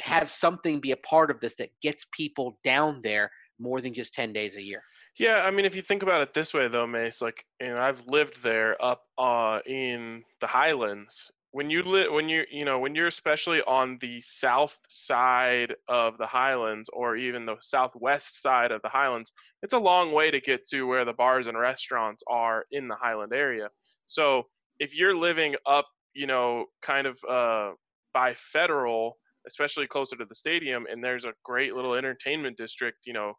have 0.01 0.31
something 0.31 0.81
be 0.81 0.93
a 0.93 0.97
part 0.97 1.31
of 1.31 1.41
this 1.41 1.57
that 1.57 1.71
gets 1.83 2.07
people 2.13 2.59
down 2.65 3.01
there 3.03 3.31
more 3.59 3.81
than 3.81 3.93
just 3.93 4.15
10 4.15 4.33
days 4.33 4.57
a 4.57 4.63
year. 4.63 4.83
Yeah, 5.19 5.41
I 5.41 5.51
mean, 5.51 5.67
if 5.67 5.75
you 5.75 5.83
think 5.83 6.03
about 6.03 6.23
it 6.23 6.33
this 6.33 6.55
way, 6.55 6.69
though, 6.69 6.87
Mace, 6.87 7.21
like, 7.21 7.45
know, 7.61 7.77
I've 7.77 8.07
lived 8.07 8.43
there 8.43 8.83
up 8.83 9.03
uh, 9.19 9.59
in 9.67 10.23
the 10.41 10.47
Highlands. 10.47 11.31
When 11.53 11.69
you 11.69 11.83
live, 11.83 12.13
when 12.13 12.29
you, 12.29 12.45
you 12.51 12.65
know, 12.65 12.79
when 12.79 12.95
you're 12.95 13.09
especially 13.09 13.61
on 13.63 13.99
the 14.01 14.21
south 14.21 14.79
side 14.89 15.75
of 15.89 16.17
the 16.17 16.27
Highlands, 16.27 16.89
or 16.93 17.17
even 17.17 17.45
the 17.45 17.57
southwest 17.61 18.41
side 18.41 18.71
of 18.71 18.81
the 18.83 18.89
Highlands, 18.89 19.33
it's 19.63 19.73
a 19.73 19.79
long 19.79 20.13
way 20.13 20.31
to 20.31 20.41
get 20.41 20.67
to 20.69 20.87
where 20.87 21.05
the 21.05 21.13
bars 21.13 21.49
and 21.49 21.59
restaurants 21.59 22.23
are 22.29 22.65
in 22.71 22.87
the 22.87 22.95
Highland 22.95 23.33
area. 23.35 23.69
So 24.07 24.45
if 24.79 24.95
you're 24.95 25.17
living 25.17 25.57
up, 25.67 25.87
you 26.15 26.27
know, 26.27 26.67
kind 26.83 27.07
of 27.07 27.19
uh, 27.29 27.73
by 28.15 28.35
Federal, 28.35 29.19
especially 29.47 29.87
closer 29.87 30.17
to 30.17 30.25
the 30.25 30.35
stadium, 30.35 30.87
and 30.91 31.03
there's 31.03 31.25
a 31.25 31.33
great 31.45 31.75
little 31.75 31.95
entertainment 31.95 32.57
district, 32.57 32.99
you 33.05 33.13
know, 33.13 33.35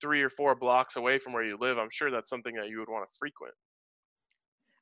three 0.00 0.22
or 0.22 0.30
four 0.30 0.54
blocks 0.54 0.96
away 0.96 1.18
from 1.18 1.32
where 1.32 1.44
you 1.44 1.56
live, 1.60 1.78
I'm 1.78 1.90
sure 1.90 2.10
that's 2.10 2.28
something 2.30 2.54
that 2.56 2.68
you 2.68 2.78
would 2.80 2.88
want 2.88 3.04
to 3.08 3.18
frequent. 3.18 3.54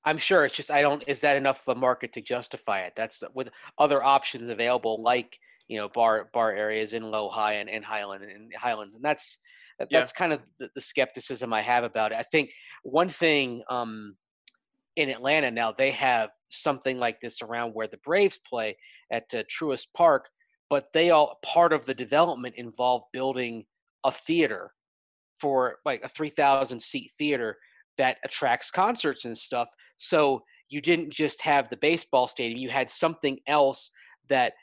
I'm 0.05 0.19
sure 0.19 0.45
it's 0.45 0.57
just 0.57 0.71
I 0.71 0.83
don't. 0.83 1.03
Is 1.07 1.21
that 1.21 1.37
enough 1.37 1.67
of 1.67 1.77
a 1.77 1.81
market 1.81 2.13
to 2.15 2.21
justify 2.21 2.81
it? 2.81 2.93
That's 2.97 3.23
with 3.35 3.49
other 3.79 4.03
options 4.03 4.49
available, 4.51 5.03
like 5.03 5.39
you 5.69 5.79
know 5.79 5.89
bar 5.89 6.29
bar 6.35 6.53
areas 6.53 6.93
in 6.93 7.05
LoHi 7.05 7.53
and, 7.61 7.71
and 7.71 7.85
Highland 7.85 8.25
and 8.25 8.53
Highlands, 8.55 8.95
and 8.95 9.03
that's 9.05 9.39
that- 9.79 9.89
Yeah. 9.91 10.01
that's 10.01 10.13
kind 10.13 10.33
of 10.33 10.43
the, 10.59 10.69
the 10.75 10.81
skepticism 10.81 11.53
I 11.53 11.63
have 11.63 11.85
about 11.85 12.13
it. 12.13 12.19
I 12.19 12.23
think 12.23 12.53
one 12.83 13.09
thing 13.09 13.63
um, 13.71 14.17
in 14.97 15.09
Atlanta 15.09 15.51
now 15.51 15.73
they 15.73 15.91
have 15.93 16.31
something 16.51 16.99
like 16.99 17.21
this 17.21 17.41
around 17.43 17.73
where 17.73 17.89
the 17.89 17.97
Braves 18.05 18.39
play 18.39 18.77
at 19.11 19.25
uh, 19.35 19.43
Truist 19.45 19.87
Park, 19.95 20.29
but 20.71 20.93
they 20.93 21.11
all 21.11 21.39
part 21.45 21.73
of 21.73 21.87
the 21.87 21.95
development 21.95 22.55
involved 22.57 23.07
building 23.13 23.65
a 24.05 24.13
theater 24.13 24.73
for 25.41 25.77
like 25.85 26.03
a 26.03 26.09
3,000 26.09 26.81
seat 26.81 27.11
theater 27.19 27.57
that 27.99 28.19
attracts 28.25 28.71
concerts 28.71 29.25
and 29.25 29.37
stuff. 29.37 29.69
So 29.99 30.43
you 30.69 30.81
didn't 30.81 31.11
just 31.11 31.41
have 31.43 31.69
the 31.69 31.77
baseball 31.77 32.27
stadium, 32.27 32.59
you 32.59 32.71
had 32.71 32.91
something 32.91 33.39
else 33.47 33.91
that 34.29 34.55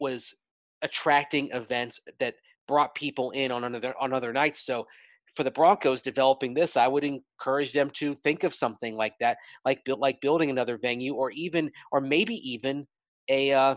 was 0.00 0.34
attracting 0.82 1.50
events 1.52 2.00
that 2.18 2.34
brought 2.66 2.94
people 2.94 3.30
in 3.32 3.52
on 3.52 3.64
another 3.64 3.94
on 4.00 4.12
other 4.12 4.32
nights. 4.32 4.64
So 4.64 4.86
for 5.34 5.44
the 5.44 5.50
Broncos 5.50 6.02
developing 6.02 6.54
this, 6.54 6.76
I 6.76 6.88
would 6.88 7.04
encourage 7.04 7.72
them 7.72 7.90
to 7.94 8.14
think 8.16 8.44
of 8.44 8.52
something 8.52 8.96
like 8.96 9.14
that, 9.20 9.38
like 9.64 9.82
like 9.86 10.20
building 10.20 10.50
another 10.50 10.76
venue, 10.76 11.14
or 11.14 11.30
even, 11.30 11.70
or 11.90 12.00
maybe 12.00 12.34
even 12.50 12.86
a 13.28 13.52
uh, 13.52 13.76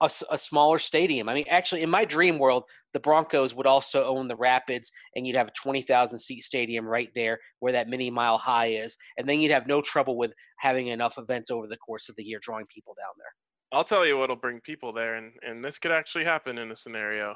a, 0.00 0.06
s- 0.06 0.22
a 0.30 0.36
smaller 0.38 0.78
stadium. 0.78 1.28
I 1.28 1.34
mean, 1.34 1.44
actually, 1.48 1.82
in 1.82 1.90
my 1.90 2.04
dream 2.04 2.38
world, 2.38 2.64
the 2.92 3.00
Broncos 3.00 3.54
would 3.54 3.66
also 3.66 4.04
own 4.04 4.28
the 4.28 4.36
Rapids, 4.36 4.90
and 5.14 5.26
you'd 5.26 5.36
have 5.36 5.48
a 5.48 5.52
twenty 5.60 5.82
thousand 5.82 6.18
seat 6.18 6.42
stadium 6.42 6.86
right 6.86 7.10
there 7.14 7.38
where 7.60 7.72
that 7.72 7.88
mini 7.88 8.10
mile 8.10 8.38
high 8.38 8.68
is, 8.68 8.96
and 9.16 9.28
then 9.28 9.40
you'd 9.40 9.50
have 9.52 9.66
no 9.66 9.80
trouble 9.80 10.16
with 10.16 10.32
having 10.58 10.88
enough 10.88 11.18
events 11.18 11.50
over 11.50 11.66
the 11.66 11.76
course 11.76 12.08
of 12.08 12.16
the 12.16 12.22
year 12.24 12.38
drawing 12.42 12.66
people 12.66 12.94
down 12.94 13.12
there. 13.18 13.78
I'll 13.78 13.84
tell 13.84 14.06
you 14.06 14.16
what'll 14.18 14.36
bring 14.36 14.60
people 14.60 14.92
there, 14.92 15.14
and, 15.16 15.32
and 15.42 15.64
this 15.64 15.78
could 15.78 15.90
actually 15.92 16.24
happen 16.24 16.58
in 16.58 16.70
a 16.70 16.76
scenario. 16.76 17.34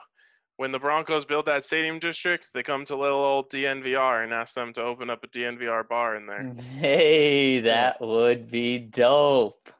When 0.57 0.73
the 0.73 0.79
Broncos 0.79 1.25
build 1.25 1.47
that 1.47 1.65
stadium 1.65 1.99
district, 2.01 2.49
they 2.53 2.65
come 2.65 2.85
to 2.87 2.97
little 2.97 3.19
old 3.25 3.51
DNVR 3.51 4.25
and 4.25 4.33
ask 4.33 4.55
them 4.55 4.73
to 4.75 4.83
open 4.83 5.09
up 5.11 5.23
a 5.25 5.29
DNVR 5.29 5.89
bar 5.89 6.17
in 6.17 6.27
there. 6.27 6.53
Hey, 6.79 7.61
that 7.61 8.01
would 8.01 8.51
be 8.51 8.79
dope. 8.79 9.71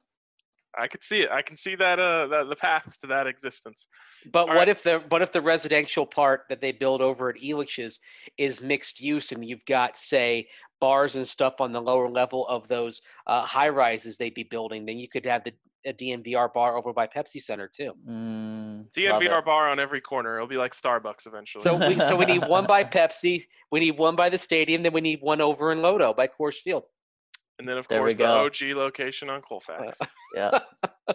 I 0.79 0.89
could 0.89 1.03
see 1.03 1.21
it. 1.21 1.31
I 1.31 1.43
can 1.43 1.57
see 1.57 1.75
that 1.75 1.99
uh 1.99 2.27
that 2.29 2.49
the 2.49 2.57
path 2.57 2.99
to 3.01 3.07
that 3.09 3.27
existence. 3.27 3.89
But 4.33 4.41
All 4.41 4.49
what 4.49 4.57
right. 4.57 4.69
if 4.69 4.83
the 4.83 5.03
what 5.09 5.23
if 5.23 5.33
the 5.33 5.41
residential 5.41 6.07
part 6.07 6.43
that 6.49 6.61
they 6.61 6.73
build 6.73 7.01
over 7.01 7.31
at 7.31 7.37
Elitch's 7.37 7.99
is 8.37 8.61
mixed 8.61 9.01
use, 9.01 9.33
and 9.33 9.45
you've 9.45 9.65
got 9.67 9.97
say 9.97 10.49
bars 10.81 11.17
and 11.17 11.27
stuff 11.27 11.55
on 11.61 11.73
the 11.73 11.81
lower 11.81 12.09
level 12.09 12.47
of 12.47 12.69
those 12.69 13.01
uh, 13.27 13.43
high 13.43 13.69
rises 13.69 14.17
they'd 14.17 14.35
be 14.35 14.45
building? 14.45 14.87
Then 14.87 14.99
you 14.99 15.09
could 15.09 15.27
have 15.27 15.45
the 15.45 15.53
a 15.87 15.93
DNVR 15.93 16.53
bar 16.53 16.77
over 16.77 16.93
by 16.93 17.07
Pepsi 17.07 17.43
Center 17.43 17.69
too. 17.69 17.93
Mm, 18.09 18.79
love 18.79 19.23
DNVR 19.23 19.45
bar 19.45 19.69
on 19.71 19.79
every 19.79 20.01
corner. 20.01 20.37
It'll 20.37 20.49
be 20.49 20.57
like 20.57 20.73
Starbucks 20.73 21.27
eventually. 21.27 21.63
So 21.63 21.77
we 21.77 21.97
so 21.97 22.17
we 22.17 22.27
need 22.27 22.47
one 22.49 22.67
by 22.67 22.85
Pepsi, 22.85 23.45
we 23.71 23.81
need 23.81 23.99
one 23.99 24.17
by 24.17 24.29
the 24.29 24.39
stadium, 24.39 24.83
then 24.83 24.93
we 24.93 25.01
need 25.01 25.21
one 25.21 25.41
over 25.41 25.73
in 25.73 25.81
LoDo 25.81 26.15
by 26.15 26.27
Coors 26.29 26.57
Field. 26.57 26.85
And 27.59 27.69
then 27.69 27.79
of 27.79 27.89
There 27.89 28.03
we 28.03 28.15
course 28.15 28.51
the 28.53 28.63
go. 28.65 28.73
OG 28.73 28.77
location 28.77 29.29
on 29.31 29.39
uh, 29.39 29.43
Colfax. 29.43 29.99
Yeah. 30.35 30.59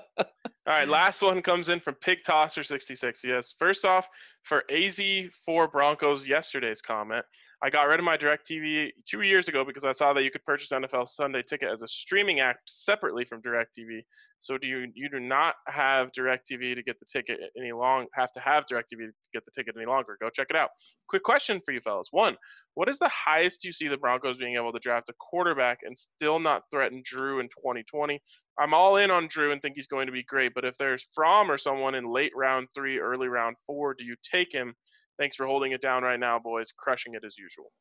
All 0.66 0.74
right, 0.80 0.88
last 0.88 1.22
one 1.22 1.42
comes 1.42 1.70
in 1.70 1.82
from 1.82 1.96
Pig 1.96 2.20
Tosser 2.26 2.64
66. 2.64 3.24
Yes, 3.24 3.54
first 3.60 3.84
off, 3.86 4.08
for 4.44 4.64
AZ4 4.72 5.72
Broncos 5.72 6.26
yesterday's 6.26 6.82
comment, 6.82 7.26
I 7.64 7.70
got 7.70 7.88
rid 7.88 7.98
of 7.98 8.04
my 8.04 8.18
DirecTV 8.18 8.90
two 9.10 9.22
years 9.22 9.48
ago 9.48 9.64
because 9.64 9.86
I 9.86 9.94
saw 9.94 10.12
that 10.12 10.24
you 10.24 10.32
could 10.32 10.44
purchase 10.44 10.70
NFL 10.74 11.08
Sunday 11.08 11.42
Ticket 11.42 11.70
as 11.72 11.82
a 11.82 11.88
streaming 11.88 12.42
app 12.42 12.58
separately 12.68 13.24
from 13.24 13.42
DirecTV. 13.42 14.02
So 14.42 14.58
do 14.58 14.68
you 14.68 14.88
you 14.94 15.10
do 15.10 15.22
not 15.22 15.56
have 15.68 16.12
DirecTV 16.12 16.76
to 16.76 16.84
get 16.84 17.00
the 17.00 17.06
ticket 17.06 17.40
any 17.58 17.72
long 17.72 18.08
have 18.16 18.34
to 18.34 18.42
have 18.42 18.66
DirecTV 18.66 18.98
to 18.98 19.12
get 19.34 19.46
the 19.46 19.52
ticket 19.56 19.76
any 19.78 19.86
longer? 19.86 20.18
Go 20.22 20.30
check 20.30 20.48
it 20.50 20.58
out. 20.58 20.72
Quick 21.08 21.24
question 21.24 21.62
for 21.64 21.72
you 21.72 21.80
fellas. 21.80 22.10
One, 22.12 22.36
what 22.74 22.90
is 22.90 23.00
the 23.00 23.10
highest 23.10 23.64
you 23.64 23.72
see 23.72 23.88
the 23.88 23.96
Broncos 23.96 24.38
being 24.38 24.58
able 24.58 24.74
to 24.74 24.80
draft 24.80 25.08
a 25.08 25.14
quarterback 25.18 25.80
and 25.84 25.98
still 25.98 26.40
not 26.40 26.64
threaten 26.70 27.02
Drew 27.06 27.40
in 27.40 27.46
2020? 27.46 28.20
I'm 28.60 28.74
all 28.74 28.98
in 28.98 29.10
on 29.10 29.28
Drew 29.30 29.54
and 29.54 29.62
think 29.62 29.76
he's 29.78 29.88
going 29.88 30.08
to 30.08 30.14
be 30.14 30.24
great. 30.24 30.54
But 30.54 30.66
if 30.66 30.78
there's 30.78 31.08
Fromm 31.16 31.50
or 31.50 31.58
someone 31.58 31.96
in 31.96 32.12
late 32.12 32.34
round 32.36 32.68
three, 32.76 33.00
early 33.00 33.30
round 33.30 33.56
four, 33.66 33.94
do 33.94 34.04
you 34.04 34.18
take 34.30 34.52
him? 34.52 34.76
Thanks 35.20 35.36
for 35.36 35.46
holding 35.46 35.72
it 35.72 35.82
down 35.82 36.04
right 36.04 36.20
now, 36.20 36.40
boys. 36.40 36.72
Crushing 36.76 37.14
it 37.14 37.24
as 37.26 37.38
usual. 37.38 37.72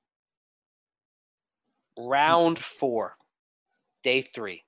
Round 1.99 2.59
four, 2.59 3.17
day 4.03 4.23
three. 4.23 4.63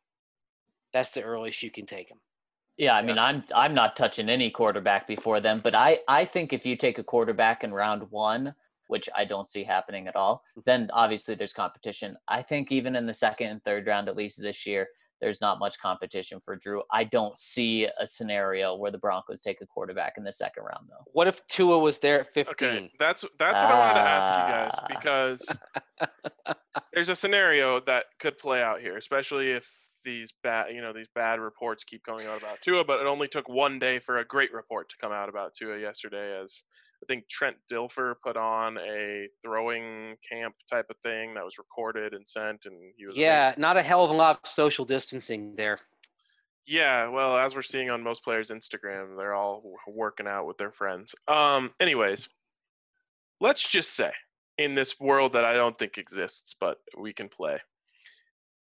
That's 0.92 1.12
the 1.12 1.22
earliest 1.22 1.62
you 1.62 1.70
can 1.70 1.86
take 1.86 2.10
him. 2.10 2.18
Yeah, 2.76 2.96
I 2.96 3.02
mean, 3.02 3.18
I'm 3.18 3.44
I'm 3.54 3.74
not 3.74 3.96
touching 3.96 4.28
any 4.28 4.50
quarterback 4.50 5.06
before 5.06 5.40
them, 5.40 5.60
but 5.62 5.74
I 5.74 6.00
I 6.08 6.24
think 6.24 6.52
if 6.52 6.66
you 6.66 6.76
take 6.76 6.98
a 6.98 7.04
quarterback 7.04 7.62
in 7.62 7.72
round 7.72 8.10
one, 8.10 8.54
which 8.88 9.08
I 9.14 9.24
don't 9.24 9.48
see 9.48 9.62
happening 9.62 10.08
at 10.08 10.16
all, 10.16 10.42
mm-hmm. 10.50 10.60
then 10.66 10.90
obviously 10.92 11.34
there's 11.34 11.52
competition. 11.52 12.16
I 12.26 12.42
think 12.42 12.72
even 12.72 12.96
in 12.96 13.06
the 13.06 13.14
second 13.14 13.48
and 13.48 13.62
third 13.62 13.86
round, 13.86 14.08
at 14.08 14.16
least 14.16 14.40
this 14.40 14.66
year, 14.66 14.88
there's 15.24 15.40
not 15.40 15.58
much 15.58 15.80
competition 15.80 16.38
for 16.38 16.54
Drew. 16.54 16.82
I 16.92 17.04
don't 17.04 17.34
see 17.34 17.86
a 17.98 18.06
scenario 18.06 18.74
where 18.76 18.90
the 18.90 18.98
Broncos 18.98 19.40
take 19.40 19.62
a 19.62 19.66
quarterback 19.66 20.14
in 20.18 20.22
the 20.24 20.30
second 20.32 20.64
round, 20.64 20.86
though. 20.90 21.02
What 21.14 21.26
if 21.28 21.44
Tua 21.46 21.78
was 21.78 21.98
there 21.98 22.20
at 22.20 22.34
15? 22.34 22.52
Okay, 22.68 22.92
that's 22.98 23.22
that's 23.38 23.54
what 23.54 23.56
I 23.56 23.78
wanted 23.78 23.94
to 23.94 24.00
ask 24.00 24.82
you 24.90 25.00
guys 25.00 25.38
Ah. 26.00 26.08
because 26.46 26.54
there's 26.92 27.08
a 27.08 27.16
scenario 27.16 27.80
that 27.86 28.04
could 28.20 28.36
play 28.38 28.62
out 28.62 28.80
here, 28.82 28.98
especially 28.98 29.50
if 29.52 29.66
these 30.04 30.34
bad, 30.42 30.74
you 30.74 30.82
know, 30.82 30.92
these 30.92 31.08
bad 31.14 31.40
reports 31.40 31.84
keep 31.84 32.04
coming 32.04 32.26
out 32.26 32.36
about 32.38 32.60
Tua. 32.60 32.84
But 32.84 33.00
it 33.00 33.06
only 33.06 33.26
took 33.28 33.48
one 33.48 33.78
day 33.78 33.98
for 34.00 34.18
a 34.18 34.26
great 34.26 34.52
report 34.52 34.90
to 34.90 34.96
come 35.00 35.10
out 35.12 35.30
about 35.30 35.54
Tua 35.54 35.78
yesterday, 35.78 36.38
as 36.38 36.62
I 37.04 37.12
think 37.12 37.28
Trent 37.28 37.56
Dilfer 37.70 38.14
put 38.24 38.36
on 38.36 38.78
a 38.78 39.28
throwing 39.42 40.16
camp 40.26 40.54
type 40.70 40.86
of 40.88 40.96
thing 41.02 41.34
that 41.34 41.44
was 41.44 41.58
recorded 41.58 42.14
and 42.14 42.26
sent, 42.26 42.64
and 42.64 42.76
he 42.96 43.04
was 43.04 43.16
amazing. 43.16 43.30
Yeah, 43.30 43.54
not 43.58 43.76
a 43.76 43.82
hell 43.82 44.04
of 44.04 44.10
a 44.10 44.14
lot 44.14 44.40
of 44.42 44.48
social 44.48 44.86
distancing 44.86 45.54
there. 45.54 45.78
Yeah, 46.66 47.08
well, 47.10 47.36
as 47.36 47.54
we're 47.54 47.60
seeing 47.60 47.90
on 47.90 48.02
most 48.02 48.24
players' 48.24 48.50
Instagram, 48.50 49.18
they're 49.18 49.34
all 49.34 49.62
working 49.86 50.26
out 50.26 50.46
with 50.46 50.56
their 50.56 50.72
friends. 50.72 51.14
Um, 51.28 51.72
anyways, 51.78 52.28
let's 53.38 53.68
just 53.68 53.94
say 53.94 54.12
in 54.56 54.74
this 54.74 54.98
world 54.98 55.34
that 55.34 55.44
I 55.44 55.52
don't 55.52 55.76
think 55.76 55.98
exists, 55.98 56.54
but 56.58 56.78
we 56.98 57.12
can 57.12 57.28
play. 57.28 57.58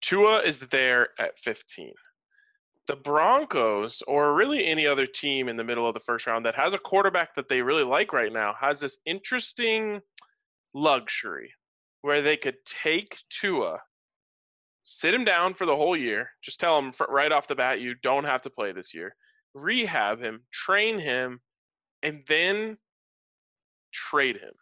Tua 0.02 0.42
is 0.42 0.58
there 0.58 1.10
at 1.20 1.38
15. 1.38 1.94
The 2.88 2.96
Broncos, 2.96 4.02
or 4.08 4.34
really 4.34 4.66
any 4.66 4.88
other 4.88 5.06
team 5.06 5.48
in 5.48 5.58
the 5.58 5.64
middle 5.64 5.88
of 5.88 5.94
the 5.94 6.00
first 6.00 6.28
round 6.28 6.46
that 6.46 6.56
has 6.56 6.74
a 6.74 6.80
quarterback 6.80 7.36
that 7.36 7.48
they 7.48 7.62
really 7.62 7.84
like 7.84 8.12
right 8.12 8.34
now, 8.34 8.56
has 8.60 8.80
this 8.80 8.98
interesting 9.06 10.02
luxury 10.74 11.54
where 12.02 12.22
they 12.22 12.36
could 12.36 12.56
take 12.66 13.18
Tua, 13.30 13.80
sit 14.84 15.14
him 15.14 15.24
down 15.24 15.54
for 15.54 15.66
the 15.66 15.76
whole 15.76 15.96
year, 15.96 16.32
just 16.42 16.60
tell 16.60 16.78
him 16.80 16.92
right 17.08 17.32
off 17.32 17.48
the 17.48 17.56
bat, 17.56 17.80
you 17.80 17.96
don't 18.02 18.24
have 18.24 18.42
to 18.42 18.50
play 18.50 18.72
this 18.72 18.94
year, 18.94 19.16
rehab 19.54 20.20
him, 20.20 20.42
train 20.52 21.00
him, 21.00 21.40
and 22.02 22.24
then 22.28 22.78
trade 23.94 24.38
him. 24.38 24.54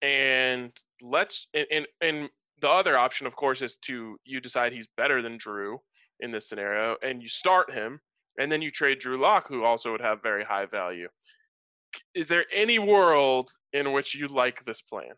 And 0.00 0.70
let's 1.02 1.48
and, 1.52 1.66
and 1.72 1.86
and 2.00 2.28
the 2.60 2.68
other 2.68 2.96
option, 2.96 3.26
of 3.26 3.34
course, 3.34 3.62
is 3.62 3.76
to 3.78 4.16
you 4.24 4.40
decide 4.40 4.72
he's 4.72 4.88
better 4.96 5.22
than 5.22 5.38
Drew 5.38 5.80
in 6.20 6.32
this 6.32 6.48
scenario, 6.48 6.96
and 7.02 7.22
you 7.22 7.28
start 7.28 7.72
him, 7.72 8.00
and 8.38 8.50
then 8.50 8.62
you 8.62 8.70
trade 8.70 8.98
Drew 8.98 9.20
Lock, 9.20 9.48
who 9.48 9.64
also 9.64 9.92
would 9.92 10.00
have 10.00 10.22
very 10.22 10.44
high 10.44 10.66
value. 10.66 11.08
Is 12.14 12.28
there 12.28 12.44
any 12.52 12.78
world 12.78 13.50
in 13.72 13.92
which 13.92 14.14
you 14.14 14.28
like 14.28 14.64
this 14.64 14.80
plan? 14.80 15.12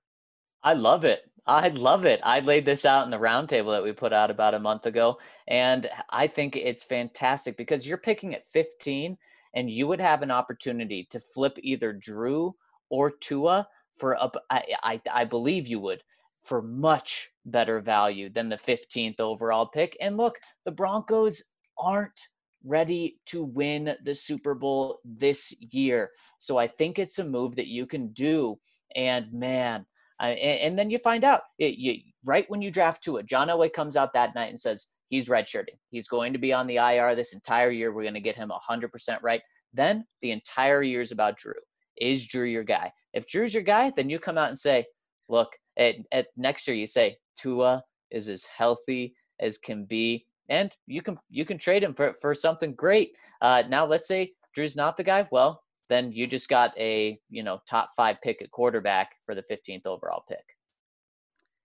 I 0.63 0.75
love 0.75 1.05
it. 1.05 1.23
I 1.47 1.69
love 1.69 2.05
it. 2.05 2.21
I 2.23 2.41
laid 2.41 2.67
this 2.67 2.85
out 2.85 3.05
in 3.05 3.11
the 3.11 3.17
roundtable 3.17 3.73
that 3.73 3.83
we 3.83 3.93
put 3.93 4.13
out 4.13 4.31
about 4.31 4.55
a 4.55 4.59
month 4.59 4.87
ago, 4.87 5.19
and 5.49 5.89
I 6.11 6.27
think 6.27 6.57
it's 6.57 6.85
fantastic 6.85 7.57
because 7.57 7.89
you're 7.89 7.99
picking 7.99 8.35
at 8.35 8.47
15, 8.47 9.17
and 9.55 9.71
you 9.71 9.87
would 9.87 10.01
have 10.01 10.23
an 10.23 10.31
opportunity 10.31 11.09
to 11.11 11.19
flip 11.19 11.59
either 11.63 11.93
Drew 11.93 12.55
or 12.91 13.11
Tua 13.11 13.69
for 13.93 14.23
up. 14.23 14.37
I, 14.51 14.63
I 14.83 15.01
I 15.13 15.25
believe 15.25 15.67
you 15.67 15.81
would 15.81 16.03
for 16.43 16.63
much 16.63 17.30
better 17.47 17.81
value 17.81 18.29
than 18.29 18.49
the 18.49 18.57
15th 18.57 19.21
overall 19.21 19.67
pick. 19.67 19.97
And 20.01 20.17
look, 20.17 20.39
the 20.65 20.73
Broncos 20.73 21.45
aren't 21.79 22.21
ready 22.65 23.19
to 23.27 23.43
win 23.43 23.95
the 24.05 24.15
Super 24.15 24.55
Bowl 24.55 25.01
this 25.05 25.55
year, 25.73 26.11
so 26.39 26.59
I 26.59 26.67
think 26.67 26.99
it's 26.99 27.19
a 27.19 27.25
move 27.25 27.57
that 27.57 27.69
you 27.69 27.87
can 27.87 28.09
do. 28.09 28.59
And 28.95 29.33
man, 29.33 29.87
uh, 30.21 30.27
and, 30.27 30.79
then 30.79 30.91
you 30.91 30.99
find 30.99 31.25
out 31.25 31.43
it, 31.59 31.77
you, 31.77 32.01
right 32.25 32.45
when 32.49 32.61
you 32.61 32.71
draft 32.71 33.03
Tua, 33.03 33.23
John 33.23 33.49
Elway 33.49 33.73
comes 33.73 33.97
out 33.97 34.13
that 34.13 34.35
night 34.35 34.51
and 34.51 34.61
says 34.61 34.89
he's 35.09 35.29
redshirting. 35.29 35.79
He's 35.91 36.09
going 36.09 36.35
to 36.35 36.39
be 36.39 36.53
on 36.53 36.67
the 36.67 36.77
IR 36.77 37.15
this 37.15 37.33
entire 37.33 37.71
year. 37.71 37.93
We're 37.93 38.03
going 38.03 38.15
to 38.15 38.21
get 38.21 38.37
him 38.37 38.53
100% 38.69 38.91
right. 39.23 39.41
Then 39.73 40.05
the 40.21 40.33
entire 40.33 40.83
year 40.83 41.01
is 41.01 41.13
about 41.13 41.39
Drew. 41.39 41.55
Is 41.97 42.27
Drew 42.27 42.45
your 42.45 42.65
guy? 42.65 42.93
If 43.15 43.29
Drew's 43.29 43.55
your 43.55 43.63
guy, 43.63 43.93
then 43.95 44.11
you 44.11 44.19
come 44.19 44.37
out 44.37 44.49
and 44.49 44.59
say, 44.59 44.87
look, 45.31 45.57
at, 45.77 45.97
at 46.13 46.29
next 46.37 46.67
year 46.69 46.77
you 46.77 46.87
say 46.87 47.17
Tua 47.37 47.83
is 48.11 48.29
as 48.29 48.45
healthy 48.45 49.15
as 49.41 49.59
can 49.59 49.85
be, 49.85 50.27
and 50.49 50.73
you 50.87 51.01
can 51.03 51.19
you 51.31 51.45
can 51.45 51.59
trade 51.59 51.83
him 51.83 51.95
for, 51.95 52.15
for 52.21 52.35
something 52.35 52.75
great. 52.75 53.13
Uh, 53.41 53.63
now 53.69 53.87
let's 53.87 54.09
say 54.09 54.33
Drew's 54.55 54.77
not 54.77 54.97
the 54.97 55.05
guy. 55.05 55.27
Well, 55.31 55.63
then 55.89 56.13
you 56.13 56.27
just 56.27 56.49
got 56.49 56.77
a 56.79 57.19
you 57.31 57.43
know 57.43 57.61
top 57.69 57.89
five 57.97 58.21
pick 58.23 58.43
at 58.43 58.51
quarterback 58.51 59.13
for 59.25 59.35
the 59.35 59.43
15th 59.43 59.87
overall 59.87 60.25
pick. 60.29 60.45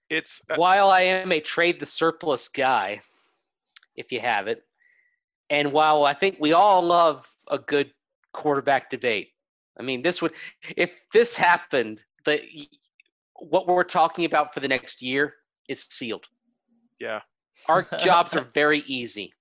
It's 0.09 0.41
uh, 0.49 0.55
while 0.55 0.89
I 0.89 1.01
am 1.01 1.31
a 1.31 1.39
trade 1.39 1.79
the 1.79 1.85
surplus 1.85 2.47
guy, 2.47 3.01
if 3.95 4.11
you 4.11 4.19
have 4.19 4.47
it, 4.47 4.63
and 5.49 5.71
while 5.71 6.05
I 6.05 6.13
think 6.13 6.37
we 6.39 6.53
all 6.53 6.81
love 6.81 7.27
a 7.49 7.57
good 7.57 7.91
quarterback 8.33 8.89
debate, 8.89 9.29
I 9.79 9.83
mean 9.83 10.01
this 10.01 10.21
would 10.21 10.33
if 10.77 10.91
this 11.11 11.35
happened, 11.35 12.03
the 12.23 12.41
what 13.37 13.67
we're 13.67 13.83
talking 13.83 14.25
about 14.25 14.53
for 14.53 14.59
the 14.59 14.67
next 14.67 15.01
year 15.01 15.35
is 15.67 15.85
sealed. 15.89 16.25
Yeah, 16.99 17.21
our 17.67 17.83
jobs 18.01 18.35
are 18.35 18.47
very 18.53 18.83
easy, 18.87 19.33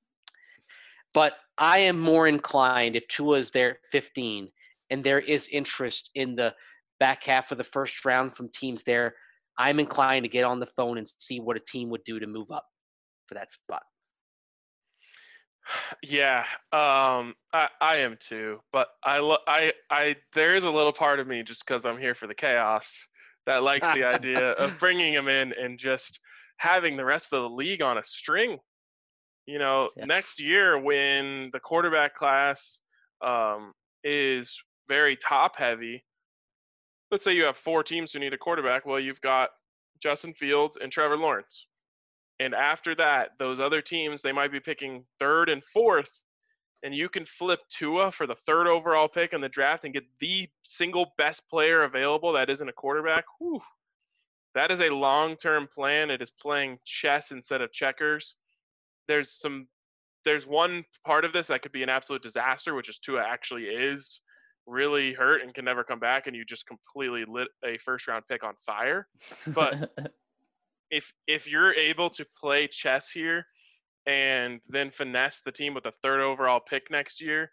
but 1.13 1.35
I 1.59 1.79
am 1.79 2.01
more 2.01 2.27
inclined 2.27 2.97
if 2.97 3.07
Tua 3.09 3.39
is 3.39 3.51
there 3.51 3.79
15 3.93 4.49
and 4.91 5.05
there 5.05 5.21
is 5.21 5.49
interest 5.49 6.11
in 6.15 6.35
the 6.35 6.55
back 6.99 7.25
half 7.25 7.53
of 7.53 7.59
the 7.59 7.65
first 7.65 8.05
round 8.05 8.35
from 8.35 8.49
teams 8.51 8.83
there, 8.85 9.15
I'm 9.57 9.79
inclined 9.79 10.25
to 10.25 10.29
get 10.29 10.45
on 10.45 10.61
the 10.61 10.67
phone 10.67 10.99
and 10.99 11.09
see 11.19 11.41
what 11.41 11.57
a 11.57 11.61
team 11.61 11.91
would 11.91 12.05
do 12.05 12.19
to 12.19 12.27
move 12.27 12.51
up 12.51 12.67
for 13.27 13.35
that 13.35 13.53
spot. 13.53 13.83
Yeah, 16.03 16.41
um, 16.73 17.35
I, 17.55 17.69
I 17.81 17.97
am 17.99 18.19
too, 18.21 18.61
but 18.71 18.89
I, 19.03 19.19
lo- 19.19 19.39
I, 19.49 19.73
I, 19.91 20.17
there 20.35 20.55
is 20.55 20.65
a 20.65 20.71
little 20.71 20.93
part 20.93 21.21
of 21.21 21.27
me 21.27 21.43
just 21.43 21.65
because 21.65 21.87
I'm 21.87 21.99
here 21.99 22.15
for 22.15 22.27
the 22.27 22.35
chaos 22.35 23.07
that 23.47 23.63
likes 23.63 23.89
the 23.95 24.05
idea 24.15 24.51
of 24.53 24.79
bringing 24.79 25.13
him 25.13 25.29
in 25.29 25.53
and 25.53 25.79
just 25.79 26.21
having 26.59 26.97
the 26.97 27.05
rest 27.05 27.33
of 27.33 27.43
the 27.43 27.49
league 27.49 27.83
on 27.83 27.99
a 27.99 28.03
string. 28.03 28.59
You 29.47 29.59
know, 29.59 29.91
yes. 29.97 30.07
next 30.07 30.41
year 30.41 30.79
when 30.79 31.51
the 31.53 31.61
quarterback 31.61 32.15
class 32.15 32.81
um, 33.25 33.73
is 34.03 34.63
very 34.89 35.17
top 35.17 35.57
heavy. 35.57 36.05
Let's 37.11 37.25
say 37.25 37.33
you 37.33 37.45
have 37.45 37.57
four 37.57 37.83
teams 37.83 38.13
who 38.13 38.19
need 38.19 38.33
a 38.33 38.39
quarterback. 38.39 38.87
Well, 38.87 38.99
you've 38.99 39.21
got 39.21 39.51
Justin 40.03 40.35
Fields 40.35 40.79
and 40.81 40.91
Trevor 40.91 41.17
Lawrence. 41.17 41.67
And 42.41 42.55
after 42.55 42.95
that, 42.97 43.31
those 43.39 43.61
other 43.61 43.81
teams, 43.81 44.23
they 44.23 44.33
might 44.33 44.51
be 44.51 44.61
picking 44.61 45.05
third 45.19 45.49
and 45.49 45.65
fourth. 45.65 46.25
And 46.85 46.95
you 46.95 47.09
can 47.09 47.25
flip 47.25 47.61
Tua 47.69 48.13
for 48.13 48.27
the 48.27 48.35
third 48.35 48.67
overall 48.67 49.09
pick 49.09 49.33
in 49.33 49.41
the 49.41 49.49
draft 49.49 49.85
and 49.85 49.95
get 49.95 50.05
the 50.21 50.49
single 50.63 51.15
best 51.17 51.49
player 51.49 51.83
available 51.83 52.33
that 52.35 52.51
isn't 52.51 52.69
a 52.69 52.73
quarterback. 52.73 53.25
Whew. 53.41 53.61
That 54.55 54.71
is 54.71 54.81
a 54.81 54.91
long 54.91 55.37
term 55.37 55.67
plan. 55.67 56.11
It 56.11 56.23
is 56.23 56.31
playing 56.31 56.79
chess 56.85 57.33
instead 57.33 57.63
of 57.63 57.73
checkers. 57.73 58.37
There's 59.09 59.33
some 59.33 59.67
there's 60.25 60.47
one 60.47 60.85
part 61.05 61.25
of 61.25 61.33
this 61.33 61.49
that 61.49 61.63
could 61.63 61.73
be 61.73 61.83
an 61.83 61.89
absolute 61.89 62.23
disaster, 62.23 62.75
which 62.75 62.89
is 62.89 62.99
Tua 62.99 63.23
actually 63.23 63.65
is 63.65 64.21
really 64.67 65.13
hurt 65.13 65.43
and 65.43 65.55
can 65.55 65.65
never 65.65 65.85
come 65.85 65.99
back 65.99 66.27
and 66.27 66.35
you 66.35 66.45
just 66.45 66.67
completely 66.67 67.25
lit 67.27 67.49
a 67.65 67.77
first 67.79 68.09
round 68.09 68.25
pick 68.29 68.43
on 68.43 68.55
fire 68.65 69.07
but 69.55 69.95
if 70.91 71.13
if 71.27 71.47
you're 71.47 71.75
able 71.75 72.09
to 72.09 72.25
play 72.39 72.67
chess 72.67 73.11
here 73.11 73.47
and 74.07 74.61
then 74.69 74.91
finesse 74.91 75.41
the 75.41 75.53
team 75.53 75.75
with 75.75 75.87
a 75.87 75.93
third 76.03 76.21
overall 76.21 76.61
pick 76.61 76.91
next 76.91 77.21
year 77.21 77.51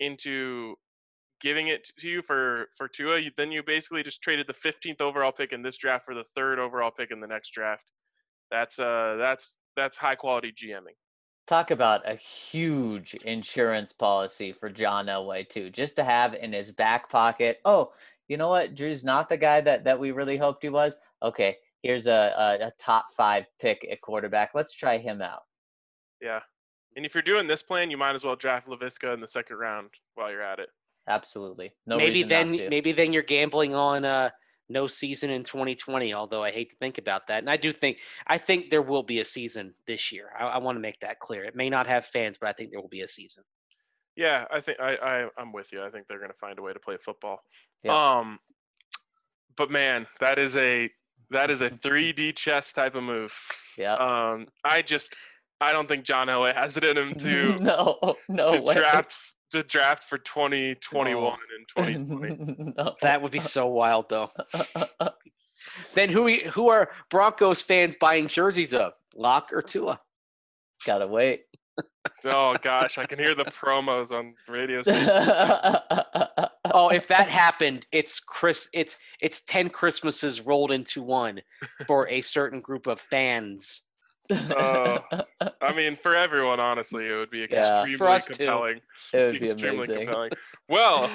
into 0.00 0.74
giving 1.40 1.68
it 1.68 1.88
to 1.98 2.08
you 2.08 2.22
for 2.22 2.68
for 2.76 2.88
Tua, 2.88 3.18
you, 3.18 3.30
then 3.36 3.52
you 3.52 3.62
basically 3.62 4.02
just 4.02 4.22
traded 4.22 4.46
the 4.46 4.68
15th 4.68 5.00
overall 5.00 5.32
pick 5.32 5.52
in 5.52 5.62
this 5.62 5.76
draft 5.76 6.04
for 6.04 6.14
the 6.14 6.24
third 6.36 6.58
overall 6.58 6.90
pick 6.90 7.10
in 7.10 7.20
the 7.20 7.26
next 7.26 7.50
draft. 7.50 7.90
That's 8.50 8.78
uh 8.78 9.16
that's 9.18 9.58
that's 9.76 9.98
high 9.98 10.16
quality 10.16 10.52
GMing 10.52 10.96
talk 11.46 11.70
about 11.70 12.08
a 12.08 12.14
huge 12.14 13.14
insurance 13.24 13.92
policy 13.92 14.52
for 14.52 14.70
John 14.70 15.06
Elway 15.06 15.48
too, 15.48 15.70
just 15.70 15.96
to 15.96 16.04
have 16.04 16.34
in 16.34 16.52
his 16.52 16.72
back 16.72 17.10
pocket. 17.10 17.58
Oh, 17.64 17.92
you 18.28 18.36
know 18.36 18.48
what? 18.48 18.74
Drew's 18.74 19.04
not 19.04 19.28
the 19.28 19.36
guy 19.36 19.60
that 19.60 19.84
that 19.84 19.98
we 19.98 20.12
really 20.12 20.36
hoped 20.36 20.62
he 20.62 20.68
was. 20.68 20.96
Okay, 21.22 21.56
here's 21.82 22.06
a, 22.06 22.32
a, 22.36 22.66
a 22.68 22.72
top 22.78 23.06
five 23.16 23.44
pick 23.60 23.86
at 23.90 24.00
quarterback. 24.00 24.50
Let's 24.54 24.74
try 24.74 24.98
him 24.98 25.20
out. 25.20 25.42
Yeah, 26.22 26.40
and 26.96 27.04
if 27.04 27.14
you're 27.14 27.22
doing 27.22 27.46
this 27.46 27.62
plan, 27.62 27.90
you 27.90 27.96
might 27.96 28.14
as 28.14 28.24
well 28.24 28.36
draft 28.36 28.68
Laviska 28.68 29.12
in 29.12 29.20
the 29.20 29.28
second 29.28 29.56
round 29.56 29.90
while 30.14 30.30
you're 30.30 30.42
at 30.42 30.58
it. 30.58 30.68
Absolutely. 31.08 31.72
No 31.86 31.96
maybe 31.96 32.22
then 32.22 32.52
maybe 32.68 32.92
then 32.92 33.12
you're 33.12 33.22
gambling 33.24 33.74
on 33.74 34.04
uh 34.04 34.30
no 34.68 34.86
season 34.86 35.30
in 35.30 35.42
2020 35.42 36.14
although 36.14 36.42
i 36.42 36.50
hate 36.50 36.70
to 36.70 36.76
think 36.76 36.96
about 36.98 37.26
that. 37.26 37.38
And 37.38 37.50
i 37.50 37.56
do 37.56 37.72
think 37.72 37.98
i 38.28 38.38
think 38.38 38.70
there 38.70 38.82
will 38.82 39.02
be 39.02 39.18
a 39.18 39.24
season 39.24 39.74
this 39.86 40.12
year. 40.12 40.30
I, 40.38 40.44
I 40.44 40.58
want 40.58 40.76
to 40.76 40.80
make 40.80 41.00
that 41.00 41.18
clear. 41.18 41.44
It 41.44 41.56
may 41.56 41.68
not 41.68 41.86
have 41.88 42.06
fans 42.06 42.38
but 42.38 42.48
i 42.48 42.52
think 42.52 42.70
there 42.70 42.80
will 42.80 42.88
be 42.88 43.00
a 43.00 43.08
season. 43.08 43.42
Yeah 44.16 44.44
i 44.52 44.60
think 44.60 44.78
i, 44.80 44.94
I 44.94 45.28
i'm 45.36 45.52
with 45.52 45.72
you. 45.72 45.82
I 45.82 45.90
think 45.90 46.06
they're 46.06 46.18
going 46.18 46.30
to 46.30 46.38
find 46.38 46.58
a 46.58 46.62
way 46.62 46.72
to 46.72 46.78
play 46.78 46.96
football. 47.04 47.40
Yeah. 47.82 48.18
um 48.18 48.38
but 49.56 49.72
man 49.72 50.06
that 50.20 50.38
is 50.38 50.56
a 50.56 50.88
that 51.30 51.50
is 51.50 51.62
a 51.62 51.70
3d 51.84 52.36
chess 52.36 52.72
type 52.72 52.94
of 52.94 53.02
move. 53.02 53.36
Yeah 53.76 53.94
um 53.94 54.46
i 54.64 54.82
just 54.82 55.16
i 55.62 55.72
don't 55.72 55.88
think 55.88 56.04
john 56.04 56.28
elway 56.28 56.54
has 56.54 56.76
it 56.76 56.84
in 56.84 56.96
him 56.96 57.14
to 57.14 57.56
no 57.60 58.16
no 58.28 58.60
to 58.60 58.74
draft 58.74 59.14
to 59.52 59.62
draft 59.62 60.04
for 60.04 60.18
2021 60.18 61.38
and 61.56 61.86
2020. 61.86 62.74
no. 62.76 62.94
That 63.02 63.22
would 63.22 63.32
be 63.32 63.40
so 63.40 63.66
wild, 63.66 64.08
though. 64.08 64.30
then 65.94 66.08
who 66.08 66.28
who 66.36 66.68
are 66.68 66.90
Broncos 67.10 67.62
fans 67.62 67.94
buying 68.00 68.28
jerseys 68.28 68.74
of? 68.74 68.94
Lock 69.14 69.50
or 69.52 69.62
Tua? 69.62 70.00
Gotta 70.84 71.06
wait. 71.06 71.44
oh 72.24 72.56
gosh, 72.60 72.98
I 72.98 73.06
can 73.06 73.18
hear 73.18 73.34
the 73.34 73.44
promos 73.44 74.10
on 74.10 74.34
radio. 74.48 74.82
oh, 76.74 76.88
if 76.88 77.06
that 77.08 77.28
happened, 77.28 77.86
it's 77.92 78.20
Chris. 78.20 78.68
It's 78.72 78.96
it's 79.20 79.42
ten 79.42 79.68
Christmases 79.68 80.40
rolled 80.40 80.72
into 80.72 81.02
one 81.02 81.40
for 81.86 82.08
a 82.08 82.22
certain 82.22 82.60
group 82.60 82.86
of 82.86 83.00
fans 83.00 83.82
uh, 84.30 84.98
I 85.60 85.72
mean, 85.76 85.96
for 85.96 86.16
everyone, 86.16 86.60
honestly, 86.60 87.06
it 87.08 87.14
would 87.14 87.30
be 87.30 87.44
extremely 87.44 87.92
yeah, 87.92 88.18
compelling. 88.20 88.80
Too. 89.10 89.18
It 89.18 89.32
would 89.32 89.40
be 89.40 89.50
extremely 89.50 89.86
amazing. 89.86 90.06
compelling. 90.06 90.30
Well, 90.68 91.10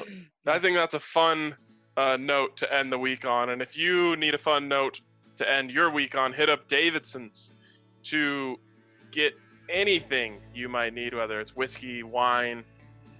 I 0.45 0.59
think 0.59 0.77
that's 0.77 0.93
a 0.93 0.99
fun 0.99 1.55
uh, 1.95 2.17
note 2.17 2.57
to 2.57 2.73
end 2.73 2.91
the 2.91 2.99
week 2.99 3.25
on. 3.25 3.49
And 3.49 3.61
if 3.61 3.77
you 3.77 4.15
need 4.15 4.33
a 4.33 4.37
fun 4.37 4.67
note 4.67 5.01
to 5.37 5.49
end 5.49 5.71
your 5.71 5.89
week 5.89 6.15
on, 6.15 6.33
hit 6.33 6.49
up 6.49 6.67
Davidson's 6.67 7.53
to 8.03 8.57
get 9.11 9.33
anything 9.69 10.37
you 10.53 10.69
might 10.69 10.93
need, 10.93 11.13
whether 11.13 11.39
it's 11.39 11.55
whiskey, 11.55 12.03
wine, 12.03 12.63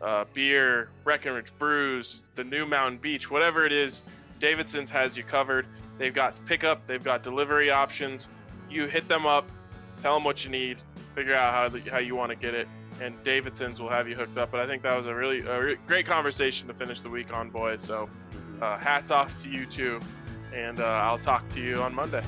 uh, 0.01 0.25
beer, 0.33 0.89
Breckenridge 1.03 1.51
brews, 1.57 2.23
the 2.35 2.43
new 2.43 2.65
Mountain 2.65 2.99
Beach, 2.99 3.29
whatever 3.31 3.65
it 3.65 3.71
is, 3.71 4.03
Davidson's 4.39 4.89
has 4.91 5.17
you 5.17 5.23
covered. 5.23 5.65
They've 5.97 6.13
got 6.13 6.39
pickup, 6.45 6.85
they've 6.87 7.03
got 7.03 7.23
delivery 7.23 7.71
options. 7.71 8.27
You 8.69 8.85
hit 8.85 9.07
them 9.07 9.25
up, 9.25 9.49
tell 10.01 10.13
them 10.13 10.23
what 10.23 10.43
you 10.43 10.49
need, 10.49 10.77
figure 11.15 11.35
out 11.35 11.71
how, 11.71 11.79
how 11.91 11.99
you 11.99 12.15
want 12.15 12.31
to 12.31 12.35
get 12.35 12.53
it, 12.53 12.67
and 13.01 13.21
Davidson's 13.23 13.79
will 13.79 13.89
have 13.89 14.07
you 14.07 14.15
hooked 14.15 14.37
up. 14.37 14.51
But 14.51 14.59
I 14.59 14.67
think 14.67 14.83
that 14.83 14.95
was 14.95 15.07
a 15.07 15.13
really, 15.13 15.39
a 15.39 15.75
great 15.87 16.05
conversation 16.05 16.67
to 16.67 16.73
finish 16.73 17.01
the 17.01 17.09
week 17.09 17.33
on, 17.33 17.49
boys. 17.49 17.83
So 17.83 18.09
mm-hmm. 18.31 18.63
uh, 18.63 18.77
hats 18.77 19.11
off 19.11 19.41
to 19.43 19.49
you 19.49 19.65
too, 19.65 19.99
and 20.53 20.79
uh, 20.79 20.85
I'll 20.85 21.19
talk 21.19 21.47
to 21.49 21.61
you 21.61 21.81
on 21.81 21.93
Monday. 21.93 22.23